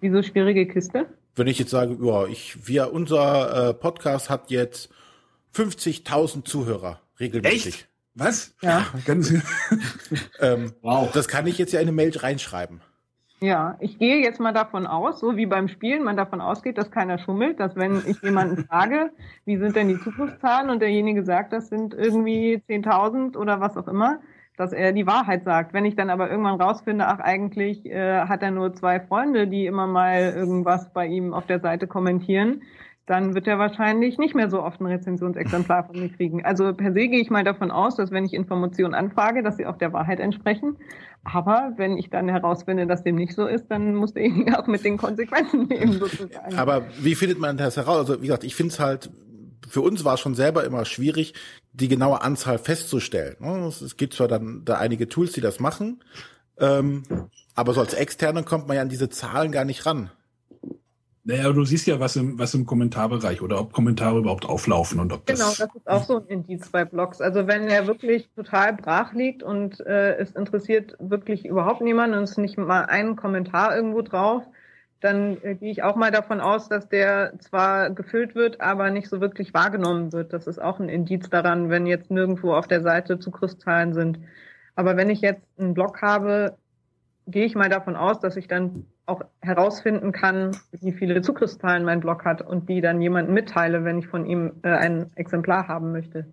Wieso 0.00 0.22
schwierige 0.22 0.66
Kiste? 0.66 1.06
Wenn 1.34 1.46
ich 1.46 1.58
jetzt 1.58 1.70
sage, 1.70 1.98
ja, 2.02 2.26
ich, 2.26 2.66
wir, 2.66 2.92
unser 2.92 3.70
äh, 3.70 3.74
Podcast 3.74 4.28
hat 4.28 4.50
jetzt 4.50 4.90
50.000 5.54 6.44
Zuhörer 6.44 7.00
regelmäßig. 7.18 7.66
Echt? 7.66 7.88
Was? 8.14 8.54
Ja. 8.62 8.86
Ganz 9.04 9.32
ähm, 10.40 10.72
wow. 10.82 11.10
Das 11.12 11.28
kann 11.28 11.46
ich 11.46 11.56
jetzt 11.58 11.72
ja 11.72 11.80
in 11.80 11.86
eine 11.86 11.94
Mail 11.94 12.16
reinschreiben. 12.16 12.80
Ja, 13.40 13.76
ich 13.78 13.98
gehe 13.98 14.20
jetzt 14.20 14.40
mal 14.40 14.52
davon 14.52 14.86
aus, 14.86 15.20
so 15.20 15.36
wie 15.36 15.46
beim 15.46 15.68
Spielen 15.68 16.02
man 16.02 16.16
davon 16.16 16.40
ausgeht, 16.40 16.76
dass 16.76 16.90
keiner 16.90 17.18
schummelt, 17.18 17.60
dass 17.60 17.76
wenn 17.76 18.02
ich 18.04 18.20
jemanden 18.20 18.64
frage, 18.68 19.12
wie 19.44 19.56
sind 19.58 19.76
denn 19.76 19.86
die 19.88 20.00
Zugriffszahlen 20.00 20.70
und 20.70 20.80
derjenige 20.80 21.22
sagt, 21.22 21.52
das 21.52 21.68
sind 21.68 21.94
irgendwie 21.94 22.60
10.000 22.68 23.36
oder 23.36 23.60
was 23.60 23.76
auch 23.76 23.86
immer, 23.86 24.18
dass 24.56 24.72
er 24.72 24.92
die 24.92 25.06
Wahrheit 25.06 25.44
sagt. 25.44 25.72
Wenn 25.72 25.84
ich 25.84 25.94
dann 25.94 26.10
aber 26.10 26.28
irgendwann 26.28 26.60
rausfinde, 26.60 27.06
ach 27.06 27.20
eigentlich 27.20 27.86
äh, 27.86 28.22
hat 28.22 28.42
er 28.42 28.50
nur 28.50 28.74
zwei 28.74 28.98
Freunde, 28.98 29.46
die 29.46 29.66
immer 29.66 29.86
mal 29.86 30.34
irgendwas 30.34 30.92
bei 30.92 31.06
ihm 31.06 31.32
auf 31.32 31.46
der 31.46 31.60
Seite 31.60 31.86
kommentieren, 31.86 32.62
dann 33.08 33.34
wird 33.34 33.46
er 33.46 33.58
wahrscheinlich 33.58 34.18
nicht 34.18 34.34
mehr 34.34 34.50
so 34.50 34.62
oft 34.62 34.80
ein 34.80 34.86
Rezensionsexemplar 34.86 35.84
von 35.84 35.98
mir 35.98 36.10
kriegen. 36.10 36.44
Also 36.44 36.74
per 36.74 36.92
se 36.92 37.08
gehe 37.08 37.20
ich 37.20 37.30
mal 37.30 37.42
davon 37.42 37.70
aus, 37.70 37.96
dass 37.96 38.10
wenn 38.10 38.26
ich 38.26 38.34
Informationen 38.34 38.94
anfrage, 38.94 39.42
dass 39.42 39.56
sie 39.56 39.64
auch 39.64 39.78
der 39.78 39.94
Wahrheit 39.94 40.20
entsprechen. 40.20 40.76
Aber 41.24 41.72
wenn 41.76 41.96
ich 41.96 42.10
dann 42.10 42.28
herausfinde, 42.28 42.86
dass 42.86 43.02
dem 43.02 43.16
nicht 43.16 43.34
so 43.34 43.46
ist, 43.46 43.66
dann 43.70 43.94
muss 43.94 44.12
derjenige 44.12 44.58
auch 44.58 44.66
mit 44.66 44.84
den 44.84 44.98
Konsequenzen 44.98 45.68
leben. 45.68 46.00
Aber 46.56 46.82
wie 47.00 47.14
findet 47.14 47.38
man 47.38 47.56
das 47.56 47.78
heraus? 47.78 47.98
Also 47.98 48.20
wie 48.20 48.26
gesagt, 48.26 48.44
ich 48.44 48.54
finde 48.54 48.72
es 48.74 48.80
halt, 48.80 49.10
für 49.66 49.80
uns 49.80 50.04
war 50.04 50.14
es 50.14 50.20
schon 50.20 50.34
selber 50.34 50.64
immer 50.64 50.84
schwierig, 50.84 51.32
die 51.72 51.88
genaue 51.88 52.20
Anzahl 52.20 52.58
festzustellen. 52.58 53.36
Ne? 53.40 53.66
Es 53.68 53.96
gibt 53.96 54.14
zwar 54.14 54.28
dann 54.28 54.62
da 54.66 54.74
einige 54.74 55.08
Tools, 55.08 55.32
die 55.32 55.40
das 55.40 55.60
machen, 55.60 56.02
ähm, 56.58 57.04
aber 57.54 57.72
so 57.72 57.80
als 57.80 57.94
Externe 57.94 58.42
kommt 58.42 58.68
man 58.68 58.76
ja 58.76 58.82
an 58.82 58.88
diese 58.88 59.08
Zahlen 59.08 59.50
gar 59.50 59.64
nicht 59.64 59.86
ran. 59.86 60.10
Naja, 61.28 61.52
du 61.52 61.62
siehst 61.62 61.86
ja, 61.86 62.00
was 62.00 62.16
im, 62.16 62.38
was 62.38 62.54
im 62.54 62.64
Kommentarbereich 62.64 63.42
oder 63.42 63.60
ob 63.60 63.74
Kommentare 63.74 64.18
überhaupt 64.18 64.46
auflaufen 64.46 64.98
und 64.98 65.12
ob 65.12 65.26
das. 65.26 65.38
Genau, 65.38 65.50
das 65.50 65.74
ist 65.74 65.86
auch 65.86 66.02
so 66.02 66.20
ein 66.20 66.26
Indiz 66.28 66.70
bei 66.70 66.86
Blogs. 66.86 67.20
Also 67.20 67.46
wenn 67.46 67.68
er 67.68 67.86
wirklich 67.86 68.30
total 68.34 68.74
brach 68.74 69.12
liegt 69.12 69.42
und 69.42 69.78
äh, 69.80 70.16
es 70.16 70.30
interessiert 70.30 70.96
wirklich 70.98 71.44
überhaupt 71.44 71.82
niemanden 71.82 72.16
und 72.16 72.22
es 72.22 72.30
ist 72.30 72.38
nicht 72.38 72.56
mal 72.56 72.86
ein 72.86 73.14
Kommentar 73.14 73.76
irgendwo 73.76 74.00
drauf, 74.00 74.42
dann 75.00 75.36
äh, 75.42 75.54
gehe 75.54 75.70
ich 75.70 75.82
auch 75.82 75.96
mal 75.96 76.10
davon 76.10 76.40
aus, 76.40 76.70
dass 76.70 76.88
der 76.88 77.38
zwar 77.40 77.90
gefüllt 77.90 78.34
wird, 78.34 78.62
aber 78.62 78.90
nicht 78.90 79.10
so 79.10 79.20
wirklich 79.20 79.52
wahrgenommen 79.52 80.14
wird. 80.14 80.32
Das 80.32 80.46
ist 80.46 80.58
auch 80.58 80.80
ein 80.80 80.88
Indiz 80.88 81.28
daran, 81.28 81.68
wenn 81.68 81.86
jetzt 81.86 82.10
nirgendwo 82.10 82.54
auf 82.54 82.68
der 82.68 82.80
Seite 82.80 83.18
Zugriffszahlen 83.18 83.92
sind. 83.92 84.18
Aber 84.76 84.96
wenn 84.96 85.10
ich 85.10 85.20
jetzt 85.20 85.44
einen 85.58 85.74
Blog 85.74 86.00
habe, 86.00 86.56
gehe 87.26 87.44
ich 87.44 87.54
mal 87.54 87.68
davon 87.68 87.96
aus, 87.96 88.18
dass 88.18 88.38
ich 88.38 88.48
dann 88.48 88.86
auch 89.08 89.22
herausfinden 89.40 90.12
kann, 90.12 90.56
wie 90.72 90.92
viele 90.92 91.22
Zugriffszahlen 91.22 91.84
mein 91.84 92.00
Blog 92.00 92.24
hat 92.24 92.42
und 92.42 92.68
die 92.68 92.80
dann 92.80 93.00
jemandem 93.00 93.34
mitteile, 93.34 93.84
wenn 93.84 93.98
ich 93.98 94.06
von 94.06 94.26
ihm 94.26 94.52
äh, 94.62 94.68
ein 94.68 95.10
Exemplar 95.16 95.68
haben 95.68 95.92
möchte. 95.92 96.26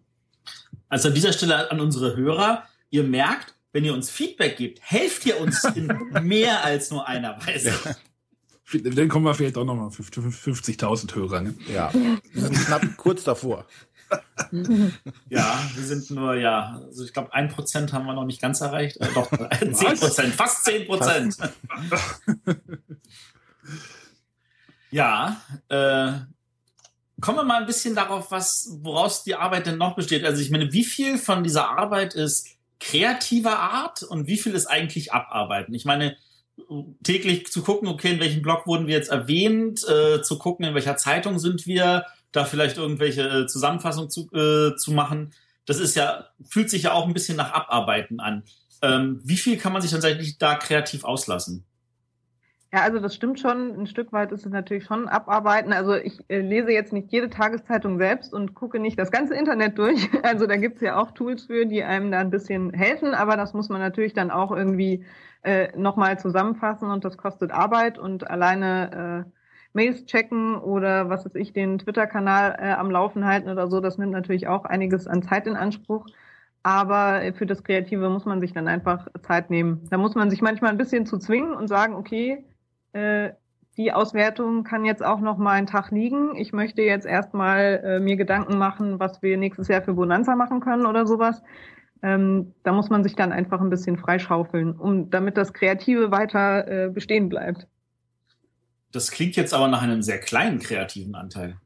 Also 0.90 1.08
an 1.08 1.14
dieser 1.14 1.34
Stelle 1.34 1.72
an 1.72 1.80
unsere 1.80 2.16
Hörer, 2.16 2.64
ihr 2.90 3.04
merkt, 3.04 3.56
wenn 3.72 3.84
ihr 3.84 3.94
uns 3.94 4.10
Feedback 4.10 4.58
gebt, 4.58 4.80
helft 4.82 5.26
ihr 5.26 5.39
uns 5.39 5.64
in 5.76 5.88
mehr 6.24 6.64
als 6.64 6.92
nur 6.92 7.08
einer 7.08 7.38
Weise. 7.46 7.74
Ja. 7.84 7.96
Dann 8.80 9.10
kommen 9.10 9.26
wir 9.26 9.34
vielleicht 9.34 9.58
auch 9.58 9.66
nochmal 9.66 9.89
50.000 9.89 11.16
Hörer. 11.16 11.42
Ne? 11.42 11.54
Ja, 11.72 11.92
wir 11.93 12.42
sind 12.42 12.56
knapp 12.66 12.97
kurz 12.97 13.24
davor. 13.24 13.68
ja, 15.29 15.59
wir 15.75 15.83
sind 15.83 16.09
nur, 16.12 16.36
ja, 16.36 16.82
also 16.86 17.04
ich 17.04 17.13
glaube, 17.13 17.33
ein 17.33 17.50
Prozent 17.50 17.93
haben 17.93 18.05
wir 18.05 18.13
noch 18.13 18.25
nicht 18.25 18.42
ganz 18.42 18.62
erreicht. 18.62 18.97
Äh, 18.97 19.08
doch, 19.13 19.29
zehn 19.59 19.97
Prozent, 19.97 20.33
fast 20.33 20.66
zehn 20.66 20.86
Prozent. 20.86 21.37
ja, 24.92 25.42
äh, 25.70 26.12
kommen 27.21 27.37
wir 27.37 27.43
mal 27.43 27.62
ein 27.62 27.67
bisschen 27.67 27.96
darauf, 27.96 28.32
was, 28.32 28.78
woraus 28.82 29.24
die 29.24 29.36
Arbeit 29.36 29.67
denn 29.67 29.78
noch 29.78 29.96
besteht. 29.96 30.25
Also 30.25 30.42
ich 30.42 30.51
meine, 30.51 30.74
wie 30.74 30.83
viel 30.83 31.17
von 31.17 31.43
dieser 31.43 31.70
Arbeit 31.70 32.13
ist 32.13 32.47
kreativer 32.79 33.59
Art 33.59 34.04
und 34.04 34.28
wie 34.28 34.37
viel 34.37 34.54
ist 34.54 34.67
eigentlich 34.67 35.13
Abarbeiten? 35.13 35.74
Ich 35.74 35.86
meine, 35.86 36.17
täglich 37.04 37.51
zu 37.51 37.63
gucken, 37.63 37.87
okay, 37.87 38.13
in 38.13 38.20
welchem 38.20 38.42
Blog 38.42 38.66
wurden 38.67 38.87
wir 38.87 38.96
jetzt 38.96 39.09
erwähnt, 39.09 39.87
äh, 39.87 40.21
zu 40.21 40.37
gucken, 40.37 40.66
in 40.66 40.74
welcher 40.74 40.97
Zeitung 40.97 41.39
sind 41.39 41.66
wir, 41.67 42.05
da 42.36 42.45
vielleicht 42.45 42.78
irgendwelche 42.78 43.21
äh, 43.21 43.47
Zusammenfassungen 43.47 44.09
zu, 44.09 44.29
äh, 44.33 44.75
zu 44.75 44.91
machen. 44.91 45.32
Das 45.66 45.79
ist 45.79 45.95
ja, 45.95 46.28
fühlt 46.47 46.70
sich 46.70 46.83
ja 46.83 46.93
auch 46.93 47.07
ein 47.07 47.13
bisschen 47.13 47.37
nach 47.37 47.53
Abarbeiten 47.53 48.20
an. 48.20 48.43
Ähm, 48.82 49.20
wie 49.24 49.37
viel 49.37 49.57
kann 49.57 49.74
man 49.74 49.82
sich 49.82 49.91
tatsächlich 49.91 50.37
da 50.37 50.55
kreativ 50.55 51.03
auslassen? 51.03 51.66
Ja, 52.74 52.82
also 52.82 52.99
das 52.99 53.16
stimmt 53.16 53.39
schon. 53.39 53.79
Ein 53.79 53.87
Stück 53.87 54.12
weit 54.12 54.33
ist 54.33 54.45
es 54.45 54.51
natürlich 54.51 54.83
schon 54.83 55.07
abarbeiten. 55.07 55.71
Also 55.71 55.95
ich 55.95 56.20
äh, 56.28 56.41
lese 56.41 56.71
jetzt 56.71 56.91
nicht 56.91 57.09
jede 57.09 57.29
Tageszeitung 57.29 57.97
selbst 57.97 58.33
und 58.33 58.53
gucke 58.53 58.79
nicht 58.79 58.99
das 58.99 59.12
ganze 59.12 59.33
Internet 59.33 59.78
durch. 59.78 60.09
Also 60.24 60.45
da 60.45 60.57
gibt's 60.57 60.82
ja 60.82 60.97
auch 60.97 61.12
Tools 61.12 61.45
für, 61.45 61.66
die 61.66 61.83
einem 61.83 62.12
da 62.12 62.20
ein 62.20 62.32
bisschen 62.32 62.74
helfen, 62.74 63.13
aber 63.13 63.37
das 63.37 63.53
muss 63.53 63.70
man 63.70 63.79
natürlich 63.79 64.13
dann 64.13 64.29
auch 64.29 64.51
irgendwie 64.51 65.05
äh, 65.43 65.70
nochmal 65.78 66.20
zusammenfassen 66.20 66.89
und 66.89 67.05
das 67.05 67.17
kostet 67.17 67.51
Arbeit 67.51 67.97
und 67.97 68.29
alleine 68.29 69.25
äh, 69.25 69.34
Mails 69.76 70.06
checken 70.06 70.56
oder 70.56 71.10
was 71.10 71.26
weiß 71.26 71.36
ich, 71.36 71.54
den 71.54 71.78
Twitter-Kanal 71.80 72.58
äh, 72.60 72.72
am 72.72 72.89
Laufen 72.89 73.26
halten 73.26 73.50
oder 73.50 73.68
so, 73.70 73.80
das 73.80 73.97
nimmt 73.97 74.14
natürlich 74.14 74.47
auch 74.47 74.66
einiges 74.66 75.08
an 75.08 75.22
Zeit 75.22 75.47
in 75.47 75.56
Anspruch. 75.56 76.08
Aber 76.64 77.22
für 77.36 77.46
das 77.46 77.64
Kreative 77.64 78.10
muss 78.10 78.26
man 78.26 78.42
sich 78.42 78.52
dann 78.52 78.68
einfach 78.68 79.08
Zeit 79.22 79.52
nehmen. 79.52 79.88
Da 79.92 79.97
muss 79.97 80.16
man 80.16 80.32
sich 80.32 80.42
manchmal 80.42 80.72
ein 80.72 80.80
bisschen 80.80 81.06
zu 81.06 81.20
zwingen 81.20 81.54
und 81.54 81.68
sagen, 81.68 81.93
okay, 81.93 82.43
äh, 82.93 83.34
die 83.78 83.92
Auswertung 83.92 84.64
kann 84.64 84.86
jetzt 84.86 85.06
auch 85.06 85.20
noch 85.20 85.38
mal 85.38 85.52
einen 85.52 85.68
Tag 85.68 85.92
liegen. 85.92 86.36
Ich 86.36 86.54
möchte 86.54 86.82
jetzt 86.82 87.06
erstmal 87.06 87.82
äh, 87.84 88.00
mir 88.00 88.16
Gedanken 88.16 88.58
machen, 88.58 89.00
was 89.00 89.22
wir 89.22 89.38
nächstes 89.38 89.68
Jahr 89.68 89.82
für 89.82 89.93
Bonanza 89.93 90.36
machen 90.36 90.60
können 90.60 90.86
oder 90.86 91.06
sowas. 91.06 91.43
Ähm, 92.02 92.54
da 92.64 92.72
muss 92.72 92.89
man 92.89 93.04
sich 93.04 93.16
dann 93.16 93.32
einfach 93.32 93.62
ein 93.62 93.70
bisschen 93.70 93.97
freischaufeln, 93.97 94.74
um 94.74 95.10
damit 95.10 95.38
das 95.38 95.54
Kreative 95.54 96.12
weiter 96.12 96.86
äh, 96.86 96.89
bestehen 96.89 97.30
bleibt. 97.30 97.68
Das 98.96 99.12
klingt 99.12 99.36
jetzt 99.36 99.54
aber 99.54 99.67
nach 99.67 99.82
einem 99.82 100.01
sehr 100.01 100.20
kleinen 100.20 100.59
kreativen 100.59 101.16
Anteil. 101.16 101.58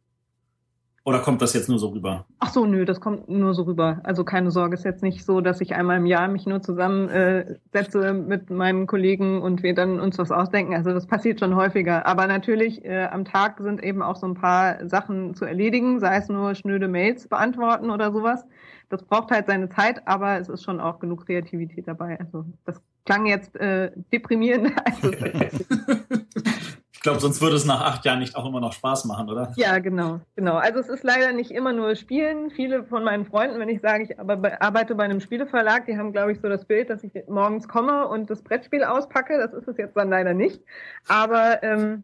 Oder 1.06 1.20
kommt 1.20 1.44
das 1.44 1.54
jetzt 1.54 1.70
nur 1.70 1.78
so 1.78 1.90
rüber? 1.90 2.26
Ach 2.40 2.52
so, 2.52 2.66
nö, 2.66 2.86
das 2.86 3.00
kommt 3.00 3.30
nur 3.30 3.54
so 3.54 3.64
rüber. 3.64 4.02
Also 4.04 4.24
keine 4.24 4.50
Sorge, 4.50 4.74
ist 4.74 4.84
jetzt 4.84 5.04
nicht 5.04 5.24
so, 5.24 5.40
dass 5.40 5.62
ich 5.62 5.76
einmal 5.76 5.98
im 5.98 6.08
Jahr 6.08 6.28
mich 6.28 6.48
nur 6.48 6.64
zusammensetze 6.64 8.08
äh, 8.08 8.14
mit 8.14 8.50
meinen 8.50 8.88
Kollegen 8.88 9.44
und 9.44 9.62
wir 9.62 9.76
dann 9.76 10.00
uns 10.00 10.18
was 10.18 10.32
ausdenken. 10.32 10.74
Also 10.74 10.92
das 10.92 11.06
passiert 11.06 11.40
schon 11.40 11.56
häufiger. 11.56 12.08
Aber 12.08 12.26
natürlich 12.26 12.84
äh, 12.84 13.06
am 13.06 13.26
Tag 13.26 13.60
sind 13.60 13.84
eben 13.84 14.02
auch 14.02 14.16
so 14.16 14.26
ein 14.26 14.34
paar 14.34 14.90
Sachen 14.90 15.36
zu 15.36 15.46
erledigen, 15.46 16.00
sei 16.00 16.18
es 16.18 16.30
nur 16.30 16.56
schnöde 16.56 16.88
Mails 16.88 17.28
beantworten 17.28 17.92
oder 17.92 18.12
sowas. 18.12 18.44
Das 18.90 19.04
braucht 19.04 19.30
halt 19.30 19.46
seine 19.46 19.70
Zeit, 19.70 20.08
aber 20.08 20.40
es 20.40 20.50
ist 20.50 20.64
schon 20.64 20.80
auch 20.80 20.98
genug 20.98 21.28
Kreativität 21.28 21.88
dabei. 21.88 22.20
Also 22.20 22.46
das 22.66 22.82
klang 23.06 23.28
jetzt 23.28 23.56
äh, 23.56 23.92
deprimierend. 24.12 24.72
Also 24.84 25.12
Ich 27.00 27.04
glaube, 27.04 27.22
sonst 27.22 27.42
würde 27.42 27.56
es 27.56 27.64
nach 27.64 27.80
acht 27.80 28.04
Jahren 28.04 28.20
nicht 28.20 28.36
auch 28.36 28.46
immer 28.46 28.60
noch 28.60 28.74
Spaß 28.74 29.06
machen, 29.06 29.30
oder? 29.30 29.54
Ja, 29.56 29.80
genau, 29.80 30.20
genau. 30.36 30.58
Also 30.58 30.80
es 30.80 30.90
ist 30.90 31.02
leider 31.06 31.32
nicht 31.32 31.50
immer 31.50 31.72
nur 31.72 31.96
Spielen. 31.96 32.52
Viele 32.52 32.84
von 32.84 33.06
meinen 33.06 33.26
Freunden, 33.26 33.58
wenn 33.58 33.70
ich 33.70 33.80
sage, 33.80 34.04
ich 34.04 34.20
arbeite 34.20 34.96
bei 34.96 35.06
einem 35.06 35.22
Spieleverlag, 35.22 35.86
die 35.86 35.98
haben, 35.98 36.12
glaube 36.12 36.34
ich, 36.34 36.42
so 36.42 36.50
das 36.50 36.66
Bild, 36.66 36.90
dass 36.90 37.02
ich 37.06 37.14
morgens 37.30 37.70
komme 37.70 38.06
und 38.10 38.30
das 38.30 38.42
Brettspiel 38.42 38.84
auspacke. 38.84 39.38
Das 39.38 39.54
ist 39.54 39.70
es 39.70 39.78
jetzt 39.78 39.96
dann 39.96 40.10
leider 40.10 40.34
nicht. 40.34 40.62
Aber 41.08 41.64
ähm, 41.64 42.04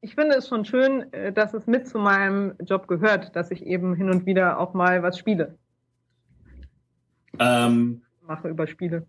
ich 0.00 0.14
finde 0.14 0.36
es 0.36 0.46
schon 0.46 0.64
schön, 0.64 1.12
äh, 1.12 1.32
dass 1.32 1.52
es 1.52 1.66
mit 1.66 1.88
zu 1.88 1.98
meinem 1.98 2.54
Job 2.64 2.86
gehört, 2.86 3.34
dass 3.34 3.50
ich 3.50 3.66
eben 3.66 3.96
hin 3.96 4.10
und 4.10 4.26
wieder 4.26 4.60
auch 4.60 4.74
mal 4.74 5.02
was 5.02 5.18
spiele. 5.18 5.58
Ähm, 7.40 8.02
mache 8.24 8.46
über 8.46 8.68
Spiele. 8.68 9.08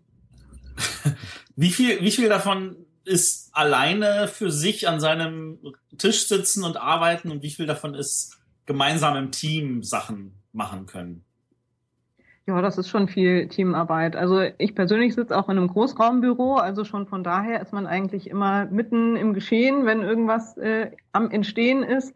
wie 1.54 1.70
viel, 1.70 2.00
wie 2.00 2.10
viel 2.10 2.28
davon 2.28 2.74
ist 3.08 3.50
alleine 3.52 4.28
für 4.28 4.50
sich 4.50 4.88
an 4.88 5.00
seinem 5.00 5.58
Tisch 5.96 6.28
sitzen 6.28 6.64
und 6.64 6.76
arbeiten 6.76 7.30
und 7.30 7.42
wie 7.42 7.50
viel 7.50 7.66
davon 7.66 7.94
ist 7.94 8.38
gemeinsam 8.66 9.16
im 9.16 9.32
Team 9.32 9.82
Sachen 9.82 10.34
machen 10.52 10.86
können? 10.86 11.24
Ja, 12.46 12.62
das 12.62 12.78
ist 12.78 12.88
schon 12.88 13.08
viel 13.08 13.48
Teamarbeit. 13.48 14.16
Also 14.16 14.40
ich 14.56 14.74
persönlich 14.74 15.14
sitze 15.14 15.36
auch 15.36 15.50
in 15.50 15.58
einem 15.58 15.68
Großraumbüro, 15.68 16.54
also 16.54 16.84
schon 16.84 17.06
von 17.06 17.22
daher 17.22 17.60
ist 17.60 17.74
man 17.74 17.86
eigentlich 17.86 18.30
immer 18.30 18.64
mitten 18.66 19.16
im 19.16 19.34
Geschehen, 19.34 19.84
wenn 19.84 20.00
irgendwas 20.00 20.56
äh, 20.56 20.92
am 21.12 21.30
Entstehen 21.30 21.82
ist. 21.82 22.14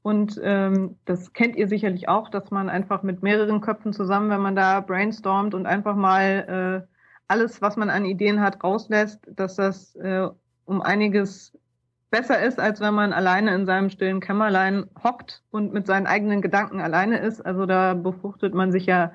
Und 0.00 0.40
ähm, 0.42 0.96
das 1.04 1.32
kennt 1.34 1.56
ihr 1.56 1.68
sicherlich 1.68 2.08
auch, 2.08 2.30
dass 2.30 2.50
man 2.50 2.70
einfach 2.70 3.02
mit 3.02 3.22
mehreren 3.22 3.60
Köpfen 3.60 3.92
zusammen, 3.92 4.30
wenn 4.30 4.40
man 4.40 4.56
da 4.56 4.80
brainstormt 4.80 5.52
und 5.52 5.66
einfach 5.66 5.96
mal 5.96 6.86
äh, 6.88 6.95
alles, 7.28 7.62
was 7.62 7.76
man 7.76 7.90
an 7.90 8.04
Ideen 8.04 8.40
hat, 8.40 8.62
rauslässt, 8.62 9.20
dass 9.34 9.56
das 9.56 9.94
äh, 9.96 10.28
um 10.64 10.82
einiges 10.82 11.52
besser 12.10 12.40
ist, 12.40 12.60
als 12.60 12.80
wenn 12.80 12.94
man 12.94 13.12
alleine 13.12 13.54
in 13.54 13.66
seinem 13.66 13.90
stillen 13.90 14.20
Kämmerlein 14.20 14.86
hockt 15.02 15.42
und 15.50 15.72
mit 15.72 15.86
seinen 15.86 16.06
eigenen 16.06 16.40
Gedanken 16.40 16.80
alleine 16.80 17.18
ist. 17.18 17.44
Also 17.44 17.66
da 17.66 17.94
befruchtet 17.94 18.54
man 18.54 18.70
sich 18.72 18.86
ja 18.86 19.12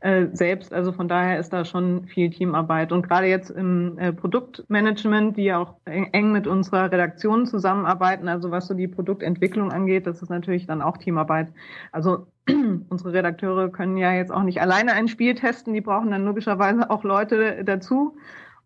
äh, 0.00 0.26
selbst. 0.32 0.72
Also 0.72 0.92
von 0.92 1.08
daher 1.08 1.38
ist 1.38 1.52
da 1.52 1.64
schon 1.64 2.06
viel 2.06 2.30
Teamarbeit. 2.30 2.92
Und 2.92 3.02
gerade 3.02 3.26
jetzt 3.26 3.50
im 3.50 3.98
äh, 3.98 4.12
Produktmanagement, 4.12 5.36
die 5.36 5.44
ja 5.44 5.58
auch 5.58 5.74
eng, 5.86 6.32
mit 6.32 6.46
unserer 6.46 6.90
Redaktion 6.92 7.46
zusammenarbeiten, 7.46 8.28
also 8.28 8.50
was 8.50 8.66
so 8.66 8.74
die 8.74 8.88
Produktentwicklung 8.88 9.72
angeht, 9.72 10.06
das 10.06 10.22
ist 10.22 10.28
natürlich 10.28 10.66
dann 10.66 10.82
auch 10.82 10.98
Teamarbeit. 10.98 11.48
Also 11.92 12.26
unsere 12.88 13.12
Redakteure 13.12 13.70
können 13.70 13.96
ja 13.96 14.12
jetzt 14.12 14.30
auch 14.30 14.42
nicht 14.42 14.60
alleine 14.60 14.92
ein 14.92 15.08
Spiel 15.08 15.34
testen, 15.34 15.74
die 15.74 15.80
brauchen 15.80 16.10
dann 16.10 16.24
logischerweise 16.24 16.90
auch 16.90 17.04
Leute 17.04 17.64
dazu. 17.64 18.16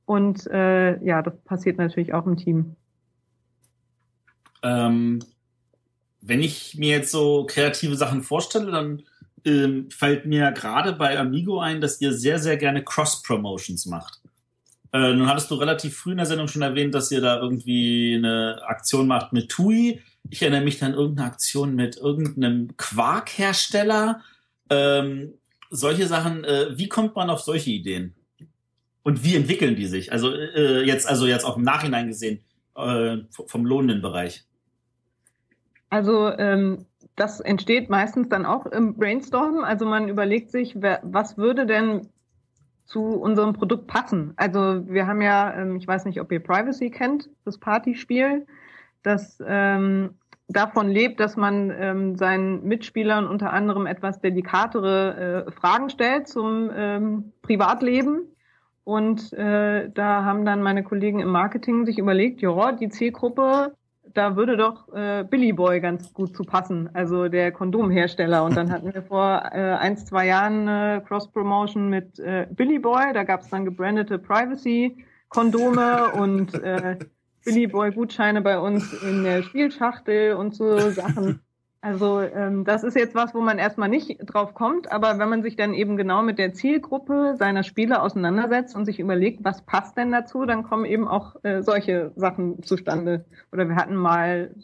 Und 0.04 0.46
äh, 0.48 1.02
ja, 1.02 1.22
das 1.22 1.36
passiert 1.44 1.78
natürlich 1.78 2.12
auch 2.12 2.26
im 2.26 2.36
Team. 2.36 2.76
Ähm, 4.62 5.20
wenn 6.20 6.40
ich 6.40 6.76
mir 6.76 6.90
jetzt 6.90 7.10
so 7.10 7.46
kreative 7.48 7.96
Sachen 7.96 8.22
vorstelle, 8.22 8.70
dann 8.70 9.02
ähm, 9.44 9.90
fällt 9.90 10.27
mir 10.27 10.52
gerade 10.52 10.93
bei 10.93 11.19
Amigo 11.19 11.60
ein, 11.60 11.81
dass 11.81 12.01
ihr 12.01 12.12
sehr, 12.12 12.39
sehr 12.39 12.56
gerne 12.56 12.85
Cross-Promotions 12.85 13.86
macht. 13.86 14.20
Äh, 14.93 15.14
nun 15.14 15.28
hattest 15.28 15.51
du 15.51 15.55
relativ 15.55 15.97
früh 15.97 16.12
in 16.12 16.19
der 16.19 16.27
Sendung 16.27 16.48
schon 16.48 16.62
erwähnt, 16.62 16.94
dass 16.94 17.10
ihr 17.10 17.20
da 17.20 17.40
irgendwie 17.40 18.14
eine 18.16 18.60
Aktion 18.66 19.06
macht 19.06 19.32
mit 19.32 19.48
TUI. 19.48 20.02
Ich 20.28 20.43
erinnere 20.43 20.60
mich 20.60 20.82
an 20.82 20.94
irgendeine 20.94 21.28
Aktion 21.28 21.74
mit 21.74 21.97
irgendeinem 21.97 22.77
Quarkhersteller. 22.77 24.20
Ähm, 24.70 25.35
solche 25.70 26.06
Sachen, 26.06 26.44
äh, 26.44 26.77
wie 26.77 26.89
kommt 26.89 27.16
man 27.16 27.31
auf 27.31 27.40
solche 27.40 27.70
Ideen? 27.70 28.14
Und 29.02 29.24
wie 29.24 29.35
entwickeln 29.35 29.74
die 29.74 29.86
sich? 29.86 30.12
Also 30.12 30.32
äh, 30.32 30.82
jetzt, 30.85 31.09
also 31.09 31.27
jetzt 31.27 31.44
auch 31.44 31.56
im 31.56 31.64
Nachhinein 31.64 32.09
gesehen, 32.09 32.44
äh, 32.77 33.16
vom 33.31 33.66
lohnenden 33.66 34.02
Bereich. 34.02 34.44
Also 35.89 36.31
ähm, 36.39 36.86
das 37.16 37.40
entsteht 37.40 37.90
meistens 37.90 38.28
dann 38.28 38.47
auch 38.47 38.66
im 38.66 38.94
Brainstorm. 38.94 39.64
Also 39.64 39.86
man 39.86 40.09
überlegt 40.09 40.51
sich, 40.51 40.80
wer, 40.80 41.01
was 41.02 41.36
würde 41.36 41.66
denn 41.66 42.09
zu 42.84 43.05
unserem 43.05 43.52
Produkt 43.52 43.86
passen. 43.86 44.34
Also 44.36 44.86
wir 44.86 45.06
haben 45.06 45.22
ja, 45.22 45.55
ähm, 45.55 45.76
ich 45.76 45.86
weiß 45.86 46.05
nicht, 46.05 46.20
ob 46.20 46.32
ihr 46.32 46.40
Privacy 46.40 46.90
kennt, 46.90 47.30
das 47.44 47.59
Partyspiel, 47.59 48.47
das 49.02 49.43
ähm, 49.47 50.18
davon 50.48 50.89
lebt, 50.89 51.20
dass 51.20 51.36
man 51.36 51.70
ähm, 51.70 52.16
seinen 52.16 52.64
Mitspielern 52.64 53.26
unter 53.26 53.52
anderem 53.52 53.86
etwas 53.86 54.20
delikatere 54.20 55.47
äh, 55.47 55.51
Fragen 55.52 55.90
stellt 55.90 56.28
zum 56.28 56.70
ähm, 56.74 57.32
Privatleben. 57.43 58.28
Und 58.84 59.32
äh, 59.32 59.89
da 59.90 60.24
haben 60.24 60.44
dann 60.44 60.62
meine 60.62 60.82
Kollegen 60.82 61.20
im 61.20 61.28
Marketing 61.28 61.86
sich 61.86 61.98
überlegt, 61.98 62.43
ja, 62.43 62.72
die 62.72 62.89
Zielgruppe 62.89 63.74
da 64.14 64.36
würde 64.36 64.56
doch 64.56 64.93
äh, 64.93 65.24
Billy 65.28 65.52
Boy 65.52 65.80
ganz 65.80 66.12
gut 66.12 66.36
zu 66.36 66.44
passen, 66.44 66.90
also 66.94 67.28
der 67.28 67.52
Kondomhersteller. 67.52 68.44
Und 68.44 68.56
dann 68.56 68.70
hatten 68.70 68.93
wir 68.93 69.02
vor 69.02 69.43
äh, 69.52 69.74
ein, 69.74 69.97
zwei 69.97 70.26
Jahren 70.26 70.68
äh, 70.68 71.01
Cross-Promotion 71.06 71.89
mit 71.89 72.18
äh, 72.18 72.47
Billy 72.51 72.78
Boy. 72.78 73.12
Da 73.12 73.24
gab 73.24 73.40
es 73.40 73.48
dann 73.48 73.64
gebrandete 73.64 74.18
Privacy-Kondome 74.18 76.12
und 76.12 76.55
äh, 76.55 76.98
Billy 77.44 77.66
Boy-Gutscheine 77.66 78.40
bei 78.40 78.59
uns 78.59 78.93
in 79.02 79.24
der 79.24 79.43
Spielschachtel 79.43 80.34
und 80.34 80.55
so 80.55 80.78
Sachen. 80.90 81.40
Also 81.82 82.20
ähm, 82.20 82.64
das 82.64 82.84
ist 82.84 82.94
jetzt 82.94 83.16
was, 83.16 83.34
wo 83.34 83.40
man 83.40 83.59
erstmal 83.59 83.88
nicht 83.88 84.18
drauf 84.24 84.54
kommt, 84.54 84.90
aber 84.92 85.18
wenn 85.18 85.28
man 85.28 85.42
sich 85.42 85.56
dann 85.56 85.74
eben 85.74 85.96
genau 85.96 86.22
mit 86.22 86.38
der 86.38 86.54
Zielgruppe 86.54 87.34
seiner 87.36 87.64
Spiele 87.64 88.00
auseinandersetzt 88.00 88.76
und 88.76 88.84
sich 88.84 89.00
überlegt, 89.00 89.44
was 89.44 89.62
passt 89.62 89.98
denn 89.98 90.12
dazu, 90.12 90.46
dann 90.46 90.62
kommen 90.62 90.84
eben 90.84 91.09
auch 91.09 91.36
äh, 91.42 91.62
solche 91.62 92.12
Sachen 92.14 92.62
zustande. 92.62 93.24
Oder 93.50 93.68
wir 93.68 93.74
hatten 93.74 93.96
mal 93.96 94.54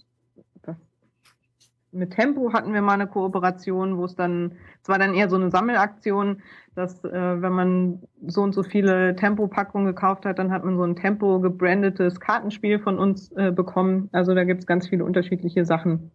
mit 1.92 2.12
Tempo 2.12 2.52
hatten 2.52 2.72
wir 2.74 2.82
mal 2.82 2.94
eine 2.94 3.06
Kooperation, 3.06 3.96
wo 3.96 4.04
es 4.04 4.14
dann, 4.14 4.52
es 4.82 4.88
war 4.88 4.98
dann 4.98 5.14
eher 5.14 5.28
so 5.28 5.36
eine 5.36 5.50
Sammelaktion, 5.50 6.42
dass 6.74 7.02
äh, 7.04 7.42
wenn 7.42 7.52
man 7.52 8.02
so 8.26 8.42
und 8.42 8.54
so 8.54 8.62
viele 8.62 9.16
Tempo-Packungen 9.16 9.86
gekauft 9.86 10.26
hat, 10.26 10.38
dann 10.38 10.52
hat 10.52 10.64
man 10.64 10.76
so 10.76 10.84
ein 10.84 10.96
Tempo 10.96 11.40
gebrandetes 11.40 12.20
Kartenspiel 12.20 12.78
von 12.78 12.98
uns 12.98 13.32
äh, 13.32 13.50
bekommen. 13.50 14.08
Also 14.12 14.34
da 14.34 14.44
gibt's 14.44 14.66
ganz 14.66 14.88
viele 14.88 15.04
unterschiedliche 15.04 15.64
Sachen. 15.64 16.12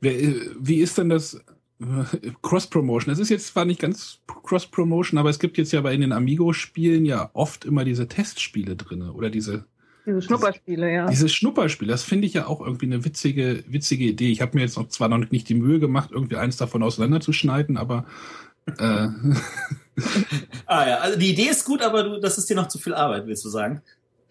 Wie 0.00 0.76
ist 0.76 0.98
denn 0.98 1.08
das 1.08 1.40
äh, 1.80 2.30
Cross-Promotion? 2.42 3.12
Es 3.12 3.18
ist 3.18 3.28
jetzt 3.28 3.48
zwar 3.48 3.64
nicht 3.64 3.80
ganz 3.80 4.20
Cross-Promotion, 4.26 5.18
aber 5.18 5.30
es 5.30 5.38
gibt 5.38 5.58
jetzt 5.58 5.72
ja 5.72 5.80
bei 5.80 5.96
den 5.96 6.12
Amigo-Spielen 6.12 7.04
ja 7.04 7.30
oft 7.32 7.64
immer 7.64 7.84
diese 7.84 8.08
Testspiele 8.08 8.76
drin 8.76 9.02
oder 9.02 9.30
diese 9.30 9.66
diese 10.06 10.22
Schnupperspiele, 10.22 10.92
ja. 10.92 11.08
Diese 11.08 11.28
Schnupperspiele, 11.28 11.90
das 11.90 12.02
finde 12.02 12.26
ich 12.26 12.34
ja 12.34 12.46
auch 12.46 12.60
irgendwie 12.60 12.86
eine 12.86 13.04
witzige, 13.04 13.64
witzige 13.68 14.04
Idee. 14.04 14.30
Ich 14.30 14.40
habe 14.40 14.56
mir 14.56 14.62
jetzt 14.62 14.76
noch 14.76 14.88
zwar 14.88 15.08
noch 15.08 15.30
nicht 15.30 15.48
die 15.48 15.54
Mühe 15.54 15.78
gemacht, 15.78 16.10
irgendwie 16.12 16.36
eins 16.36 16.56
davon 16.56 16.82
auseinanderzuschneiden, 16.82 17.76
aber 17.76 18.06
äh. 18.66 18.72
ah 20.66 20.88
ja, 20.88 20.96
also 20.98 21.18
die 21.18 21.30
Idee 21.30 21.48
ist 21.48 21.64
gut, 21.64 21.82
aber 21.82 22.02
du, 22.02 22.20
das 22.20 22.38
ist 22.38 22.48
dir 22.48 22.56
noch 22.56 22.68
zu 22.68 22.78
viel 22.78 22.94
Arbeit, 22.94 23.26
willst 23.26 23.44
du 23.44 23.50
sagen? 23.50 23.82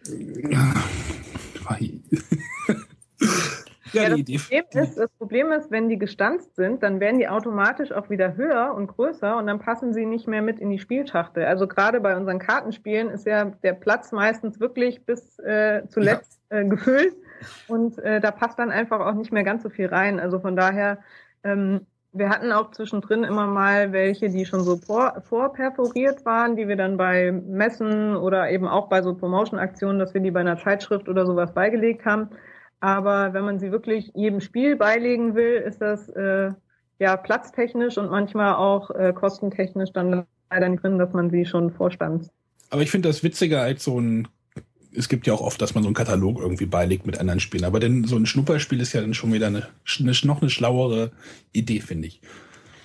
Ja, 3.93 4.03
ja 4.03 4.09
das, 4.09 4.47
Problem 4.47 4.65
ist, 4.71 4.97
das 4.97 5.11
Problem 5.11 5.51
ist, 5.51 5.71
wenn 5.71 5.89
die 5.89 5.97
gestanzt 5.97 6.55
sind, 6.55 6.83
dann 6.83 6.99
werden 6.99 7.19
die 7.19 7.27
automatisch 7.27 7.91
auch 7.91 8.09
wieder 8.09 8.35
höher 8.35 8.73
und 8.75 8.87
größer 8.87 9.37
und 9.37 9.47
dann 9.47 9.59
passen 9.59 9.93
sie 9.93 10.05
nicht 10.05 10.27
mehr 10.27 10.41
mit 10.41 10.59
in 10.59 10.69
die 10.69 10.79
Spielschachtel. 10.79 11.45
Also 11.45 11.67
gerade 11.67 11.99
bei 11.99 12.15
unseren 12.15 12.39
Kartenspielen 12.39 13.09
ist 13.09 13.25
ja 13.25 13.45
der 13.45 13.73
Platz 13.73 14.11
meistens 14.11 14.59
wirklich 14.59 15.05
bis 15.05 15.39
äh, 15.39 15.83
zuletzt 15.87 16.41
ja. 16.51 16.59
äh, 16.59 16.65
gefüllt 16.65 17.15
und 17.67 17.97
äh, 17.99 18.19
da 18.19 18.31
passt 18.31 18.59
dann 18.59 18.71
einfach 18.71 18.99
auch 18.99 19.13
nicht 19.13 19.31
mehr 19.31 19.43
ganz 19.43 19.63
so 19.63 19.69
viel 19.69 19.87
rein. 19.87 20.19
Also 20.19 20.39
von 20.39 20.55
daher 20.55 20.99
ähm, 21.43 21.85
wir 22.11 22.29
hatten 22.29 22.51
auch 22.51 22.71
zwischendrin 22.71 23.23
immer 23.23 23.45
mal 23.45 23.91
welche, 23.91 24.29
die 24.29 24.45
schon 24.45 24.63
so 24.63 24.77
vor, 24.77 25.21
vorperforiert 25.21 26.25
waren, 26.25 26.55
die 26.55 26.67
wir 26.67 26.75
dann 26.75 26.97
bei 26.97 27.31
Messen 27.31 28.15
oder 28.15 28.49
eben 28.49 28.67
auch 28.67 28.89
bei 28.89 29.01
so 29.01 29.13
Promotion-Aktionen, 29.13 29.99
dass 29.99 30.13
wir 30.13 30.21
die 30.21 30.31
bei 30.31 30.39
einer 30.39 30.57
Zeitschrift 30.57 31.07
oder 31.07 31.25
sowas 31.25 31.53
beigelegt 31.53 32.05
haben. 32.05 32.29
Aber 32.79 33.33
wenn 33.33 33.43
man 33.43 33.59
sie 33.59 33.71
wirklich 33.71 34.11
jedem 34.15 34.41
Spiel 34.41 34.75
beilegen 34.75 35.35
will, 35.35 35.55
ist 35.55 35.81
das 35.81 36.09
äh, 36.09 36.51
ja 36.99 37.17
platztechnisch 37.17 37.97
und 37.97 38.09
manchmal 38.09 38.55
auch 38.55 38.89
äh, 38.91 39.13
kostentechnisch 39.13 39.91
dann 39.91 40.25
leider 40.49 40.69
nicht 40.69 40.83
drin, 40.83 40.97
dass 40.97 41.13
man 41.13 41.29
sie 41.29 41.45
schon 41.45 41.71
vorstand. 41.71 42.29
Aber 42.69 42.81
ich 42.81 42.91
finde 42.91 43.09
das 43.09 43.23
witziger 43.23 43.61
als 43.61 43.83
so 43.83 43.99
ein 43.99 44.27
es 44.91 45.07
gibt 45.07 45.27
ja 45.27 45.33
auch 45.33 45.41
oft, 45.41 45.61
dass 45.61 45.75
man 45.75 45.83
so 45.83 45.87
einen 45.87 45.95
Katalog 45.95 46.39
irgendwie 46.39 46.65
beilegt 46.65 47.05
mit 47.05 47.19
anderen 47.19 47.39
Spielen. 47.39 47.63
Aber 47.63 47.79
denn 47.79 48.05
so 48.05 48.15
ein 48.15 48.25
Schnupperspiel 48.25 48.81
ist 48.81 48.93
ja 48.93 49.01
dann 49.01 49.13
schon 49.13 49.31
wieder 49.31 49.47
eine, 49.47 49.67
eine 49.99 50.13
noch 50.23 50.41
eine 50.41 50.49
schlauere 50.49 51.11
Idee, 51.51 51.79
finde 51.79 52.07
ich. 52.07 52.21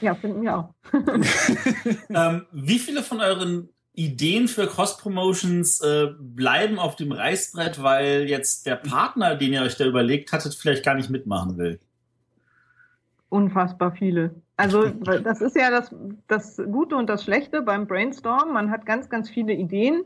Ja, 0.00 0.14
finden 0.14 0.42
wir 0.42 0.58
auch. 0.58 0.74
ähm, 2.10 2.44
wie 2.52 2.78
viele 2.78 3.02
von 3.02 3.20
euren 3.20 3.70
Ideen 3.94 4.48
für 4.48 4.66
Cross-Promotions 4.66 5.80
äh, 5.80 6.08
bleiben 6.18 6.78
auf 6.78 6.96
dem 6.96 7.12
Reißbrett, 7.12 7.82
weil 7.82 8.28
jetzt 8.28 8.66
der 8.66 8.76
Partner, 8.76 9.36
den 9.36 9.52
ihr 9.52 9.62
euch 9.62 9.76
da 9.76 9.84
überlegt 9.84 10.32
hattet, 10.32 10.54
vielleicht 10.54 10.84
gar 10.84 10.94
nicht 10.94 11.10
mitmachen 11.10 11.56
will? 11.58 11.80
Unfassbar 13.28 13.92
viele. 13.92 14.34
Also 14.56 14.88
das 15.24 15.40
ist 15.40 15.56
ja 15.56 15.70
das, 15.70 15.94
das 16.26 16.56
Gute 16.56 16.96
und 16.96 17.08
das 17.08 17.24
Schlechte 17.24 17.62
beim 17.62 17.86
Brainstorm. 17.86 18.52
Man 18.52 18.70
hat 18.70 18.84
ganz, 18.86 19.08
ganz 19.08 19.30
viele 19.30 19.52
Ideen 19.52 20.04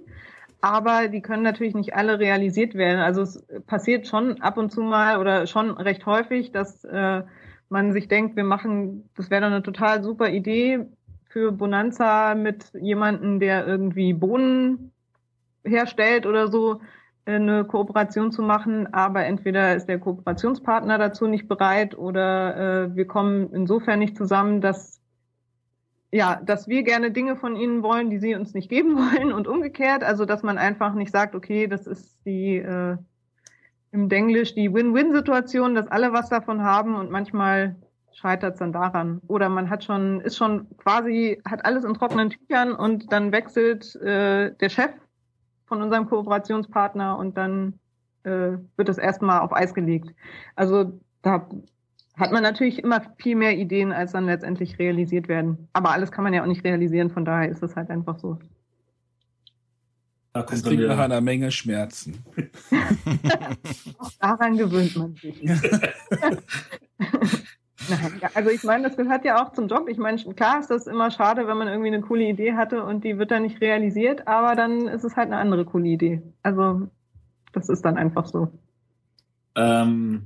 aber 0.60 1.08
die 1.08 1.22
können 1.22 1.42
natürlich 1.42 1.74
nicht 1.74 1.94
alle 1.94 2.18
realisiert 2.18 2.74
werden. 2.74 3.00
Also 3.00 3.22
es 3.22 3.44
passiert 3.66 4.06
schon 4.06 4.40
ab 4.40 4.56
und 4.56 4.70
zu 4.70 4.80
mal 4.80 5.18
oder 5.20 5.46
schon 5.46 5.70
recht 5.70 6.04
häufig, 6.06 6.52
dass 6.52 6.84
äh, 6.84 7.22
man 7.68 7.92
sich 7.92 8.08
denkt, 8.08 8.36
wir 8.36 8.44
machen, 8.44 9.08
das 9.16 9.30
wäre 9.30 9.42
doch 9.42 9.48
eine 9.48 9.62
total 9.62 10.02
super 10.02 10.30
Idee 10.30 10.86
für 11.28 11.52
Bonanza 11.52 12.34
mit 12.34 12.72
jemandem, 12.74 13.38
der 13.40 13.66
irgendwie 13.66 14.12
Bohnen 14.12 14.92
herstellt 15.64 16.26
oder 16.26 16.48
so, 16.48 16.80
äh, 17.24 17.34
eine 17.34 17.64
Kooperation 17.64 18.32
zu 18.32 18.42
machen, 18.42 18.92
aber 18.92 19.24
entweder 19.24 19.76
ist 19.76 19.86
der 19.86 19.98
Kooperationspartner 19.98 20.98
dazu 20.98 21.26
nicht 21.26 21.48
bereit 21.48 21.96
oder 21.96 22.56
äh, 22.84 22.96
wir 22.96 23.06
kommen 23.06 23.52
insofern 23.52 23.98
nicht 23.98 24.16
zusammen, 24.16 24.60
dass 24.60 24.98
ja, 26.10 26.40
dass 26.42 26.68
wir 26.68 26.84
gerne 26.84 27.10
Dinge 27.10 27.36
von 27.36 27.54
ihnen 27.54 27.82
wollen, 27.82 28.08
die 28.08 28.18
sie 28.18 28.34
uns 28.34 28.54
nicht 28.54 28.70
geben 28.70 28.96
wollen 28.96 29.32
und 29.32 29.46
umgekehrt. 29.46 30.02
Also, 30.02 30.24
dass 30.24 30.42
man 30.42 30.56
einfach 30.56 30.94
nicht 30.94 31.12
sagt, 31.12 31.34
okay, 31.34 31.66
das 31.66 31.86
ist 31.86 32.24
die 32.24 32.56
äh, 32.56 32.96
im 33.92 34.08
Denglisch 34.08 34.54
die 34.54 34.72
Win-Win-Situation, 34.72 35.74
dass 35.74 35.86
alle 35.88 36.12
was 36.12 36.28
davon 36.28 36.62
haben 36.62 36.94
und 36.94 37.10
manchmal 37.10 37.76
scheitert 38.18 38.54
es 38.54 38.58
dann 38.58 38.72
daran. 38.72 39.20
Oder 39.28 39.48
man 39.48 39.70
hat 39.70 39.84
schon, 39.84 40.20
ist 40.20 40.36
schon 40.36 40.66
quasi, 40.76 41.40
hat 41.48 41.64
alles 41.64 41.84
in 41.84 41.94
trockenen 41.94 42.30
Tüchern 42.30 42.72
und 42.72 43.12
dann 43.12 43.32
wechselt 43.32 43.94
äh, 43.96 44.52
der 44.54 44.68
Chef 44.68 44.90
von 45.66 45.82
unserem 45.82 46.08
Kooperationspartner 46.08 47.16
und 47.16 47.36
dann 47.36 47.78
äh, 48.24 48.58
wird 48.76 48.88
das 48.88 48.98
erstmal 48.98 49.40
auf 49.40 49.54
Eis 49.54 49.72
gelegt. 49.72 50.14
Also 50.56 50.98
da 51.22 51.48
hat 52.16 52.32
man 52.32 52.42
natürlich 52.42 52.82
immer 52.82 53.02
viel 53.18 53.36
mehr 53.36 53.56
Ideen, 53.56 53.92
als 53.92 54.12
dann 54.12 54.26
letztendlich 54.26 54.78
realisiert 54.78 55.28
werden. 55.28 55.68
Aber 55.72 55.90
alles 55.90 56.10
kann 56.10 56.24
man 56.24 56.34
ja 56.34 56.42
auch 56.42 56.46
nicht 56.46 56.64
realisieren, 56.64 57.10
von 57.10 57.24
daher 57.24 57.48
ist 57.48 57.62
es 57.62 57.76
halt 57.76 57.90
einfach 57.90 58.18
so. 58.18 58.38
Da 60.32 60.42
das 60.42 60.62
klingt 60.62 60.86
nach 60.86 60.98
einer 60.98 61.20
Menge 61.20 61.50
Schmerzen. 61.50 62.24
auch 63.98 64.10
daran 64.20 64.56
gewöhnt 64.56 64.96
man 64.96 65.14
sich. 65.14 65.40
Also 68.34 68.50
ich 68.50 68.62
meine, 68.64 68.88
das 68.88 68.96
gehört 68.96 69.24
ja 69.24 69.42
auch 69.42 69.52
zum 69.52 69.68
Job. 69.68 69.88
Ich 69.88 69.98
meine, 69.98 70.22
klar 70.34 70.60
ist 70.60 70.70
das 70.70 70.86
immer 70.86 71.10
schade, 71.10 71.46
wenn 71.46 71.56
man 71.56 71.68
irgendwie 71.68 71.88
eine 71.88 72.00
coole 72.00 72.24
Idee 72.24 72.54
hatte 72.54 72.84
und 72.84 73.04
die 73.04 73.18
wird 73.18 73.30
dann 73.30 73.42
nicht 73.42 73.60
realisiert, 73.60 74.26
aber 74.26 74.54
dann 74.54 74.88
ist 74.88 75.04
es 75.04 75.16
halt 75.16 75.28
eine 75.28 75.38
andere 75.38 75.64
coole 75.64 75.88
Idee. 75.88 76.22
Also 76.42 76.88
das 77.52 77.68
ist 77.68 77.84
dann 77.84 77.96
einfach 77.96 78.26
so. 78.26 78.52
Ähm, 79.54 80.22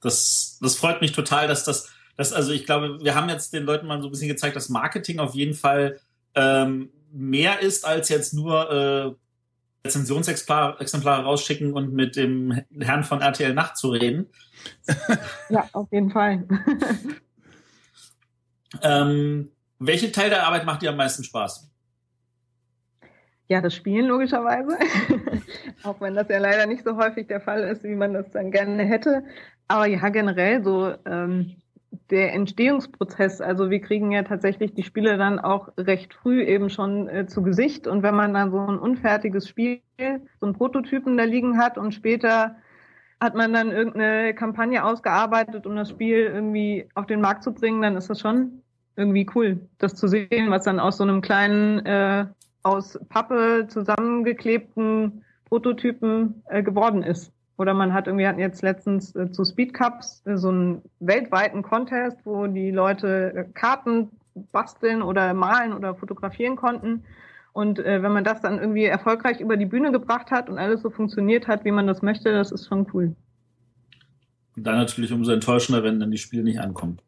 das, 0.00 0.58
das 0.60 0.76
freut 0.76 1.00
mich 1.00 1.12
total, 1.12 1.48
dass 1.48 1.64
das, 1.64 1.90
das, 2.16 2.32
also 2.32 2.52
ich 2.52 2.64
glaube, 2.64 2.98
wir 3.00 3.14
haben 3.14 3.28
jetzt 3.28 3.52
den 3.52 3.64
Leuten 3.64 3.86
mal 3.86 4.00
so 4.00 4.08
ein 4.08 4.10
bisschen 4.10 4.28
gezeigt, 4.28 4.56
dass 4.56 4.68
Marketing 4.68 5.18
auf 5.18 5.34
jeden 5.34 5.54
Fall 5.54 5.98
ähm, 6.34 6.90
mehr 7.12 7.60
ist 7.60 7.86
als 7.86 8.08
jetzt 8.08 8.34
nur 8.34 8.70
äh, 8.70 9.14
Rezensionsexemplare 9.84 11.24
rausschicken 11.24 11.72
und 11.72 11.92
mit 11.92 12.16
dem 12.16 12.62
Herrn 12.78 13.04
von 13.04 13.20
RTL 13.20 13.54
Nacht 13.54 13.76
zu 13.76 13.90
reden. 13.90 14.26
Ja, 15.50 15.66
auf 15.72 15.86
jeden 15.92 16.10
Fall. 16.10 16.46
ähm, 18.82 19.50
welche 19.78 20.10
Teil 20.12 20.30
der 20.30 20.46
Arbeit 20.46 20.66
macht 20.66 20.82
dir 20.82 20.90
am 20.90 20.96
meisten 20.96 21.22
Spaß? 21.22 21.70
Ja, 23.46 23.62
das 23.62 23.74
Spielen 23.74 24.06
logischerweise. 24.06 24.76
Auch 25.84 26.00
wenn 26.00 26.14
das 26.14 26.28
ja 26.28 26.38
leider 26.38 26.66
nicht 26.66 26.84
so 26.84 26.96
häufig 26.96 27.28
der 27.28 27.40
Fall 27.40 27.62
ist, 27.62 27.82
wie 27.84 27.94
man 27.94 28.12
das 28.12 28.30
dann 28.30 28.50
gerne 28.50 28.84
hätte. 28.84 29.22
Aber 29.68 29.86
ja, 29.86 30.06
generell 30.10 30.62
so 30.62 30.92
ähm, 31.06 31.56
der 32.10 32.32
Entstehungsprozess. 32.34 33.40
Also 33.40 33.70
wir 33.70 33.80
kriegen 33.80 34.12
ja 34.12 34.22
tatsächlich 34.22 34.74
die 34.74 34.82
Spiele 34.82 35.16
dann 35.16 35.38
auch 35.38 35.70
recht 35.76 36.14
früh 36.14 36.42
eben 36.42 36.70
schon 36.70 37.08
äh, 37.08 37.26
zu 37.26 37.42
Gesicht. 37.42 37.86
Und 37.86 38.02
wenn 38.02 38.14
man 38.14 38.34
dann 38.34 38.50
so 38.50 38.58
ein 38.58 38.78
unfertiges 38.78 39.48
Spiel, 39.48 39.80
so 40.40 40.46
ein 40.46 40.54
Prototypen 40.54 41.16
da 41.16 41.24
liegen 41.24 41.58
hat 41.58 41.78
und 41.78 41.92
später 41.92 42.56
hat 43.20 43.34
man 43.34 43.52
dann 43.52 43.72
irgendeine 43.72 44.34
Kampagne 44.34 44.84
ausgearbeitet, 44.84 45.66
um 45.66 45.74
das 45.76 45.90
Spiel 45.90 46.18
irgendwie 46.18 46.88
auf 46.94 47.06
den 47.06 47.20
Markt 47.20 47.42
zu 47.42 47.52
bringen, 47.52 47.82
dann 47.82 47.96
ist 47.96 48.08
das 48.08 48.20
schon 48.20 48.62
irgendwie 48.96 49.28
cool, 49.34 49.68
das 49.78 49.94
zu 49.94 50.08
sehen, 50.08 50.50
was 50.50 50.64
dann 50.64 50.80
aus 50.80 50.96
so 50.98 51.04
einem 51.04 51.20
kleinen, 51.20 51.84
äh, 51.86 52.26
aus 52.62 52.98
Pappe 53.08 53.66
zusammengeklebten 53.68 55.24
Prototypen 55.46 56.42
äh, 56.48 56.62
geworden 56.62 57.02
ist. 57.02 57.32
Oder 57.58 57.74
man 57.74 57.92
hat 57.92 58.06
irgendwie 58.06 58.26
hatten 58.26 58.38
jetzt 58.38 58.62
letztens 58.62 59.14
äh, 59.16 59.30
zu 59.32 59.44
Speed 59.44 59.74
Cups 59.74 60.22
äh, 60.24 60.36
so 60.36 60.48
einen 60.48 60.82
weltweiten 61.00 61.62
Contest, 61.62 62.18
wo 62.24 62.46
die 62.46 62.70
Leute 62.70 63.34
äh, 63.34 63.44
Karten 63.52 64.10
basteln 64.52 65.02
oder 65.02 65.34
malen 65.34 65.72
oder 65.72 65.96
fotografieren 65.96 66.54
konnten. 66.54 67.04
Und 67.52 67.80
äh, 67.80 68.00
wenn 68.02 68.12
man 68.12 68.22
das 68.22 68.40
dann 68.40 68.60
irgendwie 68.60 68.84
erfolgreich 68.84 69.40
über 69.40 69.56
die 69.56 69.66
Bühne 69.66 69.90
gebracht 69.90 70.30
hat 70.30 70.48
und 70.48 70.58
alles 70.58 70.82
so 70.82 70.90
funktioniert 70.90 71.48
hat, 71.48 71.64
wie 71.64 71.72
man 71.72 71.88
das 71.88 72.00
möchte, 72.00 72.32
das 72.32 72.52
ist 72.52 72.68
schon 72.68 72.86
cool. 72.94 73.16
Und 74.56 74.64
dann 74.64 74.76
natürlich 74.76 75.12
umso 75.12 75.32
enttäuschender, 75.32 75.82
wenn 75.82 75.98
dann 75.98 76.12
die 76.12 76.18
Spiele 76.18 76.44
nicht 76.44 76.60
ankommen. 76.60 77.00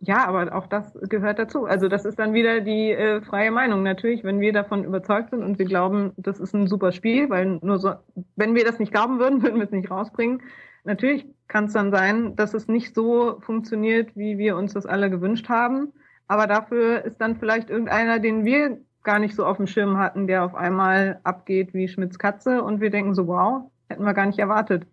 Ja, 0.00 0.26
aber 0.26 0.54
auch 0.54 0.68
das 0.68 0.96
gehört 1.08 1.40
dazu. 1.40 1.64
Also 1.64 1.88
das 1.88 2.04
ist 2.04 2.18
dann 2.18 2.32
wieder 2.32 2.60
die 2.60 2.92
äh, 2.92 3.20
freie 3.20 3.50
Meinung. 3.50 3.82
Natürlich, 3.82 4.22
wenn 4.22 4.40
wir 4.40 4.52
davon 4.52 4.84
überzeugt 4.84 5.30
sind 5.30 5.42
und 5.42 5.58
wir 5.58 5.66
glauben, 5.66 6.12
das 6.16 6.38
ist 6.38 6.54
ein 6.54 6.68
super 6.68 6.92
Spiel, 6.92 7.28
weil 7.30 7.58
nur 7.62 7.78
so, 7.78 7.94
wenn 8.36 8.54
wir 8.54 8.64
das 8.64 8.78
nicht 8.78 8.92
glauben 8.92 9.18
würden, 9.18 9.42
würden 9.42 9.56
wir 9.56 9.64
es 9.64 9.72
nicht 9.72 9.90
rausbringen. 9.90 10.42
Natürlich 10.84 11.26
kann 11.48 11.64
es 11.64 11.72
dann 11.72 11.90
sein, 11.90 12.36
dass 12.36 12.54
es 12.54 12.68
nicht 12.68 12.94
so 12.94 13.40
funktioniert, 13.40 14.14
wie 14.16 14.38
wir 14.38 14.56
uns 14.56 14.74
das 14.74 14.86
alle 14.86 15.10
gewünscht 15.10 15.48
haben. 15.48 15.92
Aber 16.28 16.46
dafür 16.46 17.04
ist 17.04 17.20
dann 17.20 17.36
vielleicht 17.36 17.68
irgendeiner, 17.68 18.20
den 18.20 18.44
wir 18.44 18.78
gar 19.02 19.18
nicht 19.18 19.34
so 19.34 19.46
auf 19.46 19.56
dem 19.56 19.66
Schirm 19.66 19.98
hatten, 19.98 20.26
der 20.26 20.44
auf 20.44 20.54
einmal 20.54 21.20
abgeht 21.24 21.74
wie 21.74 21.88
Schmitz 21.88 22.18
Katze 22.18 22.62
und 22.62 22.80
wir 22.80 22.90
denken 22.90 23.14
so, 23.14 23.26
wow, 23.26 23.70
hätten 23.88 24.04
wir 24.04 24.14
gar 24.14 24.26
nicht 24.26 24.38
erwartet. 24.38 24.86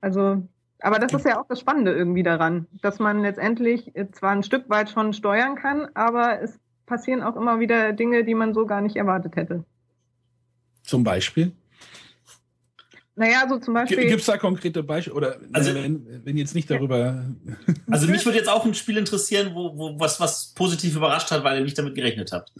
Also 0.00 0.48
aber 0.80 0.98
das 0.98 1.12
ist 1.12 1.24
ja 1.24 1.40
auch 1.40 1.46
das 1.48 1.60
Spannende 1.60 1.92
irgendwie 1.92 2.22
daran, 2.22 2.66
dass 2.82 2.98
man 2.98 3.20
letztendlich 3.20 3.92
zwar 4.12 4.30
ein 4.30 4.42
Stück 4.42 4.68
weit 4.68 4.90
schon 4.90 5.12
steuern 5.12 5.56
kann, 5.56 5.88
aber 5.94 6.40
es 6.40 6.58
passieren 6.86 7.22
auch 7.22 7.36
immer 7.36 7.60
wieder 7.60 7.92
Dinge, 7.92 8.24
die 8.24 8.34
man 8.34 8.54
so 8.54 8.66
gar 8.66 8.80
nicht 8.80 8.96
erwartet 8.96 9.36
hätte. 9.36 9.64
Zum 10.82 11.04
Beispiel? 11.04 11.52
Naja, 13.18 13.46
so 13.48 13.58
zum 13.58 13.74
Beispiel. 13.74 14.08
Gibt 14.08 14.20
es 14.20 14.26
da 14.26 14.38
konkrete 14.38 14.84
Beispiele? 14.84 15.16
Oder 15.16 15.36
also, 15.52 15.74
wenn, 15.74 16.24
wenn 16.24 16.36
jetzt 16.36 16.54
nicht 16.54 16.70
darüber. 16.70 17.24
Also 17.90 18.06
mich 18.06 18.24
würde 18.24 18.38
jetzt 18.38 18.48
auch 18.48 18.64
ein 18.64 18.74
Spiel 18.74 18.96
interessieren, 18.96 19.52
wo, 19.54 19.76
wo 19.76 19.98
was, 19.98 20.20
was 20.20 20.52
positiv 20.54 20.94
überrascht 20.94 21.30
hat, 21.30 21.42
weil 21.42 21.58
ihr 21.58 21.64
nicht 21.64 21.76
damit 21.76 21.94
gerechnet 21.94 22.30
habt. 22.32 22.52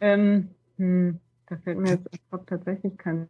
Ähm, 0.00 0.50
hm, 0.76 1.18
da 1.48 1.56
fällt 1.56 1.78
mir 1.78 1.90
jetzt 1.90 2.08
tatsächlich 2.46 2.96
kein. 2.98 3.26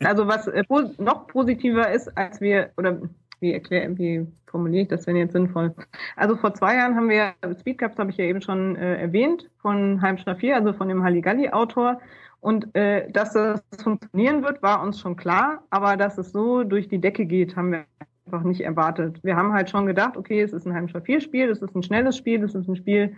Also 0.00 0.26
was 0.26 0.48
äh, 0.48 0.64
noch 0.98 1.28
positiver 1.28 1.90
ist, 1.92 2.16
als 2.16 2.40
wir, 2.40 2.70
oder 2.76 3.00
wie 3.40 3.52
erkläre, 3.52 3.96
wie 3.98 4.26
formuliere 4.46 4.82
ich 4.82 4.88
das 4.88 5.04
denn 5.04 5.16
jetzt 5.16 5.32
sinnvoll? 5.32 5.74
Also 6.16 6.36
vor 6.36 6.54
zwei 6.54 6.76
Jahren 6.76 6.94
haben 6.94 7.08
wir 7.08 7.34
Speedcups, 7.60 7.98
habe 7.98 8.10
ich 8.10 8.16
ja 8.16 8.24
eben 8.24 8.40
schon 8.40 8.76
äh, 8.76 9.00
erwähnt, 9.00 9.50
von 9.60 10.00
Heim 10.00 10.18
Schnaffier, 10.18 10.56
also 10.56 10.72
von 10.72 10.88
dem 10.88 11.02
Halligalli-Autor. 11.02 12.00
Und 12.40 12.74
äh, 12.76 13.10
dass 13.10 13.32
das 13.32 13.62
funktionieren 13.82 14.42
wird, 14.42 14.62
war 14.62 14.82
uns 14.82 15.00
schon 15.00 15.16
klar, 15.16 15.64
aber 15.70 15.96
dass 15.96 16.18
es 16.18 16.30
so 16.30 16.62
durch 16.62 16.88
die 16.88 17.00
Decke 17.00 17.24
geht, 17.24 17.56
haben 17.56 17.72
wir 17.72 17.84
einfach 18.26 18.42
nicht 18.42 18.60
erwartet. 18.60 19.18
Wir 19.22 19.36
haben 19.36 19.52
halt 19.52 19.70
schon 19.70 19.86
gedacht, 19.86 20.16
okay, 20.16 20.42
es 20.42 20.52
ist 20.52 20.66
ein 20.66 20.74
Heimscher 20.74 21.00
4 21.00 21.20
Spiel, 21.20 21.50
es 21.50 21.62
ist 21.62 21.74
ein 21.74 21.82
schnelles 21.82 22.16
Spiel, 22.16 22.42
es 22.42 22.54
ist 22.54 22.68
ein 22.68 22.76
Spiel, 22.76 23.16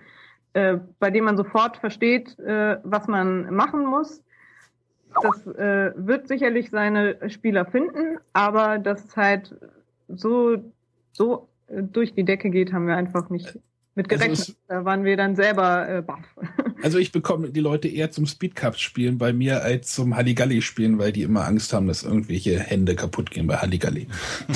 äh, 0.53 0.79
bei 0.99 1.11
dem 1.11 1.25
man 1.25 1.37
sofort 1.37 1.77
versteht, 1.77 2.39
äh, 2.39 2.79
was 2.83 3.09
man 3.09 3.55
machen 3.55 3.85
muss. 3.85 4.23
Das 5.23 5.47
äh, 5.47 5.93
wird 5.97 6.29
sicherlich 6.29 6.71
seine 6.71 7.31
Spieler 7.31 7.65
finden, 7.65 8.19
aber 8.33 8.79
dass 8.79 9.05
es 9.05 9.17
halt 9.17 9.57
so, 10.09 10.57
so 11.13 11.49
äh, 11.69 11.83
durch 11.83 12.15
die 12.15 12.25
Decke 12.25 12.51
geht, 12.51 12.73
haben 12.73 12.87
wir 12.87 12.97
einfach 12.97 13.31
nicht 13.31 13.59
mit 13.97 14.13
also 14.13 14.19
gerechnet. 14.25 14.39
Also 14.39 14.53
es, 14.53 14.67
da 14.69 14.85
waren 14.85 15.05
wir 15.05 15.17
dann 15.17 15.35
selber 15.35 15.89
äh, 15.89 16.03
baff. 16.03 16.25
Also 16.83 16.99
ich 16.99 17.11
bekomme 17.11 17.51
die 17.51 17.61
Leute 17.61 17.89
eher 17.89 18.11
zum 18.11 18.27
Speedcups 18.27 18.81
spielen 18.81 19.17
bei 19.17 19.33
mir 19.33 19.63
als 19.63 19.93
zum 19.93 20.15
Halligalli 20.15 20.61
spielen, 20.61 20.99
weil 20.99 21.11
die 21.11 21.23
immer 21.23 21.47
Angst 21.47 21.73
haben, 21.73 21.87
dass 21.87 22.03
irgendwelche 22.03 22.61
Hände 22.61 22.95
kaputt 22.95 23.31
gehen 23.31 23.47
bei 23.47 23.57
Halligalli. 23.57 24.07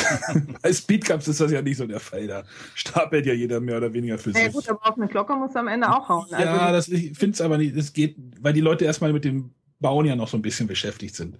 bei 0.63 0.73
Speedcups 0.73 1.29
ist 1.29 1.41
das 1.41 1.51
ja 1.51 1.63
nicht 1.63 1.79
so 1.79 1.87
der 1.87 1.99
Fall. 1.99 2.27
Da 2.27 2.45
stapelt 2.75 3.25
ja 3.25 3.33
jeder 3.33 3.59
mehr 3.59 3.79
oder 3.79 3.95
weniger 3.95 4.19
für 4.19 4.31
ja, 4.31 4.37
sich. 4.37 4.45
Ja 4.45 4.53
gut, 4.53 4.69
aber 4.69 4.87
auf 4.87 4.99
eine 4.99 5.09
Glocke 5.09 5.35
muss 5.35 5.57
am 5.57 5.67
Ende 5.67 5.89
auch 5.89 6.11
hauen. 6.11 6.27
Also 6.31 6.45
ja, 6.45 6.73
das, 6.73 6.89
ich 6.89 7.17
finde 7.19 7.35
es 7.35 7.41
aber 7.41 7.57
nicht, 7.57 7.75
es 7.75 7.95
geht, 7.95 8.17
weil 8.39 8.53
die 8.53 8.61
Leute 8.61 8.85
erstmal 8.85 9.15
mit 9.15 9.25
dem 9.25 9.51
Bauen 9.81 10.05
ja 10.05 10.15
noch 10.15 10.29
so 10.29 10.37
ein 10.37 10.43
bisschen 10.43 10.67
beschäftigt 10.67 11.17
sind. 11.17 11.39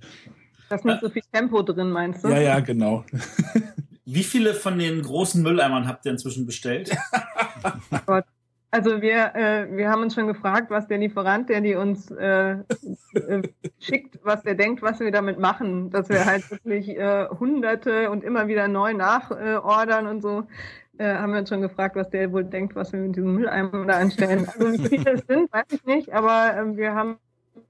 Da 0.71 0.77
ist 0.77 0.85
nicht 0.87 1.03
so 1.03 1.11
viel 1.11 1.23
Tempo 1.31 1.63
drin, 1.63 1.91
meinst 1.91 2.25
du? 2.25 2.29
Ja, 2.29 2.41
ja, 2.41 2.61
genau. 2.61 3.05
Wie 4.13 4.25
viele 4.25 4.55
von 4.55 4.79
den 4.79 5.03
großen 5.03 5.43
Mülleimern 5.43 5.87
habt 5.87 6.05
ihr 6.05 6.13
inzwischen 6.13 6.47
bestellt? 6.47 6.91
Also 8.73 9.03
wir, 9.03 9.35
äh, 9.35 9.67
wir 9.77 9.91
haben 9.91 10.03
uns 10.03 10.15
schon 10.15 10.29
gefragt, 10.29 10.71
was 10.71 10.87
der 10.87 10.99
Lieferant, 10.99 11.49
der 11.49 11.61
die 11.61 11.75
uns 11.75 12.09
äh, 12.13 12.53
äh, 12.53 13.43
schickt, 13.81 14.21
was 14.23 14.45
der 14.45 14.55
denkt, 14.55 14.81
was 14.81 15.01
wir 15.01 15.11
damit 15.11 15.41
machen, 15.41 15.91
dass 15.91 16.09
wir 16.09 16.25
halt 16.25 16.49
wirklich 16.49 16.91
äh, 16.91 17.27
Hunderte 17.41 18.11
und 18.11 18.23
immer 18.23 18.47
wieder 18.47 18.69
neu 18.69 18.95
nachordern 18.95 20.07
und 20.07 20.23
so. 20.23 20.47
Äh, 20.99 21.15
haben 21.15 21.33
wir 21.33 21.41
uns 21.41 21.49
schon 21.49 21.63
gefragt, 21.63 21.97
was 21.97 22.11
der 22.11 22.31
wohl 22.31 22.45
denkt, 22.45 22.77
was 22.77 22.93
wir 22.93 23.01
mit 23.01 23.17
diesem 23.17 23.35
Mülleimer 23.35 23.87
da 23.87 23.95
anstellen. 23.95 24.47
Also 24.47 24.73
wie 24.73 24.89
viele 24.89 25.15
es 25.15 25.27
sind, 25.27 25.53
weiß 25.53 25.67
ich 25.73 25.85
nicht, 25.85 26.13
aber 26.13 26.57
äh, 26.57 26.77
wir 26.77 26.95
haben 26.95 27.17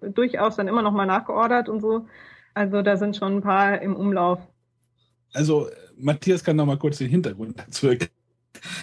durchaus 0.03 0.57
dann 0.57 0.69
immer 0.69 0.83
noch 0.83 0.93
mal 0.93 1.07
nachgeordert 1.07 1.71
und 1.71 1.81
so. 1.81 2.07
Also 2.53 2.83
da 2.83 2.99
sind 2.99 3.17
schon 3.17 3.37
ein 3.37 3.43
paar 3.43 3.81
im 3.81 3.97
Umlauf. 3.97 4.41
Also 5.33 5.69
Matthias 5.97 6.43
kann 6.43 6.57
noch 6.57 6.67
mal 6.67 6.79
kurz 6.79 6.99
den 6.99 7.09
Hintergrund 7.09 7.59
dazu 7.59 7.89
erklären. 7.89 8.13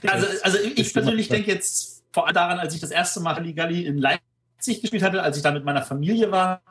Also, 0.08 0.28
also 0.44 0.58
ich 0.76 0.94
persönlich 0.94 1.28
denke 1.28 1.52
jetzt 1.52 2.04
vor 2.12 2.26
allem 2.26 2.36
daran, 2.36 2.60
als 2.60 2.74
ich 2.74 2.82
das 2.82 2.92
erste 2.92 3.20
Mal 3.20 3.36
Halligalli 3.36 3.86
in 3.86 3.98
Leipzig 3.98 4.82
gespielt 4.82 5.04
hatte, 5.04 5.22
als 5.22 5.38
ich 5.38 5.44
da 5.44 5.52
mit 5.52 5.66
meiner 5.66 5.84
Familie 5.84 6.32
war. 6.32 6.62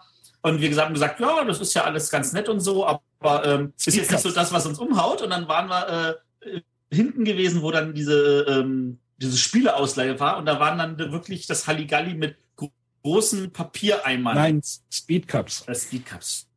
Und 0.43 0.61
wir 0.61 0.77
haben 0.77 0.95
gesagt, 0.95 1.21
ja, 1.21 1.45
das 1.45 1.61
ist 1.61 1.75
ja 1.75 1.85
alles 1.85 2.11
ganz 2.11 2.33
nett 2.33 2.49
und 2.49 2.61
so, 2.61 2.87
aber 2.87 3.45
ähm, 3.45 3.73
ist 3.77 3.95
jetzt 3.97 4.11
nicht 4.11 4.21
so 4.21 4.31
das, 4.31 4.53
was 4.53 4.67
uns 4.67 4.79
umhaut. 4.79 5.23
Und 5.23 5.31
dann 5.31 5.49
waren 5.49 5.69
wir 5.69 6.19
äh, 6.41 6.61
hinten 6.91 7.25
gewesen, 7.25 7.63
wo 7.63 7.71
dann 7.71 7.95
diese, 7.95 8.47
ähm, 8.49 8.99
diese 9.19 9.37
Spieleausleihe 9.37 10.19
war. 10.21 10.39
Und 10.39 10.47
da 10.47 10.61
waren 10.61 10.79
dann 10.79 10.99
wirklich 11.13 11.47
das 11.47 11.67
Halligalli 11.67 12.15
mit 12.15 12.37
großen 13.03 13.53
Papiereimern. 13.53 14.35
Nein, 14.35 14.63
Speedcups. 14.93 15.65
Äh, 15.69 15.75
Speedcups. 15.75 16.49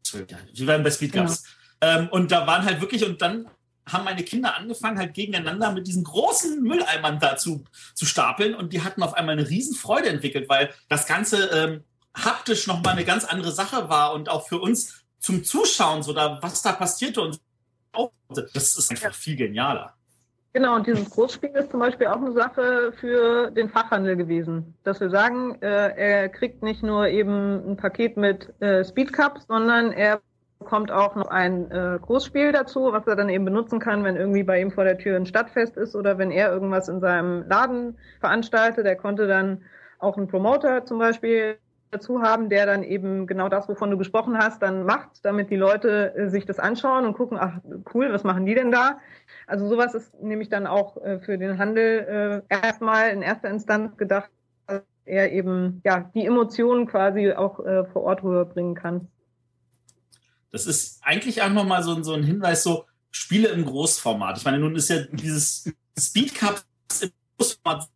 Wir 0.54 0.68
waren 0.68 0.84
bei 0.84 0.90
Speedcups. 0.90 1.44
Ja. 1.44 1.50
Ähm, 1.81 2.10
und 2.11 2.31
da 2.31 2.45
waren 2.47 2.65
halt 2.65 2.81
wirklich, 2.81 3.06
und 3.06 3.22
dann 3.22 3.47
haben 3.88 4.03
meine 4.03 4.23
Kinder 4.23 4.56
angefangen, 4.56 4.99
halt 4.99 5.14
gegeneinander 5.14 5.72
mit 5.72 5.88
diesen 5.88 6.03
großen 6.03 6.61
Mülleimern 6.61 7.19
dazu 7.19 7.64
zu 7.95 8.06
stapeln 8.06 8.53
und 8.56 8.73
die 8.73 8.84
hatten 8.84 9.03
auf 9.03 9.14
einmal 9.14 9.38
eine 9.38 9.49
Riesenfreude 9.49 10.10
entwickelt, 10.10 10.49
weil 10.49 10.69
das 10.89 11.07
Ganze 11.07 11.47
ähm, 11.47 11.84
haptisch 12.15 12.68
nochmal 12.68 12.93
eine 12.93 13.06
ganz 13.06 13.26
andere 13.26 13.51
Sache 13.51 13.89
war 13.89 14.14
und 14.14 14.30
auch 14.30 14.47
für 14.47 14.60
uns 14.60 15.03
zum 15.19 15.43
Zuschauen, 15.43 16.03
so 16.03 16.14
da, 16.14 16.39
was 16.41 16.61
da 16.61 16.73
passierte 16.73 17.22
und 17.22 17.39
das 18.53 18.77
ist 18.77 18.91
einfach 18.91 19.14
viel 19.14 19.35
genialer. 19.35 19.95
Genau, 20.53 20.76
und 20.76 20.88
dieses 20.88 21.10
Großspiel 21.10 21.49
ist 21.49 21.72
zum 21.72 21.80
Beispiel 21.80 22.07
auch 22.07 22.18
eine 22.18 22.31
Sache 22.31 22.91
für 22.99 23.51
den 23.51 23.69
Fachhandel 23.69 24.15
gewesen. 24.15 24.76
Dass 24.84 24.99
wir 24.99 25.10
sagen, 25.10 25.56
äh, 25.61 25.95
er 25.95 26.30
kriegt 26.30 26.64
nicht 26.64 26.81
nur 26.81 27.07
eben 27.07 27.72
ein 27.72 27.77
Paket 27.77 28.18
mit 28.18 28.51
äh, 28.60 28.84
Speedcups, 28.84 29.45
sondern 29.47 29.91
er 29.91 30.22
kommt 30.65 30.91
auch 30.91 31.15
noch 31.15 31.27
ein 31.27 31.72
äh, 31.72 31.99
Großspiel 32.02 32.52
dazu, 32.52 32.91
was 32.91 33.07
er 33.07 33.15
dann 33.15 33.30
eben 33.30 33.45
benutzen 33.45 33.80
kann, 33.80 34.03
wenn 34.03 34.18
irgendwie 34.18 34.44
bei 34.44 34.60
ihm 34.61 34.72
vor 34.72 34.84
der 34.84 34.98
Tür 34.98 35.15
ein 35.15 35.26
Stadtfest 35.26 35.77
ist 35.77 35.95
oder 35.95 36.18
wenn 36.18 36.31
er 36.31 36.52
irgendwas 36.52 36.90
in 36.90 36.99
seinem 36.99 37.48
Laden 37.48 37.98
veranstaltet. 38.19 38.86
Er 38.86 38.98
konnte 38.98 39.27
dann 39.27 39.64
auch 39.99 40.18
einen 40.18 40.27
Promoter 40.27 40.86
zum 40.86 40.99
Beispiel 40.99 41.57
dazu 41.91 42.22
haben, 42.22 42.49
der 42.49 42.65
dann 42.65 42.84
eben 42.84 43.26
genau 43.26 43.49
das, 43.49 43.68
wovon 43.68 43.90
du 43.90 43.98
gesprochen 43.98 44.38
hast, 44.38 44.61
dann 44.61 44.84
macht, 44.84 45.23
damit 45.23 45.49
die 45.49 45.56
Leute 45.56 46.14
äh, 46.15 46.30
sich 46.30 46.45
das 46.45 46.60
anschauen 46.60 47.06
und 47.06 47.14
gucken, 47.14 47.38
ach 47.40 47.60
cool, 47.94 48.11
was 48.11 48.23
machen 48.23 48.45
die 48.45 48.53
denn 48.53 48.72
da? 48.72 48.99
Also 49.48 49.68
sowas 49.68 49.95
ist 49.95 50.22
nämlich 50.22 50.49
dann 50.49 50.68
auch 50.68 50.98
äh, 50.98 51.19
für 51.19 51.38
den 51.38 51.57
Handel 51.57 52.44
äh, 52.49 52.53
erstmal 52.53 53.10
in 53.10 53.22
erster 53.22 53.49
Instanz 53.49 53.98
gedacht, 53.98 54.30
dass 54.68 54.84
er 55.06 55.31
eben 55.31 55.81
ja 55.84 56.11
die 56.14 56.26
Emotionen 56.26 56.86
quasi 56.86 57.31
auch 57.31 57.65
äh, 57.65 57.86
vor 57.86 58.03
Ort 58.03 58.23
rüberbringen 58.23 58.76
kann. 58.76 59.07
Das 60.51 60.65
ist 60.65 60.99
eigentlich 61.01 61.41
auch 61.41 61.49
nochmal 61.49 61.84
so, 61.84 62.01
so 62.03 62.13
ein 62.13 62.23
Hinweis, 62.23 62.63
so 62.63 62.85
Spiele 63.11 63.49
im 63.49 63.65
Großformat. 63.65 64.38
Ich 64.38 64.45
meine, 64.45 64.59
nun 64.59 64.76
ist 64.76 64.89
ja 64.89 65.01
dieses 65.11 65.71
Speed 65.97 66.35
Cup 66.35 66.63
im 67.01 67.11
Großformat 67.38 67.89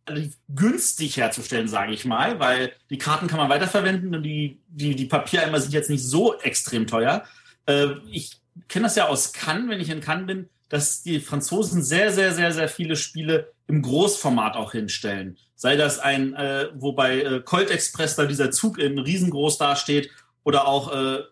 günstig 0.54 1.16
herzustellen, 1.16 1.68
sage 1.68 1.92
ich 1.92 2.04
mal, 2.04 2.40
weil 2.40 2.72
die 2.90 2.98
Karten 2.98 3.26
kann 3.26 3.38
man 3.38 3.48
weiterverwenden 3.48 4.14
und 4.14 4.22
die, 4.22 4.60
die, 4.68 4.94
die 4.94 5.06
Papiereimer 5.06 5.60
sind 5.60 5.72
jetzt 5.72 5.90
nicht 5.90 6.04
so 6.04 6.38
extrem 6.40 6.86
teuer. 6.86 7.24
Äh, 7.66 7.88
ich 8.10 8.40
kenne 8.68 8.84
das 8.84 8.96
ja 8.96 9.08
aus 9.08 9.32
Cannes, 9.32 9.68
wenn 9.68 9.80
ich 9.80 9.90
in 9.90 10.00
Cannes 10.00 10.26
bin, 10.26 10.48
dass 10.68 11.02
die 11.02 11.20
Franzosen 11.20 11.82
sehr, 11.82 12.12
sehr, 12.12 12.32
sehr, 12.32 12.52
sehr 12.52 12.68
viele 12.68 12.96
Spiele 12.96 13.52
im 13.66 13.82
Großformat 13.82 14.56
auch 14.56 14.72
hinstellen. 14.72 15.36
Sei 15.54 15.76
das 15.76 15.98
ein, 15.98 16.34
äh, 16.34 16.68
wobei 16.74 17.20
äh, 17.20 17.40
Colt 17.40 17.70
Express 17.70 18.16
da 18.16 18.26
dieser 18.26 18.50
Zug 18.50 18.78
in 18.78 18.98
riesengroß 18.98 19.58
dasteht 19.58 20.10
oder 20.42 20.66
auch 20.66 20.92
äh, 20.92 21.22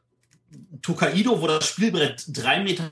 Tokaido, 0.82 1.40
wo 1.40 1.46
das 1.46 1.66
Spielbrett 1.66 2.20
3,50 2.20 2.62
Meter 2.62 2.90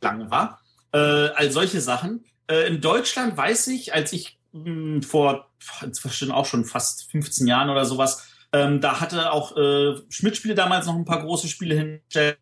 lang 0.00 0.30
war. 0.30 0.60
Äh, 0.92 0.98
all 0.98 1.50
solche 1.50 1.80
Sachen. 1.80 2.24
Äh, 2.48 2.68
in 2.68 2.80
Deutschland 2.80 3.36
weiß 3.36 3.68
ich, 3.68 3.94
als 3.94 4.12
ich 4.12 4.38
mh, 4.52 4.64
hm, 4.64 5.02
vor 5.02 5.50
inzwischen 5.82 6.30
auch 6.30 6.46
schon 6.46 6.64
fast 6.64 7.10
15 7.10 7.46
Jahren 7.46 7.70
oder 7.70 7.84
sowas, 7.84 8.28
ähm, 8.52 8.80
da 8.80 9.00
hatte 9.00 9.32
auch 9.32 9.56
äh, 9.56 9.96
Schmidt-Spiele 10.08 10.54
damals 10.54 10.86
noch 10.86 10.94
ein 10.94 11.04
paar 11.04 11.22
große 11.22 11.48
Spiele 11.48 11.74
hingestellt. 11.74 12.38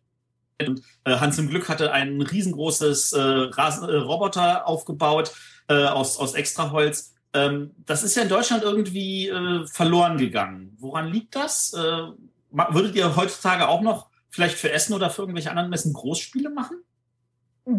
Und, 0.65 0.81
äh, 1.03 1.17
Hans 1.17 1.37
im 1.37 1.49
Glück 1.49 1.67
hatte 1.67 1.91
ein 1.91 2.21
riesengroßes 2.21 3.13
äh, 3.13 3.19
äh, 3.19 3.95
Roboter 3.97 4.67
aufgebaut 4.67 5.33
äh, 5.67 5.85
aus, 5.85 6.17
aus 6.17 6.33
Extraholz. 6.33 7.13
Ähm, 7.33 7.71
das 7.85 8.03
ist 8.03 8.15
ja 8.15 8.23
in 8.23 8.29
Deutschland 8.29 8.63
irgendwie 8.63 9.27
äh, 9.27 9.67
verloren 9.67 10.17
gegangen. 10.17 10.77
Woran 10.79 11.11
liegt 11.11 11.35
das? 11.35 11.73
Würdet 11.73 12.95
ihr 12.95 13.17
heutzutage 13.17 13.67
auch 13.67 13.81
noch 13.81 14.09
vielleicht 14.35 14.57
für 14.57 14.71
Essen 14.71 14.93
oder 14.93 15.09
für 15.09 15.21
irgendwelche 15.21 15.49
anderen 15.49 15.69
Messen 15.69 15.93
Großspiele 15.93 16.49
machen? 16.49 16.77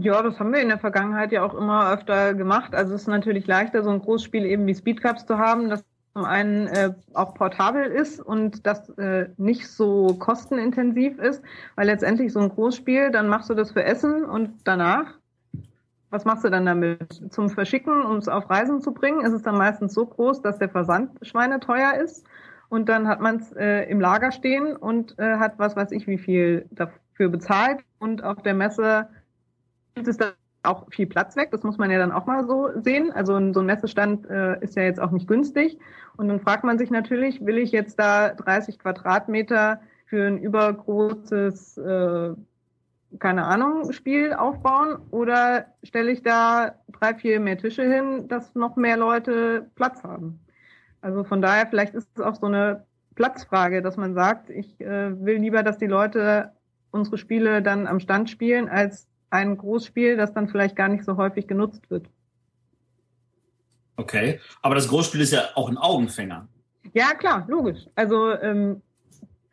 Ja, 0.01 0.23
das 0.23 0.41
haben 0.41 0.53
wir 0.53 0.61
in 0.61 0.69
der 0.69 0.79
Vergangenheit 0.79 1.31
ja 1.31 1.45
auch 1.45 1.55
immer 1.55 1.93
öfter 1.93 2.35
gemacht. 2.35 2.75
Also 2.75 2.95
es 2.95 3.03
ist 3.03 3.09
natürlich 3.09 3.47
leichter, 3.47 3.85
so 3.85 3.91
ein 3.91 4.01
Großspiel 4.01 4.45
eben 4.45 4.67
wie 4.67 4.75
Speedcups 4.75 5.27
zu 5.27 5.39
haben, 5.39 5.69
das 5.69 5.85
zum 6.15 6.25
einen 6.25 6.67
äh, 6.67 6.95
auch 7.13 7.35
portabel 7.35 7.85
ist 7.85 8.21
und 8.21 8.67
das 8.67 8.89
äh, 8.99 9.29
nicht 9.37 9.69
so 9.69 10.17
kostenintensiv 10.19 11.19
ist, 11.19 11.43
weil 11.75 11.87
letztendlich 11.87 12.33
so 12.33 12.41
ein 12.41 12.49
Großspiel, 12.49 13.11
dann 13.11 13.29
machst 13.29 13.51
du 13.51 13.55
das 13.55 13.73
für 13.73 13.85
Essen 13.85 14.25
und 14.25 14.55
danach, 14.65 15.13
was 16.09 16.25
machst 16.25 16.43
du 16.43 16.49
dann 16.49 16.65
damit? 16.65 17.21
Zum 17.31 17.51
Verschicken, 17.51 18.03
um 18.03 18.17
es 18.17 18.29
auf 18.29 18.49
Reisen 18.49 18.81
zu 18.81 18.95
bringen, 18.95 19.21
ist 19.21 19.35
es 19.35 19.43
dann 19.43 19.59
meistens 19.59 19.93
so 19.93 20.07
groß, 20.07 20.41
dass 20.41 20.59
der 20.59 20.71
Versand 20.71 21.11
schweineteuer 21.21 21.95
ist 22.03 22.25
und 22.69 22.89
dann 22.89 23.09
hat 23.09 23.21
man 23.21 23.37
es 23.37 23.53
äh, 23.53 23.89
im 23.91 24.01
Lager 24.01 24.33
stehen 24.33 24.77
und 24.77 25.19
äh, 25.19 25.37
hat 25.37 25.59
was 25.59 25.77
weiß 25.77 25.93
ich 25.93 26.07
wie 26.07 26.19
viel 26.19 26.67
dafür 26.71 27.29
bezahlt 27.29 27.81
und 27.99 28.23
auf 28.23 28.43
der 28.43 28.55
Messe 28.55 29.09
gibt 29.95 30.09
es 30.09 30.17
dann 30.17 30.33
auch 30.67 30.87
viel 30.91 31.07
Platz 31.07 31.37
weg. 31.37 31.51
Das 31.53 31.63
muss 31.63 31.79
man 31.79 31.91
ja 31.91 31.99
dann 31.99 32.13
auch 32.13 32.27
mal 32.27 32.47
so 32.47 32.69
sehen. 32.83 33.13
Also 33.13 33.33
so 33.53 33.61
ein 33.61 33.67
Messestand 33.67 34.29
äh, 34.29 34.63
ist 34.63 34.77
ja 34.77 34.83
jetzt 34.83 35.01
auch 35.01 35.11
nicht 35.11 35.29
günstig. 35.29 35.79
Und 36.17 36.29
dann 36.29 36.41
fragt 36.41 36.65
man 36.65 36.79
sich 36.79 36.91
natürlich, 36.91 37.45
will 37.45 37.59
ich 37.59 37.73
jetzt 37.73 37.99
da 37.99 38.31
30 38.31 38.79
Quadratmeter 38.79 39.81
für 40.07 40.27
ein 40.27 40.39
übergroßes, 40.39 41.79
äh, 41.79 42.35
keine 43.19 43.45
Ahnung, 43.45 43.93
Spiel 43.93 44.33
aufbauen 44.33 44.99
oder 45.11 45.67
stelle 45.83 46.11
ich 46.11 46.23
da 46.23 46.75
drei, 46.93 47.15
vier 47.15 47.41
mehr 47.41 47.59
Tische 47.59 47.83
hin, 47.83 48.29
dass 48.29 48.55
noch 48.55 48.77
mehr 48.77 48.97
Leute 48.97 49.71
Platz 49.75 50.03
haben? 50.03 50.41
Also 51.07 51.23
von 51.23 51.41
daher, 51.41 51.69
vielleicht 51.69 51.95
ist 51.95 52.09
es 52.17 52.21
auch 52.21 52.35
so 52.35 52.47
eine 52.47 52.85
Platzfrage, 53.15 53.81
dass 53.81 53.97
man 53.97 54.15
sagt, 54.15 54.51
ich 54.51 54.81
äh, 54.81 55.25
will 55.25 55.37
lieber, 55.37 55.63
dass 55.63 55.79
die 55.79 55.87
Leute 55.87 56.51
unsere 56.91 57.17
Spiele 57.17 57.63
dann 57.63 57.87
am 57.87 58.01
Stand 58.01 58.29
spielen, 58.29 58.69
als 58.69 59.07
ein 59.31 59.57
Großspiel, 59.57 60.17
das 60.17 60.35
dann 60.35 60.49
vielleicht 60.49 60.75
gar 60.75 60.89
nicht 60.89 61.05
so 61.05 61.17
häufig 61.17 61.47
genutzt 61.47 61.89
wird. 61.91 62.09
Okay, 63.95 64.41
aber 64.63 64.75
das 64.75 64.89
Großspiel 64.89 65.21
ist 65.21 65.33
ja 65.33 65.43
auch 65.55 65.69
ein 65.69 65.79
Augenfänger. 65.79 66.49
Ja, 66.93 67.15
klar, 67.15 67.45
logisch. 67.47 67.87
Also 67.95 68.33
ähm, 68.41 68.83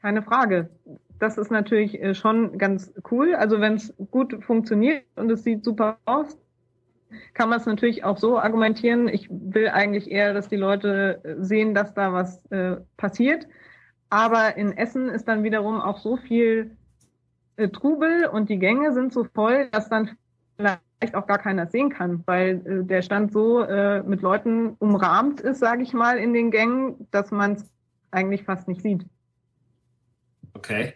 keine 0.01 0.23
Frage. 0.23 0.71
das 1.19 1.37
ist 1.37 1.51
natürlich 1.51 2.01
äh, 2.01 2.15
schon 2.15 2.57
ganz 2.57 2.91
cool. 3.11 3.35
Also 3.35 3.61
wenn 3.61 3.75
es 3.75 3.93
gut 4.09 4.43
funktioniert 4.43 5.03
und 5.17 5.29
es 5.29 5.43
sieht 5.43 5.63
super 5.63 5.99
aus, 6.05 6.35
kann 7.33 7.49
man 7.49 7.59
es 7.59 7.65
natürlich 7.65 8.03
auch 8.03 8.17
so 8.17 8.39
argumentieren. 8.39 9.07
Ich 9.07 9.27
will 9.29 9.69
eigentlich 9.69 10.09
eher, 10.09 10.33
dass 10.33 10.47
die 10.47 10.55
Leute 10.55 11.21
äh, 11.23 11.35
sehen, 11.43 11.73
dass 11.73 11.93
da 11.93 12.13
was 12.13 12.45
äh, 12.51 12.77
passiert. 12.97 13.47
Aber 14.09 14.57
in 14.57 14.77
Essen 14.77 15.09
ist 15.09 15.27
dann 15.27 15.43
wiederum 15.43 15.81
auch 15.81 15.97
so 15.97 16.17
viel 16.17 16.77
äh, 17.57 17.69
Trubel 17.69 18.27
und 18.27 18.49
die 18.49 18.59
Gänge 18.59 18.93
sind 18.93 19.13
so 19.13 19.23
voll, 19.23 19.69
dass 19.71 19.89
dann 19.89 20.11
vielleicht 20.57 21.15
auch 21.15 21.27
gar 21.27 21.39
keiner 21.39 21.67
sehen 21.67 21.89
kann, 21.89 22.23
weil 22.25 22.61
äh, 22.65 22.83
der 22.85 23.01
Stand 23.01 23.31
so 23.31 23.61
äh, 23.61 24.03
mit 24.03 24.21
Leuten 24.21 24.75
umrahmt 24.79 25.41
ist, 25.41 25.59
sage 25.59 25.83
ich 25.83 25.93
mal, 25.93 26.17
in 26.17 26.33
den 26.33 26.51
Gängen, 26.51 27.07
dass 27.11 27.31
man 27.31 27.53
es 27.53 27.71
eigentlich 28.11 28.43
fast 28.43 28.67
nicht 28.67 28.81
sieht. 28.81 29.05
Okay. 30.53 30.93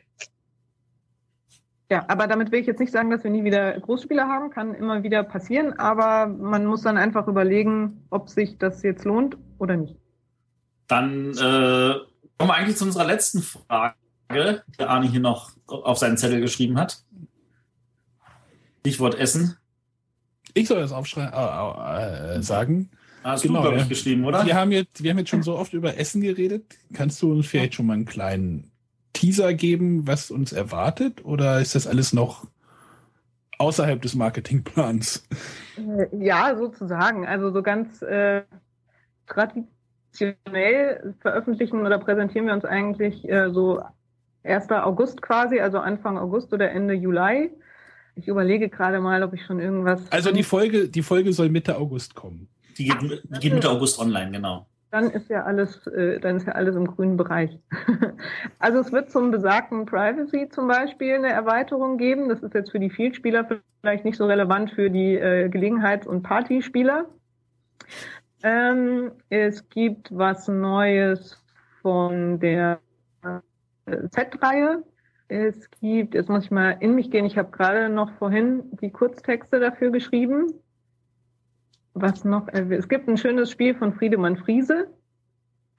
Ja, 1.90 2.04
aber 2.10 2.28
damit 2.28 2.52
will 2.52 2.60
ich 2.60 2.68
jetzt 2.68 2.80
nicht 2.80 2.92
sagen, 2.92 3.10
dass 3.10 3.24
wir 3.24 3.32
nie 3.32 3.46
wieder 3.46 3.80
Großspieler 3.80 4.28
haben, 4.28 4.50
kann 4.50 4.74
immer 4.76 5.04
wieder 5.04 5.24
passieren, 5.24 5.74
aber 5.80 6.28
man 6.28 6.66
muss 6.66 6.82
dann 6.82 6.98
einfach 6.98 7.28
überlegen, 7.28 8.06
ob 8.10 8.30
sich 8.30 8.58
das 8.58 8.84
jetzt 8.84 9.06
lohnt 9.06 9.38
oder 9.58 9.78
nicht. 9.78 9.96
Dann 10.88 11.32
äh, 11.32 11.94
kommen 12.38 12.50
wir 12.50 12.54
eigentlich 12.56 12.76
zu 12.76 12.84
unserer 12.86 13.06
letzten 13.06 13.42
Frage, 13.42 13.96
die 14.30 14.84
Arne 14.84 15.08
hier 15.08 15.22
noch 15.22 15.52
auf 15.68 15.98
seinen 15.98 16.18
Zettel 16.18 16.42
geschrieben 16.42 16.78
hat. 16.78 17.04
Stichwort 18.82 19.16
Essen. 19.16 19.58
Ich 20.54 20.68
soll 20.68 20.80
das 20.80 20.92
aufschreiben, 20.92 21.34
äh, 21.34 22.36
äh, 22.36 22.42
sagen. 22.42 22.90
Hast 23.24 23.44
Genau, 23.44 23.56
du, 23.56 23.62
glaube 23.62 23.78
ich, 23.78 23.84
ja. 23.84 23.90
geschrieben, 23.90 24.26
oder? 24.26 24.46
Wir 24.46 24.56
haben, 24.56 24.72
jetzt, 24.72 25.04
wir 25.04 25.12
haben 25.12 25.18
jetzt 25.20 25.30
schon 25.30 25.44
so 25.44 25.58
oft 25.58 25.74
über 25.74 25.98
Essen 25.98 26.22
geredet. 26.22 26.78
Kannst 26.94 27.22
du 27.22 27.32
uns 27.32 27.48
vielleicht 27.48 27.76
schon 27.76 27.86
mal 27.86 27.94
einen 27.94 28.06
kleinen 28.06 28.72
Teaser 29.18 29.54
geben, 29.54 30.08
was 30.08 30.30
uns 30.30 30.54
erwartet? 30.54 31.26
Oder 31.26 31.60
ist 31.60 31.74
das 31.74 31.88
alles 31.88 32.14
noch 32.14 32.46
außerhalb 33.58 34.00
des 34.02 34.14
Marketingplans? 34.16 35.28
Äh, 35.78 36.08
Ja, 36.24 36.56
sozusagen. 36.56 37.26
Also 37.26 37.52
so 37.52 37.64
ganz 37.64 38.02
äh, 38.04 38.44
traditionell 39.26 41.16
veröffentlichen 41.20 41.86
oder 41.86 41.98
präsentieren 41.98 42.46
wir 42.46 42.54
uns 42.54 42.66
eigentlich 42.66 43.28
äh, 43.28 43.50
so 43.52 43.82
1. 44.44 44.70
August 44.70 45.22
quasi, 45.22 45.60
also 45.60 45.80
Anfang 45.80 46.18
August 46.18 46.54
oder 46.54 46.70
Ende 46.72 46.94
Juli. 46.94 47.52
Ich 48.16 48.28
überlege 48.28 48.70
gerade 48.70 49.00
mal, 49.00 49.24
ob 49.24 49.34
ich 49.34 49.44
schon 49.46 49.60
irgendwas. 49.60 50.02
Also 50.12 50.32
die 50.32 50.44
Folge, 50.44 50.90
die 50.90 51.04
Folge 51.04 51.34
soll 51.34 51.50
Mitte 51.50 51.78
August 51.78 52.16
kommen. 52.16 52.48
Die 52.78 52.86
geht, 52.86 53.02
die 53.02 53.40
geht 53.40 53.54
Mitte 53.54 53.70
August 53.70 54.00
online, 54.00 54.32
genau. 54.32 54.68
Dann 54.90 55.10
ist 55.10 55.30
ja 55.30 55.44
alles, 55.44 55.86
äh, 55.88 56.20
dann 56.20 56.38
ist 56.38 56.48
ja 56.48 56.54
alles 56.54 56.76
im 56.76 56.88
grünen 56.88 57.18
Bereich. 57.18 57.60
also 58.60 58.80
es 58.80 58.92
wird 58.92 59.12
zum 59.12 59.32
besagten 59.32 59.86
Privacy 59.86 60.48
zum 60.50 60.68
Beispiel 60.68 61.16
eine 61.16 61.30
Erweiterung 61.30 61.98
geben. 61.98 62.30
Das 62.30 62.42
ist 62.42 62.54
jetzt 62.54 62.72
für 62.72 62.80
die 62.80 62.90
Vielspieler 62.90 63.48
vielleicht 63.82 64.06
nicht 64.06 64.18
so 64.18 64.26
relevant 64.26 64.72
für 64.72 64.90
die 64.90 65.16
äh, 65.16 65.50
Gelegenheits- 65.50 66.08
und 66.08 66.24
Partyspieler. 66.24 67.06
Ähm, 68.44 69.12
es 69.30 69.68
gibt 69.70 70.16
was 70.16 70.48
Neues 70.48 71.38
von 71.82 72.40
der 72.40 72.80
äh, 73.24 74.10
Z-Reihe. 74.10 74.84
Es 75.28 75.70
gibt, 75.82 76.14
jetzt 76.14 76.30
muss 76.30 76.46
ich 76.46 76.52
mal 76.52 76.78
in 76.80 76.96
mich 76.96 77.12
gehen, 77.12 77.26
ich 77.26 77.38
habe 77.38 77.52
gerade 77.52 77.90
noch 77.90 78.12
vorhin 78.14 78.64
die 78.80 78.92
Kurztexte 78.92 79.60
dafür 79.60 79.92
geschrieben. 79.92 80.54
Was 82.00 82.24
noch? 82.24 82.48
Es 82.50 82.88
gibt 82.88 83.08
ein 83.08 83.18
schönes 83.18 83.50
Spiel 83.52 83.74
von 83.74 83.94
Friedemann 83.94 84.38
Friese. 84.38 84.88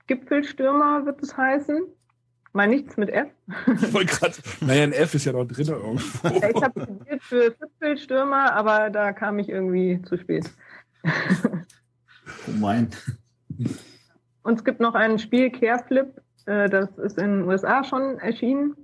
Gipfelstürmer 0.08 1.06
wird 1.06 1.22
es 1.22 1.36
heißen. 1.36 1.82
Mal 2.52 2.66
nichts 2.66 2.96
mit 2.96 3.10
F. 3.10 3.28
Ich 3.66 3.92
wollte 3.92 4.14
gerade, 4.14 4.34
naja, 4.60 4.82
ein 4.82 4.92
F 4.92 5.14
ist 5.14 5.26
ja 5.26 5.32
noch 5.32 5.44
drin 5.44 5.68
irgendwo. 5.68 6.28
Ja, 6.28 6.48
ich 6.48 6.62
habe 6.62 6.86
probiert 6.86 7.22
für 7.22 7.50
Gipfelstürmer, 7.52 8.52
aber 8.54 8.90
da 8.90 9.12
kam 9.12 9.38
ich 9.38 9.48
irgendwie 9.48 10.02
zu 10.02 10.16
spät. 10.16 10.50
Oh 11.04 12.58
mein. 12.58 12.88
Und 14.42 14.58
es 14.58 14.64
gibt 14.64 14.80
noch 14.80 14.94
ein 14.94 15.18
Spiel, 15.18 15.50
Careflip, 15.50 16.20
äh, 16.46 16.68
das 16.68 16.96
ist 16.98 17.18
in 17.18 17.38
den 17.38 17.48
USA 17.48 17.84
schon 17.84 18.18
erschienen. 18.18 18.74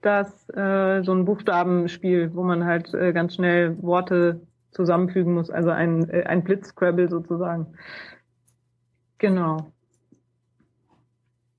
Das 0.00 0.48
äh, 0.50 1.02
so 1.02 1.12
ein 1.12 1.24
Buchstabenspiel, 1.24 2.30
wo 2.32 2.44
man 2.44 2.64
halt 2.64 2.94
äh, 2.94 3.12
ganz 3.12 3.34
schnell 3.34 3.76
Worte 3.82 4.40
zusammenfügen 4.70 5.34
muss, 5.34 5.50
also 5.50 5.70
ein, 5.70 6.08
äh, 6.10 6.24
ein 6.24 6.44
Blitzscrabble 6.44 7.08
sozusagen. 7.08 7.66
Genau. 9.18 9.72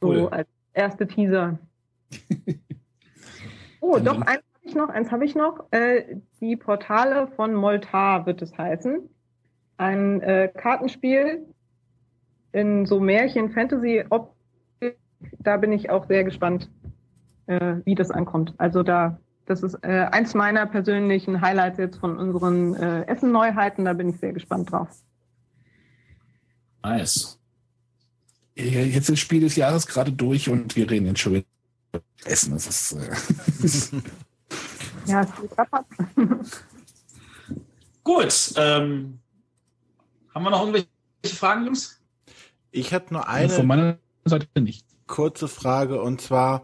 So 0.02 0.08
Cool. 0.10 0.28
als 0.30 0.48
erste 0.74 1.08
Teaser. 1.08 1.60
Oh, 3.82 3.94
Dann- 3.94 4.04
doch, 4.04 4.22
eins 4.22 4.44
habe 4.44 4.66
ich 4.66 4.76
noch, 4.76 4.90
eins 4.90 5.12
habe 5.12 5.26
ich 5.26 5.36
noch. 5.36 5.66
Äh, 5.72 6.18
die 6.42 6.58
Portale 6.58 7.28
von 7.36 7.54
Moltar 7.54 8.26
wird 8.26 8.42
es 8.42 8.58
heißen. 8.58 9.10
Ein 9.78 10.22
äh, 10.22 10.52
Kartenspiel 10.54 11.46
in 12.52 12.86
so 12.86 13.00
Märchen, 13.00 13.52
Fantasy, 13.52 14.04
Optik. 14.10 14.98
Da 15.40 15.56
bin 15.56 15.72
ich 15.72 15.90
auch 15.90 16.08
sehr 16.08 16.26
gespannt, 16.26 16.70
äh, 17.48 17.78
wie 17.86 17.96
das 17.96 18.12
ankommt. 18.12 18.54
Also 18.58 18.84
da, 18.84 19.18
das 19.50 19.64
ist 19.64 19.74
äh, 19.84 20.08
eins 20.12 20.34
meiner 20.36 20.66
persönlichen 20.68 21.42
Highlights 21.42 21.80
jetzt 21.80 21.98
von 21.98 22.18
unseren 22.18 22.76
äh, 22.76 23.06
Essen-Neuheiten. 23.08 23.86
Da 23.86 23.94
bin 23.94 24.10
ich 24.10 24.20
sehr 24.20 24.34
gespannt 24.34 24.72
drauf. 24.72 24.90
Nice. 26.84 27.40
Jetzt 28.56 28.96
ist 28.96 29.10
das 29.10 29.20
Spiel 29.20 29.42
des 29.42 29.56
Jahres 29.56 29.88
gerade 29.88 30.12
durch 30.12 30.50
und 30.50 30.76
wir 30.76 30.90
reden 30.90 31.08
jetzt 31.08 31.22
schon 31.22 31.34
wieder 31.34 31.46
über 31.94 32.04
Essen. 32.26 32.54
Das 32.54 32.68
ist, 32.68 32.92
äh, 32.94 34.02
Ja, 35.06 35.22
es 35.22 35.30
geht 35.42 35.58
ab. 35.58 35.86
Gut. 38.04 38.54
Ähm, 38.58 39.20
haben 40.36 40.44
wir 40.44 40.50
noch 40.52 40.60
irgendwelche 40.62 40.88
Fragen, 41.36 41.66
Jungs? 41.66 42.00
Ich 42.72 42.92
hätte 42.92 43.14
nur 43.14 43.24
von 43.24 43.32
eine 43.32 43.64
meiner 43.64 43.98
Seite 44.26 44.48
nicht. 44.62 44.86
kurze 45.08 45.48
Frage 45.48 46.02
und 46.02 46.22
zwar 46.22 46.64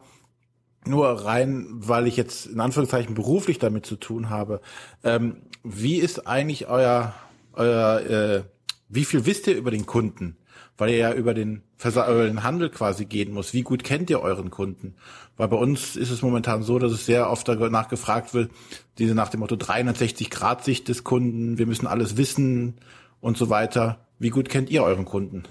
nur 0.88 1.08
rein, 1.08 1.68
weil 1.70 2.08
ich 2.08 2.18
jetzt 2.18 2.48
in 2.48 2.60
Anführungszeichen 2.60 3.16
beruflich 3.16 3.60
damit 3.60 3.86
zu 3.86 3.96
tun 3.96 4.30
habe. 4.30 4.62
Ähm, 5.04 5.38
wie 5.64 5.98
ist 5.98 6.28
eigentlich 6.28 6.68
euer, 6.68 7.14
euer 7.54 8.00
äh, 8.02 8.44
wie 8.90 9.06
viel 9.06 9.26
wisst 9.26 9.48
ihr 9.48 9.58
über 9.58 9.72
den 9.72 9.86
Kunden? 9.86 10.38
Weil 10.78 10.90
ihr 10.90 10.98
ja 10.98 11.14
über 11.14 11.34
den, 11.34 11.64
Versa 11.78 12.10
über 12.12 12.26
den 12.26 12.44
Handel 12.44 12.70
quasi 12.70 13.06
gehen 13.06 13.34
muss. 13.34 13.54
Wie 13.54 13.64
gut 13.64 13.84
kennt 13.84 14.10
ihr 14.10 14.22
euren 14.22 14.50
Kunden? 14.50 14.96
Weil 15.38 15.48
bei 15.50 15.58
uns 15.58 15.96
ist 15.96 16.10
es 16.10 16.22
momentan 16.22 16.64
so, 16.64 16.80
dass 16.80 16.92
es 16.92 17.06
sehr 17.06 17.30
oft 17.30 17.48
danach 17.48 17.90
gefragt 17.90 18.34
wird, 18.34 18.52
diese 18.98 19.16
nach 19.16 19.30
dem 19.30 19.42
Motto 19.42 19.56
360 19.56 20.30
Grad 20.30 20.64
Sicht 20.64 20.88
des 20.88 21.04
Kunden, 21.04 21.58
wir 21.58 21.66
müssen 21.66 21.88
alles 21.88 22.18
wissen 22.18 22.76
und 23.20 23.38
so 23.38 23.50
weiter. 23.50 24.06
Wie 24.20 24.30
gut 24.30 24.50
kennt 24.50 24.70
ihr 24.70 24.84
euren 24.84 25.06
Kunden? 25.06 25.44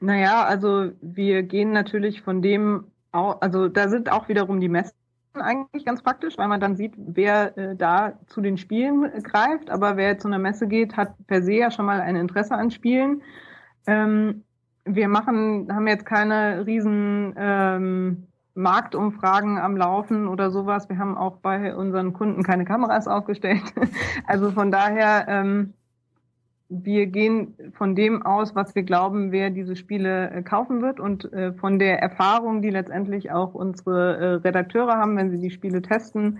Naja, 0.00 0.44
also 0.44 0.90
wir 1.00 1.42
gehen 1.42 1.72
natürlich 1.72 2.22
von 2.22 2.42
dem, 2.42 2.84
also 3.14 3.68
da 3.68 3.88
sind 3.88 4.10
auch 4.10 4.28
wiederum 4.28 4.60
die 4.60 4.68
Messen 4.68 4.94
eigentlich 5.34 5.84
ganz 5.84 6.02
praktisch, 6.02 6.38
weil 6.38 6.48
man 6.48 6.60
dann 6.60 6.76
sieht, 6.76 6.94
wer 6.96 7.56
äh, 7.58 7.76
da 7.76 8.14
zu 8.26 8.40
den 8.40 8.56
Spielen 8.56 9.10
greift. 9.22 9.70
Aber 9.70 9.96
wer 9.96 10.18
zu 10.18 10.28
einer 10.28 10.38
Messe 10.38 10.66
geht, 10.66 10.96
hat 10.96 11.14
per 11.26 11.42
se 11.42 11.54
ja 11.54 11.70
schon 11.70 11.86
mal 11.86 12.00
ein 12.00 12.16
Interesse 12.16 12.54
an 12.54 12.70
Spielen. 12.70 13.22
Ähm, 13.86 14.44
wir 14.84 15.08
machen, 15.08 15.68
haben 15.72 15.86
jetzt 15.88 16.06
keine 16.06 16.66
riesen 16.66 17.34
ähm, 17.36 18.26
Marktumfragen 18.54 19.58
am 19.58 19.76
Laufen 19.76 20.28
oder 20.28 20.50
sowas. 20.50 20.88
Wir 20.88 20.98
haben 20.98 21.16
auch 21.16 21.38
bei 21.38 21.74
unseren 21.74 22.12
Kunden 22.12 22.42
keine 22.42 22.64
Kameras 22.64 23.08
aufgestellt. 23.08 23.62
also 24.26 24.50
von 24.52 24.70
daher, 24.70 25.26
ähm, 25.28 25.74
wir 26.82 27.06
gehen 27.06 27.54
von 27.76 27.94
dem 27.94 28.22
aus, 28.22 28.54
was 28.54 28.74
wir 28.74 28.82
glauben, 28.82 29.32
wer 29.32 29.50
diese 29.50 29.76
Spiele 29.76 30.30
äh, 30.30 30.42
kaufen 30.42 30.82
wird 30.82 30.98
und 30.98 31.32
äh, 31.32 31.52
von 31.52 31.78
der 31.78 32.00
Erfahrung, 32.00 32.62
die 32.62 32.70
letztendlich 32.70 33.30
auch 33.30 33.54
unsere 33.54 34.16
äh, 34.16 34.34
Redakteure 34.36 34.96
haben, 34.96 35.16
wenn 35.16 35.30
sie 35.30 35.38
die 35.38 35.50
Spiele 35.50 35.82
testen, 35.82 36.38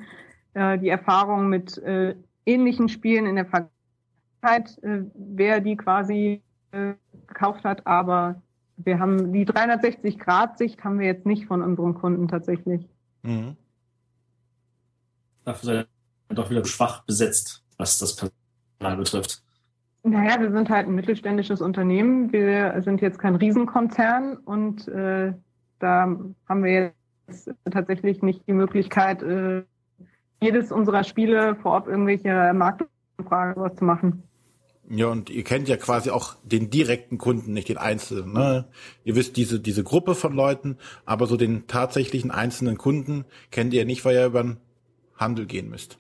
äh, 0.55 0.78
die 0.78 0.89
Erfahrung 0.89 1.48
mit 1.48 1.78
äh, 1.78 2.15
ähnlichen 2.47 2.89
Spielen 2.89 3.27
in 3.27 3.36
der 3.36 3.47
Vergangenheit, 3.47 4.82
äh, 4.82 5.05
wer 5.15 5.61
die 5.61 5.77
quasi 5.77 6.43
äh, 6.73 6.94
gekauft 7.27 7.65
hat, 7.65 7.86
aber 7.86 8.43
wir 8.77 8.98
haben 8.98 9.32
die 9.32 9.47
360-Grad-Sicht 9.47 10.82
haben 10.82 10.98
wir 10.98 11.06
jetzt 11.06 11.27
nicht 11.27 11.47
von 11.47 11.62
unserem 11.62 11.94
Kunden 11.94 12.27
tatsächlich. 12.27 12.89
Mhm. 13.23 13.56
Dafür 15.44 15.66
seid 15.66 15.89
ihr 16.31 16.35
doch 16.35 16.51
wieder 16.51 16.65
schwach 16.65 17.05
besetzt, 17.05 17.62
was 17.77 17.98
das 17.98 18.16
Personal 18.16 18.97
betrifft. 18.97 19.43
Naja, 20.06 20.39
wir 20.39 20.52
sind 20.52 20.68
halt 20.68 20.86
ein 20.86 20.94
mittelständisches 20.94 21.62
Unternehmen. 21.62 22.31
Wir 22.31 22.82
sind 22.85 23.01
jetzt 23.01 23.18
kein 23.18 23.36
Riesenkonzern 23.36 24.36
und 24.36 24.86
äh, 24.89 25.32
da 25.78 26.18
haben 26.47 26.62
wir 26.62 26.93
jetzt 27.26 27.51
tatsächlich 27.70 28.22
nicht 28.22 28.47
die 28.47 28.52
Möglichkeit, 28.52 29.22
äh, 29.22 29.62
jedes 30.43 30.70
unserer 30.70 31.05
Spiele 31.05 31.56
vor 31.56 31.72
Ort 31.72 31.89
irgendwelche 31.89 32.52
Marktumfragen 32.52 33.55
sowas 33.55 33.76
zu 33.76 33.85
machen. 33.86 34.22
Ja, 34.90 35.06
und 35.06 35.31
ihr 35.31 35.43
kennt 35.43 35.68
ja 35.68 35.78
quasi 35.78 36.10
auch 36.10 36.36
den 36.43 36.68
direkten 36.68 37.16
Kunden, 37.16 37.55
nicht 37.55 37.70
den 37.70 37.78
einzelnen. 37.78 38.35
Ne? 38.35 38.66
Ihr 39.05 39.16
wisst 39.16 39.39
diese, 39.39 39.59
diese 39.59 39.82
Gruppe 39.82 40.14
von 40.14 40.35
Leuten, 40.35 40.76
aber 41.06 41.26
so 41.26 41.39
den 41.39 41.66
tatsächlichen 41.66 42.31
einzelnen 42.31 42.76
Kunden 42.76 43.24
kennt 43.51 43.72
ihr 43.72 43.86
nicht, 43.86 44.05
weil 44.05 44.16
ihr 44.16 44.26
über 44.26 44.43
den 44.43 44.59
Handel 45.16 45.47
gehen 45.47 45.70
müsst. 45.70 45.98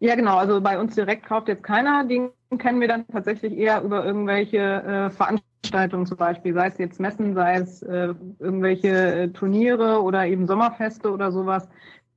Ja, 0.00 0.14
genau. 0.14 0.36
Also 0.36 0.60
bei 0.60 0.78
uns 0.78 0.94
direkt 0.94 1.26
kauft 1.26 1.48
jetzt 1.48 1.64
keiner. 1.64 2.04
Den 2.04 2.30
kennen 2.58 2.80
wir 2.80 2.88
dann 2.88 3.06
tatsächlich 3.08 3.56
eher 3.56 3.82
über 3.82 4.04
irgendwelche 4.04 4.58
äh, 4.58 5.10
Veranstaltungen 5.10 6.06
zum 6.06 6.16
Beispiel, 6.16 6.54
sei 6.54 6.68
es 6.68 6.78
jetzt 6.78 7.00
Messen, 7.00 7.34
sei 7.34 7.56
es 7.56 7.82
äh, 7.82 8.14
irgendwelche 8.38 8.88
äh, 8.88 9.28
Turniere 9.28 10.02
oder 10.02 10.26
eben 10.26 10.46
Sommerfeste 10.46 11.10
oder 11.10 11.32
sowas. 11.32 11.68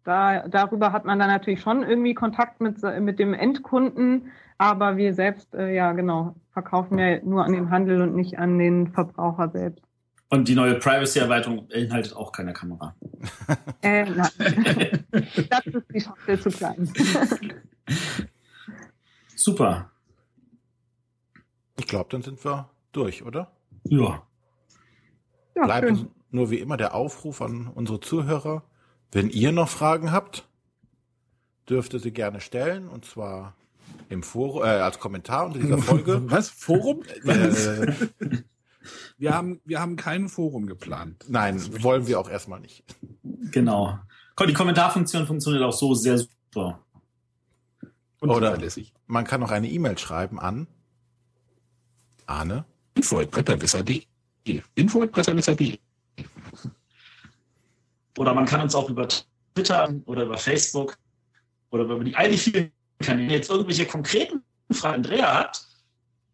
Da, 0.04 0.48
darüber 0.48 0.92
hat 0.92 1.06
man 1.06 1.20
dann 1.20 1.30
natürlich 1.30 1.62
schon 1.62 1.84
irgendwie 1.84 2.14
Kontakt 2.14 2.62
mit, 2.62 2.82
mit 3.00 3.20
dem 3.20 3.34
Endkunden, 3.34 4.32
aber 4.58 4.98
wir 4.98 5.14
selbst, 5.14 5.54
äh, 5.54 5.74
ja 5.76 5.92
genau, 5.92 6.36
verkaufen 6.54 6.98
ja 6.98 7.20
nur 7.24 7.46
an 7.46 7.54
den 7.54 7.70
Handel 7.70 8.02
und 8.02 8.16
nicht 8.16 8.40
an 8.40 8.58
den 8.58 8.88
Verbraucher 8.88 9.50
selbst. 9.50 9.84
Und 10.30 10.48
die 10.48 10.56
neue 10.56 10.76
Privacy-Erweiterung 10.76 11.68
beinhaltet 11.68 12.16
auch 12.16 12.32
keine 12.32 12.54
Kamera. 12.54 12.96
Äh, 13.82 14.06
nein. 14.06 14.30
das 15.50 15.66
ist 15.66 15.86
die 15.94 16.00
Schachtel 16.00 16.40
zu 16.40 16.50
klein. 16.50 16.90
Super. 19.36 19.92
Ich 21.80 21.88
glaube, 21.88 22.10
dann 22.10 22.22
sind 22.22 22.44
wir 22.46 22.70
durch, 22.92 23.24
oder? 23.24 23.52
Ja. 23.86 24.24
Ja, 25.56 25.66
Bleibt 25.66 25.88
schön. 25.88 26.08
nur 26.30 26.52
wie 26.52 26.60
immer 26.60 26.78
der 26.78 26.94
Aufruf 26.96 27.42
an 27.42 27.68
unsere 27.68 28.00
Zuhörer. 28.00 28.64
Wenn 29.12 29.30
ihr 29.30 29.52
noch 29.52 29.68
Fragen 29.70 30.12
habt, 30.12 30.48
dürft 31.70 31.94
ihr 31.94 32.00
sie 32.00 32.12
gerne 32.12 32.40
stellen 32.40 32.88
und 32.88 33.06
zwar 33.06 33.56
im 34.10 34.24
Forum, 34.24 34.64
äh, 34.64 34.68
als 34.68 35.00
Kommentar 35.00 35.46
unter 35.48 35.60
dieser 35.60 35.78
Folge. 35.80 36.22
Was? 36.30 36.50
Forum? 36.50 37.04
äh, 37.26 37.92
Wir 39.20 39.36
haben, 39.36 39.62
wir 39.64 39.80
haben 39.80 39.96
kein 39.96 40.28
Forum 40.28 40.66
geplant. 40.66 41.26
nein, 41.30 41.62
wollen 41.84 42.08
wir 42.08 42.20
auch 42.20 42.28
erstmal 42.28 42.60
nicht. 42.60 42.84
Genau. 43.52 44.00
Die 44.48 44.54
Kommentarfunktion 44.54 45.28
funktioniert 45.28 45.62
auch 45.64 45.72
so 45.74 45.94
sehr 45.94 46.18
super. 46.18 46.80
Und 48.22 48.30
Oder- 48.30 48.52
zuverlässig. 48.52 48.94
Man 49.08 49.26
kann 49.26 49.44
auch 49.44 49.52
eine 49.52 49.70
E-Mail 49.70 49.98
schreiben 49.98 50.40
an 50.40 50.68
Arne. 52.28 52.64
Info.bretterwisser.de 52.94 54.04
Info.bretterwisser.de 54.76 55.78
Oder 58.18 58.34
man 58.34 58.46
kann 58.46 58.62
uns 58.62 58.76
auch 58.76 58.90
über 58.90 59.08
Twitter 59.08 59.94
oder 60.06 60.24
über 60.24 60.38
Facebook 60.38 60.98
oder 61.72 61.84
über 61.84 62.04
die 62.04 62.16
eigentlich 62.16 62.44
vielen 62.44 62.72
Kanäle 63.00 63.34
jetzt 63.34 63.50
irgendwelche 63.50 63.86
konkreten 63.86 64.44
Fragen 64.72 64.96
Andrea 64.96 65.40
hat, 65.40 65.66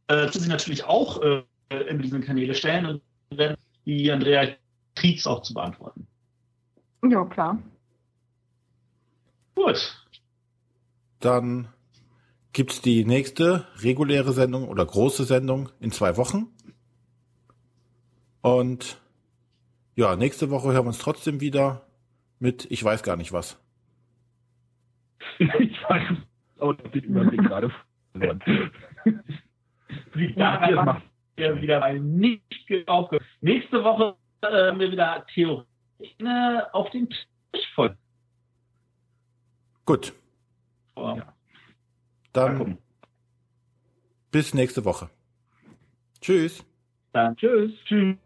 äh, 0.07 0.29
sie 0.31 0.47
natürlich 0.47 0.83
auch 0.83 1.21
äh, 1.21 1.43
in 1.87 2.01
diesen 2.01 2.21
Kanäle 2.21 2.53
stellen 2.53 2.85
und 2.85 3.01
dann 3.29 3.55
die 3.85 4.11
Andrea 4.11 4.55
Krieks 4.95 5.25
auch 5.25 5.41
zu 5.41 5.53
beantworten. 5.53 6.07
Ja, 7.03 7.23
klar. 7.25 7.61
Gut. 9.55 10.05
Dann 11.19 11.67
gibt's 12.57 12.81
die 12.81 13.05
nächste 13.05 13.67
reguläre 13.83 14.31
Sendung 14.31 14.67
oder 14.67 14.83
große 14.83 15.25
Sendung 15.25 15.69
in 15.79 15.91
zwei 15.91 16.17
Wochen. 16.17 16.47
Und 18.41 18.99
ja, 19.95 20.15
nächste 20.15 20.49
Woche 20.49 20.69
hören 20.69 20.85
wir 20.85 20.87
uns 20.87 20.97
trotzdem 20.97 21.39
wieder 21.39 21.85
mit 22.39 22.65
ich 22.71 22.83
weiß 22.83 23.03
gar 23.03 23.15
nicht 23.15 23.31
was. 23.31 23.63
ich 25.37 25.83
weiß, 25.87 26.17
aber 26.57 26.73
den 26.73 27.03
Überblick 27.03 27.41
gerade 27.41 27.71
verloren. 28.13 28.41
Daniel 30.35 30.75
macht 30.77 31.03
ja 31.37 31.61
wieder 31.61 31.79
mal 31.79 31.99
nicht 31.99 32.41
aufgehört. 32.87 33.23
Nächste 33.41 33.83
Woche 33.83 34.15
äh, 34.41 34.69
haben 34.69 34.79
wir 34.79 34.91
wieder 34.91 35.23
Theorie 35.31 35.63
äh, 35.99 36.61
auf 36.71 36.89
den 36.89 37.07
Tisch 37.07 37.71
voll. 37.75 37.95
Gut, 39.85 40.11
Ja. 40.95 41.36
Dann 42.37 42.57
gucken. 42.59 42.77
bis 44.29 44.53
nächste 44.53 44.85
Woche. 44.85 45.09
Tschüss. 46.21 46.63
Dann 47.11 47.35
tschüss. 47.35 47.71
Tschüss. 47.85 48.17